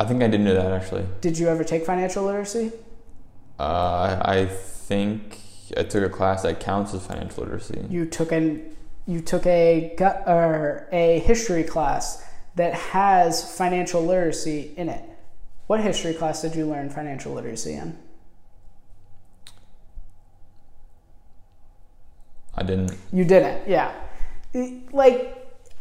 I 0.00 0.04
think 0.04 0.22
I 0.22 0.26
didn't 0.26 0.44
know 0.44 0.54
that 0.54 0.72
actually. 0.72 1.06
Did 1.20 1.38
you 1.38 1.48
ever 1.48 1.62
take 1.62 1.86
financial 1.86 2.24
literacy? 2.24 2.72
Uh, 3.58 4.20
I 4.24 4.46
think 4.46 5.38
I 5.76 5.84
took 5.84 6.04
a 6.04 6.08
class 6.08 6.42
that 6.42 6.58
counts 6.58 6.92
as 6.94 7.06
financial 7.06 7.44
literacy. 7.44 7.86
You 7.88 8.04
took 8.04 8.32
an 8.32 8.73
you 9.06 9.20
took 9.20 9.44
a 9.46 9.94
gut 9.96 10.22
or 10.26 10.88
a 10.92 11.18
history 11.20 11.62
class 11.64 12.24
that 12.56 12.74
has 12.74 13.56
financial 13.56 14.02
literacy 14.04 14.72
in 14.76 14.88
it. 14.88 15.02
What 15.66 15.80
history 15.80 16.14
class 16.14 16.42
did 16.42 16.54
you 16.54 16.66
learn 16.66 16.90
financial 16.90 17.32
literacy 17.32 17.74
in? 17.74 17.98
I 22.54 22.62
didn't. 22.62 22.96
You 23.12 23.24
didn't, 23.24 23.68
yeah. 23.68 23.92
Like, 24.92 25.36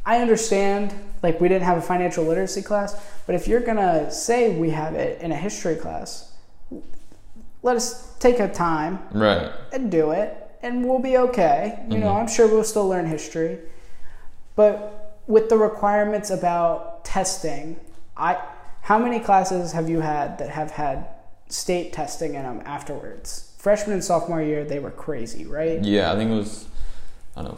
I 0.05 0.17
understand, 0.19 0.93
like, 1.21 1.39
we 1.39 1.47
didn't 1.47 1.65
have 1.65 1.77
a 1.77 1.81
financial 1.81 2.23
literacy 2.25 2.63
class, 2.63 2.95
but 3.27 3.35
if 3.35 3.47
you're 3.47 3.59
gonna 3.61 4.09
say 4.11 4.57
we 4.57 4.71
have 4.71 4.95
it 4.95 5.21
in 5.21 5.31
a 5.31 5.35
history 5.35 5.75
class, 5.75 6.33
let 7.61 7.75
us 7.77 8.15
take 8.17 8.39
a 8.39 8.47
time 8.51 8.99
Right. 9.13 9.51
and 9.71 9.91
do 9.91 10.11
it, 10.11 10.42
and 10.63 10.85
we'll 10.85 10.99
be 10.99 11.17
okay. 11.17 11.79
You 11.89 11.99
know, 11.99 12.07
Mhm. 12.11 12.21
I'm 12.21 12.27
sure 12.27 12.47
we'll 12.47 12.63
still 12.63 12.87
learn 12.87 13.05
history, 13.05 13.59
but 14.55 15.19
with 15.27 15.49
the 15.49 15.57
requirements 15.57 16.29
about 16.31 17.05
testing, 17.05 17.75
I 18.17 18.37
how 18.81 18.97
many 18.97 19.19
classes 19.19 19.71
have 19.73 19.89
you 19.89 20.01
had 20.01 20.37
that 20.39 20.49
have 20.49 20.71
had 20.71 21.05
state 21.47 21.93
testing 21.93 22.33
in 22.35 22.43
them 22.43 22.61
afterwards? 22.65 23.51
Freshman 23.57 23.93
and 23.93 24.03
sophomore 24.03 24.41
year, 24.41 24.65
they 24.65 24.79
were 24.79 24.91
crazy, 24.91 25.45
right? 25.45 25.81
Yeah, 25.83 26.11
I 26.11 26.15
think 26.17 26.31
it 26.31 26.35
was. 26.35 26.65
I 27.37 27.43
don't 27.43 27.51
know. 27.53 27.57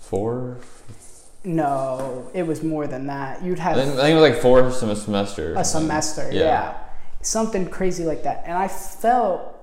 Four. 0.00 0.56
No, 1.44 2.28
it 2.34 2.46
was 2.46 2.62
more 2.62 2.86
than 2.86 3.06
that. 3.06 3.42
You'd 3.44 3.60
I 3.60 3.62
have 3.62 3.76
think, 3.76 3.92
I 3.94 4.02
think 4.02 4.16
it 4.16 4.20
was 4.20 4.30
like 4.30 4.40
four 4.42 4.70
sem- 4.72 4.94
semester. 4.96 5.54
a 5.56 5.64
semester, 5.64 6.28
Yeah. 6.32 6.42
yeah. 6.42 6.74
Something 7.22 7.68
crazy 7.68 8.04
like 8.04 8.22
that. 8.24 8.42
And 8.46 8.56
I 8.58 8.68
felt 8.68 9.54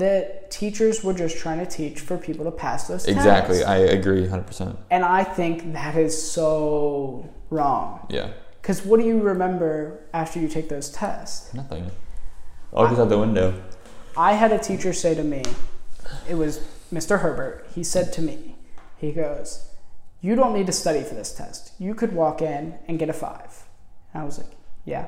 that 0.00 0.50
teachers 0.50 1.04
were 1.04 1.14
just 1.14 1.38
trying 1.38 1.58
to 1.58 1.66
teach 1.66 2.00
for 2.00 2.18
people 2.18 2.44
to 2.44 2.50
pass 2.50 2.88
those 2.88 3.04
tests. 3.04 3.16
Exactly. 3.16 3.62
I 3.62 3.76
agree, 3.76 4.26
hundred 4.26 4.46
percent. 4.46 4.78
And 4.90 5.04
I 5.04 5.24
think 5.24 5.72
that 5.72 5.96
is 5.96 6.30
so 6.30 7.32
wrong. 7.50 8.06
Yeah. 8.10 8.32
Because 8.60 8.84
what 8.84 9.00
do 9.00 9.06
you 9.06 9.20
remember 9.20 10.04
after 10.12 10.40
you 10.40 10.48
take 10.48 10.68
those 10.68 10.90
tests? 10.90 11.54
Nothing. 11.54 11.90
All 12.72 12.86
goes 12.88 12.98
out 12.98 13.08
the 13.08 13.18
window. 13.18 13.62
I 14.16 14.34
had 14.34 14.52
a 14.52 14.58
teacher 14.58 14.92
say 14.92 15.14
to 15.14 15.24
me, 15.24 15.42
it 16.28 16.34
was 16.34 16.58
Mr. 16.92 17.20
Herbert, 17.20 17.68
he 17.74 17.82
said 17.82 18.12
to 18.14 18.22
me, 18.22 18.56
he 18.96 19.12
goes, 19.12 19.70
You 20.20 20.34
don't 20.34 20.52
need 20.52 20.66
to 20.66 20.72
study 20.72 21.02
for 21.02 21.14
this 21.14 21.32
test. 21.32 21.72
You 21.78 21.94
could 21.94 22.12
walk 22.12 22.42
in 22.42 22.78
and 22.86 22.98
get 22.98 23.08
a 23.08 23.12
five. 23.12 23.64
And 24.12 24.22
I 24.22 24.26
was 24.26 24.38
like, 24.38 24.52
Yeah. 24.84 25.06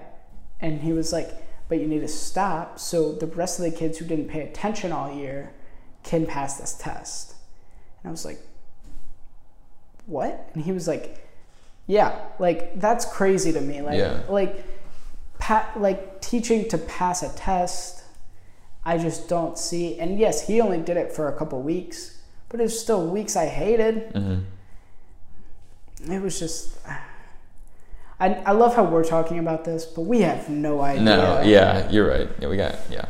And 0.61 0.81
he 0.81 0.93
was 0.93 1.13
like, 1.13 1.31
But 1.73 1.81
you 1.81 1.87
need 1.87 2.01
to 2.01 2.09
stop 2.09 2.79
so 2.79 3.13
the 3.13 3.27
rest 3.29 3.59
of 3.59 3.65
the 3.65 3.71
kids 3.71 3.97
who 3.97 4.05
didn't 4.05 4.29
pay 4.29 4.43
attention 4.43 4.93
all 4.93 5.11
year 5.11 5.55
can 6.03 6.27
pass 6.27 6.59
this 6.61 6.75
test. 6.75 7.35
And 8.03 8.09
I 8.09 8.11
was 8.11 8.27
like, 8.27 8.39
What? 10.05 10.51
And 10.53 10.63
he 10.63 10.73
was 10.73 10.87
like, 10.87 11.27
Yeah, 11.87 12.15
like 12.39 12.79
that's 12.79 13.07
crazy 13.07 13.55
to 13.55 13.61
me. 13.63 13.81
Like, 13.81 13.97
Yeah. 13.97 14.21
like, 14.29 14.63
pa- 15.39 15.73
like 15.75 16.21
teaching 16.21 16.69
to 16.69 16.77
pass 16.77 17.23
a 17.23 17.35
test 17.37 18.05
I 18.85 18.99
just 18.99 19.27
don't 19.27 19.57
see. 19.57 19.99
And 19.99 20.19
yes, 20.19 20.47
he 20.47 20.61
only 20.61 20.83
did 20.83 20.99
it 20.99 21.11
for 21.11 21.29
a 21.29 21.39
couple 21.39 21.63
weeks, 21.63 22.19
but 22.51 22.61
it 22.61 22.65
was 22.65 22.79
still 22.79 23.07
weeks 23.07 23.35
I 23.35 23.47
hated. 23.47 24.13
hmm 24.13 24.41
It 26.13 26.21
was 26.21 26.39
just. 26.39 26.77
I, 28.23 28.35
I 28.47 28.53
love 28.53 28.77
how 28.77 28.85
we're 28.85 29.03
talking 29.05 29.41
about 29.41 29.65
this, 29.65 29.85
but 29.85 30.03
we 30.03 30.21
have 30.21 30.49
no 30.49 30.81
idea. 30.81 31.03
No. 31.03 31.43
Yeah, 31.45 31.91
you're 31.91 32.09
right. 32.09 32.29
Yeah, 32.41 32.49
we 32.49 32.57
got. 32.57 32.77
Yeah. 32.89 33.07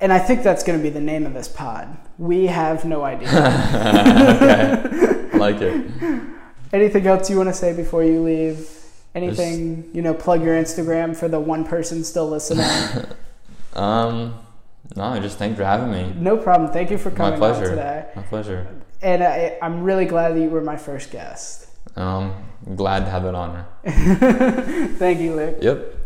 And 0.00 0.10
I 0.12 0.18
think 0.18 0.42
that's 0.42 0.62
going 0.62 0.78
to 0.78 0.82
be 0.82 0.88
the 0.88 1.00
name 1.02 1.26
of 1.26 1.34
this 1.34 1.48
pod. 1.48 1.94
We 2.16 2.46
have 2.46 2.86
no 2.86 3.04
idea. 3.04 3.28
okay. 3.28 5.38
Like 5.38 5.60
it. 5.60 5.90
Anything 6.72 7.06
else 7.06 7.28
you 7.28 7.36
want 7.36 7.50
to 7.50 7.54
say 7.54 7.76
before 7.76 8.04
you 8.04 8.22
leave? 8.22 8.66
Anything, 9.14 9.90
you 9.92 10.00
know, 10.00 10.14
plug 10.14 10.42
your 10.42 10.54
Instagram 10.54 11.14
for 11.16 11.28
the 11.28 11.40
one 11.40 11.64
person 11.64 12.04
still 12.04 12.28
listening. 12.28 12.66
Um. 13.74 14.34
No, 14.96 15.20
just 15.20 15.38
thanks 15.38 15.56
for 15.56 15.64
having 15.64 15.92
me. 15.92 16.12
no 16.18 16.36
problem. 16.36 16.72
Thank 16.72 16.90
you 16.90 16.98
for 16.98 17.12
coming 17.12 17.34
on 17.34 17.38
pleasure. 17.38 17.68
today. 17.70 18.08
My 18.16 18.22
pleasure. 18.22 18.66
And 19.02 19.22
I, 19.22 19.56
I'm 19.62 19.84
really 19.84 20.06
glad 20.06 20.34
that 20.34 20.40
you 20.40 20.48
were 20.48 20.62
my 20.62 20.76
first 20.76 21.12
guest. 21.12 21.67
Um, 21.98 22.32
glad 22.76 23.06
to 23.06 23.10
have 23.10 23.24
that 23.24 23.34
honor. 23.34 23.66
Thank 24.98 25.18
you, 25.18 25.34
Luke. 25.34 25.58
Yep. 25.60 25.97